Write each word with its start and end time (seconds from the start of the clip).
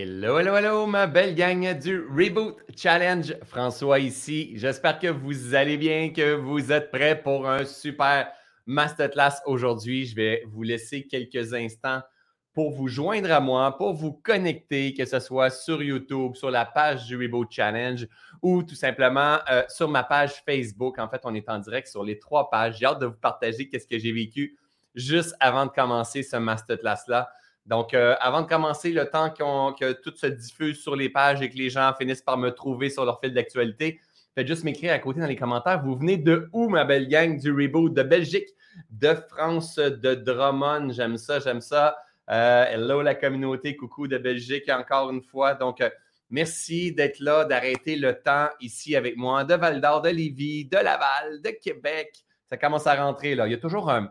Hello, 0.00 0.38
hello, 0.38 0.54
hello, 0.54 0.86
ma 0.86 1.08
belle 1.08 1.34
gang 1.34 1.76
du 1.76 2.06
Reboot 2.08 2.56
Challenge. 2.76 3.34
François 3.42 3.98
ici. 3.98 4.52
J'espère 4.54 5.00
que 5.00 5.08
vous 5.08 5.56
allez 5.56 5.76
bien, 5.76 6.10
que 6.10 6.34
vous 6.34 6.70
êtes 6.70 6.92
prêts 6.92 7.20
pour 7.20 7.48
un 7.48 7.64
super 7.64 8.30
masterclass 8.64 9.40
aujourd'hui. 9.44 10.06
Je 10.06 10.14
vais 10.14 10.44
vous 10.46 10.62
laisser 10.62 11.08
quelques 11.08 11.52
instants 11.52 12.00
pour 12.54 12.70
vous 12.70 12.86
joindre 12.86 13.32
à 13.32 13.40
moi, 13.40 13.76
pour 13.76 13.92
vous 13.92 14.12
connecter, 14.12 14.94
que 14.94 15.04
ce 15.04 15.18
soit 15.18 15.50
sur 15.50 15.82
YouTube, 15.82 16.36
sur 16.36 16.52
la 16.52 16.64
page 16.64 17.06
du 17.06 17.16
Reboot 17.16 17.50
Challenge 17.50 18.06
ou 18.40 18.62
tout 18.62 18.76
simplement 18.76 19.38
euh, 19.50 19.64
sur 19.68 19.88
ma 19.88 20.04
page 20.04 20.44
Facebook. 20.46 21.00
En 21.00 21.08
fait, 21.08 21.22
on 21.24 21.34
est 21.34 21.48
en 21.48 21.58
direct 21.58 21.88
sur 21.88 22.04
les 22.04 22.20
trois 22.20 22.50
pages. 22.50 22.76
J'ai 22.78 22.86
hâte 22.86 23.00
de 23.00 23.06
vous 23.06 23.18
partager 23.20 23.68
qu'est-ce 23.68 23.88
que 23.88 23.98
j'ai 23.98 24.12
vécu 24.12 24.56
juste 24.94 25.34
avant 25.40 25.66
de 25.66 25.72
commencer 25.72 26.22
ce 26.22 26.36
masterclass-là. 26.36 27.28
Donc, 27.68 27.92
euh, 27.92 28.16
avant 28.20 28.40
de 28.40 28.46
commencer, 28.46 28.92
le 28.92 29.04
temps 29.10 29.28
que 29.28 29.92
tout 29.92 30.14
se 30.16 30.26
diffuse 30.26 30.80
sur 30.80 30.96
les 30.96 31.10
pages 31.10 31.42
et 31.42 31.50
que 31.50 31.56
les 31.56 31.68
gens 31.68 31.92
finissent 31.98 32.22
par 32.22 32.38
me 32.38 32.48
trouver 32.48 32.88
sur 32.88 33.04
leur 33.04 33.20
fil 33.20 33.34
d'actualité, 33.34 34.00
faites 34.34 34.46
juste 34.46 34.64
m'écrire 34.64 34.94
à 34.94 34.98
côté 34.98 35.20
dans 35.20 35.26
les 35.26 35.36
commentaires. 35.36 35.82
Vous 35.84 35.94
venez 35.94 36.16
de 36.16 36.48
où, 36.54 36.70
ma 36.70 36.86
belle 36.86 37.08
gang 37.08 37.38
du 37.38 37.52
reboot? 37.52 37.92
De 37.92 38.02
Belgique, 38.02 38.48
de 38.90 39.14
France, 39.28 39.76
de 39.76 40.14
Drummond? 40.14 40.92
J'aime 40.92 41.18
ça, 41.18 41.40
j'aime 41.40 41.60
ça. 41.60 41.98
Euh, 42.30 42.64
hello 42.64 43.02
la 43.02 43.14
communauté, 43.14 43.76
coucou 43.76 44.08
de 44.08 44.16
Belgique 44.16 44.70
encore 44.70 45.10
une 45.10 45.22
fois. 45.22 45.52
Donc, 45.52 45.82
euh, 45.82 45.90
merci 46.30 46.92
d'être 46.92 47.20
là, 47.20 47.44
d'arrêter 47.44 47.96
le 47.96 48.14
temps 48.14 48.48
ici 48.60 48.96
avec 48.96 49.18
moi, 49.18 49.44
de 49.44 49.54
Val 49.54 49.82
d'Or, 49.82 50.00
de 50.00 50.08
Lévis, 50.08 50.64
de 50.64 50.76
Laval, 50.76 51.42
de 51.42 51.50
Québec. 51.50 52.14
Ça 52.48 52.56
commence 52.56 52.86
à 52.86 52.94
rentrer 52.94 53.34
là. 53.34 53.46
Il 53.46 53.50
y 53.50 53.54
a 53.54 53.58
toujours 53.58 53.90
un 53.90 54.10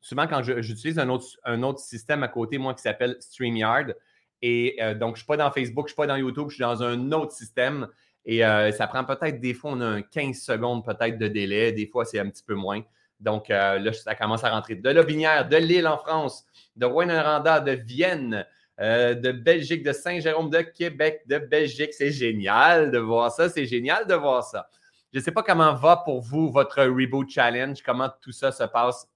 souvent 0.00 0.26
quand 0.26 0.42
j'utilise 0.42 0.98
un 0.98 1.08
autre, 1.08 1.26
un 1.44 1.62
autre 1.62 1.80
système 1.80 2.22
à 2.22 2.28
côté, 2.28 2.58
moi, 2.58 2.74
qui 2.74 2.82
s'appelle 2.82 3.16
StreamYard. 3.20 3.94
Et 4.42 4.76
euh, 4.80 4.94
donc, 4.94 5.10
je 5.10 5.12
ne 5.12 5.16
suis 5.18 5.26
pas 5.26 5.36
dans 5.36 5.50
Facebook, 5.50 5.88
je 5.88 5.92
ne 5.92 5.94
suis 5.94 5.96
pas 5.96 6.06
dans 6.06 6.16
YouTube, 6.16 6.46
je 6.48 6.54
suis 6.54 6.62
dans 6.62 6.82
un 6.82 7.12
autre 7.12 7.32
système. 7.32 7.88
Et 8.24 8.44
euh, 8.44 8.70
ça 8.72 8.86
prend 8.86 9.04
peut-être 9.04 9.40
des 9.40 9.54
fois, 9.54 9.72
on 9.72 9.80
a 9.80 9.86
un 9.86 10.02
15 10.02 10.36
secondes 10.36 10.84
peut-être 10.84 11.18
de 11.18 11.28
délai. 11.28 11.72
Des 11.72 11.86
fois, 11.86 12.04
c'est 12.04 12.18
un 12.18 12.28
petit 12.28 12.44
peu 12.44 12.54
moins. 12.54 12.82
Donc, 13.20 13.50
euh, 13.50 13.78
là, 13.78 13.92
ça 13.92 14.14
commence 14.14 14.44
à 14.44 14.50
rentrer 14.50 14.76
de 14.76 14.90
Lobinière, 14.90 15.48
de 15.48 15.56
Lille 15.56 15.88
en 15.88 15.98
France, 15.98 16.44
de 16.76 16.86
Rouen-Noranda, 16.86 17.60
de 17.60 17.72
Vienne, 17.72 18.46
de 18.78 19.32
Belgique, 19.32 19.82
de 19.82 19.90
Saint-Jérôme, 19.90 20.50
de 20.50 20.60
Québec, 20.60 21.22
de 21.26 21.38
Belgique. 21.38 21.92
C'est 21.92 22.12
génial 22.12 22.92
de 22.92 22.98
voir 22.98 23.32
ça. 23.32 23.48
C'est 23.48 23.66
génial 23.66 24.06
de 24.06 24.14
voir 24.14 24.44
ça. 24.44 24.68
Je 25.12 25.18
ne 25.18 25.24
sais 25.24 25.32
pas 25.32 25.42
comment 25.42 25.74
va 25.74 25.96
pour 25.96 26.20
vous 26.20 26.48
votre 26.48 26.84
Reboot 26.84 27.28
Challenge, 27.28 27.82
comment 27.82 28.08
tout 28.22 28.30
ça 28.30 28.52
se 28.52 28.62
passe 28.62 29.08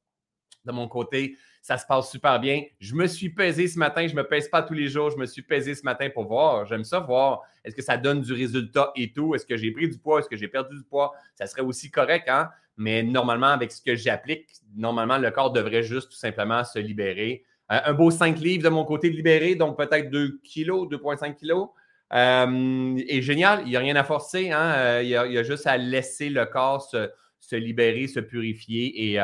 de 0.64 0.72
mon 0.72 0.88
côté, 0.88 1.36
ça 1.60 1.78
se 1.78 1.86
passe 1.86 2.10
super 2.10 2.40
bien. 2.40 2.62
Je 2.80 2.94
me 2.94 3.06
suis 3.06 3.30
pesé 3.30 3.68
ce 3.68 3.78
matin. 3.78 4.06
Je 4.06 4.14
ne 4.14 4.18
me 4.18 4.26
pèse 4.26 4.48
pas 4.48 4.62
tous 4.62 4.74
les 4.74 4.88
jours. 4.88 5.10
Je 5.10 5.16
me 5.16 5.26
suis 5.26 5.42
pesé 5.42 5.74
ce 5.74 5.84
matin 5.84 6.08
pour 6.10 6.26
voir. 6.26 6.66
J'aime 6.66 6.84
ça 6.84 6.98
voir. 7.00 7.42
Est-ce 7.64 7.76
que 7.76 7.82
ça 7.82 7.96
donne 7.96 8.20
du 8.20 8.32
résultat 8.32 8.92
et 8.96 9.12
tout? 9.12 9.34
Est-ce 9.34 9.46
que 9.46 9.56
j'ai 9.56 9.70
pris 9.70 9.88
du 9.88 9.98
poids? 9.98 10.18
Est-ce 10.18 10.28
que 10.28 10.36
j'ai 10.36 10.48
perdu 10.48 10.76
du 10.76 10.82
poids? 10.82 11.12
Ça 11.36 11.46
serait 11.46 11.62
aussi 11.62 11.90
correct, 11.90 12.28
hein? 12.28 12.50
Mais 12.76 13.02
normalement, 13.02 13.48
avec 13.48 13.70
ce 13.70 13.82
que 13.82 13.94
j'applique, 13.94 14.48
normalement, 14.74 15.18
le 15.18 15.30
corps 15.30 15.52
devrait 15.52 15.82
juste 15.82 16.10
tout 16.10 16.16
simplement 16.16 16.64
se 16.64 16.78
libérer. 16.78 17.44
Euh, 17.70 17.80
un 17.84 17.92
beau 17.94 18.10
5 18.10 18.38
livres 18.38 18.64
de 18.64 18.68
mon 18.68 18.84
côté 18.84 19.10
de 19.10 19.14
libérer, 19.14 19.54
donc 19.54 19.76
peut-être 19.76 20.10
2 20.10 20.40
kilos, 20.42 20.88
2,5 20.88 21.36
kilos. 21.36 21.68
Euh, 22.12 22.98
et 23.06 23.22
génial, 23.22 23.62
il 23.64 23.70
n'y 23.70 23.76
a 23.76 23.80
rien 23.80 23.96
à 23.96 24.04
forcer. 24.04 24.50
Hein? 24.50 24.72
Euh, 24.76 25.00
il, 25.02 25.10
y 25.10 25.16
a, 25.16 25.42
juste 25.42 25.66
à 25.66 25.76
laisser 25.76 26.28
le 26.28 26.44
corps 26.44 26.82
se, 26.82 27.56
libérer, 27.56 28.06
se 28.08 28.20
purifier 28.20 29.12
et, 29.12 29.18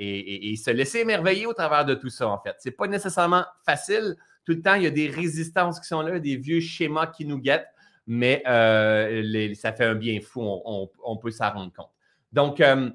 et, 0.00 0.56
se 0.56 0.70
laisser 0.70 1.00
émerveiller 1.00 1.46
au 1.46 1.52
travers 1.52 1.84
de 1.84 1.94
tout 1.94 2.08
ça, 2.08 2.28
en 2.28 2.40
fait. 2.40 2.56
Ce 2.60 2.68
n'est 2.68 2.74
pas 2.74 2.86
nécessairement 2.86 3.44
facile. 3.64 4.16
Tout 4.44 4.52
le 4.52 4.62
temps, 4.62 4.74
il 4.74 4.84
y 4.84 4.86
a 4.86 4.90
des 4.90 5.08
résistances 5.08 5.78
qui 5.78 5.86
sont 5.86 6.00
là, 6.00 6.18
des 6.18 6.36
vieux 6.36 6.60
schémas 6.60 7.06
qui 7.06 7.26
nous 7.26 7.38
guettent, 7.38 7.68
mais 8.06 8.42
euh, 8.48 9.54
ça 9.54 9.72
fait 9.72 9.84
un 9.84 9.94
bien 9.94 10.20
fou, 10.20 10.40
on, 10.42 11.16
peut 11.18 11.30
s'en 11.30 11.50
rendre 11.50 11.72
compte. 11.72 11.90
Donc, 12.32 12.60
euh, 12.60 12.90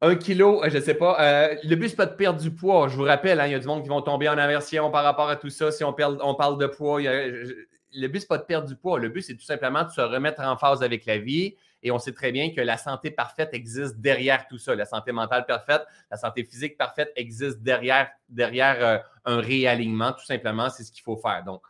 un 0.00 0.14
kilo, 0.16 0.62
je 0.68 0.76
ne 0.76 0.82
sais 0.82 0.94
pas. 0.94 1.16
Euh, 1.20 1.54
le 1.62 1.76
but, 1.76 1.90
ce 1.90 1.96
pas 1.96 2.06
de 2.06 2.16
perdre 2.16 2.40
du 2.40 2.50
poids. 2.50 2.88
Je 2.88 2.96
vous 2.96 3.04
rappelle, 3.04 3.40
hein, 3.40 3.46
il 3.46 3.52
y 3.52 3.54
a 3.54 3.60
du 3.60 3.66
monde 3.68 3.82
qui 3.82 3.88
vont 3.88 4.02
tomber 4.02 4.28
en 4.28 4.36
aversion 4.36 4.90
par 4.90 5.04
rapport 5.04 5.28
à 5.28 5.36
tout 5.36 5.50
ça. 5.50 5.70
Si 5.70 5.84
on, 5.84 5.92
parle 5.92 6.58
de 6.58 6.66
poids, 6.66 7.00
le 7.00 8.08
but, 8.08 8.20
ce 8.20 8.26
pas 8.26 8.38
de 8.38 8.42
perdre 8.42 8.66
du 8.66 8.74
poids. 8.74 8.98
Le 8.98 9.08
but, 9.08 9.22
c'est 9.22 9.36
tout 9.36 9.44
simplement 9.44 9.84
de 9.84 9.90
se 9.90 10.00
remettre 10.00 10.40
en 10.42 10.56
phase 10.56 10.82
avec 10.82 11.06
la 11.06 11.18
vie 11.18 11.54
et 11.82 11.90
on 11.90 11.98
sait 11.98 12.12
très 12.12 12.32
bien 12.32 12.54
que 12.54 12.60
la 12.60 12.76
santé 12.76 13.10
parfaite 13.10 13.50
existe 13.52 13.98
derrière 13.98 14.46
tout 14.46 14.58
ça. 14.58 14.74
La 14.74 14.84
santé 14.84 15.12
mentale 15.12 15.46
parfaite, 15.46 15.82
la 16.10 16.16
santé 16.16 16.44
physique 16.44 16.78
parfaite 16.78 17.12
existe 17.16 17.60
derrière, 17.62 18.10
derrière 18.28 18.76
euh, 18.84 18.98
un 19.24 19.40
réalignement. 19.40 20.12
Tout 20.12 20.24
simplement, 20.24 20.70
c'est 20.70 20.84
ce 20.84 20.92
qu'il 20.92 21.02
faut 21.02 21.16
faire. 21.16 21.42
Donc, 21.44 21.62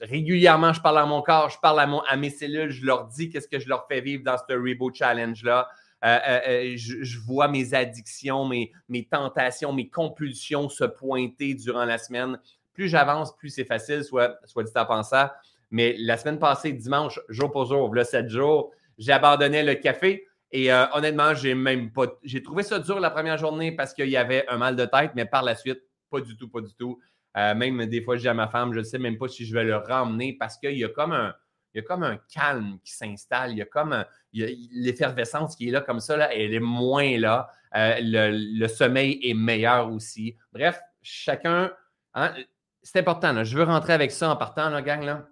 régulièrement, 0.00 0.72
je 0.72 0.80
parle 0.80 0.98
à 0.98 1.06
mon 1.06 1.20
corps, 1.22 1.50
je 1.50 1.58
parle 1.58 1.80
à, 1.80 2.16
mes 2.16 2.30
cellules, 2.30 2.70
je 2.70 2.86
leur 2.86 3.08
dis 3.08 3.28
qu'est-ce 3.28 3.48
que 3.48 3.58
je 3.58 3.68
leur 3.68 3.86
fais 3.86 4.00
vivre 4.00 4.24
dans 4.24 4.36
ce 4.36 4.54
Reboot 4.54 4.94
Challenge-là. 4.94 5.68
Euh, 6.02 6.18
euh, 6.26 6.72
je, 6.76 7.18
vois 7.18 7.48
mes 7.48 7.74
addictions, 7.74 8.46
mes, 8.46 8.72
tentations, 9.10 9.72
mes 9.74 9.90
compulsions 9.90 10.70
se 10.70 10.84
pointer 10.84 11.54
durant 11.54 11.84
la 11.84 11.98
semaine. 11.98 12.38
Plus 12.72 12.88
j'avance, 12.88 13.36
plus 13.36 13.50
c'est 13.50 13.64
facile, 13.64 14.04
soit, 14.04 14.38
dit 14.56 14.72
en 14.76 14.86
pensant. 14.86 15.28
Mais 15.70 15.94
la 15.98 16.16
semaine 16.16 16.38
passée, 16.38 16.72
dimanche, 16.72 17.20
jour 17.28 17.50
pour 17.50 17.66
jour, 17.66 17.94
le 17.94 18.02
7 18.02 18.28
jours, 18.28 18.72
J'abandonnais 19.00 19.64
le 19.64 19.74
café. 19.74 20.26
Et 20.52 20.72
euh, 20.72 20.84
honnêtement, 20.92 21.34
j'ai 21.34 21.54
même 21.54 21.90
pas. 21.90 22.06
J'ai 22.22 22.42
trouvé 22.42 22.62
ça 22.62 22.78
dur 22.78 23.00
la 23.00 23.10
première 23.10 23.38
journée 23.38 23.72
parce 23.72 23.94
qu'il 23.94 24.08
y 24.08 24.16
avait 24.16 24.46
un 24.48 24.58
mal 24.58 24.76
de 24.76 24.84
tête, 24.84 25.12
mais 25.14 25.24
par 25.24 25.42
la 25.42 25.54
suite, 25.54 25.80
pas 26.10 26.20
du 26.20 26.36
tout, 26.36 26.48
pas 26.48 26.60
du 26.60 26.74
tout. 26.74 27.00
Euh, 27.36 27.54
même 27.54 27.86
des 27.86 28.02
fois, 28.02 28.16
je 28.16 28.22
dis 28.22 28.28
à 28.28 28.34
ma 28.34 28.48
femme, 28.48 28.72
je 28.74 28.80
ne 28.80 28.84
sais 28.84 28.98
même 28.98 29.16
pas 29.16 29.28
si 29.28 29.46
je 29.46 29.54
vais 29.54 29.64
le 29.64 29.76
ramener 29.76 30.36
parce 30.38 30.58
qu'il 30.58 30.76
y 30.76 30.84
a 30.84 30.88
comme 30.88 31.12
un. 31.12 31.34
Il 31.72 31.78
y 31.78 31.80
a 31.80 31.84
comme 31.84 32.02
un 32.02 32.16
calme 32.16 32.78
qui 32.84 32.92
s'installe. 32.92 33.52
Il 33.52 33.58
y 33.58 33.62
a 33.62 33.64
comme 33.64 34.04
l'effervescence 34.32 35.54
qui 35.54 35.68
est 35.68 35.70
là 35.70 35.80
comme 35.80 36.00
ça, 36.00 36.16
là, 36.16 36.34
elle 36.34 36.52
est 36.52 36.60
moins 36.60 37.16
là. 37.16 37.48
Euh, 37.76 37.94
le, 38.00 38.66
sommeil 38.66 39.20
est 39.22 39.34
meilleur 39.34 39.90
aussi. 39.92 40.36
Bref, 40.52 40.80
chacun. 41.00 41.72
Hein, 42.14 42.34
c'est 42.82 42.98
important. 42.98 43.44
Je 43.44 43.56
veux 43.56 43.62
rentrer 43.62 43.92
avec 43.92 44.10
ça 44.10 44.30
en 44.30 44.36
partant, 44.36 44.68
la 44.68 44.82
gang. 44.82 45.04
Là. 45.04 45.28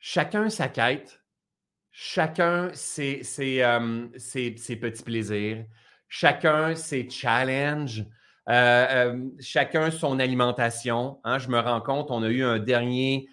Chacun 0.00 0.50
sa 0.50 0.68
quête 0.68 1.19
chacun 2.02 2.70
ses, 2.72 3.20
euh, 3.60 4.06
ses, 4.16 4.76
petits 4.76 5.02
plaisirs, 5.02 5.66
chacun 6.08 6.74
ses 6.74 7.10
challenges, 7.10 8.06
euh, 8.48 8.86
euh, 8.90 9.28
chacun 9.38 9.90
son 9.90 10.18
alimentation. 10.18 11.18
Hein. 11.24 11.38
je 11.38 11.48
me 11.48 11.58
rends 11.58 11.82
compte, 11.82 12.10
on 12.10 12.22
a 12.22 12.30
eu 12.30 12.42
un 12.42 12.58
dernier 12.58 13.28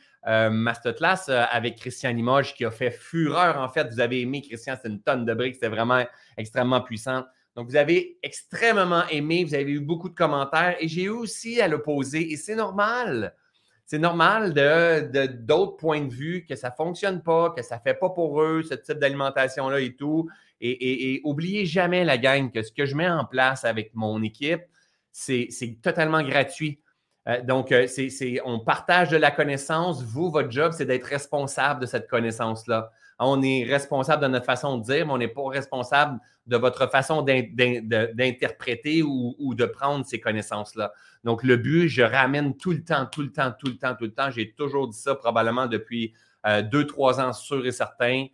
masterclass 0.52 1.30
avec 1.30 1.78
Christian 1.78 2.12
Limoges 2.12 2.54
qui 2.54 2.66
a 2.66 2.72
fait 2.72 2.92
fureur. 2.92 3.58
En 3.62 3.70
fait, 3.70 3.88
vous 3.90 4.02
avez 4.02 4.20
aimé 4.20 4.42
Christian, 4.42 4.76
c'est 4.82 4.90
une 4.90 5.02
tonne 5.02 5.24
de 5.24 5.34
briques, 5.34 5.54
c'était 5.54 5.70
vraiment 5.70 6.04
extrêmement 6.36 6.82
puissant. 6.82 7.24
Donc, 7.56 7.70
vous 7.70 7.78
avez 7.78 8.20
extrêmement 8.22 9.08
aimé, 9.08 9.46
vous 9.46 9.56
avez 9.56 9.72
eu 9.72 9.80
beaucoup 9.80 10.10
de 10.10 10.14
commentaires 10.14 10.76
et 10.82 10.90
j'ai 10.90 11.04
eu 11.04 11.10
aussi 11.10 11.62
à 11.62 11.70
l'opposé 11.70 12.34
et 12.34 12.36
c'est 12.36 12.56
normal 12.56 13.34
c'est 13.88 14.00
normal 14.00 14.54
de, 14.54 15.28
d'autres 15.28 15.78
points 15.78 16.02
de 16.02 16.14
vue 16.14 16.46
que 16.46 16.58
ça 16.58 16.70
ne 16.70 16.76
fonctionne 16.76 17.24
pas, 17.24 17.52
que 17.52 17.64
ça 17.64 17.78
ne 17.78 17.82
fait 17.82 17.94
pas 17.94 18.10
pour 18.10 18.42
eux, 18.42 18.62
ce 18.62 18.76
type 18.76 19.00
d'alimentation-là 19.00 19.80
et 19.80 19.96
tout. 19.96 20.30
Et, 20.60 21.14
et, 21.14 21.22
oubliez 21.24 21.66
jamais, 21.66 22.04
la 22.04 22.18
gang, 22.18 22.52
que 22.52 22.62
ce 22.64 22.72
que 22.72 22.86
je 22.86 22.96
mets 22.96 23.10
en 23.10 23.24
place 23.24 23.64
avec 23.64 23.92
mon 23.96 24.22
équipe, 24.24 24.64
c'est, 25.14 25.48
totalement 25.82 26.22
gratuit. 26.22 26.82
Euh, 27.30 27.42
donc, 27.42 27.72
euh, 27.72 27.88
c'est, 27.88 28.42
on 28.44 28.60
partage 28.60 29.10
de 29.10 29.18
la 29.18 29.32
connaissance. 29.32 30.04
Vous, 30.04 30.32
votre 30.32 30.52
job, 30.52 30.74
c'est 30.76 30.86
d'être 30.86 31.06
responsable 31.06 31.80
de 31.80 31.86
cette 31.86 32.10
connaissance-là. 32.10 32.92
On 33.20 33.42
est 33.42 33.64
responsable 33.64 34.22
de 34.22 34.28
notre 34.28 34.46
façon 34.46 34.78
de 34.78 34.84
dire, 34.84 35.08
mais 35.08 35.14
on 35.14 35.18
n'est 35.18 35.28
pas 35.28 35.48
responsable 35.48 36.20
de 36.46 36.56
votre 36.56 36.88
façon 36.88 37.24
d'interpréter 37.24 39.02
ou, 39.04 39.54
de 39.56 39.66
prendre 39.66 40.06
ces 40.06 40.20
connaissances-là. 40.20 40.94
Donc, 41.24 41.44
le 41.44 41.58
but, 41.58 41.88
je 41.90 42.04
ramène 42.04 42.56
tout 42.56 42.72
le 42.72 42.84
temps, 42.84 43.06
tout 43.06 43.22
le 43.22 43.32
temps, 43.32 43.52
tout 43.58 43.68
le 43.68 43.78
temps, 43.78 43.96
tout 43.96 44.06
le 44.06 44.14
temps. 44.14 44.30
J'ai 44.30 44.54
toujours 44.54 44.88
dit 44.88 44.98
ça 44.98 45.16
probablement 45.16 45.68
depuis 45.68 46.14
euh, 46.46 46.62
deux, 46.62 46.86
trois 46.86 47.20
ans, 47.20 47.34
sûr 47.34 47.66
et 47.66 47.72
certain. 47.72 48.28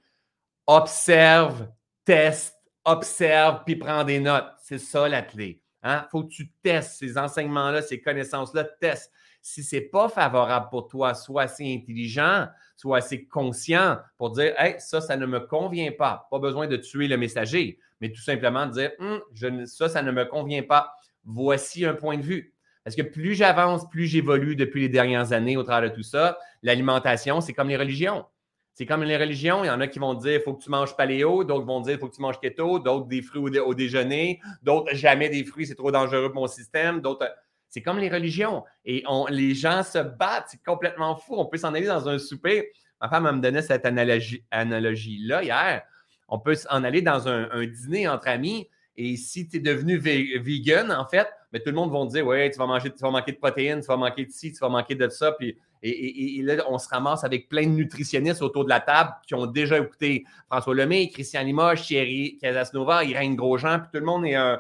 Observe, 0.67 1.67
teste, 2.05 2.55
observe, 2.83 3.63
puis 3.65 3.75
prends 3.77 4.03
des 4.03 4.19
notes. 4.19 4.51
C'est 4.61 4.79
ça 4.79 5.07
la 5.07 5.21
clé. 5.21 5.61
Il 5.83 5.89
hein? 5.89 6.07
faut 6.11 6.23
que 6.23 6.29
tu 6.29 6.51
testes 6.61 6.99
ces 6.99 7.17
enseignements-là, 7.17 7.81
ces 7.81 8.01
connaissances-là, 8.01 8.63
teste. 8.63 9.11
Si 9.41 9.63
ce 9.63 9.75
n'est 9.75 9.81
pas 9.81 10.07
favorable 10.07 10.67
pour 10.69 10.87
toi, 10.87 11.13
sois 11.13 11.43
assez 11.43 11.73
intelligent, 11.73 12.47
sois 12.75 12.97
assez 12.97 13.25
conscient 13.25 13.97
pour 14.17 14.31
dire 14.31 14.53
Hey, 14.57 14.75
ça, 14.79 15.01
ça 15.01 15.17
ne 15.17 15.25
me 15.25 15.39
convient 15.39 15.91
pas. 15.91 16.27
Pas 16.31 16.39
besoin 16.39 16.67
de 16.67 16.77
tuer 16.77 17.07
le 17.07 17.17
messager, 17.17 17.79
mais 18.01 18.11
tout 18.11 18.21
simplement 18.21 18.65
dire 18.65 18.91
hum, 18.99 19.21
ça, 19.65 19.89
ça 19.89 20.01
ne 20.01 20.11
me 20.11 20.25
convient 20.25 20.63
pas. 20.63 20.93
Voici 21.25 21.85
un 21.85 21.93
point 21.93 22.17
de 22.17 22.23
vue. 22.23 22.53
Parce 22.83 22.95
que 22.95 23.01
plus 23.01 23.33
j'avance, 23.33 23.89
plus 23.89 24.07
j'évolue 24.07 24.55
depuis 24.55 24.81
les 24.81 24.89
dernières 24.89 25.31
années 25.31 25.55
au 25.55 25.63
travers 25.63 25.89
de 25.89 25.95
tout 25.95 26.03
ça. 26.03 26.37
L'alimentation, 26.63 27.39
c'est 27.39 27.53
comme 27.53 27.69
les 27.69 27.77
religions. 27.77 28.25
C'est 28.73 28.85
comme 28.85 29.03
les 29.03 29.17
religions. 29.17 29.63
Il 29.63 29.67
y 29.67 29.69
en 29.69 29.79
a 29.79 29.87
qui 29.87 29.99
vont 29.99 30.15
dire 30.15 30.33
il 30.33 30.41
faut 30.41 30.53
que 30.53 30.63
tu 30.63 30.69
manges 30.69 30.95
paléo, 30.97 31.43
d'autres 31.43 31.65
vont 31.65 31.79
dire 31.79 31.93
il 31.93 31.99
faut 31.99 32.09
que 32.09 32.15
tu 32.15 32.21
manges 32.21 32.39
keto, 32.39 32.79
d'autres 32.79 33.07
des 33.07 33.21
fruits 33.21 33.59
au, 33.59 33.73
déjeuner, 33.73 34.41
d'autres 34.63 34.93
jamais 34.95 35.29
des 35.29 35.43
fruits, 35.43 35.67
c'est 35.67 35.75
trop 35.75 35.91
dangereux 35.91 36.31
pour 36.31 36.41
mon 36.41 36.47
système, 36.47 36.99
d'autres. 36.99 37.29
C'est 37.73 37.81
comme 37.81 37.97
les 37.97 38.09
religions. 38.09 38.63
Et 38.85 39.03
on, 39.07 39.25
les 39.25 39.55
gens 39.55 39.81
se 39.81 39.97
battent. 39.97 40.45
C'est 40.49 40.63
complètement 40.63 41.15
fou. 41.15 41.33
On 41.37 41.47
peut 41.47 41.57
s'en 41.57 41.73
aller 41.73 41.87
dans 41.87 42.07
un 42.07 42.19
souper. 42.19 42.71
Ma 43.01 43.09
femme 43.09 43.23
me 43.35 43.41
donnait 43.41 43.63
cette 43.63 43.83
analogie-là 43.83 45.43
hier. 45.43 45.81
On 46.27 46.37
peut 46.37 46.53
s'en 46.53 46.83
aller 46.83 47.01
dans 47.01 47.27
un, 47.27 47.65
dîner 47.65 48.07
entre 48.07 48.27
amis. 48.27 48.69
Et 48.95 49.17
si 49.17 49.47
tu 49.47 49.57
es 49.57 49.59
devenu 49.59 49.97
vegan, 49.97 50.91
en 50.91 51.07
fait, 51.07 51.27
mais 51.51 51.61
tout 51.61 51.71
le 51.71 51.75
monde 51.75 51.91
va 51.91 52.05
te 52.05 52.11
dire 52.11 52.27
Ouais, 52.27 52.51
tu 52.51 52.59
vas, 52.59 52.79
tu 52.79 52.91
vas 53.01 53.09
manquer 53.09 53.31
de 53.31 53.37
protéines, 53.37 53.81
tu 53.81 53.87
vas 53.87 53.97
manquer 53.97 54.25
de 54.25 54.31
ci, 54.31 54.51
tu 54.51 54.59
vas 54.59 54.69
manquer 54.69 54.93
de 54.93 55.09
ça. 55.09 55.31
Puis, 55.31 55.57
et, 55.81 56.43
là, 56.43 56.63
on 56.69 56.77
se 56.77 56.87
ramasse 56.87 57.23
avec 57.23 57.49
plein 57.49 57.63
de 57.63 57.71
nutritionnistes 57.71 58.43
autour 58.43 58.65
de 58.65 58.69
la 58.69 58.81
table 58.81 59.15
qui 59.25 59.33
ont 59.33 59.47
déjà 59.47 59.79
écouté 59.79 60.25
François 60.47 60.75
Lemay, 60.75 61.09
Christian 61.09 61.41
Limoges, 61.41 61.87
Thierry 61.87 62.37
Casasnova, 62.39 63.03
Irène 63.03 63.35
Grosjean, 63.35 63.79
puis 63.79 63.89
tout 63.91 63.99
le 63.99 64.05
monde 64.05 64.27
est 64.27 64.35
un, 64.35 64.59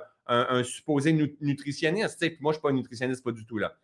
supposé 0.63 1.13
nutritionniste. 1.41 2.21
Moi, 2.21 2.29
je 2.29 2.47
ne 2.47 2.53
suis 2.53 2.61
pas 2.61 2.69
un 2.69 2.73
nutritionniste, 2.73 3.23
pas 3.23 3.31
du 3.31 3.45
tout 3.45 3.57
là. 3.57 3.75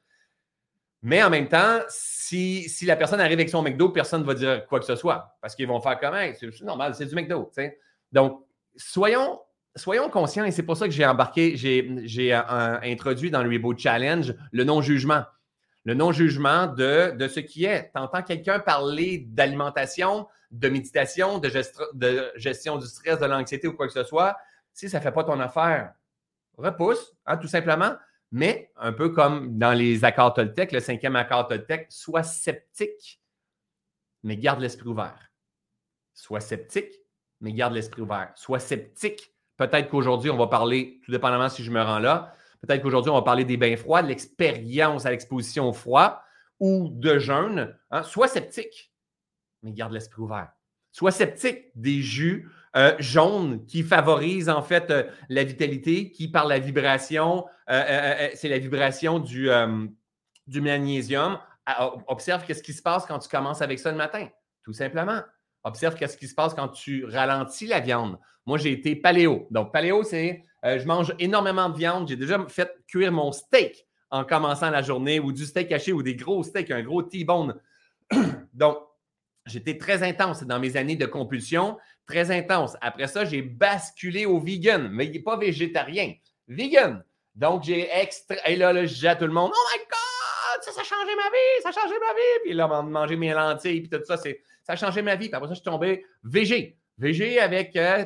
Mais 1.02 1.24
en 1.24 1.30
même 1.30 1.48
temps, 1.48 1.80
si, 1.88 2.68
la 2.82 2.96
personne 2.96 3.22
arrive 3.22 3.40
avec 3.40 3.50
son 3.50 3.62
McDo, 3.62 3.90
personne 3.90 4.22
ne 4.22 4.28
va 4.28 4.34
dire 4.34 4.66
quoi 4.68 4.80
que 4.80 4.86
ce 4.86 4.96
soit 4.96 5.38
parce 5.42 5.56
qu'ils 5.56 5.68
vont 5.68 5.80
faire 5.80 6.00
comment? 6.00 6.22
C'est 6.38 6.62
normal, 6.62 6.94
c'est 6.94 7.06
du 7.06 7.16
McDo. 7.16 7.50
Donc, 8.12 8.44
soyons, 8.76 9.40
soyons 9.76 10.10
conscients 10.10 10.44
et 10.44 10.52
c'est 10.52 10.64
pour 10.64 10.76
ça 10.76 10.88
que 10.88 10.94
j'ai 10.94 11.06
embarqué, 11.06 11.56
j'ai 11.56 12.34
introduit 12.34 13.32
dans 13.32 13.44
le 13.44 13.50
Reboot 13.50 13.80
Challenge 13.80 14.36
le 14.52 14.64
non-jugement. 14.64 15.24
Le 15.86 15.94
non-jugement 15.94 16.68
de, 16.68 17.16
de, 17.16 17.28
ce 17.30 17.40
qui 17.40 17.64
est. 17.64 17.92
T'entends 17.94 18.22
quelqu'un 18.22 18.60
parler 18.60 19.26
d'alimentation, 19.30 20.28
de 20.52 20.68
méditation, 20.68 21.40
de, 21.40 21.50
de, 21.94 22.32
gestion 22.36 22.78
du 22.78 22.86
stress, 22.86 23.18
de 23.18 23.26
l'anxiété 23.26 23.70
ou 23.70 23.74
quoi 23.74 23.88
que 23.88 23.94
ce 23.94 24.04
soit. 24.04 24.36
Si 24.74 24.90
ça 24.90 25.00
ne 25.00 25.04
fait 25.04 25.14
pas 25.14 25.24
ton 25.24 25.40
affaire, 25.40 25.94
repousse, 26.60 27.16
hein, 27.26 27.38
tout 27.38 27.48
simplement. 27.48 27.96
Mais 28.32 28.72
un 28.76 28.94
peu 28.94 29.10
comme 29.10 29.58
dans 29.58 29.74
les 29.74 30.06
accords 30.06 30.34
Toltec, 30.34 30.72
le 30.72 30.80
cinquième 30.80 31.16
accord 31.16 31.48
Toltec, 31.48 31.88
sois 31.90 32.24
sceptique, 32.24 33.22
mais 34.24 34.38
garde 34.38 34.60
l'esprit 34.60 34.88
ouvert. 34.88 35.32
Sois 36.14 36.40
sceptique, 36.40 36.94
mais 37.42 37.54
garde 37.54 37.74
l'esprit 37.74 38.02
ouvert. 38.02 38.32
Sois 38.36 38.60
sceptique. 38.60 39.34
Peut-être 39.58 39.90
qu'aujourd'hui, 39.90 40.30
on 40.30 40.38
va 40.38 40.48
parler, 40.48 41.00
tout 41.04 41.12
dépendamment 41.12 41.50
si 41.50 41.64
je 41.64 41.72
me 41.72 41.82
rends 41.82 42.00
là, 42.00 42.36
peut-être 42.62 42.82
qu'aujourd'hui, 42.82 43.10
on 43.10 43.16
va 43.16 43.24
parler 43.24 43.46
des 43.46 43.58
bains 43.58 43.76
froids, 43.76 44.04
de 44.04 44.08
l'expérience 44.08 45.06
à 45.06 45.12
l'exposition 45.12 45.68
au 45.68 45.74
froid 45.74 46.22
ou 46.60 46.90
de 46.92 47.20
jeûne. 47.20 47.76
Hein. 47.90 48.04
Sois 48.04 48.28
sceptique, 48.28 48.94
mais 49.64 49.72
garde 49.72 49.94
l'esprit 49.94 50.22
ouvert. 50.22 50.52
Sois 50.92 51.12
sceptique 51.12 51.72
des 51.76 52.02
jus 52.02 52.50
euh, 52.76 52.96
jaunes 53.00 53.66
qui 53.66 53.82
favorisent 53.82 54.50
en 54.50 54.62
fait 54.62 54.92
euh, 54.92 55.04
la 55.28 55.44
vitalité, 55.44 56.12
qui 56.12 56.28
par 56.28 56.46
la 56.46 56.60
vibration, 56.60 57.46
euh, 57.70 58.30
c'est 58.36 58.50
la 58.50 58.60
vibration 58.60 59.20
du, 59.20 59.50
magnésium. 60.48 61.40
observe 62.08 62.46
qu'est-ce 62.46 62.62
qui 62.62 62.74
se 62.74 62.82
passe 62.82 63.06
quand 63.08 63.20
tu 63.20 63.30
commences 63.30 63.62
avec 63.62 63.80
ça 63.80 63.92
le 63.92 63.98
matin, 63.98 64.28
tout 64.64 64.74
simplement. 64.74 65.22
Observe 65.64 65.96
qu'est-ce 65.96 66.16
qui 66.16 66.28
se 66.28 66.36
passe 66.36 66.54
quand 66.54 66.70
tu 66.70 67.06
ralentis 67.06 67.68
la 67.68 67.80
viande. 67.80 68.20
Moi, 68.46 68.58
j'ai 68.58 68.72
été 68.72 68.96
paléo. 68.96 69.48
Donc, 69.52 69.74
paléo, 69.74 70.04
c'est 70.04 70.46
je 70.64 70.86
mange 70.86 71.14
énormément 71.20 71.70
de 71.70 71.78
viande. 71.78 72.08
J'ai 72.08 72.16
déjà 72.16 72.44
fait 72.48 72.72
cuire 72.88 73.12
mon 73.12 73.32
steak 73.32 73.88
en 74.12 74.24
commençant 74.24 74.70
la 74.70 74.82
journée 74.82 75.20
ou 75.20 75.32
du 75.32 75.46
steak 75.46 75.72
haché 75.72 75.92
ou 75.92 76.02
des 76.02 76.16
gros 76.16 76.44
steaks, 76.44 76.72
un 76.72 76.84
gros 76.84 77.04
T-bone. 77.04 77.60
Donc, 78.54 78.78
J'étais 79.50 79.78
très 79.78 80.04
intense 80.04 80.44
dans 80.44 80.60
mes 80.60 80.78
années 80.78 80.96
de 80.96 81.06
compulsion, 81.06 81.78
très 82.10 82.32
intense. 82.32 82.76
Après 82.82 83.08
ça, 83.08 83.24
j'ai 83.24 83.42
basculé 83.42 84.26
au 84.26 84.40
vegan, 84.40 84.90
mais 84.92 85.06
il 85.06 85.12
n'est 85.12 85.20
pas 85.20 85.38
végétarien, 85.38 86.14
vegan. 86.48 87.04
Donc, 87.36 87.64
j'ai 87.64 87.88
extra. 87.90 88.36
Et 88.48 88.56
là, 88.56 88.74
je 88.86 88.94
dis 88.94 89.08
à 89.08 89.16
tout 89.16 89.28
le 89.28 89.32
monde 89.32 89.52
Oh 89.54 89.68
my 89.74 89.80
God, 89.80 90.64
ça, 90.64 90.72
ça 90.72 90.82
a 90.82 90.84
changé 90.84 91.16
ma 91.16 91.30
vie, 91.30 91.62
ça 91.62 91.70
a 91.70 91.72
changé 91.72 91.94
ma 92.00 92.14
vie. 92.14 92.40
Puis 92.44 92.54
là, 92.54 92.68
manger 92.82 93.16
mes 93.16 93.32
lentilles, 93.32 93.82
puis 93.82 93.90
tout 93.90 94.04
ça, 94.04 94.18
ça 94.18 94.30
a 94.68 94.76
changé 94.76 95.02
ma 95.02 95.16
vie. 95.16 95.28
Puis 95.28 95.36
après 95.36 95.48
ça, 95.48 95.54
je 95.54 95.60
suis 95.60 95.66
tombé 95.66 96.06
végé. 96.24 96.78
Végé 96.98 97.40
avec. 97.40 97.76
Euh, 97.78 98.04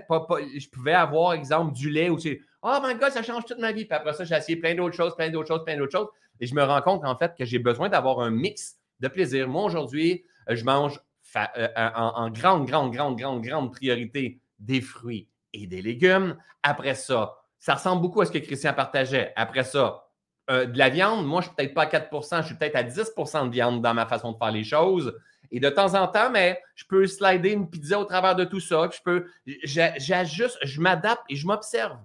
je 0.55 0.69
pouvais 0.69 0.93
avoir, 0.93 1.33
exemple, 1.33 1.73
du 1.73 1.89
lait 1.89 2.09
c'est 2.19 2.41
Oh 2.61 2.77
my 2.83 2.95
God, 2.95 3.11
ça 3.11 3.23
change 3.23 3.45
toute 3.45 3.59
ma 3.59 3.71
vie. 3.71 3.85
Puis 3.85 3.97
après 3.97 4.13
ça, 4.13 4.25
j'ai 4.25 4.35
essayé 4.35 4.57
plein 4.57 4.75
d'autres 4.75 4.95
choses, 4.95 5.15
plein 5.15 5.29
d'autres 5.29 5.47
choses, 5.47 5.63
plein 5.63 5.77
d'autres 5.77 5.97
choses. 5.97 6.09
Et 6.39 6.45
je 6.45 6.53
me 6.53 6.63
rends 6.63 6.81
compte, 6.81 7.05
en 7.05 7.17
fait, 7.17 7.33
que 7.37 7.45
j'ai 7.45 7.59
besoin 7.59 7.89
d'avoir 7.89 8.19
un 8.19 8.29
mix 8.29 8.75
de 8.99 9.07
plaisir. 9.07 9.47
Moi, 9.47 9.63
aujourd'hui, 9.63 10.25
je 10.49 10.63
mange 10.63 10.99
euh, 11.35 11.67
en, 11.75 12.29
grande, 12.29 12.67
grande, 12.67 12.93
grande, 12.93 13.17
grande, 13.17 13.41
grande 13.43 13.71
priorité 13.71 14.39
des 14.59 14.81
fruits 14.81 15.27
et 15.53 15.67
des 15.67 15.81
légumes. 15.81 16.37
Après 16.61 16.95
ça, 16.95 17.35
ça 17.59 17.75
ressemble 17.75 18.01
beaucoup 18.01 18.21
à 18.21 18.25
ce 18.25 18.31
que 18.31 18.37
Christian 18.37 18.73
partageait. 18.73 19.33
Après 19.35 19.63
ça, 19.63 20.03
euh, 20.49 20.65
de 20.65 20.77
la 20.77 20.89
viande, 20.89 21.25
moi, 21.25 21.41
je 21.41 21.47
suis 21.47 21.55
peut-être 21.55 21.73
pas 21.73 21.83
à 21.83 21.85
4% 21.85 22.41
je 22.41 22.47
suis 22.47 22.55
peut-être 22.55 22.75
à 22.75 22.83
10% 22.83 23.45
de 23.45 23.51
viande 23.51 23.81
dans 23.81 23.93
ma 23.93 24.05
façon 24.05 24.31
de 24.33 24.37
faire 24.37 24.51
les 24.51 24.63
choses. 24.63 25.17
Et 25.51 25.59
de 25.59 25.69
temps 25.69 25.93
en 25.93 26.07
temps, 26.07 26.31
mais 26.31 26.59
je 26.75 26.85
peux 26.85 27.05
slider 27.05 27.51
une 27.51 27.69
pizza 27.69 27.99
au 27.99 28.05
travers 28.05 28.35
de 28.35 28.43
tout 28.43 28.59
ça. 28.59 28.89
Je 28.91 28.99
peux, 29.03 29.27
j'ajuste, 29.63 30.57
je 30.63 30.81
m'adapte 30.81 31.23
et 31.29 31.35
je 31.35 31.45
m'observe. 31.45 31.97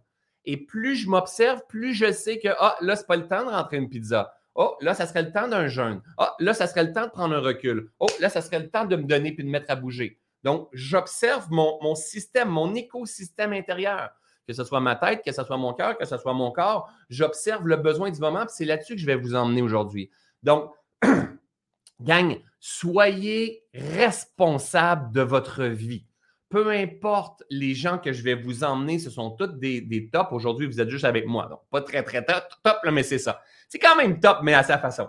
Et 0.45 0.57
plus 0.57 0.97
je 0.97 1.09
m'observe, 1.09 1.63
plus 1.69 1.95
je 1.95 2.13
sais 2.13 2.39
que 2.39 2.49
ah, 2.59 2.77
là, 2.81 2.95
ce 2.95 3.03
n'est 3.03 3.07
pas 3.07 3.17
le 3.17 3.27
temps 3.27 3.45
de 3.45 3.51
rentrer 3.51 3.79
une 3.79 3.89
pizza. 3.89 4.38
Oh, 4.61 4.75
là, 4.81 4.93
ça 4.93 5.07
serait 5.07 5.23
le 5.23 5.31
temps 5.31 5.47
d'un 5.47 5.69
jeûne. 5.69 6.03
Oh, 6.19 6.27
là, 6.41 6.53
ça 6.53 6.67
serait 6.67 6.83
le 6.83 6.93
temps 6.93 7.05
de 7.05 7.13
prendre 7.13 7.33
un 7.33 7.39
recul. 7.39 7.93
Oh, 8.01 8.09
là, 8.19 8.29
ça 8.29 8.43
serait 8.43 8.59
le 8.59 8.69
temps 8.69 8.87
de 8.87 8.97
me 8.97 9.05
donner 9.05 9.31
puis 9.31 9.45
de 9.45 9.47
me 9.49 9.53
mettre 9.53 9.71
à 9.71 9.77
bouger. 9.77 10.19
Donc, 10.43 10.69
j'observe 10.73 11.47
mon, 11.53 11.95
système, 11.95 12.49
mon 12.49 12.75
écosystème 12.75 13.53
intérieur. 13.53 14.11
Que 14.49 14.53
ce 14.53 14.65
soit 14.65 14.81
ma 14.81 14.97
tête, 14.97 15.23
que 15.25 15.31
ce 15.31 15.45
soit 15.45 15.57
mon 15.57 15.75
cœur, 15.75 15.97
que 15.97 16.05
ce 16.05 16.17
soit 16.19 16.33
mon 16.33 16.51
corps, 16.51 16.91
j'observe 17.09 17.69
le 17.69 17.77
besoin 17.77 18.11
du 18.11 18.19
moment, 18.19 18.41
puis 18.41 18.55
c'est 18.57 18.65
là-dessus 18.65 18.95
que 18.97 19.01
je 19.01 19.07
vais 19.07 19.15
vous 19.15 19.37
emmener 19.37 19.63
aujourd'hui. 19.63 20.11
Donc, 20.43 20.73
gang, 22.01 22.37
soyez 22.59 23.63
responsable 23.75 25.13
de 25.13 25.21
votre 25.21 25.67
vie. 25.67 26.05
Peu 26.49 26.71
importe 26.71 27.45
les 27.51 27.75
gens 27.75 27.99
que 27.99 28.13
je 28.13 28.25
vais 28.25 28.35
vous 28.35 28.65
emmener, 28.65 28.99
ce 28.99 29.11
sont 29.11 29.31
tous 29.31 29.47
des, 29.47 29.83
des 29.83 30.09
tops. 30.09 30.33
Aujourd'hui, 30.33 30.67
vous 30.67 30.81
êtes 30.81 30.89
juste 30.89 31.05
avec 31.05 31.27
moi. 31.27 31.47
Donc, 31.47 31.61
pas 31.71 31.83
très, 31.83 32.03
très 32.03 32.25
top, 32.25 32.43
top 32.65 32.79
mais 32.91 33.05
c'est 33.05 33.19
ça. 33.19 33.41
C'est 33.69 33.79
quand 33.79 33.97
même 33.97 34.19
top, 34.19 34.39
mais 34.43 34.55
à 34.55 34.63
sa 34.63 34.79
façon. 34.79 35.09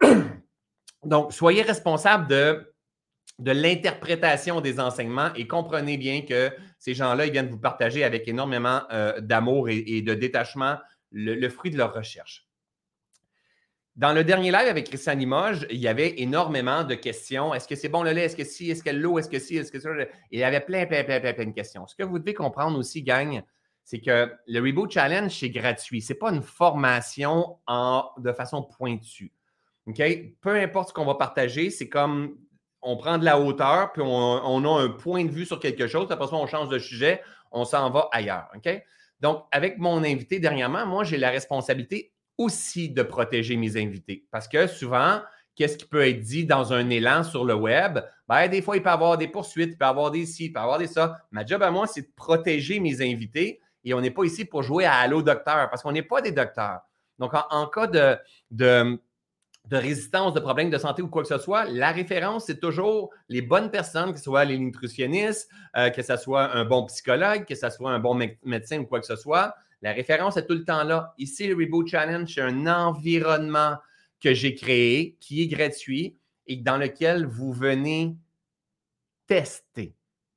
Donc, 1.04 1.32
soyez 1.32 1.62
responsable 1.62 2.26
de, 2.26 2.74
de 3.38 3.52
l'interprétation 3.52 4.60
des 4.60 4.80
enseignements 4.80 5.32
et 5.34 5.46
comprenez 5.46 5.96
bien 5.96 6.22
que 6.22 6.50
ces 6.78 6.94
gens-là, 6.94 7.26
ils 7.26 7.32
viennent 7.32 7.48
vous 7.48 7.58
partager 7.58 8.02
avec 8.02 8.26
énormément 8.28 8.82
euh, 8.90 9.20
d'amour 9.20 9.68
et, 9.68 10.02
de 10.02 10.14
détachement 10.14 10.76
le, 11.12 11.48
fruit 11.48 11.70
de 11.70 11.78
leur 11.78 11.94
recherche. 11.94 12.48
Dans 13.94 14.12
le 14.12 14.24
dernier 14.24 14.50
live 14.50 14.68
avec 14.68 14.88
Christian 14.88 15.14
Limoges, 15.14 15.66
il 15.70 15.78
y 15.78 15.88
avait 15.88 16.20
énormément 16.20 16.84
de 16.84 16.94
questions. 16.94 17.54
Est-ce 17.54 17.66
que 17.66 17.76
c'est 17.76 17.88
bon 17.88 18.02
le 18.02 18.12
lait? 18.12 18.24
Est-ce 18.24 18.36
que 18.36 18.44
si? 18.44 18.70
Est-ce 18.70 18.82
que 18.82 18.90
l'eau? 18.90 19.18
Est-ce 19.18 19.30
que 19.30 19.38
si? 19.38 19.56
Est-ce 19.56 19.72
que 19.72 19.80
ça? 19.80 19.88
Il 20.30 20.38
y 20.38 20.44
avait 20.44 20.60
plein, 20.60 20.84
plein, 20.84 21.02
plein, 21.02 21.18
plein, 21.18 21.32
plein 21.32 21.46
de 21.46 21.54
questions. 21.54 21.86
Ce 21.86 21.94
que 21.94 22.02
vous 22.02 22.18
devez 22.18 22.34
comprendre 22.34 22.78
aussi, 22.78 23.02
gang, 23.02 23.42
c'est 23.86 24.00
que 24.00 24.32
le 24.48 24.60
Reboot 24.60 24.90
Challenge, 24.90 25.32
c'est 25.32 25.48
gratuit. 25.48 26.02
Ce 26.02 26.12
n'est 26.12 26.18
pas 26.18 26.32
une 26.32 26.42
formation 26.42 27.56
en, 27.68 28.10
de 28.18 28.32
façon 28.32 28.64
pointue. 28.64 29.32
OK? 29.86 30.02
Peu 30.40 30.56
importe 30.56 30.88
ce 30.88 30.92
qu'on 30.92 31.04
va 31.04 31.14
partager, 31.14 31.70
c'est 31.70 31.88
comme 31.88 32.36
on 32.82 32.96
prend 32.96 33.16
de 33.16 33.24
la 33.24 33.38
hauteur, 33.38 33.92
puis 33.92 34.02
on, 34.04 34.64
a 34.64 34.82
un 34.82 34.88
point 34.88 35.24
de 35.24 35.30
vue 35.30 35.46
sur 35.46 35.60
quelque 35.60 35.86
chose, 35.86 36.08
après 36.10 36.26
ça, 36.26 36.34
on 36.34 36.48
change 36.48 36.68
de 36.68 36.80
sujet, 36.80 37.22
on 37.52 37.64
s'en 37.64 37.88
va 37.90 38.08
ailleurs. 38.10 38.48
OK? 38.56 38.68
Donc, 39.20 39.44
avec 39.52 39.78
mon 39.78 40.02
invité 40.02 40.40
dernièrement, 40.40 40.84
moi, 40.84 41.04
j'ai 41.04 41.16
la 41.16 41.30
responsabilité 41.30 42.12
aussi 42.38 42.88
de 42.88 43.04
protéger 43.04 43.56
mes 43.56 43.80
invités. 43.80 44.26
Parce 44.32 44.48
que 44.48 44.66
souvent, 44.66 45.20
qu'est-ce 45.54 45.78
qui 45.78 45.86
peut 45.86 46.08
être 46.08 46.20
dit 46.20 46.44
dans 46.44 46.72
un 46.72 46.90
élan 46.90 47.22
sur 47.22 47.44
le 47.44 47.54
web? 47.54 48.00
Ben, 48.26 48.48
des 48.48 48.62
fois, 48.62 48.76
il 48.76 48.82
peut 48.82 48.90
y 48.90 48.92
avoir 48.92 49.16
des 49.16 49.28
poursuites, 49.28 49.70
il 49.74 49.78
peut 49.78 49.84
y 49.84 49.88
avoir 49.88 50.10
des 50.10 50.26
ci, 50.26 50.46
il 50.46 50.52
peut 50.52 50.58
y 50.58 50.62
avoir 50.62 50.78
des 50.78 50.88
ça. 50.88 51.18
Ma 51.30 51.46
job 51.46 51.62
à 51.62 51.70
moi, 51.70 51.86
c'est 51.86 52.02
de 52.02 52.12
protéger 52.16 52.80
mes 52.80 53.00
invités 53.00 53.60
et 53.86 53.94
on 53.94 54.00
n'est 54.00 54.10
pas 54.10 54.24
ici 54.24 54.44
pour 54.44 54.64
jouer 54.64 54.84
à 54.84 54.94
Allô 54.94 55.22
docteur 55.22 55.70
parce 55.70 55.80
qu'on 55.80 55.92
n'est 55.92 56.02
pas 56.02 56.20
des 56.20 56.32
docteurs. 56.32 56.80
Donc, 57.20 57.32
en, 57.32 57.66
cas 57.68 57.86
de, 57.86 58.18
de, 58.50 58.98
résistance, 59.70 60.34
de 60.34 60.40
problèmes 60.40 60.70
de 60.70 60.76
santé 60.76 61.02
ou 61.02 61.08
quoi 61.08 61.22
que 61.22 61.28
ce 61.28 61.38
soit, 61.38 61.64
la 61.66 61.92
référence, 61.92 62.46
c'est 62.46 62.60
toujours 62.60 63.10
les 63.28 63.40
bonnes 63.40 63.70
personnes, 63.70 64.12
que 64.12 64.18
ce 64.18 64.24
soit 64.24 64.44
les 64.44 64.58
nutritionnistes, 64.58 65.48
euh, 65.76 65.88
que 65.90 66.02
ce 66.02 66.16
soit 66.16 66.52
un 66.54 66.64
bon 66.64 66.84
psychologue, 66.86 67.46
que 67.46 67.54
ce 67.54 67.70
soit 67.70 67.92
un 67.92 68.00
bon 68.00 68.20
médecin 68.42 68.80
ou 68.80 68.86
quoi 68.86 69.00
que 69.00 69.06
ce 69.06 69.16
soit. 69.16 69.54
La 69.82 69.92
référence 69.92 70.36
est 70.36 70.46
tout 70.46 70.54
le 70.54 70.64
temps 70.64 70.82
là. 70.82 71.14
Ici, 71.16 71.46
le 71.46 71.54
Reboot 71.54 71.86
Challenge, 71.86 72.30
c'est 72.30 72.42
un 72.42 72.66
environnement 72.66 73.76
que 74.20 74.34
j'ai 74.34 74.56
créé 74.56 75.16
qui 75.20 75.42
est 75.42 75.46
gratuit 75.46 76.18
et 76.48 76.56
dans 76.56 76.76
lequel 76.76 77.24
vous 77.24 77.52
venez 77.52 78.16
tester 79.28 79.94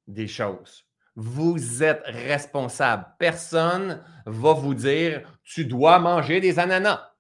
des 0.08 0.28
choses 0.28 0.86
vous 1.20 1.84
êtes 1.84 2.02
responsable. 2.06 3.06
Personne 3.20 4.02
va 4.26 4.54
vous 4.54 4.74
dire 4.74 5.22
tu 5.44 5.66
dois 5.66 6.00
manger 6.00 6.40
des 6.40 6.60
ananas. 6.60 7.12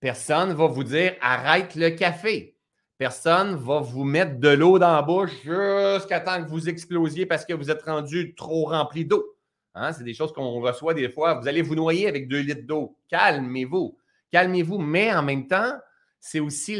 Personne 0.00 0.54
va 0.54 0.68
vous 0.68 0.84
dire 0.84 1.16
arrête 1.20 1.74
le 1.74 1.90
café. 1.90 2.56
Personne 2.96 3.56
va 3.56 3.80
vous 3.80 4.04
mettre 4.04 4.40
de 4.40 4.48
l'eau 4.48 4.78
dans 4.78 4.94
la 4.94 5.02
bouche 5.02 5.32
jusqu'à 5.42 6.20
temps 6.20 6.42
que 6.42 6.48
vous 6.48 6.70
explosiez 6.70 7.26
parce 7.26 7.44
que 7.44 7.52
vous 7.52 7.70
êtes 7.70 7.82
rendu 7.82 8.34
trop 8.34 8.64
rempli 8.64 9.04
d'eau. 9.04 9.36
Hein, 9.74 9.92
c'est 9.92 10.04
des 10.04 10.14
choses 10.14 10.32
qu'on 10.32 10.60
reçoit 10.60 10.94
des 10.94 11.10
fois. 11.10 11.34
Vous 11.34 11.46
allez 11.46 11.60
vous 11.60 11.74
noyer 11.74 12.08
avec 12.08 12.28
deux 12.28 12.40
litres 12.40 12.66
d'eau. 12.66 12.96
Calmez-vous. 13.10 13.98
calmez-vous, 14.30 14.78
mais 14.78 15.12
en 15.12 15.22
même 15.22 15.46
temps, 15.46 15.74
c'est 16.20 16.40
aussi 16.40 16.74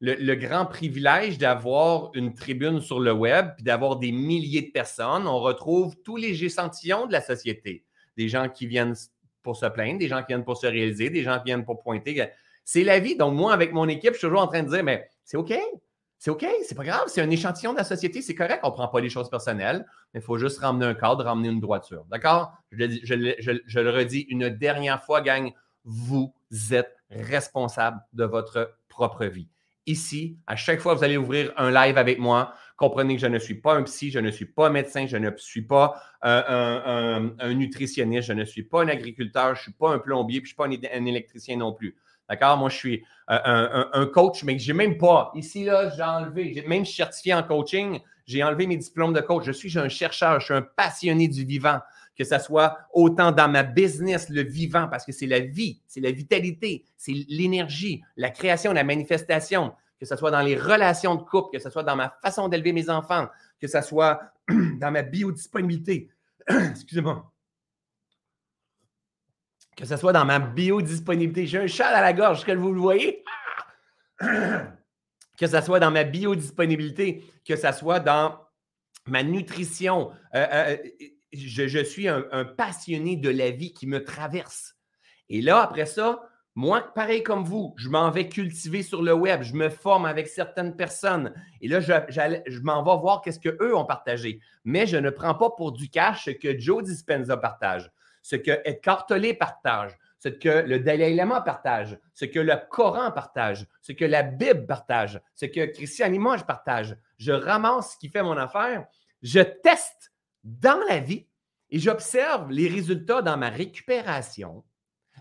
le, 0.00 0.34
grand 0.34 0.66
privilège 0.66 1.38
d'avoir 1.38 2.10
une 2.14 2.34
tribune 2.34 2.80
sur 2.80 3.00
le 3.00 3.12
web, 3.12 3.50
puis 3.56 3.64
d'avoir 3.64 3.96
des 3.96 4.12
milliers 4.12 4.62
de 4.62 4.70
personnes. 4.70 5.26
On 5.26 5.40
retrouve 5.40 5.96
tous 6.02 6.16
les 6.16 6.44
échantillons 6.44 7.06
de 7.06 7.12
la 7.12 7.20
société. 7.20 7.84
Des 8.16 8.28
gens 8.28 8.48
qui 8.48 8.66
viennent 8.66 8.94
pour 9.42 9.56
se 9.56 9.66
plaindre, 9.66 9.98
des 9.98 10.08
gens 10.08 10.20
qui 10.20 10.28
viennent 10.28 10.44
pour 10.44 10.56
se 10.56 10.66
réaliser, 10.66 11.10
des 11.10 11.22
gens 11.22 11.38
qui 11.38 11.46
viennent 11.46 11.64
pour 11.64 11.82
pointer. 11.82 12.28
C'est 12.64 12.82
la 12.82 12.98
vie. 12.98 13.16
Donc, 13.16 13.34
moi, 13.34 13.52
avec 13.52 13.72
mon 13.72 13.88
équipe, 13.88 14.12
je 14.12 14.18
suis 14.18 14.26
toujours 14.26 14.42
en 14.42 14.46
train 14.46 14.62
de 14.62 14.68
dire, 14.68 14.84
mais 14.84 15.08
c'est 15.24 15.36
OK. 15.36 15.54
C'est 16.24 16.30
OK, 16.30 16.46
c'est 16.66 16.74
pas 16.74 16.84
grave, 16.84 17.02
c'est 17.08 17.20
un 17.20 17.28
échantillon 17.28 17.72
de 17.72 17.76
la 17.76 17.84
société, 17.84 18.22
c'est 18.22 18.34
correct, 18.34 18.60
on 18.62 18.68
ne 18.68 18.72
prend 18.72 18.88
pas 18.88 19.00
les 19.00 19.10
choses 19.10 19.28
personnelles, 19.28 19.84
mais 20.14 20.20
il 20.20 20.22
faut 20.22 20.38
juste 20.38 20.58
ramener 20.58 20.86
un 20.86 20.94
cadre, 20.94 21.22
ramener 21.22 21.48
une 21.50 21.60
droiture. 21.60 22.06
D'accord? 22.10 22.54
Je, 22.70 22.86
je, 23.02 23.80
le 23.80 23.90
redis 23.90 24.20
une 24.30 24.48
dernière 24.48 25.04
fois, 25.04 25.20
gang, 25.20 25.52
vous 25.84 26.32
êtes 26.70 26.96
responsable 27.10 28.00
de 28.14 28.24
votre 28.24 28.74
propre 28.88 29.26
vie. 29.26 29.50
Ici, 29.86 30.38
à 30.46 30.56
chaque 30.56 30.80
fois 30.80 30.94
que 30.94 30.98
vous 30.98 31.04
allez 31.04 31.18
ouvrir 31.18 31.52
un 31.56 31.70
live 31.70 31.98
avec 31.98 32.18
moi, 32.18 32.54
comprenez 32.76 33.16
que 33.16 33.20
je 33.20 33.26
ne 33.26 33.38
suis 33.38 33.56
pas 33.56 33.74
un 33.74 33.82
psy, 33.82 34.10
je 34.10 34.18
ne 34.18 34.30
suis 34.30 34.46
pas 34.46 34.70
médecin, 34.70 35.06
je 35.06 35.16
ne 35.18 35.30
suis 35.36 35.62
pas 35.62 36.00
un, 36.22 37.54
nutritionniste, 37.54 38.28
je 38.28 38.32
ne 38.32 38.44
suis 38.44 38.62
pas 38.62 38.82
un 38.82 38.88
agriculteur, 38.88 39.54
je 39.54 39.60
ne 39.60 39.62
suis 39.64 39.72
pas 39.72 39.90
un 39.90 39.98
plombier, 39.98 40.38
je 40.38 40.42
ne 40.42 40.46
suis 40.46 40.56
pas 40.56 40.66
un 40.66 41.04
électricien 41.06 41.56
non 41.56 41.72
plus. 41.74 41.96
D'accord? 42.28 42.56
Moi, 42.56 42.70
je 42.70 42.76
suis 42.76 43.04
euh, 43.30 43.84
un, 43.92 44.06
coach, 44.06 44.44
mais 44.44 44.58
je 44.58 44.72
n'ai 44.72 44.76
même 44.76 44.96
pas. 44.96 45.30
Ici, 45.34 45.64
là, 45.64 45.90
j'ai 45.94 46.02
enlevé, 46.02 46.64
même 46.66 46.86
certifié 46.86 47.34
en 47.34 47.42
coaching, 47.42 48.00
j'ai 48.26 48.42
enlevé 48.42 48.66
mes 48.66 48.78
diplômes 48.78 49.12
de 49.12 49.20
coach. 49.20 49.44
Je 49.44 49.52
suis 49.52 49.78
un 49.78 49.88
chercheur, 49.88 50.40
je 50.40 50.46
suis 50.46 50.54
un 50.54 50.62
passionné 50.62 51.28
du 51.28 51.44
vivant, 51.44 51.80
que 52.16 52.24
ce 52.24 52.38
soit 52.38 52.78
autant 52.92 53.32
dans 53.32 53.48
ma 53.48 53.62
business, 53.62 54.28
le 54.28 54.42
vivant, 54.42 54.88
parce 54.88 55.04
que 55.04 55.12
c'est 55.12 55.26
la 55.26 55.40
vie, 55.40 55.80
c'est 55.86 56.00
la 56.00 56.12
vitalité, 56.12 56.84
c'est 56.96 57.12
l'énergie, 57.28 58.02
la 58.16 58.30
création, 58.30 58.72
la 58.72 58.84
manifestation, 58.84 59.74
que 59.98 60.06
ce 60.06 60.16
soit 60.16 60.30
dans 60.30 60.42
les 60.42 60.56
relations 60.56 61.14
de 61.16 61.22
couple, 61.22 61.56
que 61.56 61.62
ce 61.62 61.70
soit 61.70 61.82
dans 61.82 61.96
ma 61.96 62.10
façon 62.22 62.48
d'élever 62.48 62.72
mes 62.72 62.90
enfants, 62.90 63.28
que 63.60 63.66
ce 63.66 63.80
soit 63.80 64.20
dans 64.48 64.90
ma 64.90 65.02
biodisponibilité. 65.02 66.10
Excusez-moi 66.48 67.30
que 69.76 69.84
ce 69.86 69.96
soit 69.96 70.12
dans 70.12 70.24
ma 70.24 70.38
biodisponibilité. 70.38 71.46
J'ai 71.46 71.58
un 71.58 71.66
chat 71.66 71.88
à 71.88 72.00
la 72.00 72.12
gorge, 72.12 72.44
que 72.44 72.52
vous 72.52 72.72
le 72.72 72.80
voyez? 72.80 73.24
que 74.20 75.46
ce 75.46 75.60
soit 75.60 75.80
dans 75.80 75.90
ma 75.90 76.04
biodisponibilité, 76.04 77.24
que 77.46 77.56
ce 77.56 77.72
soit 77.72 78.00
dans 78.00 78.38
ma 79.06 79.22
nutrition. 79.22 80.12
Euh, 80.34 80.46
euh, 80.52 80.76
je, 81.36 81.82
suis 81.82 82.08
un, 82.08 82.44
passionné 82.56 83.16
de 83.16 83.30
la 83.30 83.50
vie 83.50 83.72
qui 83.72 83.86
me 83.86 84.02
traverse. 84.02 84.76
Et 85.28 85.40
là, 85.40 85.62
après 85.62 85.86
ça, 85.86 86.22
moi, 86.54 86.92
pareil 86.94 87.22
comme 87.22 87.44
vous, 87.44 87.74
je 87.76 87.88
m'en 87.88 88.10
vais 88.10 88.28
cultiver 88.28 88.82
sur 88.82 89.02
le 89.02 89.12
web, 89.12 89.42
je 89.42 89.54
me 89.54 89.68
forme 89.68 90.06
avec 90.06 90.28
certaines 90.28 90.76
personnes. 90.76 91.34
Et 91.60 91.68
là, 91.68 91.80
je, 91.80 92.60
m'en 92.60 92.82
vais 92.82 93.00
voir 93.00 93.22
qu'est-ce 93.22 93.40
qu'eux 93.40 93.74
ont 93.74 93.84
partagé. 93.84 94.40
Mais 94.64 94.86
je 94.86 94.96
ne 94.96 95.10
prends 95.10 95.34
pas 95.34 95.50
pour 95.50 95.72
du 95.72 95.88
cash 95.88 96.26
ce 96.26 96.30
que 96.30 96.58
Joe 96.58 96.84
Dispenza 96.84 97.36
partage 97.36 97.90
ce 98.24 98.36
que 98.36 98.52
Eckhart 98.64 99.06
Tolle 99.06 99.36
partage, 99.38 99.96
ce 100.18 100.30
que 100.30 100.48
le 100.48 100.78
Dalai 100.80 101.14
Lama 101.14 101.42
partage, 101.42 101.98
ce 102.14 102.24
que 102.24 102.40
le 102.40 102.54
Coran 102.70 103.12
partage, 103.12 103.66
ce 103.82 103.92
que 103.92 104.06
la 104.06 104.22
Bible 104.22 104.66
partage, 104.66 105.20
ce 105.34 105.44
que 105.44 105.66
Christian 105.66 106.08
Limoges 106.08 106.46
partage. 106.46 106.96
Je 107.18 107.32
ramasse 107.32 107.92
ce 107.92 107.98
qui 107.98 108.08
fait 108.08 108.22
mon 108.22 108.38
affaire, 108.38 108.86
je 109.22 109.40
teste 109.40 110.13
dans 110.44 110.80
la 110.88 111.00
vie 111.00 111.26
et 111.70 111.78
j'observe 111.78 112.50
les 112.50 112.68
résultats 112.68 113.22
dans 113.22 113.36
ma 113.36 113.48
récupération, 113.48 114.64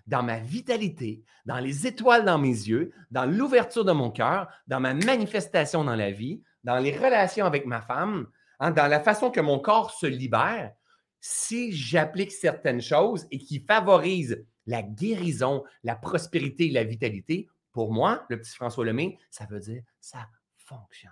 dans 0.05 0.21
ma 0.21 0.39
vitalité, 0.39 1.23
dans 1.45 1.59
les 1.59 1.87
étoiles 1.87 2.25
dans 2.25 2.37
mes 2.37 2.49
yeux, 2.49 2.91
dans 3.09 3.25
l'ouverture 3.25 3.85
de 3.85 3.91
mon 3.91 4.11
cœur, 4.11 4.47
dans 4.67 4.79
ma 4.79 4.93
manifestation 4.93 5.83
dans 5.83 5.95
la 5.95 6.11
vie, 6.11 6.43
dans 6.63 6.77
les 6.77 6.95
relations 6.95 7.45
avec 7.45 7.65
ma 7.65 7.81
femme, 7.81 8.27
hein, 8.59 8.71
dans 8.71 8.87
la 8.87 8.99
façon 8.99 9.31
que 9.31 9.41
mon 9.41 9.59
corps 9.59 9.91
se 9.91 10.05
libère 10.05 10.73
si 11.19 11.71
j'applique 11.71 12.33
certaines 12.33 12.81
choses 12.81 13.25
et 13.31 13.37
qui 13.37 13.59
favorisent 13.59 14.45
la 14.65 14.81
guérison, 14.81 15.63
la 15.83 15.95
prospérité, 15.95 16.69
la 16.69 16.83
vitalité, 16.83 17.47
pour 17.71 17.91
moi, 17.91 18.25
le 18.29 18.39
petit 18.39 18.53
François 18.53 18.85
Lemay, 18.85 19.17
ça 19.31 19.45
veut 19.45 19.59
dire 19.59 19.83
ça 19.99 20.27
fonctionne. 20.57 21.11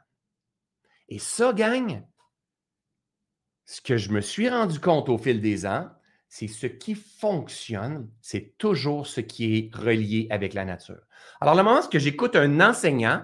Et 1.08 1.20
ça, 1.20 1.54
gagne. 1.54 2.06
Ce 3.66 3.82
que 3.82 3.98
je 3.98 4.12
me 4.12 4.22
suis 4.22 4.50
rendu 4.50 4.80
compte 4.80 5.10
au 5.10 5.18
fil 5.18 5.42
des 5.42 5.66
ans, 5.66 5.90
c'est 6.28 6.48
ce 6.48 6.66
qui 6.66 6.96
fonctionne, 6.96 8.10
c'est 8.22 8.58
toujours 8.58 9.06
ce 9.06 9.20
qui 9.20 9.58
est 9.58 9.76
relié 9.76 10.28
avec 10.30 10.54
la 10.54 10.64
nature. 10.64 11.02
Alors, 11.42 11.56
le 11.56 11.64
moment 11.64 11.82
où 11.82 12.00
j'écoute 12.00 12.38
un 12.38 12.62
enseignant, 12.62 13.24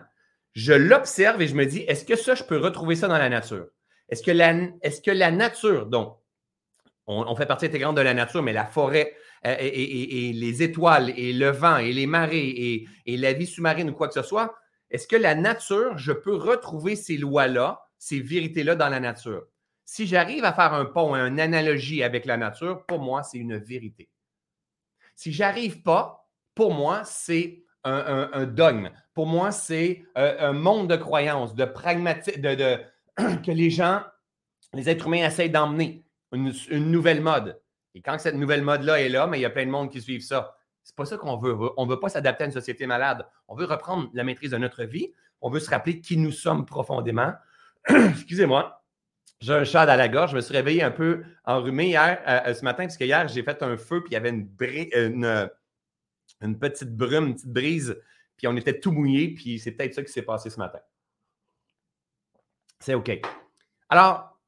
je 0.53 0.74
l'observe 0.74 1.41
et 1.41 1.48
je 1.48 1.56
me 1.56 1.65
dis, 1.65 1.79
est-ce 1.82 2.03
que 2.03 2.15
ça, 2.15 2.36
je 2.36 2.44
peux 2.44 2.58
retrouver 2.58 2.96
ça 2.96 3.08
dans 3.08 3.17
la 3.17 3.29
nature? 3.29 3.67
Est-ce 4.10 4.24
que 4.24 4.32
la, 5.12 5.32
nature, 5.32 5.86
donc 5.86 6.17
on, 7.08 7.36
fait 7.36 7.46
partie 7.46 7.67
intégrante 7.67 7.96
de 7.96 8.01
la 8.01 8.13
nature, 8.13 8.41
mais 8.41 8.53
la 8.53 8.65
forêt 8.65 9.13
euh, 9.46 9.56
et, 9.60 10.34
les 10.34 10.63
étoiles 10.63 11.13
et 11.17 11.32
le 11.32 11.50
vent 11.50 11.77
et 11.77 11.94
les 11.94 12.08
marées 12.08 12.88
et, 13.06 13.17
la 13.17 13.34
vie 13.34 13.48
sous-marine 13.48 13.89
ou 13.89 13.94
quoi 13.94 14.08
que 14.08 14.13
ce 14.13 14.24
soit, 14.24 14.56
est-ce 14.89 15.08
que 15.08 15.15
la 15.15 15.36
nature, 15.36 15.98
je 15.98 16.12
peux 16.12 16.36
retrouver 16.36 16.96
ces 16.96 17.17
lois-là, 17.17 17.82
ces 17.98 18.20
vérités-là 18.20 18.75
dans 18.75 18.89
la 18.89 19.00
nature? 19.00 19.44
Si 19.89 20.06
j'arrive 20.06 20.44
à 20.44 20.51
faire 20.51 20.74
un 20.74 20.84
pont, 20.84 21.15
une 21.15 21.39
analogie 21.39 22.03
avec 22.03 22.25
la 22.25 22.36
nature, 22.36 22.86
pour 22.88 23.00
moi, 23.00 23.24
c'est 23.24 23.38
une 23.38 23.56
vérité. 23.56 24.10
Si 25.15 25.32
j'arrive 25.32 25.82
pas, 25.82 26.29
pour 26.56 26.74
moi, 26.74 27.06
c'est 27.06 27.63
un, 27.86 28.46
dogme. 28.46 28.89
Pour 29.13 29.27
moi, 29.27 29.51
c'est 29.51 30.03
euh, 30.17 30.50
un, 30.50 30.51
monde 30.51 30.89
de 30.89 30.98
croyances, 30.98 31.56
de 31.56 31.63
pragmatique, 31.63 32.41
de, 32.41 32.82
que 33.46 33.51
les 33.51 33.70
gens, 33.70 34.01
les 34.74 34.89
êtres 34.89 35.08
humains 35.08 35.25
essayent 35.25 35.50
d'emmener 35.50 36.03
une, 36.34 36.51
nouvelle 36.91 37.22
mode. 37.22 37.58
Et 37.96 38.01
quand 38.01 38.20
cette 38.20 38.36
nouvelle 38.36 38.63
mode-là 38.63 39.00
est 39.00 39.08
là, 39.08 39.25
mais 39.25 39.39
il 39.39 39.41
y 39.41 39.46
a 39.46 39.50
plein 39.50 39.65
de 39.65 39.72
monde 39.72 39.89
qui 39.89 40.01
suivent 40.01 40.22
ça. 40.22 40.58
C'est 40.84 40.98
pas 40.98 41.06
ça 41.06 41.15
qu'on 41.15 41.38
veut. 41.38 41.56
On 41.77 41.86
ne 41.86 41.91
veut 41.91 42.00
pas 42.01 42.10
s'adapter 42.10 42.44
à 42.44 42.48
une 42.48 42.51
société 42.51 42.86
malade. 42.88 43.25
On 43.48 43.56
veut 43.56 43.65
reprendre 43.65 44.10
la 44.13 44.25
maîtrise 44.25 44.51
de 44.51 44.58
notre 44.58 44.84
vie. 44.84 45.13
On 45.39 45.50
veut 45.50 45.62
se 45.62 45.70
rappeler 45.70 46.01
qui 46.01 46.17
nous 46.17 46.34
sommes 46.34 46.65
profondément. 46.65 47.32
Excusez-moi. 47.88 48.76
J'ai 49.39 49.53
un 49.53 49.63
chat 49.63 49.82
à 49.82 49.96
la 49.96 50.08
gorge. 50.08 50.32
Je 50.32 50.36
me 50.36 50.41
suis 50.41 50.53
réveillé 50.53 50.84
un 50.84 50.91
peu 50.91 51.24
enrhumé 51.46 51.88
hier, 51.88 52.22
euh, 52.27 52.50
euh, 52.50 52.53
ce 52.53 52.63
matin, 52.63 52.84
parce 52.84 52.98
que 52.98 53.03
hier, 53.03 53.27
j'ai 53.27 53.44
fait 53.44 53.62
un 53.62 53.77
feu, 53.77 54.01
puis 54.01 54.12
il 54.12 54.13
y 54.13 54.17
avait 54.17 54.29
une, 54.29 54.50
une, 54.96 55.50
une, 56.41 56.60
petite 56.60 56.96
brume, 56.96 57.27
une 57.27 57.34
petite 57.36 57.53
brise, 57.53 58.01
puis 58.36 58.48
on 58.48 58.56
était 58.56 58.79
tout 58.79 58.91
mouillé, 58.91 59.34
puis 59.34 59.60
c'est 59.60 59.72
peut-être 59.72 59.94
ça 59.94 60.03
qui 60.03 60.12
s'est 60.12 60.24
passé 60.24 60.50
ce 60.50 60.58
matin. 60.58 60.79
C'est 62.79 62.94
OK. 62.94 63.12
Alors, 63.89 64.39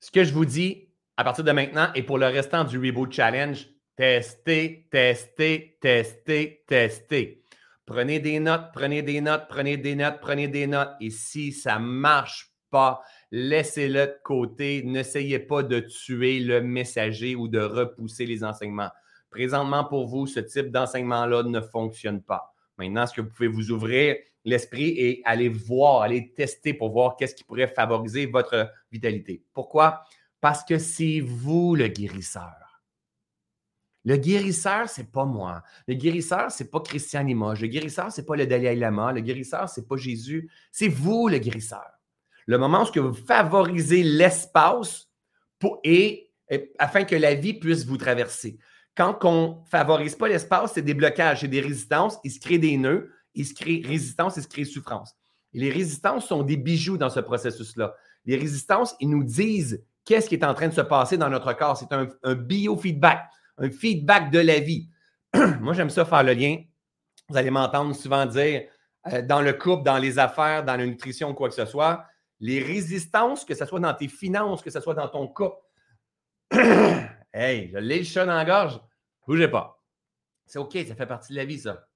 ce 0.00 0.10
que 0.10 0.24
je 0.24 0.32
vous 0.32 0.44
dis, 0.44 0.88
à 1.16 1.24
partir 1.24 1.44
de 1.44 1.52
maintenant 1.52 1.90
et 1.94 2.02
pour 2.02 2.18
le 2.18 2.26
restant 2.26 2.64
du 2.64 2.78
Reboot 2.78 3.12
Challenge, 3.12 3.66
testez, 3.96 4.88
testez, 4.90 5.76
testez, 5.80 6.64
testez. 6.66 7.44
Prenez 7.84 8.20
des 8.20 8.40
notes, 8.40 8.70
prenez 8.72 9.02
des 9.02 9.20
notes, 9.20 9.46
prenez 9.48 9.76
des 9.76 9.94
notes, 9.94 10.20
prenez 10.20 10.48
des 10.48 10.66
notes. 10.66 10.92
Et 11.00 11.10
si 11.10 11.52
ça 11.52 11.78
ne 11.78 11.84
marche 11.84 12.50
pas, 12.70 13.02
laissez-le 13.30 14.06
de 14.06 14.16
côté. 14.24 14.82
N'essayez 14.84 15.38
pas 15.38 15.62
de 15.62 15.80
tuer 15.80 16.40
le 16.40 16.60
messager 16.60 17.34
ou 17.34 17.48
de 17.48 17.60
repousser 17.60 18.26
les 18.26 18.44
enseignements. 18.44 18.90
Présentement, 19.30 19.84
pour 19.84 20.06
vous, 20.06 20.26
ce 20.26 20.40
type 20.40 20.70
d'enseignement-là 20.70 21.44
ne 21.44 21.60
fonctionne 21.60 22.22
pas. 22.22 22.54
Maintenant, 22.78 23.04
est-ce 23.04 23.14
que 23.14 23.20
vous 23.20 23.30
pouvez 23.30 23.48
vous 23.48 23.70
ouvrir 23.70 24.16
l'esprit 24.44 24.88
et 24.98 25.22
aller 25.24 25.48
voir, 25.48 26.02
aller 26.02 26.32
tester 26.32 26.74
pour 26.74 26.90
voir 26.90 27.16
qu'est-ce 27.16 27.34
qui 27.34 27.44
pourrait 27.44 27.68
favoriser 27.68 28.26
votre 28.26 28.70
vitalité? 28.90 29.44
Pourquoi? 29.52 30.02
Parce 30.40 30.64
que 30.64 30.78
c'est 30.78 31.20
vous 31.20 31.74
le 31.76 31.88
guérisseur. 31.88 32.54
Le 34.04 34.16
guérisseur, 34.16 34.88
ce 34.88 35.02
n'est 35.02 35.06
pas 35.06 35.26
moi. 35.26 35.62
Le 35.86 35.94
guérisseur, 35.94 36.50
ce 36.50 36.62
n'est 36.62 36.70
pas 36.70 36.80
Christian 36.80 37.22
Limoges. 37.22 37.60
Le 37.60 37.68
guérisseur, 37.68 38.10
ce 38.10 38.20
n'est 38.20 38.26
pas 38.26 38.34
le 38.34 38.46
Dalai 38.46 38.74
Lama. 38.74 39.12
Le 39.12 39.20
guérisseur, 39.20 39.68
ce 39.68 39.80
n'est 39.80 39.86
pas 39.86 39.98
Jésus. 39.98 40.50
C'est 40.72 40.88
vous 40.88 41.28
le 41.28 41.38
guérisseur. 41.38 41.99
Le 42.46 42.58
moment 42.58 42.84
où 42.84 43.00
vous 43.00 43.14
favorisez 43.14 44.02
l'espace 44.02 45.08
et, 45.84 46.30
afin 46.78 47.04
que 47.04 47.16
la 47.16 47.34
vie 47.34 47.54
puisse 47.54 47.84
vous 47.84 47.96
traverser. 47.96 48.58
Quand 48.96 49.24
on 49.24 49.48
ne 49.48 49.68
favorise 49.70 50.16
pas 50.16 50.28
l'espace, 50.28 50.72
c'est 50.74 50.82
des 50.82 50.94
blocages, 50.94 51.40
c'est 51.40 51.48
des 51.48 51.60
résistances, 51.60 52.18
il 52.24 52.30
se 52.30 52.40
crée 52.40 52.58
des 52.58 52.76
nœuds, 52.76 53.10
il 53.34 53.46
se 53.46 53.54
crée 53.54 53.82
résistance, 53.84 54.36
il 54.36 54.42
se 54.42 54.48
crée 54.48 54.64
souffrance. 54.64 55.14
Les 55.52 55.70
résistances 55.70 56.26
sont 56.26 56.42
des 56.42 56.56
bijoux 56.56 56.96
dans 56.96 57.10
ce 57.10 57.20
processus-là. 57.20 57.94
Les 58.24 58.36
résistances, 58.36 58.94
ils 59.00 59.08
nous 59.08 59.24
disent 59.24 59.82
qu'est-ce 60.04 60.28
qui 60.28 60.34
est 60.34 60.44
en 60.44 60.54
train 60.54 60.68
de 60.68 60.74
se 60.74 60.80
passer 60.80 61.16
dans 61.16 61.28
notre 61.28 61.52
corps. 61.54 61.76
C'est 61.76 61.92
un, 61.92 62.34
biofeedback, 62.34 63.24
un 63.58 63.70
feedback 63.70 64.30
de 64.30 64.40
la 64.40 64.60
vie. 64.60 64.88
Moi, 65.60 65.72
j'aime 65.72 65.90
ça 65.90 66.04
faire 66.04 66.22
le 66.22 66.32
lien. 66.32 66.58
Vous 67.28 67.36
allez 67.36 67.50
m'entendre 67.50 67.94
souvent 67.94 68.26
dire 68.26 68.62
euh, 69.12 69.22
dans 69.22 69.40
le 69.40 69.52
couple, 69.52 69.84
dans 69.84 69.98
les 69.98 70.18
affaires, 70.18 70.64
dans 70.64 70.76
la 70.76 70.84
nutrition, 70.84 71.32
quoi 71.32 71.48
que 71.48 71.54
ce 71.54 71.64
soit, 71.64 72.04
les 72.40 72.62
résistances, 72.62 73.44
que 73.44 73.54
ce 73.54 73.66
soit 73.66 73.80
dans 73.80 73.94
tes 73.94 74.08
finances, 74.08 74.62
que 74.62 74.70
ce 74.70 74.80
soit 74.80 74.94
dans 74.94 75.08
ton 75.08 75.28
cas. 75.28 75.52
hey, 77.32 77.70
je 77.70 77.78
l'ai 77.78 77.98
le 77.98 78.04
chat 78.04 78.24
dans 78.24 78.34
la 78.34 78.44
gorge. 78.44 78.80
Bougez 79.26 79.48
pas. 79.48 79.80
C'est 80.46 80.58
OK, 80.58 80.76
ça 80.88 80.94
fait 80.96 81.06
partie 81.06 81.32
de 81.32 81.38
la 81.38 81.44
vie, 81.44 81.60
ça. 81.60 81.86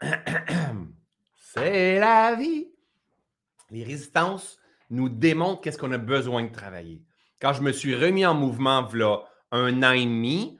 C'est 1.54 1.98
la 1.98 2.34
vie. 2.34 2.68
Les 3.70 3.84
résistances 3.84 4.58
nous 4.90 5.08
démontrent 5.08 5.62
qu'est-ce 5.62 5.78
qu'on 5.78 5.92
a 5.92 5.98
besoin 5.98 6.42
de 6.44 6.52
travailler. 6.52 7.02
Quand 7.40 7.52
je 7.54 7.62
me 7.62 7.72
suis 7.72 7.94
remis 7.94 8.26
en 8.26 8.34
mouvement, 8.34 8.82
voilà, 8.82 9.22
un 9.50 9.82
an 9.82 9.92
et 9.92 10.04
demi, 10.04 10.58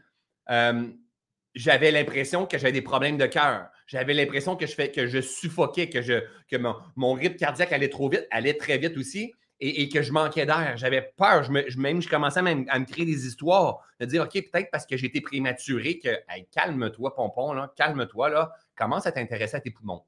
euh, 0.49 0.89
j'avais 1.55 1.91
l'impression 1.91 2.47
que 2.47 2.57
j'avais 2.57 2.73
des 2.73 2.83
problèmes 2.83 3.19
de 3.19 3.27
cœur. 3.27 3.69
J'avais 3.87 4.15
l'impression 4.15 4.57
que 4.57 4.67
je, 4.67 4.75
fais, 4.75 4.91
que 4.91 5.07
je 5.07 5.21
suffoquais, 5.21 5.89
que, 5.89 6.01
que 6.49 6.57
mon, 6.97 7.13
rythme 7.13 7.37
cardiaque 7.37 7.73
allait 7.73 7.89
trop 7.91 8.09
vite, 8.09 8.27
allait 8.31 8.55
très 8.55 8.79
vite 8.79 8.97
aussi, 8.97 9.33
et, 9.65 9.89
que 9.89 10.03
je 10.03 10.13
manquais 10.13 10.45
d'air. 10.45 10.75
J'avais 10.77 11.13
peur. 11.17 11.45
Je 11.45 11.79
même, 11.79 12.03
je 12.03 12.09
commençais 12.09 12.43
même 12.43 12.65
à 12.69 12.79
me 12.79 12.85
créer 12.85 13.05
des 13.05 13.27
histoires, 13.27 13.79
de 14.01 14.07
dire, 14.07 14.25
OK, 14.25 14.33
peut-être 14.33 14.71
parce 14.73 14.87
que 14.87 14.97
j'étais 14.97 15.21
prématuré, 15.21 15.99
que 16.01 16.11
calme-toi, 16.51 17.15
pompon, 17.15 17.55
calme-toi, 17.77 18.29
là, 18.31 18.53
commence 18.77 19.07
à 19.07 19.13
t'intéresser 19.13 19.57
à 19.57 19.61
tes 19.61 19.71
poumons? 19.71 20.03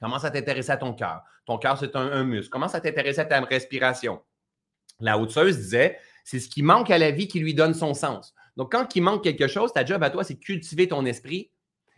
Commence 0.00 0.24
à 0.24 0.32
t'intéresser 0.32 0.72
à 0.72 0.76
ton 0.76 0.94
cœur? 0.94 1.22
Ton 1.46 1.58
cœur, 1.58 1.78
c'est 1.78 1.94
un, 1.94 2.24
muscle. 2.24 2.50
Commence 2.50 2.74
à 2.74 2.80
t'intéresser 2.80 3.20
à 3.20 3.24
ta 3.24 3.40
respiration? 3.40 4.20
La 4.98 5.16
haute-seuse 5.16 5.56
disait, 5.56 5.96
c'est 6.24 6.40
ce 6.40 6.48
qui 6.48 6.62
manque 6.62 6.90
à 6.90 6.98
la 6.98 7.12
vie 7.12 7.28
qui 7.28 7.38
lui 7.38 7.54
donne 7.54 7.74
son 7.74 7.94
sens. 7.94 8.34
Donc, 8.56 8.72
quand 8.72 8.96
il 8.96 9.02
manque 9.02 9.22
quelque 9.22 9.46
chose, 9.46 9.72
ta 9.72 9.84
job 9.84 10.02
à 10.02 10.10
toi, 10.10 10.24
c'est 10.24 10.36
cultiver 10.36 10.88
ton 10.88 11.04
esprit 11.04 11.50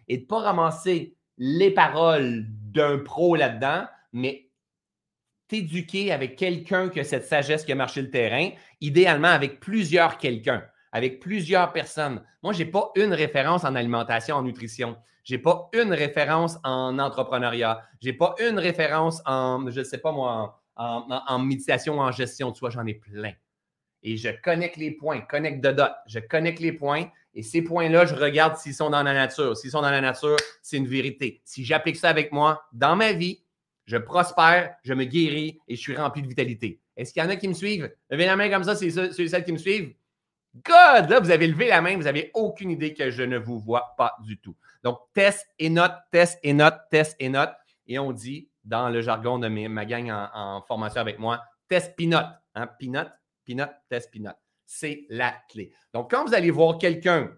et 0.09 0.19
de 0.19 0.23
ne 0.23 0.27
pas 0.27 0.41
ramasser 0.41 1.17
les 1.39 1.71
paroles 1.71 2.45
d'un 2.49 2.99
pro 2.99 3.37
là-dedans, 3.37 3.87
mais 4.13 4.51
t'éduquer 5.49 6.13
avec 6.13 6.37
quelqu'un 6.37 6.89
qui 6.89 7.01
a 7.01 7.05
cette 7.05 7.27
sagesse 7.27 7.65
qui 7.65 7.73
a 7.73 7.75
marché 7.75 8.03
le 8.03 8.11
terrain, 8.11 8.51
idéalement 8.81 9.29
avec 9.29 9.61
plusieurs 9.61 10.19
quelqu'un, 10.19 10.65
avec 10.93 11.21
plusieurs 11.21 11.73
personnes. 11.73 12.23
Moi, 12.43 12.53
je 12.53 12.63
n'ai 12.63 12.71
pas 12.71 12.91
une 12.97 13.13
référence 13.13 13.65
en 13.65 13.75
alimentation, 13.75 14.37
en 14.37 14.43
nutrition. 14.43 14.97
Je 15.25 15.35
n'ai 15.35 15.43
pas 15.43 15.71
une 15.73 15.93
référence 15.93 16.59
en 16.65 16.99
entrepreneuriat. 16.99 17.83
Je 18.03 18.09
n'ai 18.09 18.13
pas 18.13 18.35
une 18.41 18.59
référence 18.59 19.23
en, 19.27 19.71
je 19.71 19.81
ne 19.81 19.85
sais 19.85 19.99
pas 19.99 20.13
moi, 20.13 20.63
en, 20.77 21.23
en 21.27 21.39
méditation, 21.39 21.99
en 21.99 22.13
gestion 22.13 22.51
de 22.51 22.57
soi. 22.57 22.71
J'en 22.71 22.87
ai 22.87 22.95
plein 22.95 23.33
et 24.05 24.17
je 24.19 24.29
connecte 24.29 24.77
les 24.77 24.93
points, 24.93 25.23
connecte 25.23 25.65
de 25.65 25.73
dot. 25.73 25.91
Je 26.07 26.21
connecte 26.21 26.61
les 26.61 26.73
points 26.73 27.11
et 27.35 27.43
ces 27.43 27.63
points-là, 27.63 28.07
je 28.07 28.15
regarde 28.15 28.57
s'ils 28.57 28.75
sont 28.75 28.91
dans 28.91 29.03
la 29.03 29.13
nature. 29.13 29.57
S'ils 29.57 29.71
sont 29.71 29.83
dans 29.83 29.91
la 29.91 30.01
nature, 30.01 30.37
c'est 30.63 30.77
une 30.77 30.87
vérité. 30.87 31.41
Si 31.45 31.65
j'applique 31.65 31.97
ça 31.97 32.09
avec 32.09 32.33
moi 32.33 32.65
dans 32.73 32.97
ma 32.97 33.13
vie, 33.13 33.43
je 33.87 33.97
prospère, 33.97 34.77
je 34.83 34.95
me 34.95 35.05
guéris 35.05 35.59
et 35.69 35.77
je 35.77 35.81
suis 35.81 35.97
rempli 35.97 36.23
de 36.23 36.29
vitalité. 36.29 36.81
Est-ce 36.97 37.13
qu'il 37.13 37.23
y 37.23 37.27
en 37.27 37.29
a 37.29 37.37
qui 37.37 37.49
me 37.49 37.55
suivent? 37.55 37.93
Levez 38.09 38.27
la 38.27 38.37
main 38.37 38.49
comme 38.49 38.65
ça, 38.65 38.77
c'est 38.77 38.91
ceux 38.91 39.21
et 39.21 39.29
celles 39.29 39.45
qui 39.45 39.53
me 39.53 39.59
suivent. 39.59 39.95
God! 40.55 41.11
Là, 41.11 41.19
vous 41.19 41.33
avez 41.33 41.49
levé 41.49 41.69
la 41.69 41.81
main, 41.81 41.97
vous 41.97 42.05
n'avez 42.05 42.31
aucune 42.35 42.71
idée 42.71 42.95
que 42.95 43.11
je 43.11 43.25
ne 43.25 43.37
vous 43.37 43.59
vois 43.59 43.95
pas 43.99 44.15
du 44.21 44.39
tout. 44.39 44.55
Donc, 44.85 45.01
test 45.13 45.49
et 45.59 45.69
note, 45.69 45.95
test 46.13 46.39
et 46.45 46.53
note, 46.53 46.77
test 46.91 47.17
et 47.19 47.29
note. 47.29 47.51
Et 47.89 47.99
on 47.99 48.13
dit, 48.13 48.49
dans 48.65 48.89
le 48.89 49.03
jargon 49.03 49.41
de 49.41 49.49
ma 49.49 49.85
gang 49.85 50.11
en, 50.11 50.63
formation 50.63 51.01
avec 51.01 51.19
moi, 51.19 51.43
test 51.69 51.97
pinote. 51.97 52.27
Hein? 52.55 52.69
Pinote, 52.79 53.11
Peanut, 53.45 53.69
test 53.91 54.11
peanut. 54.11 54.37
C'est 54.67 55.07
la 55.09 55.35
clé. 55.51 55.73
Donc, 55.93 56.11
quand 56.11 56.27
vous 56.27 56.35
allez 56.35 56.51
voir 56.51 56.79
quelqu'un 56.79 57.31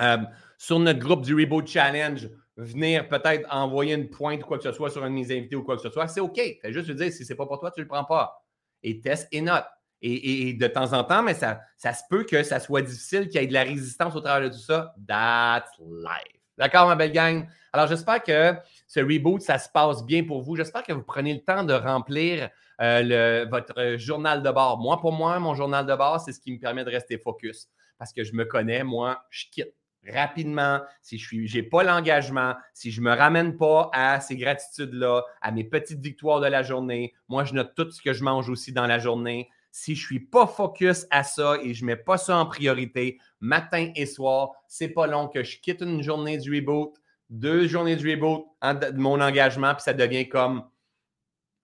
euh, 0.00 0.18
sur 0.58 0.78
notre 0.78 0.98
groupe 0.98 1.22
du 1.22 1.34
Reboot 1.34 1.66
Challenge 1.66 2.28
venir 2.56 3.08
peut-être 3.08 3.46
envoyer 3.50 3.94
une 3.94 4.10
pointe 4.10 4.42
ou 4.42 4.46
quoi 4.46 4.58
que 4.58 4.64
ce 4.64 4.72
soit 4.72 4.90
sur 4.90 5.02
un 5.02 5.10
de 5.10 5.14
mes 5.14 5.36
invités 5.36 5.56
ou 5.56 5.62
quoi 5.62 5.76
que 5.76 5.82
ce 5.82 5.90
soit, 5.90 6.08
c'est 6.08 6.20
OK. 6.20 6.36
Fais 6.36 6.72
juste 6.72 6.88
lui 6.88 6.94
dire 6.94 7.12
si 7.12 7.24
ce 7.24 7.32
n'est 7.32 7.36
pas 7.36 7.46
pour 7.46 7.58
toi, 7.58 7.70
tu 7.70 7.80
ne 7.80 7.84
le 7.84 7.88
prends 7.88 8.04
pas. 8.04 8.44
Et 8.82 9.00
test 9.00 9.28
et 9.32 9.40
note. 9.40 9.64
Et, 10.02 10.54
de 10.54 10.66
temps 10.66 10.94
en 10.94 11.04
temps, 11.04 11.22
mais 11.22 11.34
ça, 11.34 11.60
ça 11.76 11.92
se 11.92 12.02
peut 12.08 12.24
que 12.24 12.42
ça 12.42 12.58
soit 12.58 12.80
difficile, 12.80 13.28
qu'il 13.28 13.38
y 13.38 13.44
ait 13.44 13.46
de 13.46 13.52
la 13.52 13.64
résistance 13.64 14.16
au 14.16 14.20
travers 14.20 14.48
de 14.48 14.54
tout 14.54 14.62
ça. 14.62 14.94
That's 15.06 15.70
life. 15.78 16.40
D'accord, 16.56 16.88
ma 16.88 16.96
belle 16.96 17.12
gang? 17.12 17.46
Alors, 17.72 17.86
j'espère 17.86 18.22
que 18.22 18.54
ce 18.86 19.00
reboot, 19.00 19.42
ça 19.42 19.58
se 19.58 19.68
passe 19.68 20.02
bien 20.04 20.24
pour 20.24 20.40
vous. 20.40 20.56
J'espère 20.56 20.84
que 20.84 20.94
vous 20.94 21.02
prenez 21.02 21.34
le 21.34 21.40
temps 21.40 21.64
de 21.64 21.74
remplir 21.74 22.48
euh, 22.80 23.46
votre 23.50 23.96
journal 23.96 24.42
de 24.42 24.50
bord. 24.50 24.78
Moi, 24.78 25.00
pour 25.00 25.12
moi, 25.12 25.38
mon 25.38 25.54
journal 25.54 25.86
de 25.86 25.94
bord, 25.94 26.20
c'est 26.20 26.32
ce 26.32 26.40
qui 26.40 26.52
me 26.52 26.58
permet 26.58 26.84
de 26.84 26.90
rester 26.90 27.18
focus 27.18 27.68
parce 27.98 28.12
que 28.12 28.24
je 28.24 28.32
me 28.32 28.44
connais. 28.44 28.84
Moi, 28.84 29.22
je 29.30 29.44
quitte 29.50 29.74
rapidement, 30.08 30.80
si 31.02 31.18
je 31.18 31.56
n'ai 31.56 31.62
pas 31.62 31.82
l'engagement, 31.82 32.54
si 32.72 32.90
je 32.90 33.00
ne 33.00 33.06
me 33.06 33.14
ramène 33.14 33.56
pas 33.56 33.90
à 33.92 34.20
ces 34.20 34.36
gratitudes-là, 34.36 35.24
à 35.42 35.50
mes 35.50 35.64
petites 35.64 36.00
victoires 36.00 36.40
de 36.40 36.46
la 36.46 36.62
journée, 36.62 37.12
moi, 37.28 37.44
je 37.44 37.54
note 37.54 37.74
tout 37.76 37.90
ce 37.90 38.00
que 38.00 38.12
je 38.12 38.24
mange 38.24 38.48
aussi 38.48 38.72
dans 38.72 38.86
la 38.86 38.98
journée. 38.98 39.50
Si 39.72 39.94
je 39.94 40.02
ne 40.02 40.06
suis 40.06 40.20
pas 40.20 40.46
focus 40.46 41.06
à 41.10 41.22
ça 41.22 41.56
et 41.62 41.74
je 41.74 41.84
ne 41.84 41.88
mets 41.88 41.96
pas 41.96 42.16
ça 42.16 42.38
en 42.38 42.46
priorité, 42.46 43.18
matin 43.40 43.92
et 43.94 44.06
soir, 44.06 44.52
c'est 44.66 44.88
pas 44.88 45.06
long 45.06 45.28
que 45.28 45.42
je 45.42 45.60
quitte 45.60 45.82
une 45.82 46.02
journée 46.02 46.38
du 46.38 46.54
reboot, 46.54 46.94
deux 47.28 47.68
journées 47.68 47.96
du 47.96 48.10
reboot, 48.10 48.46
de 48.62 48.98
mon 48.98 49.20
engagement, 49.20 49.74
puis 49.74 49.82
ça 49.82 49.92
devient 49.92 50.28
comme 50.28 50.64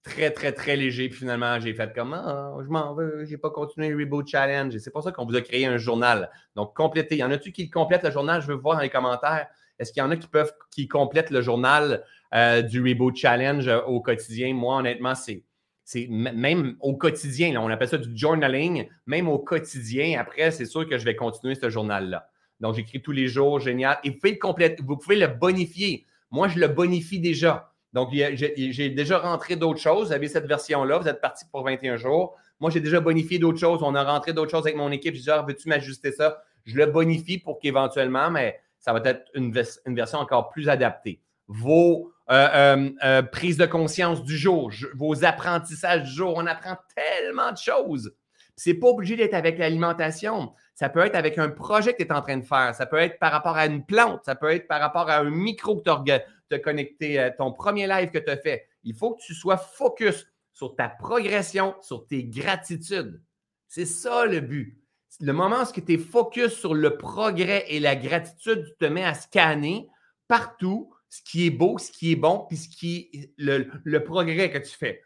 très, 0.06 0.30
très, 0.30 0.52
très 0.52 0.76
léger. 0.76 1.08
Puis 1.08 1.18
finalement, 1.18 1.58
j'ai 1.60 1.74
fait 1.74 1.92
comme 1.94 2.14
ah, 2.14 2.54
je 2.62 2.68
m'en 2.68 2.94
veux, 2.94 3.24
j'ai 3.24 3.36
pas 3.36 3.50
continué 3.50 3.88
le 3.88 3.96
Reboot 3.96 4.26
Challenge. 4.26 4.74
Et 4.74 4.78
c'est 4.78 4.90
pour 4.90 5.02
ça 5.02 5.12
qu'on 5.12 5.26
vous 5.26 5.36
a 5.36 5.42
créé 5.42 5.66
un 5.66 5.76
journal. 5.76 6.30
Donc, 6.54 6.74
complétez. 6.74 7.16
Y 7.16 7.24
en 7.24 7.30
a-tu 7.30 7.52
qui 7.52 7.68
complètent 7.68 8.04
le 8.04 8.10
journal? 8.10 8.40
Je 8.40 8.46
veux 8.46 8.54
voir 8.54 8.76
dans 8.76 8.82
les 8.82 8.90
commentaires. 8.90 9.46
Est-ce 9.78 9.92
qu'il 9.92 10.00
y 10.00 10.06
en 10.06 10.10
a 10.10 10.16
qui 10.16 10.28
peuvent 10.28 10.52
qui 10.70 10.88
complètent 10.88 11.30
le 11.30 11.42
journal 11.42 12.04
euh, 12.34 12.62
du 12.62 12.80
Reboot 12.80 13.16
Challenge 13.16 13.66
euh, 13.68 13.82
au 13.82 14.00
quotidien? 14.00 14.54
Moi, 14.54 14.78
honnêtement, 14.78 15.14
c'est. 15.14 15.42
C'est 15.88 16.08
même 16.08 16.74
au 16.80 16.96
quotidien, 16.96 17.62
on 17.62 17.70
appelle 17.70 17.86
ça 17.86 17.96
du 17.96 18.10
journaling, 18.16 18.88
même 19.06 19.28
au 19.28 19.38
quotidien. 19.38 20.18
Après, 20.18 20.50
c'est 20.50 20.64
sûr 20.64 20.88
que 20.88 20.98
je 20.98 21.04
vais 21.04 21.14
continuer 21.14 21.54
ce 21.54 21.70
journal-là. 21.70 22.28
Donc, 22.58 22.74
j'écris 22.74 23.00
tous 23.00 23.12
les 23.12 23.28
jours, 23.28 23.60
génial. 23.60 23.96
Et 24.02 24.10
vous 24.10 24.16
pouvez 24.16 24.32
le 24.32 24.38
compléter, 24.40 24.82
vous 24.82 24.96
pouvez 24.96 25.14
le 25.14 25.28
bonifier. 25.28 26.04
Moi, 26.32 26.48
je 26.48 26.58
le 26.58 26.66
bonifie 26.66 27.20
déjà. 27.20 27.72
Donc, 27.96 28.10
j'ai 28.12 28.90
déjà 28.90 29.18
rentré 29.18 29.56
d'autres 29.56 29.80
choses. 29.80 30.08
Vous 30.08 30.12
avez 30.12 30.28
cette 30.28 30.44
version-là. 30.44 30.98
Vous 30.98 31.08
êtes 31.08 31.22
parti 31.22 31.46
pour 31.50 31.64
21 31.64 31.96
jours. 31.96 32.36
Moi, 32.60 32.70
j'ai 32.70 32.80
déjà 32.80 33.00
bonifié 33.00 33.38
d'autres 33.38 33.58
choses. 33.58 33.82
On 33.82 33.94
a 33.94 34.04
rentré 34.04 34.34
d'autres 34.34 34.50
choses 34.50 34.66
avec 34.66 34.76
mon 34.76 34.92
équipe. 34.92 35.14
Je 35.14 35.22
dis, 35.22 35.30
ah, 35.30 35.42
veux-tu 35.48 35.66
m'ajuster 35.70 36.12
ça? 36.12 36.42
Je 36.66 36.76
le 36.76 36.84
bonifie 36.84 37.38
pour 37.38 37.58
qu'éventuellement, 37.58 38.30
mais 38.30 38.60
ça 38.80 38.92
va 38.92 39.00
être 39.02 39.30
une, 39.32 39.50
version 39.50 40.18
encore 40.18 40.50
plus 40.50 40.68
adaptée. 40.68 41.22
Vos 41.48 42.12
euh, 42.30 42.48
euh, 42.54 42.90
euh, 43.02 43.22
prises 43.22 43.56
de 43.56 43.64
conscience 43.64 44.22
du 44.22 44.36
jour, 44.36 44.70
vos 44.94 45.24
apprentissages 45.24 46.02
du 46.02 46.10
jour, 46.10 46.34
on 46.36 46.44
apprend 46.44 46.76
tellement 46.94 47.50
de 47.50 47.56
choses. 47.56 48.12
C'est 48.56 48.74
pas 48.74 48.88
obligé 48.88 49.16
d'être 49.16 49.34
avec 49.34 49.58
l'alimentation. 49.58 50.54
Ça 50.74 50.88
peut 50.88 51.00
être 51.00 51.14
avec 51.14 51.38
un 51.38 51.50
projet 51.50 51.92
que 51.92 52.02
tu 52.02 52.08
es 52.08 52.12
en 52.12 52.22
train 52.22 52.38
de 52.38 52.44
faire. 52.44 52.74
Ça 52.74 52.86
peut 52.86 52.98
être 52.98 53.18
par 53.18 53.32
rapport 53.32 53.56
à 53.56 53.66
une 53.66 53.84
plante. 53.84 54.24
Ça 54.24 54.34
peut 54.34 54.50
être 54.50 54.66
par 54.66 54.80
rapport 54.80 55.08
à 55.08 55.18
un 55.18 55.30
micro 55.30 55.76
que 55.76 55.90
tu 55.90 56.24
te 56.48 56.56
connecter 56.56 57.18
à 57.18 57.30
ton 57.30 57.52
premier 57.52 57.86
live 57.86 58.10
que 58.10 58.18
tu 58.18 58.30
as 58.30 58.36
fait. 58.36 58.66
Il 58.82 58.94
faut 58.94 59.14
que 59.14 59.22
tu 59.22 59.34
sois 59.34 59.56
focus 59.56 60.26
sur 60.52 60.74
ta 60.74 60.88
progression, 60.88 61.74
sur 61.82 62.06
tes 62.06 62.24
gratitudes. 62.24 63.20
C'est 63.68 63.84
ça 63.86 64.26
le 64.26 64.40
but. 64.40 64.80
Le 65.20 65.32
moment 65.32 65.62
où 65.62 65.80
tu 65.80 65.92
es 65.92 65.98
focus 65.98 66.52
sur 66.52 66.74
le 66.74 66.96
progrès 66.96 67.64
et 67.68 67.80
la 67.80 67.96
gratitude, 67.96 68.64
tu 68.64 68.76
te 68.78 68.84
mets 68.84 69.04
à 69.04 69.14
scanner 69.14 69.88
partout 70.28 70.92
ce 71.08 71.22
qui 71.22 71.46
est 71.46 71.50
beau, 71.50 71.78
ce 71.78 71.90
qui 71.90 72.12
est 72.12 72.16
bon, 72.16 72.46
puis 72.48 72.56
ce 72.56 72.68
qui 72.68 73.10
est 73.12 73.32
le, 73.38 73.70
le 73.84 74.04
progrès 74.04 74.50
que 74.50 74.58
tu 74.58 74.76
fais. 74.76 75.02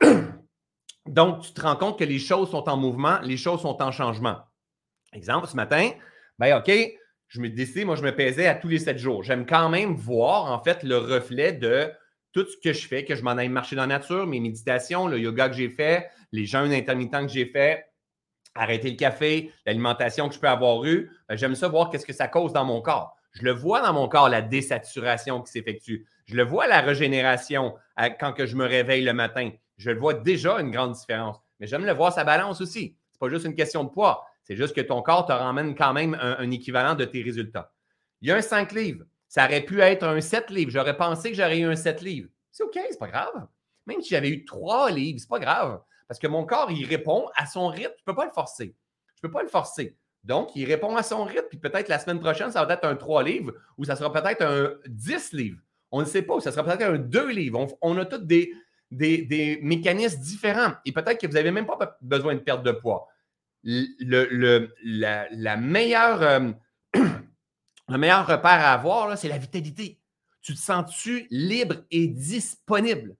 Donc, 1.06 1.42
tu 1.42 1.52
te 1.52 1.60
rends 1.60 1.76
compte 1.76 1.98
que 1.98 2.04
les 2.04 2.18
choses 2.18 2.50
sont 2.50 2.68
en 2.68 2.76
mouvement, 2.76 3.18
les 3.22 3.36
choses 3.36 3.60
sont 3.60 3.82
en 3.82 3.92
changement. 3.92 4.38
Exemple, 5.12 5.46
ce 5.46 5.56
matin, 5.56 5.90
ben 6.38 6.56
OK, 6.58 6.72
je 7.28 7.40
me 7.40 7.48
décidé, 7.48 7.84
moi, 7.84 7.96
je 7.96 8.02
me 8.02 8.14
pesais 8.14 8.46
à 8.46 8.54
tous 8.54 8.68
les 8.68 8.78
sept 8.78 8.98
jours. 8.98 9.22
J'aime 9.22 9.46
quand 9.46 9.68
même 9.68 9.94
voir, 9.94 10.50
en 10.50 10.62
fait, 10.62 10.82
le 10.82 10.98
reflet 10.98 11.52
de 11.52 11.90
tout 12.32 12.46
ce 12.46 12.56
que 12.56 12.72
je 12.72 12.86
fais, 12.88 13.04
que 13.04 13.14
je 13.14 13.22
m'en 13.22 13.32
aille 13.32 13.48
marcher 13.48 13.76
dans 13.76 13.82
la 13.82 13.98
nature, 13.98 14.26
mes 14.26 14.40
méditations, 14.40 15.06
le 15.06 15.18
yoga 15.18 15.48
que 15.48 15.54
j'ai 15.54 15.68
fait, 15.68 16.08
les 16.32 16.46
jeûnes 16.46 16.72
intermittents 16.72 17.24
que 17.24 17.32
j'ai 17.32 17.46
fait, 17.46 17.86
arrêter 18.54 18.90
le 18.90 18.96
café, 18.96 19.52
l'alimentation 19.66 20.28
que 20.28 20.34
je 20.34 20.40
peux 20.40 20.48
avoir 20.48 20.84
eue. 20.84 21.10
Ben, 21.28 21.36
j'aime 21.36 21.54
ça 21.54 21.68
voir 21.68 21.90
qu'est-ce 21.90 22.06
que 22.06 22.12
ça 22.12 22.28
cause 22.28 22.52
dans 22.52 22.64
mon 22.64 22.80
corps. 22.80 23.16
Je 23.32 23.42
le 23.42 23.52
vois 23.52 23.82
dans 23.82 23.92
mon 23.92 24.08
corps, 24.08 24.28
la 24.28 24.42
désaturation 24.42 25.42
qui 25.42 25.52
s'effectue. 25.52 26.06
Je 26.26 26.36
le 26.36 26.44
vois, 26.44 26.66
la 26.66 26.80
régénération 26.80 27.74
quand 28.18 28.32
que 28.32 28.46
je 28.46 28.56
me 28.56 28.64
réveille 28.64 29.04
le 29.04 29.12
matin. 29.12 29.50
Je 29.76 29.90
le 29.90 29.98
vois 29.98 30.14
déjà 30.14 30.60
une 30.60 30.70
grande 30.70 30.92
différence. 30.92 31.36
Mais 31.60 31.66
j'aime 31.66 31.84
le 31.84 31.92
voir, 31.92 32.12
sa 32.12 32.24
balance 32.24 32.60
aussi. 32.60 32.96
Ce 33.12 33.16
n'est 33.16 33.18
pas 33.18 33.28
juste 33.28 33.46
une 33.46 33.54
question 33.54 33.84
de 33.84 33.90
poids. 33.90 34.26
C'est 34.42 34.56
juste 34.56 34.74
que 34.74 34.80
ton 34.80 35.02
corps 35.02 35.26
te 35.26 35.32
ramène 35.32 35.74
quand 35.74 35.92
même 35.92 36.16
un, 36.20 36.50
équivalent 36.50 36.94
de 36.94 37.04
tes 37.04 37.22
résultats. 37.22 37.72
Il 38.20 38.28
y 38.28 38.32
a 38.32 38.36
un 38.36 38.42
5 38.42 38.72
livres. 38.72 39.04
Ça 39.28 39.46
aurait 39.46 39.62
pu 39.62 39.80
être 39.80 40.04
un 40.04 40.20
7 40.20 40.50
livres. 40.50 40.70
J'aurais 40.70 40.96
pensé 40.96 41.30
que 41.30 41.36
j'aurais 41.36 41.58
eu 41.58 41.64
un 41.64 41.76
7 41.76 42.02
livres. 42.02 42.28
C'est 42.52 42.62
OK, 42.62 42.78
c'est 42.88 42.98
pas 42.98 43.08
grave. 43.08 43.46
Même 43.86 44.00
si 44.00 44.10
j'avais 44.10 44.28
eu 44.28 44.44
3 44.44 44.90
livres, 44.90 45.18
c'est 45.18 45.28
pas 45.28 45.38
grave. 45.38 45.80
Parce 46.06 46.18
que 46.20 46.26
mon 46.26 46.44
corps, 46.44 46.70
il 46.70 46.84
répond 46.86 47.28
à 47.34 47.46
son 47.46 47.68
rythme. 47.68 47.94
Je 47.96 48.02
ne 48.02 48.12
peux 48.12 48.14
pas 48.14 48.26
le 48.26 48.30
forcer. 48.30 48.76
Je 49.14 49.20
ne 49.22 49.28
peux 49.28 49.30
pas 49.30 49.42
le 49.42 49.48
forcer. 49.48 49.96
Donc, 50.22 50.54
il 50.54 50.64
répond 50.66 50.94
à 50.96 51.02
son 51.02 51.24
rythme. 51.24 51.46
Puis 51.48 51.58
peut-être 51.58 51.88
la 51.88 51.98
semaine 51.98 52.20
prochaine, 52.20 52.50
ça 52.50 52.64
va 52.64 52.74
être 52.74 52.84
un 52.84 52.96
3 52.96 53.22
livres 53.22 53.52
ou 53.78 53.84
ça 53.84 53.96
sera 53.96 54.12
peut-être 54.12 54.42
un 54.42 54.74
10 54.86 55.32
livres. 55.32 55.60
On 55.90 56.00
ne 56.00 56.06
sait 56.06 56.22
pas. 56.22 56.40
Ça 56.40 56.52
sera 56.52 56.64
peut-être 56.64 56.82
un 56.82 56.98
2 56.98 57.30
livres. 57.30 57.66
On, 57.80 57.96
a 57.98 58.04
tous 58.04 58.18
des, 58.18 58.52
des, 58.96 59.58
mécanismes 59.62 60.20
différents. 60.20 60.72
Et 60.84 60.92
peut-être 60.92 61.20
que 61.20 61.26
vous 61.26 61.34
n'avez 61.34 61.50
même 61.50 61.66
pas 61.66 61.98
besoin 62.00 62.34
de 62.34 62.40
perdre 62.40 62.62
de 62.62 62.72
poids 62.72 63.08
le, 63.64 64.68
la, 64.82 65.56
meilleure, 65.56 66.22
euh, 66.22 66.50
le 66.94 67.98
meilleur 67.98 68.26
repère 68.26 68.50
à 68.50 68.72
avoir, 68.72 69.16
c'est 69.16 69.28
la 69.28 69.38
vitalité. 69.38 69.98
Tu 70.42 70.54
te 70.54 70.58
sens-tu 70.58 71.26
libre 71.30 71.76
et 71.90 72.06
disponible? 72.06 73.16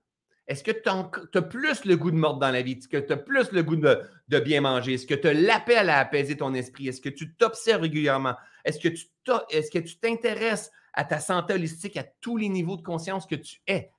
Est-ce 0.47 0.63
que 0.63 0.73
tu 0.73 0.91
as, 1.39 1.43
plus 1.43 1.87
le 1.87 1.97
goût 1.97 2.11
de 2.11 2.17
mordre 2.17 2.39
dans 2.39 2.51
la 2.51 2.61
vie? 2.61 2.73
Est-ce 2.73 2.89
que 2.89 2.99
tu 2.99 3.13
as 3.15 3.17
plus 3.17 3.51
le 3.53 3.63
goût 3.63 3.77
de, 3.77 4.41
bien 4.41 4.61
manger? 4.61 4.95
Est-ce 4.95 5.07
que 5.07 5.15
tu 5.15 5.29
as 5.29 5.33
l'appel 5.33 5.89
à 5.89 6.01
apaiser 6.01 6.37
ton 6.37 6.53
esprit? 6.53 6.89
Est-ce 6.89 7.01
que 7.01 7.09
tu 7.09 7.35
t'observes 7.35 7.83
régulièrement? 7.83 8.35
Est-ce 8.63 8.79
que 8.79 9.79
tu 9.79 9.99
t'intéresses 9.99 10.71
à 10.93 11.05
ta 11.05 11.19
santé 11.19 11.55
holistique 11.55 11.97
à 11.97 12.05
tous 12.21 12.37
les 12.37 12.51
niveaux 12.51 12.77
de 12.77 12.83
conscience 12.83 13.25
que 13.25 13.37
tu 13.37 13.63
es? 13.67 13.91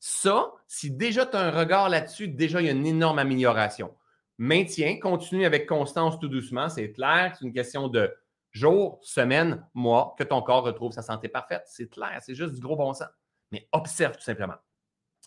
Ça, 0.00 0.52
si 0.66 0.90
déjà 0.90 1.26
tu 1.26 1.36
as 1.36 1.40
un 1.40 1.50
regard 1.50 1.88
là-dessus, 1.88 2.28
déjà 2.28 2.60
il 2.60 2.66
y 2.66 2.68
a 2.68 2.72
une 2.72 2.86
énorme 2.86 3.18
amélioration. 3.18 3.94
Maintiens, 4.38 4.98
continue 4.98 5.44
avec 5.44 5.66
constance 5.66 6.18
tout 6.18 6.28
doucement, 6.28 6.68
c'est 6.68 6.90
clair, 6.92 7.36
c'est 7.38 7.44
une 7.44 7.52
question 7.52 7.88
de 7.88 8.12
jours, 8.50 8.98
semaines, 9.02 9.64
mois 9.74 10.16
que 10.18 10.24
ton 10.24 10.40
corps 10.42 10.64
retrouve 10.64 10.92
sa 10.92 11.02
santé 11.02 11.28
parfaite. 11.28 11.62
C'est 11.66 11.88
clair, 11.88 12.18
c'est 12.22 12.34
juste 12.34 12.54
du 12.54 12.60
gros 12.60 12.76
bon 12.76 12.92
sens. 12.94 13.08
Mais 13.52 13.68
observe 13.72 14.16
tout 14.16 14.22
simplement. 14.22 14.56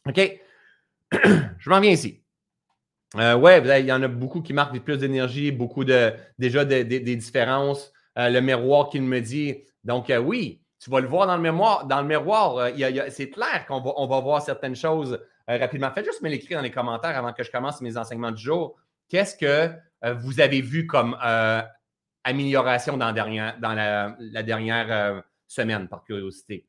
OK? 0.07 0.19
je 1.59 1.69
m'en 1.69 1.79
viens 1.79 1.91
ici. 1.91 2.23
Euh, 3.15 3.35
ouais, 3.35 3.61
il 3.79 3.85
y 3.85 3.93
en 3.93 4.01
a 4.01 4.07
beaucoup 4.07 4.41
qui 4.41 4.53
marquent 4.53 4.79
plus 4.79 4.97
d'énergie, 4.97 5.51
beaucoup 5.51 5.85
de 5.85 6.13
déjà 6.39 6.65
des 6.65 7.15
différences. 7.15 7.93
Euh, 8.17 8.29
le 8.29 8.41
miroir 8.41 8.89
qu'il 8.89 9.01
me 9.03 9.19
dit. 9.19 9.63
Donc, 9.83 10.09
euh, 10.09 10.17
oui, 10.17 10.61
tu 10.83 10.89
vas 10.89 10.99
le 10.99 11.07
voir 11.07 11.27
dans 11.27 11.37
le 11.37 11.41
mémoire, 11.41 11.85
dans 11.85 12.01
le 12.01 12.07
miroir. 12.07 12.69
c'est 13.09 13.29
clair 13.29 13.65
qu'on 13.67 13.79
va, 13.79 13.93
on 13.95 14.07
voir 14.21 14.41
certaines 14.41 14.75
choses 14.75 15.17
rapidement. 15.47 15.89
Faites 15.91 16.03
juste 16.03 16.21
me 16.21 16.29
l'écrire 16.29 16.57
dans 16.57 16.63
les 16.63 16.71
commentaires 16.71 17.17
avant 17.17 17.31
que 17.31 17.41
je 17.41 17.51
commence 17.51 17.79
mes 17.79 17.95
enseignements 17.95 18.31
du 18.31 18.43
jour. 18.43 18.75
Qu'est-ce 19.07 19.37
que 19.37 19.71
vous 20.15 20.41
avez 20.41 20.59
vu 20.59 20.85
comme 20.85 21.15
amélioration 22.25 22.97
dans, 22.97 23.13
la, 23.13 24.17
la 24.19 24.43
dernière 24.43 25.23
semaine, 25.47 25.87
par 25.87 26.03
curiosité? 26.03 26.67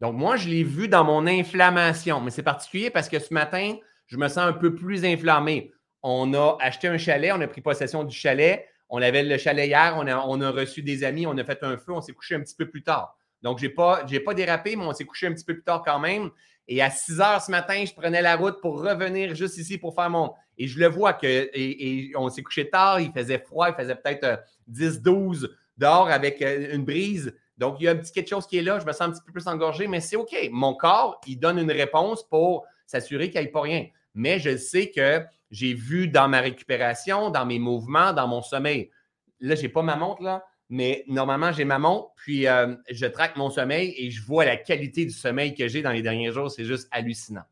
Donc, 0.00 0.14
moi, 0.14 0.36
je 0.36 0.48
l'ai 0.48 0.64
vu 0.64 0.88
dans 0.88 1.04
mon 1.04 1.26
inflammation, 1.26 2.20
mais 2.20 2.30
c'est 2.30 2.42
particulier 2.42 2.90
parce 2.90 3.08
que 3.08 3.18
ce 3.18 3.32
matin, 3.32 3.76
je 4.06 4.16
me 4.16 4.28
sens 4.28 4.38
un 4.38 4.52
peu 4.52 4.74
plus 4.74 5.04
inflammé. 5.04 5.72
On 6.02 6.34
a 6.34 6.56
acheté 6.60 6.88
un 6.88 6.98
chalet, 6.98 7.32
on 7.32 7.40
a 7.40 7.46
pris 7.46 7.60
possession 7.60 8.04
du 8.04 8.14
chalet. 8.14 8.66
On 8.88 9.02
avait 9.02 9.22
le 9.22 9.38
chalet 9.38 9.66
hier, 9.66 9.94
on 9.96 10.40
a, 10.40 10.50
reçu 10.50 10.82
des 10.82 11.02
amis, 11.02 11.26
on 11.26 11.36
a 11.38 11.44
fait 11.44 11.62
un 11.62 11.76
feu, 11.76 11.92
on 11.92 12.00
s'est 12.00 12.12
couché 12.12 12.34
un 12.34 12.40
petit 12.40 12.54
peu 12.54 12.68
plus 12.68 12.82
tard. 12.82 13.16
Donc, 13.46 13.60
je 13.60 13.66
n'ai 13.66 13.72
pas, 13.72 14.04
pas 14.24 14.34
dérapé, 14.34 14.74
mais 14.74 14.84
on 14.84 14.92
s'est 14.92 15.04
couché 15.04 15.28
un 15.28 15.32
petit 15.32 15.44
peu 15.44 15.54
plus 15.54 15.62
tard 15.62 15.84
quand 15.84 16.00
même. 16.00 16.30
Et 16.66 16.82
à 16.82 16.90
6 16.90 17.20
heures 17.20 17.40
ce 17.40 17.52
matin, 17.52 17.84
je 17.86 17.94
prenais 17.94 18.20
la 18.20 18.34
route 18.34 18.60
pour 18.60 18.82
revenir 18.82 19.36
juste 19.36 19.56
ici 19.56 19.78
pour 19.78 19.94
faire 19.94 20.10
mon. 20.10 20.32
Et 20.58 20.66
je 20.66 20.80
le 20.80 20.88
vois 20.88 21.12
que. 21.12 21.48
Et, 21.54 22.10
on 22.16 22.28
s'est 22.28 22.42
couché 22.42 22.68
tard, 22.68 22.98
il 22.98 23.12
faisait 23.12 23.38
froid, 23.38 23.68
il 23.68 23.74
faisait 23.80 23.94
peut-être 23.94 24.42
10-12 24.68 25.44
euh, 25.44 25.56
dehors 25.78 26.08
avec 26.08 26.42
euh, 26.42 26.74
une 26.74 26.84
brise. 26.84 27.36
Donc, 27.56 27.76
il 27.78 27.84
y 27.84 27.88
a 27.88 27.92
un 27.92 27.96
petit 27.96 28.10
quelque 28.10 28.28
chose 28.28 28.48
qui 28.48 28.58
est 28.58 28.62
là, 28.62 28.80
je 28.80 28.84
me 28.84 28.90
sens 28.90 29.02
un 29.02 29.10
petit 29.12 29.22
peu 29.24 29.30
plus 29.30 29.46
engorgé, 29.46 29.86
mais 29.86 30.00
c'est 30.00 30.16
OK. 30.16 30.34
Mon 30.50 30.74
corps, 30.74 31.20
il 31.28 31.38
donne 31.38 31.60
une 31.60 31.70
réponse 31.70 32.28
pour 32.28 32.66
s'assurer 32.84 33.30
qu'il 33.30 33.40
n'y 33.40 33.46
ait 33.46 33.50
pas 33.52 33.60
rien. 33.60 33.86
Mais 34.12 34.40
je 34.40 34.56
sais 34.56 34.90
que 34.90 35.24
j'ai 35.52 35.72
vu 35.72 36.08
dans 36.08 36.26
ma 36.26 36.40
récupération, 36.40 37.30
dans 37.30 37.46
mes 37.46 37.60
mouvements, 37.60 38.12
dans 38.12 38.26
mon 38.26 38.42
sommeil. 38.42 38.90
Là, 39.38 39.54
je 39.54 39.62
n'ai 39.62 39.68
pas 39.68 39.82
ma 39.82 39.94
montre, 39.94 40.24
là, 40.24 40.42
mais 40.68 41.04
normalement, 41.06 41.52
j'ai 41.52 41.64
ma 41.64 41.78
montre, 41.78 42.12
puis 42.16 42.48
euh, 42.48 42.74
je 42.90 43.06
traque 43.06 43.36
mon 43.36 43.50
sommeil 43.50 43.94
et 43.96 44.10
je 44.10 44.22
vois 44.22 44.44
la 44.44 44.56
qualité 44.56 45.04
du 45.04 45.12
sommeil 45.12 45.54
que 45.54 45.68
j'ai 45.68 45.82
dans 45.82 45.92
les 45.92 46.02
derniers 46.02 46.32
jours. 46.32 46.50
C'est 46.50 46.64
juste 46.64 46.88
hallucinant. 46.90 47.44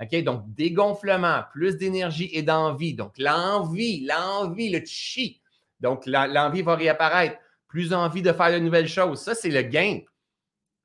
OK? 0.00 0.22
Donc, 0.24 0.42
dégonflement, 0.54 1.42
plus 1.52 1.76
d'énergie 1.76 2.28
et 2.32 2.42
d'envie. 2.42 2.94
Donc, 2.94 3.12
l'envie, 3.18 4.04
l'envie, 4.04 4.70
le 4.70 4.82
chi. 4.84 5.40
Donc, 5.80 6.06
l'envie 6.06 6.62
va 6.62 6.74
réapparaître 6.74 7.36
plus 7.68 7.92
envie 7.92 8.22
de 8.22 8.32
faire 8.32 8.52
de 8.52 8.58
nouvelles 8.58 8.88
choses. 8.88 9.20
Ça, 9.20 9.34
c'est 9.34 9.50
le 9.50 9.62
gain. 9.62 10.00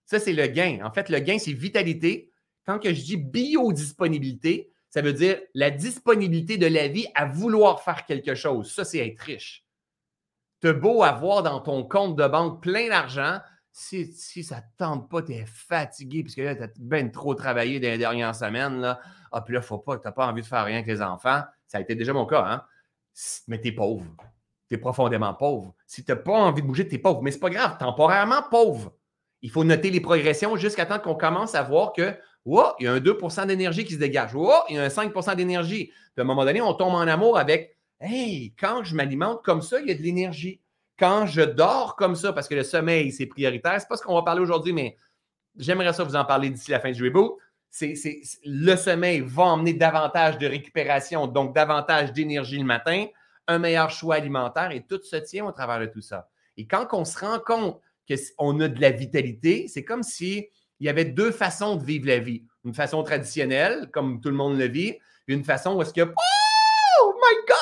Ça, 0.06 0.20
c'est 0.20 0.34
le 0.34 0.48
gain. 0.48 0.80
En 0.84 0.92
fait, 0.92 1.10
le 1.10 1.20
gain, 1.20 1.40
c'est 1.40 1.54
vitalité. 1.54 2.32
Quand 2.66 2.80
que 2.80 2.94
je 2.94 3.02
dis 3.02 3.18
biodisponibilité, 3.18 4.72
ça 4.90 5.02
veut 5.02 5.14
dire 5.14 5.40
la 5.54 5.72
disponibilité 5.72 6.58
de 6.58 6.68
la 6.68 6.88
vie 6.88 7.08
à 7.16 7.26
vouloir 7.26 7.82
faire 7.82 8.06
quelque 8.06 8.36
chose. 8.36 8.72
Ça, 8.72 8.84
c'est 8.84 9.00
être 9.00 9.20
riche. 9.20 9.66
Tu 10.62 10.74
beau 10.74 11.04
avoir 11.04 11.44
dans 11.44 11.60
ton 11.60 11.84
compte 11.84 12.16
de 12.16 12.28
banque 12.28 12.62
plein 12.62 12.90
d'argent. 12.90 13.40
Si, 13.72 14.06
si 14.06 14.44
ça 14.44 14.58
ne 14.58 14.62
tente 14.78 15.10
pas, 15.10 15.22
tu 15.22 15.34
es 15.34 15.46
fatigué, 15.46 16.24
puisque 16.24 16.40
là, 16.40 16.56
tu 16.56 16.64
as 16.64 16.68
bien 16.78 17.08
trop 17.10 17.34
travaillé 17.36 17.80
dans 17.80 17.88
les 17.88 17.98
dernières 17.98 18.36
semaines. 18.36 18.82
Là. 18.82 19.00
Ah, 19.32 19.42
puis 19.42 19.54
là, 19.54 19.62
faut 19.62 19.78
pas, 19.78 19.98
tu 19.98 20.04
n'as 20.06 20.12
pas 20.12 20.28
envie 20.28 20.42
de 20.42 20.48
faire 20.48 20.66
rien 20.66 20.78
avec 20.78 20.88
les 20.88 21.02
enfants. 21.02 21.42
Ça 21.68 21.78
a 21.78 21.82
été 21.82 21.96
déjà 21.96 22.14
mon 22.14 22.26
cas, 22.26 22.44
hein? 22.46 22.64
Mais 23.48 23.60
tu 23.60 23.70
es 23.70 23.72
pauvre 23.72 24.06
tu 24.72 24.76
es 24.76 24.78
profondément 24.78 25.34
pauvre. 25.34 25.76
Si 25.86 26.06
tu 26.06 26.14
n'as 26.14 26.16
pas 26.16 26.32
envie 26.32 26.62
de 26.62 26.68
bouger, 26.68 26.88
tu 26.88 26.96
es 26.96 26.98
pauvre. 26.98 27.22
Mais 27.22 27.32
ce 27.32 27.36
n'est 27.36 27.42
pas 27.42 27.50
grave, 27.50 27.78
temporairement 27.78 28.42
pauvre. 28.50 28.94
Il 29.42 29.52
faut 29.52 29.66
noter 29.66 29.90
les 29.90 30.00
progressions 30.00 30.56
jusqu'à 30.56 30.86
temps 30.86 30.98
qu'on 30.98 31.16
commence 31.16 31.56
à 31.56 31.64
voir 31.64 31.92
que, 31.92 32.16
oh, 32.46 32.68
il 32.80 32.86
y 32.86 32.88
a 32.88 32.94
un 32.94 33.00
2% 33.00 33.48
d'énergie 33.48 33.84
qui 33.84 33.96
se 33.96 34.00
dégage. 34.00 34.32
Oh, 34.34 34.54
il 34.70 34.78
y 34.78 34.80
a 34.80 34.84
un 34.84 34.88
5% 34.88 35.36
d'énergie. 35.36 35.88
Puis 35.88 36.20
à 36.20 36.22
un 36.22 36.24
moment 36.24 36.46
donné, 36.46 36.62
on 36.62 36.74
tombe 36.74 36.94
en 36.94 37.02
amour 37.02 37.38
avec, 37.38 37.78
hey, 38.02 38.54
quand 38.60 38.84
je 38.84 38.96
m'alimente 38.96 39.44
comme 39.44 39.62
ça, 39.62 39.80
il 39.80 39.88
y 39.88 39.92
a 39.92 39.96
de 39.96 40.02
l'énergie. 40.02 40.60
Quand 40.98 41.26
je 41.26 41.42
dors 41.42 41.96
comme 41.96 42.16
ça, 42.16 42.34
parce 42.34 42.48
que 42.48 42.56
le 42.56 42.64
sommeil, 42.64 43.12
c'est 43.12 43.26
prioritaire, 43.26 43.80
c'est 43.80 43.88
pas 43.88 43.98
ce 43.98 44.04
qu'on 44.04 44.16
va 44.16 44.24
parler 44.24 44.42
aujourd'hui, 44.42 44.74
mais 44.74 44.98
j'aimerais 45.58 45.94
ça 45.94 46.04
vous 46.04 46.16
en 46.16 46.26
parler 46.26 46.50
d'ici 46.50 46.72
la 46.72 46.80
fin 46.80 46.92
du 46.92 47.04
reboot. 47.04 47.38
C'est, 47.70 47.96
le 48.44 48.76
sommeil 48.76 49.22
va 49.22 49.44
emmener 49.44 49.74
davantage 49.74 50.38
de 50.38 50.46
récupération, 50.46 51.28
donc 51.28 51.56
davantage 51.56 52.12
d'énergie 52.12 52.58
le 52.58 52.66
matin 52.66 53.06
un 53.48 53.60
meilleur 53.60 53.90
choix 53.90 54.16
alimentaire 54.16 54.72
et 54.72 54.86
tout 54.86 55.02
se 55.04 55.16
tient 55.18 55.46
au 55.46 55.52
travers 55.52 55.80
de 55.80 55.86
tout 55.86 56.02
ça. 56.02 56.30
Et 56.58 56.68
quand 56.68 56.88
on 56.94 57.06
se 57.06 57.20
rend 57.20 57.40
compte 57.40 57.80
qu'on 58.38 58.60
a 58.60 58.68
de 58.68 58.82
la 58.82 58.92
vitalité, 58.92 59.68
c'est 59.68 59.84
comme 59.84 60.04
s'il 60.04 60.48
y 60.80 60.90
avait 60.90 61.06
deux 61.06 61.32
façons 61.32 61.76
de 61.76 61.84
vivre 61.84 62.08
la 62.08 62.20
vie. 62.20 62.44
Une 62.66 62.74
façon 62.74 63.04
traditionnelle, 63.04 63.90
comme 63.92 64.22
tout 64.22 64.30
le 64.30 64.36
monde 64.36 64.58
le 64.58 64.68
vit, 64.68 64.98
une 65.28 65.44
façon 65.44 65.76
où 65.76 65.82
est-ce 65.82 65.94
que 65.94 66.02
Oh 66.02 67.14
my 67.16 67.36
God, 67.48 67.61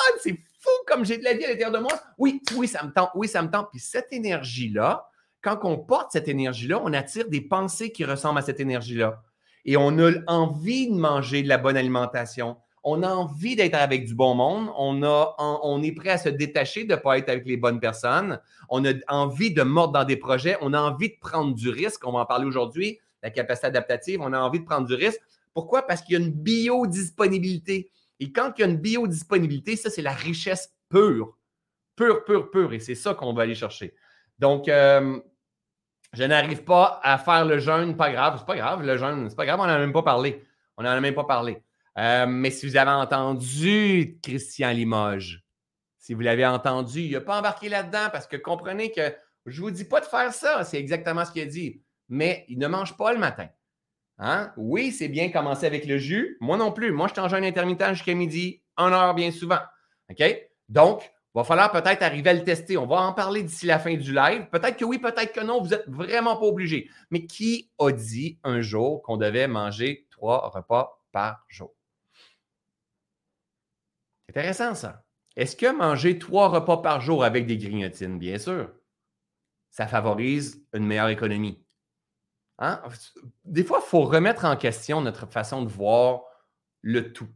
comme 0.86 1.04
j'ai 1.04 1.18
de 1.18 1.24
la 1.24 1.34
vie 1.34 1.44
à 1.44 1.48
l'intérieur 1.48 1.72
de 1.72 1.78
moi. 1.78 1.92
Oui, 2.18 2.42
oui, 2.56 2.68
ça 2.68 2.84
me 2.84 2.92
tente, 2.92 3.10
oui, 3.14 3.28
ça 3.28 3.42
me 3.42 3.50
tente. 3.50 3.68
Puis 3.70 3.80
cette 3.80 4.12
énergie-là, 4.12 5.08
quand 5.42 5.58
on 5.64 5.78
porte 5.78 6.12
cette 6.12 6.28
énergie-là, 6.28 6.80
on 6.84 6.92
attire 6.92 7.28
des 7.28 7.40
pensées 7.40 7.92
qui 7.92 8.04
ressemblent 8.04 8.38
à 8.38 8.42
cette 8.42 8.60
énergie-là. 8.60 9.22
Et 9.64 9.76
on 9.76 9.98
a 9.98 10.12
envie 10.26 10.88
de 10.88 10.94
manger 10.94 11.42
de 11.42 11.48
la 11.48 11.58
bonne 11.58 11.76
alimentation 11.76 12.56
on 12.82 13.02
a 13.02 13.08
envie 13.08 13.56
d'être 13.56 13.74
avec 13.74 14.06
du 14.06 14.14
bon 14.14 14.34
monde, 14.34 14.68
on, 14.76 15.02
on 15.38 15.82
est 15.82 15.92
prêt 15.92 16.10
à 16.10 16.18
se 16.18 16.28
détacher 16.28 16.84
de 16.84 16.94
ne 16.94 16.96
pas 16.96 17.18
être 17.18 17.28
avec 17.28 17.46
les 17.46 17.56
bonnes 17.56 17.80
personnes, 17.80 18.40
on 18.68 18.84
a 18.84 18.92
envie 19.08 19.52
de 19.52 19.62
mordre 19.62 19.92
dans 19.92 20.04
des 20.04 20.16
projets, 20.16 20.56
on 20.60 20.72
a 20.72 20.80
envie 20.80 21.10
de 21.10 21.18
prendre 21.20 21.54
du 21.54 21.68
risque, 21.68 22.06
on 22.06 22.12
va 22.12 22.20
en 22.20 22.26
parler 22.26 22.46
aujourd'hui, 22.46 22.98
la 23.22 23.30
capacité 23.30 23.66
adaptative, 23.66 24.20
on 24.22 24.32
a 24.32 24.40
envie 24.40 24.60
de 24.60 24.64
prendre 24.64 24.86
du 24.86 24.94
risque. 24.94 25.20
Pourquoi? 25.52 25.86
Parce 25.86 26.00
qu'il 26.00 26.14
y 26.14 26.22
a 26.22 26.24
une 26.24 26.32
biodisponibilité. 26.32 27.90
Et 28.20 28.32
quand 28.32 28.52
il 28.56 28.60
y 28.60 28.64
a 28.64 28.68
une 28.68 28.76
biodisponibilité, 28.76 29.76
ça, 29.76 29.90
c'est 29.90 30.02
la 30.02 30.12
richesse 30.12 30.74
pure. 30.88 31.36
Pure, 31.96 32.24
pure, 32.24 32.50
pure. 32.50 32.72
Et 32.72 32.78
c'est 32.78 32.94
ça 32.94 33.14
qu'on 33.14 33.32
va 33.32 33.42
aller 33.42 33.54
chercher. 33.54 33.94
Donc, 34.38 34.68
euh, 34.68 35.18
je 36.12 36.24
n'arrive 36.24 36.64
pas 36.64 37.00
à 37.02 37.18
faire 37.18 37.44
le 37.44 37.58
jeûne, 37.58 37.96
pas 37.96 38.10
grave, 38.10 38.36
c'est 38.38 38.46
pas 38.46 38.56
grave, 38.56 38.84
le 38.84 38.96
jeûne, 38.96 39.28
c'est 39.28 39.36
pas 39.36 39.46
grave, 39.46 39.60
on 39.60 39.66
n'en 39.66 39.72
a 39.72 39.78
même 39.78 39.92
pas 39.92 40.02
parlé. 40.02 40.44
On 40.76 40.82
n'en 40.82 40.90
a 40.90 41.00
même 41.00 41.14
pas 41.14 41.24
parlé. 41.24 41.62
Euh, 41.98 42.26
mais 42.26 42.50
si 42.50 42.66
vous 42.66 42.76
avez 42.76 42.90
entendu 42.90 44.18
Christian 44.22 44.70
Limoges, 44.70 45.44
si 45.98 46.14
vous 46.14 46.20
l'avez 46.20 46.46
entendu, 46.46 47.02
il 47.02 47.12
n'a 47.12 47.20
pas 47.20 47.38
embarqué 47.38 47.68
là-dedans 47.68 48.08
parce 48.12 48.26
que 48.26 48.36
comprenez 48.36 48.90
que 48.90 49.14
je 49.46 49.60
ne 49.60 49.66
vous 49.66 49.70
dis 49.70 49.84
pas 49.84 50.00
de 50.00 50.06
faire 50.06 50.32
ça, 50.32 50.64
c'est 50.64 50.78
exactement 50.78 51.24
ce 51.24 51.32
qu'il 51.32 51.42
a 51.42 51.46
dit. 51.46 51.82
Mais 52.08 52.44
il 52.48 52.58
ne 52.58 52.66
mange 52.66 52.96
pas 52.96 53.12
le 53.12 53.18
matin. 53.18 53.48
Hein? 54.22 54.52
Oui, 54.58 54.92
c'est 54.92 55.08
bien 55.08 55.30
commencer 55.30 55.64
avec 55.64 55.86
le 55.86 55.96
jus. 55.96 56.36
Moi 56.40 56.58
non 56.58 56.72
plus. 56.72 56.92
Moi, 56.92 57.08
je 57.08 57.14
suis 57.14 57.22
en 57.22 57.42
intermittent 57.42 57.94
jusqu'à 57.94 58.14
midi, 58.14 58.62
une 58.76 58.92
heure 58.92 59.14
bien 59.14 59.30
souvent. 59.30 59.60
OK? 60.10 60.22
Donc, 60.68 61.02
il 61.02 61.38
va 61.38 61.44
falloir 61.44 61.72
peut-être 61.72 62.02
arriver 62.02 62.30
à 62.30 62.34
le 62.34 62.44
tester. 62.44 62.76
On 62.76 62.86
va 62.86 63.00
en 63.00 63.14
parler 63.14 63.42
d'ici 63.42 63.64
la 63.64 63.78
fin 63.78 63.94
du 63.94 64.12
live. 64.12 64.46
Peut-être 64.50 64.76
que 64.76 64.84
oui, 64.84 64.98
peut-être 64.98 65.32
que 65.32 65.40
non. 65.40 65.62
Vous 65.62 65.70
n'êtes 65.70 65.88
vraiment 65.88 66.36
pas 66.36 66.44
obligé. 66.44 66.90
Mais 67.10 67.24
qui 67.24 67.70
a 67.78 67.90
dit 67.92 68.38
un 68.44 68.60
jour 68.60 69.02
qu'on 69.02 69.16
devait 69.16 69.48
manger 69.48 70.06
trois 70.10 70.50
repas 70.50 71.02
par 71.12 71.44
jour? 71.48 71.74
Intéressant 74.28 74.74
ça. 74.74 75.02
Est-ce 75.34 75.56
que 75.56 75.72
manger 75.74 76.18
trois 76.18 76.48
repas 76.48 76.76
par 76.78 77.00
jour 77.00 77.24
avec 77.24 77.46
des 77.46 77.56
grignotines, 77.56 78.18
bien 78.18 78.38
sûr, 78.38 78.70
ça 79.70 79.86
favorise 79.86 80.62
une 80.74 80.84
meilleure 80.84 81.08
économie? 81.08 81.64
Hein? 82.60 82.82
Des 83.44 83.64
fois, 83.64 83.80
il 83.84 83.88
faut 83.88 84.02
remettre 84.02 84.44
en 84.44 84.56
question 84.56 85.00
notre 85.00 85.26
façon 85.26 85.62
de 85.62 85.68
voir 85.68 86.22
le 86.82 87.12
tout, 87.12 87.28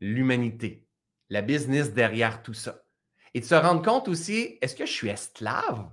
l'humanité, 0.00 0.86
la 1.30 1.42
business 1.42 1.92
derrière 1.92 2.42
tout 2.42 2.54
ça. 2.54 2.84
Et 3.34 3.40
de 3.40 3.44
se 3.44 3.54
rendre 3.54 3.82
compte 3.82 4.08
aussi, 4.08 4.58
est-ce 4.60 4.74
que 4.74 4.84
je 4.84 4.92
suis 4.92 5.08
esclave? 5.08 5.88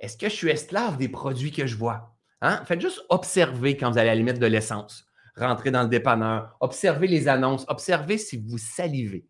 Est-ce 0.00 0.16
que 0.16 0.28
je 0.28 0.34
suis 0.34 0.50
esclave 0.50 0.96
des 0.96 1.08
produits 1.08 1.52
que 1.52 1.66
je 1.66 1.76
vois? 1.76 2.16
Hein? 2.40 2.64
Faites 2.64 2.80
juste 2.80 3.04
observer 3.08 3.76
quand 3.76 3.90
vous 3.90 3.98
allez 3.98 4.08
à 4.08 4.14
la 4.14 4.18
limite 4.18 4.38
de 4.38 4.46
l'essence. 4.46 5.06
Rentrez 5.36 5.72
dans 5.72 5.82
le 5.82 5.88
dépanneur, 5.88 6.56
observez 6.60 7.08
les 7.08 7.26
annonces, 7.26 7.64
observez 7.68 8.18
si 8.18 8.36
vous 8.36 8.56
salivez. 8.56 9.26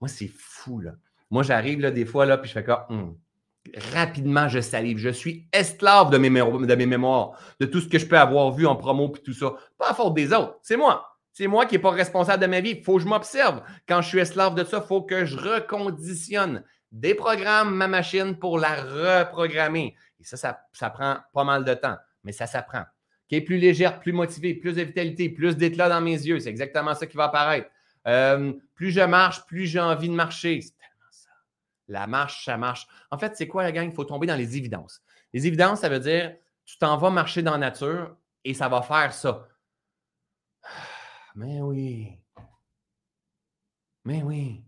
Moi, 0.00 0.08
c'est 0.08 0.30
fou, 0.36 0.80
là. 0.80 0.94
Moi, 1.30 1.44
j'arrive, 1.44 1.80
là, 1.80 1.92
des 1.92 2.04
fois, 2.04 2.26
là, 2.26 2.38
puis 2.38 2.48
je 2.48 2.54
fais 2.54 2.64
comme, 2.64 2.84
hum, 2.88 3.18
rapidement, 3.92 4.48
je 4.48 4.60
salive. 4.60 4.98
Je 4.98 5.10
suis 5.10 5.46
esclave 5.52 6.10
de 6.10 6.18
mes, 6.18 6.30
mémoires, 6.30 7.32
de 7.60 7.66
tout 7.66 7.80
ce 7.80 7.88
que 7.88 7.98
je 7.98 8.06
peux 8.06 8.18
avoir 8.18 8.52
vu 8.52 8.66
en 8.66 8.76
promo 8.76 9.12
et 9.16 9.20
tout 9.20 9.32
ça. 9.32 9.54
Pas 9.78 9.90
à 9.90 9.94
faute 9.94 10.14
des 10.14 10.32
autres, 10.32 10.58
c'est 10.62 10.76
moi. 10.76 11.08
C'est 11.32 11.46
moi 11.46 11.64
qui 11.64 11.76
n'ai 11.76 11.80
pas 11.80 11.90
responsable 11.90 12.42
de 12.42 12.46
ma 12.46 12.60
vie. 12.60 12.76
Il 12.78 12.84
faut 12.84 12.96
que 12.96 13.02
je 13.02 13.08
m'observe. 13.08 13.62
Quand 13.88 14.02
je 14.02 14.08
suis 14.08 14.18
esclave 14.18 14.54
de 14.54 14.64
ça, 14.64 14.82
il 14.84 14.86
faut 14.86 15.02
que 15.02 15.24
je 15.24 15.36
reconditionne, 15.36 16.62
déprogramme 16.90 17.74
ma 17.74 17.88
machine 17.88 18.36
pour 18.36 18.58
la 18.58 18.74
reprogrammer. 18.74 19.96
Et 20.20 20.24
ça, 20.24 20.36
ça, 20.72 20.90
prend 20.90 21.16
pas 21.32 21.44
mal 21.44 21.64
de 21.64 21.72
temps, 21.74 21.96
mais 22.22 22.32
ça 22.32 22.46
s'apprend. 22.46 22.84
Qui 23.28 23.36
est 23.36 23.40
plus 23.40 23.56
légère, 23.56 23.98
plus 23.98 24.12
motivée, 24.12 24.52
plus 24.52 24.74
de 24.74 24.82
vitalité, 24.82 25.30
plus 25.30 25.56
d'éclat 25.56 25.88
dans 25.88 26.02
mes 26.02 26.10
yeux. 26.10 26.38
C'est 26.38 26.50
exactement 26.50 26.94
ça 26.94 27.06
qui 27.06 27.16
va 27.16 27.24
apparaître. 27.24 27.68
Euh, 28.06 28.52
plus 28.74 28.90
je 28.90 29.00
marche, 29.00 29.46
plus 29.46 29.66
j'ai 29.66 29.80
envie 29.80 30.08
de 30.08 30.14
marcher. 30.14 30.60
La 31.88 32.06
marche, 32.06 32.44
ça 32.44 32.56
marche. 32.56 32.86
En 33.10 33.18
fait, 33.18 33.36
c'est 33.36 33.48
quoi 33.48 33.62
la 33.62 33.72
gang? 33.72 33.88
Il 33.88 33.94
faut 33.94 34.04
tomber 34.04 34.26
dans 34.26 34.36
les 34.36 34.56
évidences. 34.56 35.02
Les 35.32 35.46
évidences, 35.46 35.80
ça 35.80 35.88
veut 35.88 36.00
dire 36.00 36.34
tu 36.64 36.78
t'en 36.78 36.96
vas 36.96 37.10
marcher 37.10 37.42
dans 37.42 37.52
la 37.52 37.58
nature 37.58 38.16
et 38.44 38.54
ça 38.54 38.68
va 38.68 38.82
faire 38.82 39.12
ça. 39.12 39.48
Mais 41.34 41.60
oui. 41.60 42.18
Mais 44.04 44.22
oui. 44.22 44.64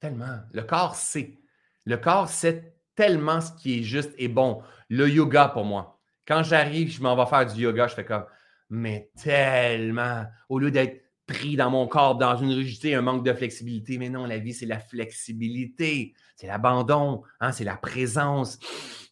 Tellement. 0.00 0.40
Le 0.52 0.62
corps 0.62 0.94
sait. 0.94 1.38
Le 1.84 1.96
corps 1.96 2.28
sait 2.28 2.76
tellement 2.94 3.40
ce 3.40 3.52
qui 3.52 3.80
est 3.80 3.82
juste 3.82 4.12
et 4.18 4.28
bon. 4.28 4.62
Le 4.88 5.08
yoga 5.08 5.48
pour 5.48 5.64
moi. 5.64 6.00
Quand 6.26 6.42
j'arrive, 6.42 6.90
je 6.90 7.02
m'en 7.02 7.16
vais 7.16 7.26
faire 7.26 7.46
du 7.46 7.62
yoga, 7.62 7.88
je 7.88 7.94
fais 7.94 8.04
comme, 8.04 8.26
mais 8.68 9.10
tellement. 9.22 10.26
Au 10.48 10.58
lieu 10.58 10.70
d'être 10.70 11.02
pris 11.26 11.56
dans 11.56 11.70
mon 11.70 11.86
corps, 11.86 12.16
dans 12.16 12.36
une 12.36 12.52
rigidité, 12.52 12.94
un 12.94 13.02
manque 13.02 13.24
de 13.24 13.32
flexibilité. 13.32 13.98
Mais 13.98 14.08
non, 14.08 14.26
la 14.26 14.38
vie, 14.38 14.54
c'est 14.54 14.66
la 14.66 14.80
flexibilité, 14.80 16.14
c'est 16.36 16.46
l'abandon, 16.46 17.22
hein, 17.40 17.52
c'est 17.52 17.64
la 17.64 17.76
présence, 17.76 18.58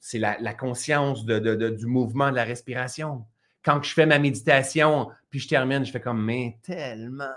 c'est 0.01 0.18
la, 0.18 0.55
conscience 0.55 1.25
du 1.25 1.87
mouvement, 1.87 2.31
de 2.31 2.37
la 2.37 2.44
respiration. 2.44 3.25
Quand 3.64 3.83
je 3.83 3.92
fais 3.92 4.07
ma 4.07 4.18
méditation, 4.18 5.09
puis 5.29 5.38
je 5.38 5.49
termine, 5.49 5.85
je 5.85 5.92
fais 5.92 6.01
comme, 6.01 6.25
mais 6.25 6.59
tellement, 6.62 7.35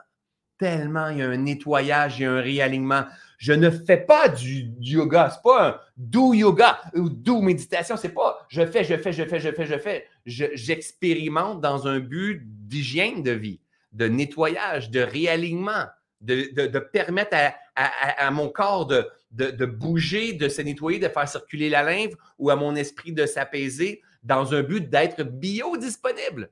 tellement, 0.58 1.10
il 1.10 1.18
y 1.18 1.22
a 1.22 1.30
un 1.30 1.38
nettoyage, 1.38 2.20
il 2.20 2.24
y 2.24 2.26
a 2.26 2.32
un 2.32 2.42
réalignement. 2.42 3.04
Je 3.38 3.52
ne 3.52 3.70
fais 3.70 3.98
pas 3.98 4.30
du, 4.30 4.72
yoga, 4.80 5.30
c'est 5.30 5.42
pas 5.44 5.68
un 5.68 5.80
do 5.98 6.34
yoga 6.34 6.80
ou 6.96 7.10
do 7.10 7.42
méditation, 7.42 7.98
c'est 7.98 8.14
pas 8.14 8.46
je 8.48 8.66
fais, 8.66 8.84
je 8.86 8.96
fais, 8.96 9.12
je 9.12 9.26
fais, 9.26 9.40
je 9.40 9.52
fais, 9.52 9.66
je 9.66 9.78
fais. 9.78 10.08
J'expérimente 10.26 11.60
dans 11.60 11.88
un 11.88 12.00
but 12.00 12.42
d'hygiène 12.46 13.22
de 13.22 13.32
vie, 13.32 13.60
de 13.94 14.08
nettoyage, 14.08 14.90
de 14.90 15.00
réalignement, 15.00 15.86
de, 16.22 16.80
permettre 16.80 17.38
à, 17.76 18.32
mon 18.32 18.50
corps 18.50 18.88
de, 18.88 19.10
de, 19.32 19.66
bouger, 19.66 20.34
de 20.34 20.48
se 20.48 20.62
nettoyer, 20.62 21.00
de 21.00 21.10
faire 21.10 21.28
circuler 21.28 21.70
la 21.70 21.84
lymphe 21.84 22.14
ou 22.38 22.50
à 22.50 22.56
mon 22.56 22.76
esprit 22.76 23.12
de 23.12 23.26
s'apaiser 23.26 24.02
dans 24.24 24.54
un 24.54 24.64
but 24.64 24.90
d'être 24.90 25.24
biodisponible. 25.24 26.50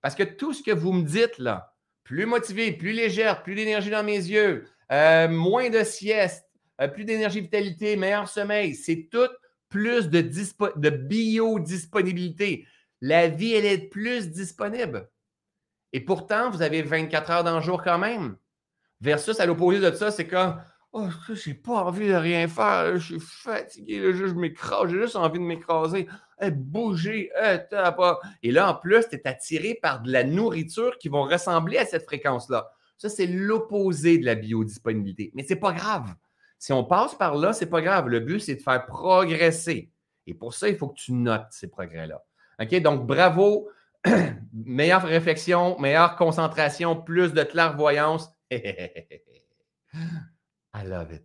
Parce 0.00 0.14
que 0.14 0.22
tout 0.22 0.54
ce 0.54 0.62
que 0.62 0.70
vous 0.70 0.92
me 0.92 1.04
dites 1.04 1.38
là, 1.38 1.74
plus 2.04 2.24
motivé, 2.24 2.72
plus 2.72 2.92
légère, 2.92 3.42
plus 3.42 3.54
d'énergie 3.54 3.90
dans 3.90 4.04
mes 4.04 4.16
yeux, 4.16 4.66
euh, 4.90 5.28
moins 5.28 5.68
de 5.68 5.84
sieste, 5.84 6.48
euh, 6.80 6.88
plus 6.88 7.04
d'énergie, 7.04 7.40
vitalité, 7.40 7.96
meilleur 7.96 8.28
sommeil, 8.28 8.74
c'est 8.74 9.08
tout 9.10 9.28
plus 9.68 10.08
de, 10.08 10.22
de 10.22 10.90
biodisponibilité. 10.90 12.66
La 13.00 13.28
vie, 13.28 13.52
elle 13.52 13.66
est 13.66 13.88
plus 13.90 14.30
disponible. 14.30 15.08
Et 15.92 16.00
pourtant, 16.00 16.50
vous 16.50 16.62
avez 16.62 16.82
24 16.82 17.30
heures 17.30 17.44
dans 17.44 17.56
le 17.56 17.62
jour 17.62 17.82
quand 17.82 17.98
même. 17.98 18.36
Versus 19.00 19.38
à 19.40 19.46
l'opposé 19.46 19.80
de 19.80 19.94
ça, 19.94 20.10
c'est 20.10 20.26
quand 20.26 20.56
Oh, 20.92 21.06
j'ai 21.34 21.52
pas 21.52 21.84
envie 21.84 22.08
de 22.08 22.14
rien 22.14 22.48
faire? 22.48 22.96
Je 22.96 23.18
suis 23.18 23.20
fatigué. 23.20 24.12
je 24.14 24.24
m'écrase. 24.34 24.90
J'ai 24.90 25.02
juste 25.02 25.16
envie 25.16 25.38
de 25.38 25.44
m'écraser. 25.44 26.08
bouger. 26.40 27.30
pas. 27.70 28.20
Et 28.42 28.50
là, 28.50 28.70
en 28.70 28.74
plus, 28.74 29.06
tu 29.08 29.16
es 29.16 29.28
attiré 29.28 29.78
par 29.80 30.00
de 30.00 30.10
la 30.10 30.24
nourriture 30.24 30.96
qui 30.98 31.08
vont 31.08 31.24
ressembler 31.24 31.76
à 31.76 31.84
cette 31.84 32.04
fréquence-là. 32.04 32.70
Ça, 32.96 33.10
c'est 33.10 33.26
l'opposé 33.26 34.18
de 34.18 34.24
la 34.24 34.34
biodisponibilité. 34.34 35.30
Mais 35.34 35.44
c'est 35.46 35.56
pas 35.56 35.72
grave. 35.72 36.14
Si 36.58 36.72
on 36.72 36.84
passe 36.84 37.14
par 37.14 37.36
là, 37.36 37.52
c'est 37.52 37.66
pas 37.66 37.82
grave. 37.82 38.08
Le 38.08 38.20
but, 38.20 38.40
c'est 38.40 38.56
de 38.56 38.62
faire 38.62 38.84
progresser. 38.86 39.90
Et 40.26 40.34
pour 40.34 40.54
ça, 40.54 40.68
il 40.68 40.76
faut 40.76 40.88
que 40.88 40.98
tu 40.98 41.12
notes 41.12 41.46
ces 41.50 41.68
progrès-là. 41.68 42.24
OK? 42.60 42.80
Donc, 42.80 43.06
bravo. 43.06 43.68
meilleure 44.52 45.02
réflexion, 45.02 45.78
meilleure 45.78 46.16
concentration, 46.16 47.00
plus 47.00 47.32
de 47.32 47.42
clairvoyance. 47.42 48.30
I 48.50 49.20
love 50.84 51.12
it. 51.12 51.24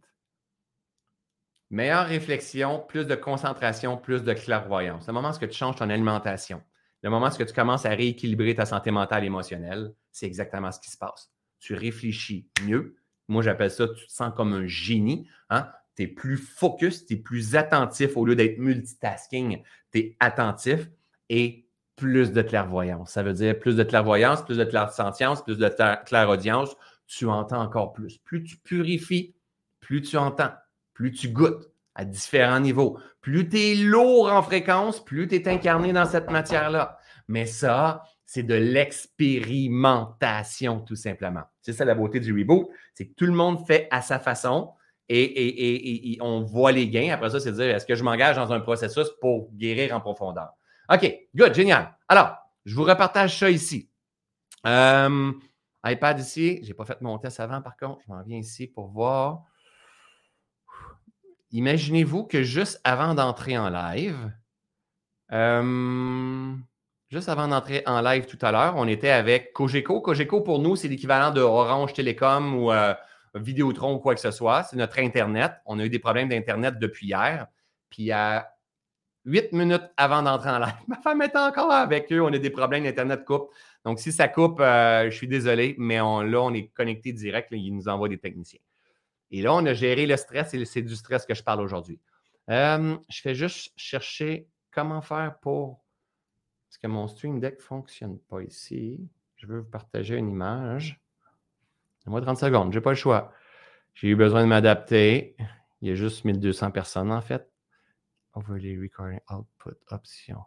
Meilleure 1.70 2.06
réflexion, 2.06 2.84
plus 2.88 3.08
de 3.08 3.16
concentration, 3.16 3.98
plus 3.98 4.24
de 4.24 4.34
clairvoyance. 4.34 5.08
Le 5.08 5.14
moment 5.14 5.32
où 5.32 5.38
tu 5.38 5.52
changes 5.52 5.78
ton 5.78 5.90
alimentation, 5.90 6.62
le 7.02 7.10
moment 7.10 7.28
où 7.28 7.44
tu 7.44 7.54
commences 7.54 7.86
à 7.86 7.90
rééquilibrer 7.90 8.56
ta 8.56 8.66
santé 8.66 8.92
mentale 8.92 9.24
et 9.24 9.28
émotionnelle, 9.28 9.94
c'est 10.12 10.26
exactement 10.26 10.72
ce 10.72 10.80
qui 10.80 10.92
se 10.92 10.98
passe. 10.98 11.32
Tu 11.60 11.74
réfléchis 11.74 12.48
mieux. 12.64 12.96
Moi, 13.28 13.42
j'appelle 13.42 13.72
ça, 13.72 13.88
tu 13.88 14.06
te 14.06 14.12
sens 14.12 14.34
comme 14.36 14.54
un 14.54 14.68
génie. 14.68 15.28
Hein? 15.50 15.72
Tu 15.96 16.04
es 16.04 16.08
plus 16.08 16.38
focus, 16.38 17.06
tu 17.06 17.14
es 17.14 17.18
plus 17.18 17.56
attentif 17.56 18.18
au 18.18 18.26
lieu 18.26 18.36
d'être 18.36 18.58
multitasking. 18.58 19.64
Tu 19.92 20.00
es 20.00 20.18
attentif 20.20 20.90
et 21.30 21.63
plus 21.96 22.32
de 22.32 22.42
clairvoyance. 22.42 23.12
Ça 23.12 23.24
veut 23.24 23.34
dire 23.34 23.60
plus 23.60 23.76
de 23.76 23.84
clairvoyance, 23.84 24.44
plus 24.44 24.58
de 24.58 24.64
clairsentience, 24.64 25.44
plus 25.44 25.58
de 25.58 25.70
clairaudience, 26.06 26.76
tu 27.08 27.28
entends 27.28 27.62
encore 27.62 27.94
plus. 27.94 28.18
Plus 28.20 28.44
tu 28.44 28.58
purifies, 28.58 29.34
plus 29.80 30.02
tu 30.02 30.18
entends, 30.18 30.52
plus 30.94 31.12
tu 31.12 31.30
goûtes 31.30 31.72
à 31.96 32.06
différents 32.06 32.60
niveaux. 32.60 33.00
Plus 33.22 33.48
tu 33.48 33.60
es 33.60 33.76
lourd 33.76 34.32
en 34.32 34.42
fréquence, 34.42 35.04
plus 35.04 35.28
tu 35.28 35.36
es 35.36 35.48
incarné 35.48 35.94
dans 35.94 36.06
cette 36.06 36.32
matière-là. 36.32 36.98
Mais 37.28 37.46
ça, 37.46 38.04
c'est 38.26 38.44
de 38.44 38.56
l'expérimentation, 38.56 40.80
tout 40.80 40.96
simplement. 40.96 41.44
C'est 41.62 41.74
ça 41.74 41.84
la 41.86 41.94
beauté 41.96 42.20
du 42.20 42.34
reboot, 42.34 42.68
c'est 42.94 43.08
que 43.08 43.14
tout 43.14 43.26
le 43.26 43.34
monde 43.34 43.66
fait 43.68 43.88
à 43.92 44.02
sa 44.02 44.20
façon 44.20 44.72
et, 45.10 46.18
on 46.22 46.42
voit 46.42 46.72
les 46.72 46.90
gains. 46.90 47.14
Après 47.14 47.30
ça, 47.30 47.40
c'est 47.40 47.52
de 47.52 47.58
dire 47.58 47.76
est-ce 47.76 47.86
que 47.86 47.94
je 47.96 48.04
m'engage 48.04 48.38
dans 48.38 48.52
un 48.52 48.60
processus 48.60 49.10
pour 49.22 49.52
guérir 49.54 49.96
en 49.96 50.00
profondeur? 50.00 50.50
OK, 50.90 51.28
good, 51.36 51.54
génial. 51.54 51.96
Alors, 52.08 52.38
je 52.66 52.76
vous 52.76 52.84
repartage 52.84 53.40
ça 53.40 53.50
ici. 53.50 53.90
Euh, 54.66 55.32
iPad 55.86 56.20
ici. 56.20 56.60
Je 56.62 56.68
n'ai 56.68 56.74
pas 56.74 56.86
fait 56.86 57.02
mon 57.02 57.18
test 57.18 57.40
avant, 57.40 57.62
par 57.62 57.78
contre. 57.78 58.02
Je 58.06 58.12
m'en 58.12 58.22
viens 58.24 58.38
ici 58.38 58.68
pour 58.68 58.88
voir. 58.88 59.44
Imaginez-vous 61.52 62.26
que 62.26 62.44
juste 62.44 62.82
avant 62.84 63.14
d'entrer 63.14 63.58
en 63.58 63.70
live, 63.70 64.32
euh, 65.32 66.54
juste 67.10 67.30
avant 67.30 67.48
d'entrer 67.48 67.84
en 67.86 68.02
live 68.02 68.26
tout 68.26 68.40
à 68.42 68.52
l'heure, 68.52 68.74
on 68.76 68.88
était 68.88 69.12
avec 69.12 69.54
Cogeco. 69.54 70.02
Cogeco, 70.02 70.42
pour 70.42 70.60
nous, 70.60 70.76
c'est 70.76 70.88
l'équivalent 70.88 71.32
de 71.32 71.42
Orange 71.42 71.94
Télécom 71.94 72.56
ou 72.56 72.72
euh, 72.72 72.94
Vidéotron 73.36 73.96
ou 73.96 74.00
quoi 74.00 74.16
que 74.16 74.22
ce 74.22 74.32
soit. 74.32 74.64
C'est 74.64 74.78
notre 74.78 75.00
Internet. 75.00 75.54
On 75.66 75.80
a 75.80 75.86
eu 75.86 75.90
des 75.90 76.00
problèmes 76.00 76.30
d'Internet 76.30 76.80
depuis 76.80 77.08
hier. 77.08 77.48
Puis 77.90 78.12
à 78.12 78.53
huit 79.26 79.52
minutes 79.54 79.90
avant 79.98 80.22
d'entrer 80.24 80.50
en 80.50 80.60
live, 80.60 80.74
ma 80.88 80.98
femme 80.98 81.22
est 81.22 81.36
encore 81.36 81.72
avec 81.72 82.12
eux. 82.12 82.22
On 82.22 82.34
a 82.34 82.38
des 82.38 82.50
problèmes 82.50 82.84
d'Internet 82.84 83.26
coupe. 83.26 83.52
Donc, 83.86 84.00
si 84.00 84.12
ça 84.12 84.28
coupe, 84.28 84.60
euh, 84.60 85.10
je 85.10 85.16
suis 85.16 85.28
désolé, 85.28 85.76
mais 85.78 85.98
là, 85.98 86.42
on 86.42 86.54
est 86.54 86.68
connecté 86.70 87.14
direct. 87.14 87.50
ils 87.52 87.72
nous 87.72 87.88
envoient 87.88 88.10
des 88.10 88.18
techniciens. 88.18 88.60
Et 89.32 89.42
là, 89.42 89.54
on 89.54 89.66
a 89.66 89.74
géré 89.74 90.06
le 90.06 90.16
stress 90.16 90.54
et 90.54 90.64
c'est 90.66 90.82
du 90.82 90.96
stress 90.96 91.26
que 91.26 91.34
je 91.34 91.44
parle 91.44 91.62
aujourd'hui. 91.62 92.00
Euh, 92.50 92.98
je 93.10 93.22
fais 93.22 93.34
juste 93.34 93.72
chercher 93.76 94.48
comment 94.72 95.02
faire 95.02 95.38
pour. 95.42 95.84
Parce 96.70 96.78
que 96.78 96.88
mon 96.88 97.08
Stream 97.08 97.40
Deck 97.40 97.58
ne 97.58 97.64
fonctionne 97.64 98.20
pas 98.20 98.42
ici. 98.42 99.00
Je 99.38 99.48
veux 99.48 99.60
vous 99.60 99.70
partager 99.70 100.18
une 100.18 100.30
image. 100.30 101.00
Moi, 102.06 102.22
30 102.22 102.38
secondes, 102.38 102.74
je 102.74 102.78
n'ai 102.78 102.84
pas 102.84 102.92
le 102.92 102.96
choix. 102.96 103.32
J'ai 103.94 104.10
eu 104.10 104.16
besoin 104.16 104.42
de 104.44 104.48
m'adapter. 104.48 105.36
Il 105.82 105.90
y 105.90 105.92
a 105.92 105.96
juste 105.96 106.26
1200 106.26 106.72
personnes 106.72 107.12
en 107.12 107.22
fait. 107.22 107.50
Overlay 108.34 108.78
Recording 108.78 109.20
Output 109.30 109.78
Option. 109.92 110.40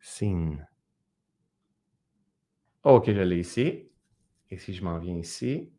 Scene. 0.00 0.66
OK, 2.84 3.06
je 3.06 3.20
l'ai 3.20 3.38
ici. 3.38 3.88
Et 4.50 4.58
si 4.58 4.74
je 4.74 4.84
m'en 4.84 4.98
viens 4.98 5.16
ici, 5.16 5.72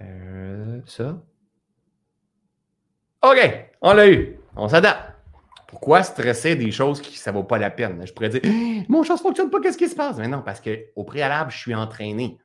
euh, 0.00 0.80
ça. 0.84 1.22
OK, 3.22 3.70
on 3.80 3.92
l'a 3.94 4.10
eu. 4.10 4.38
On 4.56 4.68
s'adapte. 4.68 5.14
Pourquoi 5.66 6.02
stresser 6.02 6.56
des 6.56 6.70
choses 6.70 7.00
qui 7.00 7.16
ça 7.18 7.30
vaut 7.30 7.44
pas 7.44 7.58
la 7.58 7.70
peine? 7.70 8.06
Je 8.06 8.12
pourrais 8.12 8.30
dire, 8.30 8.40
mon 8.88 9.02
ne 9.02 9.16
fonctionne 9.16 9.50
pas, 9.50 9.60
qu'est-ce 9.60 9.78
qui 9.78 9.88
se 9.88 9.96
passe? 9.96 10.16
Mais 10.16 10.28
non, 10.28 10.42
parce 10.42 10.60
qu'au 10.60 11.04
préalable, 11.04 11.50
je 11.50 11.58
suis 11.58 11.74
entraîné. 11.74 12.38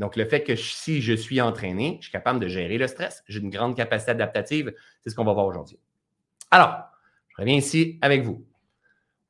Donc, 0.00 0.16
le 0.16 0.24
fait 0.24 0.42
que 0.42 0.56
si 0.56 1.02
je 1.02 1.12
suis 1.12 1.42
entraîné, 1.42 1.98
je 2.00 2.06
suis 2.06 2.12
capable 2.12 2.40
de 2.40 2.48
gérer 2.48 2.78
le 2.78 2.86
stress. 2.86 3.22
J'ai 3.28 3.38
une 3.38 3.50
grande 3.50 3.76
capacité 3.76 4.12
adaptative. 4.12 4.72
C'est 5.02 5.10
ce 5.10 5.14
qu'on 5.14 5.24
va 5.24 5.34
voir 5.34 5.44
aujourd'hui. 5.44 5.78
Alors, 6.50 6.74
je 7.28 7.36
reviens 7.36 7.56
ici 7.56 7.98
avec 8.00 8.22
vous. 8.22 8.46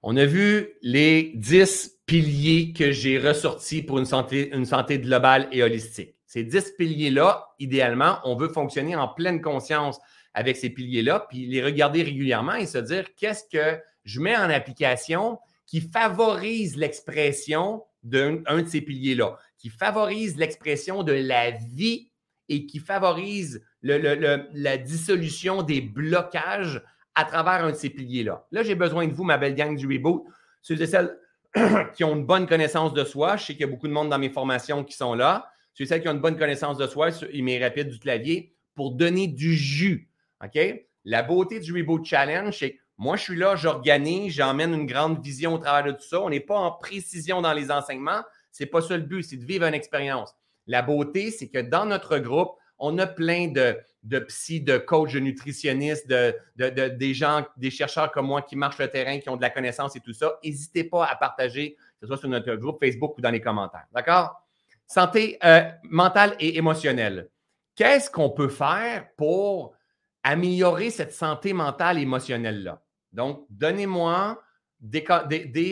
On 0.05 0.17
a 0.17 0.25
vu 0.25 0.69
les 0.81 1.33
10 1.35 1.99
piliers 2.07 2.73
que 2.73 2.93
j'ai 2.93 3.19
ressortis 3.19 3.83
pour 3.83 3.99
une 3.99 4.05
santé, 4.05 4.55
une 4.55 4.65
santé 4.65 5.01
globale 5.01 5.49
et 5.51 5.65
holistique. 5.65 6.15
Ces 6.25 6.45
10 6.45 6.75
piliers-là, 6.79 7.49
idéalement, 7.59 8.19
on 8.23 8.37
veut 8.37 8.49
fonctionner 8.49 8.95
en 8.95 9.09
pleine 9.09 9.43
conscience 9.43 9.99
avec 10.35 10.57
ces 10.57 10.71
piliers-là, 10.71 11.27
puis 11.29 11.49
les 11.49 11.65
regarder 11.65 12.05
régulièrement 12.05 12.55
et 12.55 12.67
se 12.67 12.79
dire 12.79 13.07
qu'est-ce 13.17 13.43
que 13.51 13.83
je 14.05 14.21
mets 14.21 14.37
en 14.37 14.49
application 14.49 15.41
qui 15.67 15.81
favorise 15.81 16.77
l'expression 16.77 17.83
d'un 18.03 18.37
de 18.37 18.69
ces 18.69 18.81
piliers-là, 18.81 19.37
qui 19.61 19.69
favorise 19.69 20.37
l'expression 20.39 21.03
de 21.03 21.13
la 21.13 21.51
vie 21.51 22.11
et 22.49 22.67
qui 22.67 22.79
favorise 22.79 23.63
la 23.83 24.77
dissolution 24.79 25.63
des 25.63 25.83
blocages 25.83 26.83
à 27.15 27.25
travers 27.25 27.65
un 27.65 27.71
de 27.71 27.77
ces 27.77 27.91
piliers-là. 27.91 28.47
Là, 28.51 28.63
j'ai 28.63 28.75
besoin 28.75 29.07
de 29.07 29.13
vous, 29.13 29.23
ma 29.23 29.37
belle 29.37 29.55
gang 29.55 29.77
du 29.77 29.87
reboot, 29.87 30.25
ceux 30.63 30.81
et 30.81 30.87
celles 30.87 31.19
qui 31.95 32.05
ont 32.05 32.17
une 32.17 32.25
bonne 32.25 32.47
connaissance 32.47 32.95
de 32.95 33.05
soi. 33.05 33.37
Je 33.37 33.45
sais 33.45 33.53
qu'il 33.53 33.61
y 33.61 33.65
a 33.65 33.69
beaucoup 33.69 33.87
de 33.87 33.93
monde 33.93 34.09
dans 34.09 34.19
mes 34.19 34.31
formations 34.31 34.83
qui 34.83 34.97
sont 34.97 35.15
là. 35.15 35.51
Ceux 35.75 35.85
et 35.85 35.87
celles 35.87 36.01
qui 36.01 36.09
ont 36.09 36.13
une 36.13 36.21
bonne 36.21 36.39
connaissance 36.39 36.79
de 36.79 36.87
soi, 36.87 37.11
il 37.33 37.45
m'est 37.45 37.63
rapide 37.63 37.89
du 37.89 37.99
clavier, 37.99 38.55
pour 38.75 38.93
donner 38.93 39.27
du 39.27 39.55
jus. 39.55 40.11
OK? 40.43 40.59
La 41.05 41.23
beauté 41.23 41.61
du 41.61 41.73
Reboot 41.73 42.05
Challenge, 42.07 42.57
c'est 42.57 42.73
que 42.73 42.79
moi, 42.97 43.17
je 43.17 43.23
suis 43.23 43.37
là, 43.37 43.57
j'organise, 43.57 44.33
j'emmène 44.33 44.73
une 44.73 44.87
grande 44.87 45.23
vision 45.23 45.55
au 45.55 45.59
travers 45.59 45.93
de 45.93 45.97
tout 45.97 46.07
ça. 46.07 46.21
On 46.21 46.31
n'est 46.31 46.41
pas 46.41 46.57
en 46.57 46.73
précision 46.73 47.43
dans 47.43 47.53
les 47.53 47.71
enseignements. 47.71 48.23
Ce 48.53 48.63
n'est 48.63 48.69
pas 48.69 48.81
ça 48.81 48.97
le 48.97 49.05
but, 49.05 49.23
c'est 49.23 49.37
de 49.37 49.45
vivre 49.45 49.65
une 49.65 49.75
expérience. 49.75 50.35
La 50.67 50.83
beauté, 50.83 51.31
c'est 51.31 51.49
que 51.49 51.59
dans 51.59 51.87
notre 51.87 52.19
groupe, 52.19 52.53
on 52.79 52.99
a 52.99 53.07
plein 53.07 53.49
de, 53.49 53.77
de 54.03 54.19
psy, 54.21 54.61
de 54.61 54.79
coachs, 54.79 55.13
de 55.13 55.21
nutritionnistes, 55.21 56.09
de, 56.09 56.35
des 56.57 57.15
gens, 57.15 57.47
des 57.57 57.71
chercheurs 57.71 58.11
comme 58.11 58.27
moi 58.27 58.43
qui 58.43 58.57
marchent 58.57 58.79
le 58.79 58.89
terrain, 58.89 59.19
qui 59.19 59.29
ont 59.29 59.37
de 59.37 59.43
la 59.43 59.51
connaissance 59.51 59.97
et 59.97 60.01
tout 60.01 60.15
ça. 60.15 60.39
N'hésitez 60.43 60.85
pas 60.85 61.05
à 61.07 61.15
partager, 61.15 61.75
que 61.75 61.81
ce 62.03 62.07
soit 62.07 62.17
sur 62.17 62.29
notre 62.29 62.55
groupe 62.55 62.79
Facebook 62.81 63.19
ou 63.19 63.21
dans 63.21 63.31
les 63.31 63.41
commentaires. 63.41 63.87
D'accord? 63.93 64.43
Santé 64.87 65.39
euh, 65.45 65.71
mentale 65.85 66.35
et 66.41 66.57
émotionnelle. 66.57 67.29
Qu'est-ce 67.77 68.11
qu'on 68.11 68.31
peut 68.31 68.49
faire 68.49 69.09
pour 69.17 69.75
améliorer 70.23 70.91
cette 70.91 71.13
santé 71.13 71.53
mentale 71.53 71.99
et 71.99 72.03
émotionnelle-là? 72.03 72.83
Donc, 73.13 73.47
donnez-moi 73.51 74.43
des, 74.81 75.05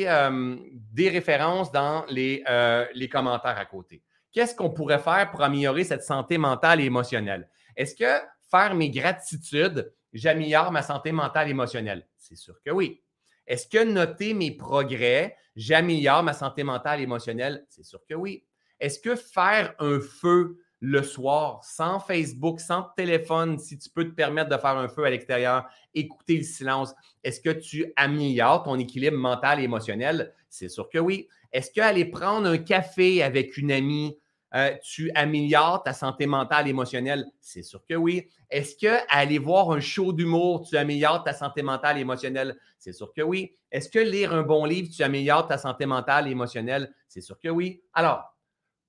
euh, 0.07 0.57
des, 0.93 1.09
références 1.09 1.73
dans 1.73 2.05
euh, 2.11 2.87
les 2.95 3.09
commentaires 3.09 3.59
à 3.59 3.65
côté. 3.65 4.03
Qu'est-ce 4.33 4.55
qu'on 4.55 4.71
pourrait 4.71 4.99
faire 4.99 5.31
pour 5.31 5.43
améliorer 5.43 5.85
cette 5.85 6.03
santé 6.03 6.37
mentale 6.37 6.81
et 6.81 6.85
émotionnelle? 6.85 7.49
Est-ce 7.75 7.95
que 7.95 8.23
faire 8.51 8.75
mes 8.75 8.91
gratitudes, 8.91 9.93
j'améliore 10.13 10.71
ma 10.71 10.83
santé 10.83 11.13
mentale 11.13 11.49
et 11.49 11.53
émotionnelle? 11.53 12.07
C'est 12.17 12.37
sûr 12.37 12.61
que 12.63 12.71
oui. 12.71 13.03
Est-ce 13.47 13.67
que 13.67 13.83
noter 13.83 14.35
mes 14.35 14.51
progrès, 14.51 15.37
j'améliore 15.57 16.23
ma 16.23 16.35
santé 16.35 16.63
mentale 16.63 17.01
et 17.01 17.05
émotionnelle? 17.05 17.65
C'est 17.71 17.85
sûr 17.85 18.01
que 18.07 18.15
oui. 18.15 18.45
Est-ce 18.79 19.01
que 19.01 19.17
faire 19.17 19.75
un 19.79 20.01
feu 20.01 20.59
le 20.81 21.03
soir, 21.03 21.63
sans 21.65 21.99
Facebook, 21.99 22.61
sans 22.61 22.85
téléphone, 22.97 23.59
si 23.59 23.79
tu 23.79 23.91
peux 23.91 24.05
te 24.05 24.15
permettre 24.15 24.49
de 24.49 24.57
faire 24.57 24.77
un 24.77 24.89
feu 24.89 25.05
à 25.05 25.11
l'extérieur, 25.11 25.67
écouter 25.95 26.37
le 26.37 26.45
silence, 26.45 26.95
est-ce 27.25 27.41
que 27.41 27.51
tu 27.51 27.93
améliores 27.97 28.63
ton 28.63 28.79
équilibre 28.79 29.17
mental 29.17 29.61
et 29.61 29.65
émotionnel? 29.65 30.33
C'est 30.49 30.69
sûr 30.69 30.89
que 30.89 30.99
oui. 30.99 31.29
Est-ce 31.53 31.71
qu'aller 31.71 32.05
prendre 32.05 32.49
un 32.49 32.59
café 32.59 33.23
avec 33.23 33.57
une 33.57 33.73
amie, 33.73 34.17
euh, 34.55 34.75
tu 34.83 35.11
améliores 35.15 35.83
ta 35.83 35.93
santé 35.93 36.27
mentale 36.27 36.69
et 36.69 36.71
émotionnelle? 36.71 37.27
C'est 37.41 37.63
sûr 37.63 37.85
que 37.85 37.95
oui. 37.95 38.29
Est-ce 38.51 38.77
que 38.77 38.99
aller 39.11 39.39
voir 39.39 39.73
un 39.73 39.81
show 39.81 40.13
d'humour, 40.13 40.67
tu 40.69 40.77
améliores 40.77 41.25
ta 41.25 41.33
santé 41.33 41.63
mentale 41.63 41.99
et 41.99 42.03
émotionnelle? 42.03 42.57
C'est 42.79 42.93
sûr 42.93 43.13
que 43.13 43.23
oui. 43.23 43.53
Est-ce 43.73 43.89
que 43.89 43.99
lire 43.99 44.33
un 44.33 44.43
bon 44.43 44.65
livre, 44.65 44.89
tu 44.95 45.03
améliores 45.03 45.49
ta 45.49 45.59
santé 45.59 45.87
mentale 45.87 46.29
et 46.29 46.31
émotionnelle? 46.31 46.95
C'est 47.09 47.21
sûr 47.21 47.39
que 47.41 47.49
oui. 47.49 47.83
Alors, 47.93 48.37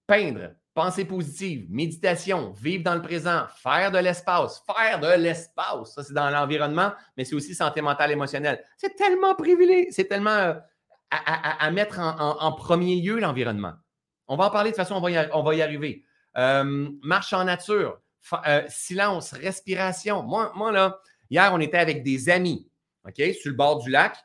peindre, 0.06 0.52
pensée 0.73 1.05
positive, 1.05 1.67
méditation, 1.69 2.51
vivre 2.51 2.84
dans 2.84 2.95
le 2.95 3.01
présent, 3.01 3.45
faire 3.62 3.91
de 3.91 3.97
l'espace, 3.97 4.63
faire 4.65 4.99
de 4.99 5.21
l'espace, 5.21 5.93
ça 5.93 6.03
c'est 6.03 6.13
dans 6.13 6.29
l'environnement, 6.29 6.93
mais 7.17 7.25
c'est 7.25 7.36
aussi 7.36 7.53
santé 7.55 7.82
mentale 7.82 8.12
émotionnelle. 8.12 8.63
C'est 8.77 8.95
tellement 8.95 9.36
privilégié, 9.36 9.91
c'est 9.91 10.05
tellement 10.05 10.29
euh, 10.29 10.53
à, 11.12 11.71
mettre 11.71 11.99
en 11.99 12.51
premier 12.53 12.95
lieu 13.01 13.19
l'environnement. 13.19 13.73
On 14.29 14.38
va 14.38 14.45
en 14.45 14.49
parler 14.51 14.69
de 14.69 14.75
toute 14.75 14.84
façon, 14.84 14.95
on 14.95 15.01
va 15.01 15.10
y, 15.10 15.29
on 15.34 15.41
va 15.41 15.55
y 15.55 15.62
arriver. 15.62 16.05
Euh, 16.38 16.89
marche 17.01 17.34
en 17.34 17.43
nature, 17.45 17.99
euh, 18.47 18.62
silence, 18.69 19.34
respiration. 19.34 20.21
Moi, 20.21 20.51
moi, 20.55 20.71
là, 20.71 21.01
hier, 21.32 21.49
on 21.51 21.60
était 21.60 21.79
avec 21.79 22.03
des 22.03 22.29
amis, 22.29 22.69
OK, 23.05 23.15
sur 23.15 23.49
le 23.49 23.58
bord 23.58 23.82
du 23.82 23.89
lac, 23.89 24.15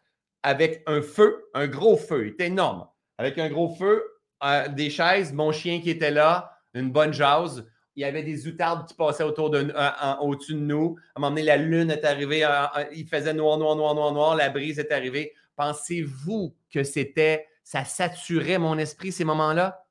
avec 0.42 0.82
un 0.86 1.00
feu, 1.00 1.46
un 1.54 1.66
gros 1.66 1.96
feu, 1.96 2.26
il 2.26 2.32
était 2.32 2.48
énorme. 2.48 2.86
Avec 3.16 3.38
un 3.38 3.48
gros 3.48 3.74
feu, 3.74 4.04
euh, 4.42 4.68
des 4.68 4.90
chaises, 4.90 5.32
mon 5.32 5.52
chien 5.52 5.80
qui 5.80 5.90
était 5.90 6.10
là, 6.10 6.58
une 6.74 6.90
bonne 6.90 7.12
jase. 7.12 7.66
Il 7.96 8.02
y 8.02 8.04
avait 8.04 8.24
des 8.24 8.48
outardes 8.48 8.88
qui 8.88 8.94
passaient 8.94 9.22
autour 9.22 9.50
de, 9.50 9.72
au-dessus 10.20 10.54
de 10.54 10.58
nous. 10.58 10.96
À 11.14 11.18
un 11.18 11.20
moment 11.20 11.30
donné, 11.30 11.42
la 11.44 11.56
lune 11.56 11.92
est 11.92 12.04
arrivée. 12.04 12.44
il 12.92 13.06
faisait 13.06 13.32
noir, 13.32 13.56
noir, 13.56 13.76
noir, 13.76 13.94
noir, 13.94 14.12
noir. 14.12 14.34
La 14.34 14.50
brise 14.50 14.80
est 14.80 14.90
arrivée. 14.90 15.32
Pensez-vous 15.54 16.52
que 16.72 16.82
c'était, 16.82 17.46
ça 17.62 17.84
saturait 17.84 18.58
mon 18.58 18.78
esprit 18.78 19.12
ces 19.12 19.24
moments-là? 19.24 19.84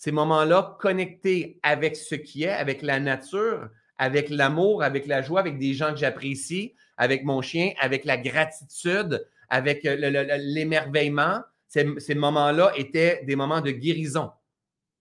ces 0.00 0.12
moments-là 0.12 0.78
connectés 0.80 1.60
avec 1.62 1.94
ce 1.94 2.14
qui 2.14 2.44
est, 2.44 2.48
avec 2.48 2.80
la 2.80 2.98
nature, 2.98 3.68
avec 3.98 4.30
l'amour, 4.30 4.82
avec 4.82 5.06
la 5.06 5.20
joie, 5.20 5.40
avec 5.40 5.58
des 5.58 5.74
gens 5.74 5.90
que 5.90 5.98
j'apprécie, 5.98 6.74
avec 6.96 7.22
mon 7.22 7.42
chien, 7.42 7.72
avec 7.78 8.06
la 8.06 8.16
gratitude, 8.16 9.26
avec 9.50 9.82
l'émerveillement. 9.84 11.42
Ces, 11.70 12.14
moments-là 12.16 12.72
étaient 12.74 13.22
des 13.24 13.36
moments 13.36 13.60
de 13.60 13.70
guérison. 13.70 14.32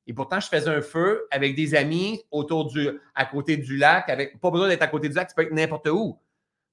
Et 0.06 0.14
pourtant, 0.14 0.40
je 0.40 0.48
faisais 0.48 0.70
un 0.70 0.82
feu 0.82 1.28
avec 1.32 1.56
des 1.56 1.74
amis 1.74 2.22
autour 2.30 2.66
du, 2.66 2.90
à 3.16 3.26
côté 3.26 3.58
du 3.58 3.76
lac, 3.76 4.08
avec 4.08 4.40
pas 4.40 4.52
besoin 4.52 4.68
d'être 4.68 4.84
à 4.84 4.88
côté 4.88 5.10
du 5.10 5.16
lac, 5.16 5.30
tu 5.30 5.36
peux 5.36 5.42
être 5.42 5.52
n'importe 5.52 5.88
où. 5.88 6.20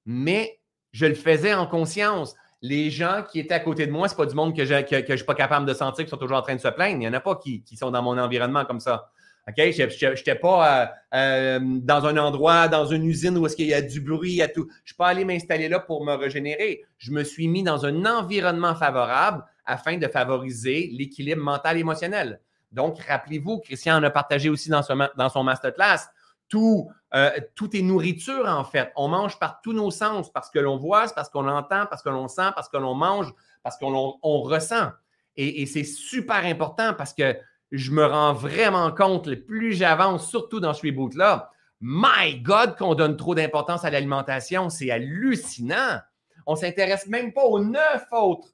Mais 0.05 0.59
je 0.91 1.07
le 1.07 1.15
faisais 1.15 1.53
en 1.53 1.65
conscience 1.65 2.35
les 2.61 2.91
gens 2.91 3.23
qui 3.29 3.39
étaient 3.39 3.55
à 3.55 3.59
côté 3.59 3.87
de 3.87 3.91
moi, 3.91 4.07
ce 4.07 4.13
n'est 4.13 4.17
pas 4.17 4.25
du 4.27 4.35
monde 4.35 4.55
que 4.55 4.65
je 4.65 4.73
ne 4.73 5.15
suis 5.15 5.25
pas 5.25 5.35
capable 5.35 5.65
de 5.65 5.73
sentir, 5.73 6.05
qui 6.05 6.09
sont 6.09 6.17
toujours 6.17 6.37
en 6.37 6.41
train 6.41 6.55
de 6.55 6.61
se 6.61 6.67
plaindre. 6.67 6.93
Il 6.93 6.99
n'y 6.99 7.07
en 7.07 7.13
a 7.13 7.19
pas 7.19 7.35
qui, 7.35 7.63
sont 7.75 7.91
dans 7.91 8.01
mon 8.01 8.17
environnement 8.17 8.65
comme 8.65 8.79
ça. 8.79 9.11
OK? 9.47 9.55
Je 9.57 10.09
n'étais 10.09 10.35
pas 10.35 10.81
euh, 10.81 10.85
euh, 11.15 11.59
dans 11.61 12.05
un 12.05 12.17
endroit, 12.17 12.67
dans 12.67 12.85
une 12.85 13.05
usine 13.05 13.37
où 13.37 13.45
est-ce 13.45 13.55
qu'il 13.55 13.67
y 13.67 13.73
a 13.73 13.81
du 13.81 14.01
bruit, 14.01 14.31
il 14.31 14.37
y 14.37 14.41
a 14.41 14.47
tout. 14.47 14.67
Je 14.69 14.73
ne 14.73 14.85
suis 14.85 14.95
pas 14.95 15.07
allé 15.07 15.25
m'installer 15.25 15.69
là 15.69 15.79
pour 15.79 16.03
me 16.05 16.13
régénérer. 16.13 16.83
Je 16.97 17.11
me 17.11 17.23
suis 17.23 17.47
mis 17.47 17.63
dans 17.63 17.85
un 17.85 18.05
environnement 18.05 18.75
favorable 18.75 19.43
afin 19.67 19.97
de 19.97 20.07
favoriser 20.07 20.89
l'équilibre 20.91 21.43
mental 21.43 21.77
et 21.77 21.81
émotionnel. 21.81 22.41
Donc, 22.71 22.99
rappelez-vous, 23.01 23.59
Christian 23.59 23.97
en 23.97 24.03
a 24.03 24.09
partagé 24.09 24.49
aussi 24.49 24.69
dans 24.69 24.81
son, 24.81 25.43
masterclass, 25.43 26.09
tout, 26.49 26.89
euh, 27.13 27.31
tout 27.55 27.75
est 27.75 27.81
nourriture, 27.81 28.45
en 28.47 28.63
fait. 28.63 28.91
On 28.95 29.07
mange 29.07 29.37
par 29.39 29.61
tous 29.61 29.73
nos 29.73 29.91
sens, 29.91 30.31
parce 30.31 30.49
que 30.49 30.59
l'on 30.59 30.77
voit, 30.77 31.07
parce 31.13 31.29
qu'on 31.29 31.47
entend, 31.47 31.85
parce 31.85 32.01
que 32.01 32.09
l'on 32.09 32.27
sent, 32.27 32.51
parce 32.55 32.69
que 32.69 32.77
l'on 32.77 32.95
mange, 32.95 33.33
parce 33.63 33.77
qu'on 33.77 34.17
on 34.21 34.41
ressent. 34.41 34.91
Et, 35.37 35.65
c'est 35.67 35.83
super 35.83 36.45
important 36.45 36.93
parce 36.95 37.13
que 37.13 37.37
je 37.71 37.91
me 37.91 38.03
rends 38.03 38.33
vraiment 38.33 38.91
compte, 38.91 39.33
plus 39.35 39.73
j'avance, 39.73 40.27
surtout 40.27 40.59
dans 40.59 40.73
ce 40.73 40.85
reboot-là, 40.85 41.51
my 41.79 42.39
God, 42.41 42.75
qu'on 42.75 42.95
donne 42.95 43.17
trop 43.17 43.35
d'importance 43.35 43.85
à 43.85 43.91
l'alimentation. 43.91 44.69
C'est 44.69 44.89
hallucinant. 44.89 45.99
On 46.47 46.53
ne 46.53 46.57
s'intéresse 46.57 47.07
même 47.07 47.33
pas 47.33 47.43
aux 47.43 47.59
neuf 47.59 48.07
autres 48.11 48.49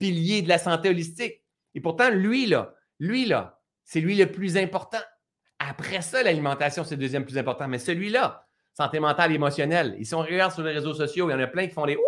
piliers 0.00 0.42
de 0.42 0.48
la 0.48 0.58
santé 0.58 0.88
holistique. 0.88 1.44
Et 1.76 1.80
pourtant, 1.80 2.10
lui, 2.10 2.46
là, 2.46 2.74
lui, 2.98 3.26
là, 3.26 3.60
c'est 3.84 4.00
lui 4.00 4.16
le 4.16 4.26
plus 4.26 4.56
important. 4.56 4.98
Après 5.60 6.00
ça, 6.00 6.22
l'alimentation, 6.24 6.82
c'est 6.82 6.96
le 6.96 7.02
deuxième 7.02 7.24
plus 7.24 7.38
important. 7.38 7.68
Mais 7.68 7.78
celui-là, 7.78 8.44
santé 8.72 8.98
mentale 8.98 9.32
émotionnelle. 9.32 9.94
Et 9.98 10.04
si 10.04 10.14
on 10.14 10.20
regarde 10.20 10.52
sur 10.52 10.64
les 10.64 10.72
réseaux 10.72 10.94
sociaux, 10.94 11.28
il 11.28 11.32
y 11.32 11.34
en 11.34 11.38
a 11.40 11.46
plein 11.46 11.68
qui 11.68 11.74
font 11.74 11.86
des 11.86 11.98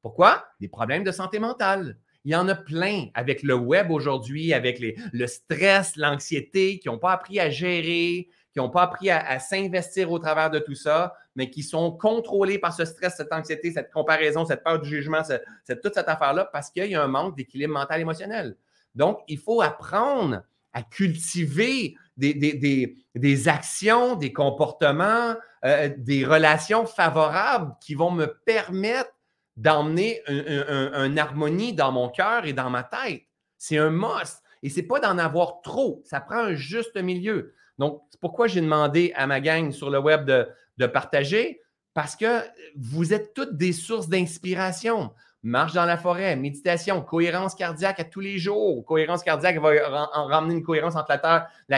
Pourquoi? 0.00 0.46
Des 0.60 0.68
problèmes 0.68 1.04
de 1.04 1.12
santé 1.12 1.38
mentale. 1.38 1.98
Il 2.24 2.32
y 2.32 2.36
en 2.36 2.48
a 2.48 2.54
plein 2.54 3.06
avec 3.14 3.42
le 3.42 3.54
web 3.54 3.90
aujourd'hui, 3.90 4.54
avec 4.54 4.80
le 4.80 5.26
stress, 5.26 5.96
l'anxiété, 5.96 6.78
qui 6.78 6.88
n'ont 6.88 6.98
pas 6.98 7.12
appris 7.12 7.40
à 7.40 7.50
gérer, 7.50 8.28
qui 8.52 8.58
n'ont 8.58 8.70
pas 8.70 8.82
appris 8.82 9.10
à, 9.10 9.38
s'investir 9.38 10.10
au 10.10 10.18
travers 10.18 10.50
de 10.50 10.58
tout 10.58 10.74
ça, 10.74 11.14
mais 11.34 11.48
qui 11.48 11.62
sont 11.62 11.90
contrôlés 11.90 12.58
par 12.58 12.74
ce 12.74 12.84
stress, 12.84 13.16
cette 13.16 13.32
anxiété, 13.32 13.72
cette 13.72 13.90
comparaison, 13.90 14.44
cette 14.44 14.62
peur 14.62 14.78
du 14.78 14.88
jugement, 14.88 15.22
cette, 15.24 15.80
toute 15.80 15.94
cette 15.94 16.08
affaire-là, 16.08 16.50
parce 16.52 16.70
qu'il 16.70 16.84
y 16.86 16.94
a 16.94 17.02
un 17.02 17.08
manque 17.08 17.36
d'équilibre 17.36 17.72
mental 17.72 18.00
émotionnel. 18.00 18.56
Donc, 18.94 19.20
il 19.26 19.38
faut 19.38 19.62
apprendre 19.62 20.42
à 20.74 20.82
cultiver 20.82 21.96
des, 22.18 23.48
actions, 23.48 24.16
des 24.16 24.32
comportements, 24.32 25.34
euh, 25.64 25.90
des 25.96 26.24
relations 26.24 26.84
favorables 26.84 27.74
qui 27.80 27.94
vont 27.94 28.10
me 28.10 28.26
permettre 28.26 29.10
d'emmener 29.56 30.22
une 30.28 31.18
harmonie 31.18 31.74
dans 31.74 31.92
mon 31.92 32.08
cœur 32.08 32.46
et 32.46 32.52
dans 32.52 32.70
ma 32.70 32.82
tête. 32.82 33.22
C'est 33.58 33.78
un 33.78 33.90
must. 33.90 34.42
Et 34.62 34.70
ce 34.70 34.80
n'est 34.80 34.86
pas 34.86 35.00
d'en 35.00 35.18
avoir 35.18 35.60
trop. 35.62 36.02
Ça 36.04 36.20
prend 36.20 36.36
un 36.36 36.54
juste 36.54 36.96
milieu. 36.96 37.54
Donc, 37.78 38.02
c'est 38.10 38.20
pourquoi 38.20 38.46
j'ai 38.46 38.60
demandé 38.60 39.12
à 39.16 39.26
ma 39.26 39.40
gang 39.40 39.70
sur 39.72 39.90
le 39.90 39.98
web 39.98 40.24
de, 40.26 40.86
partager, 40.86 41.60
parce 41.94 42.16
que 42.16 42.42
vous 42.76 43.14
êtes 43.14 43.34
toutes 43.34 43.56
des 43.56 43.72
sources 43.72 44.08
d'inspiration. 44.08 45.12
marche 45.44 45.72
dans 45.72 45.84
la 45.84 45.96
forêt, 45.96 46.34
méditation, 46.34 47.02
cohérence 47.02 47.54
cardiaque 47.54 48.00
à 48.00 48.04
tous 48.04 48.20
les 48.20 48.38
jours. 48.38 48.84
Cohérence 48.84 49.22
cardiaque 49.22 49.58
va 49.58 50.06
ramener 50.26 50.54
une 50.54 50.62
cohérence 50.62 50.96
entre 50.96 51.10
la, 51.10 51.18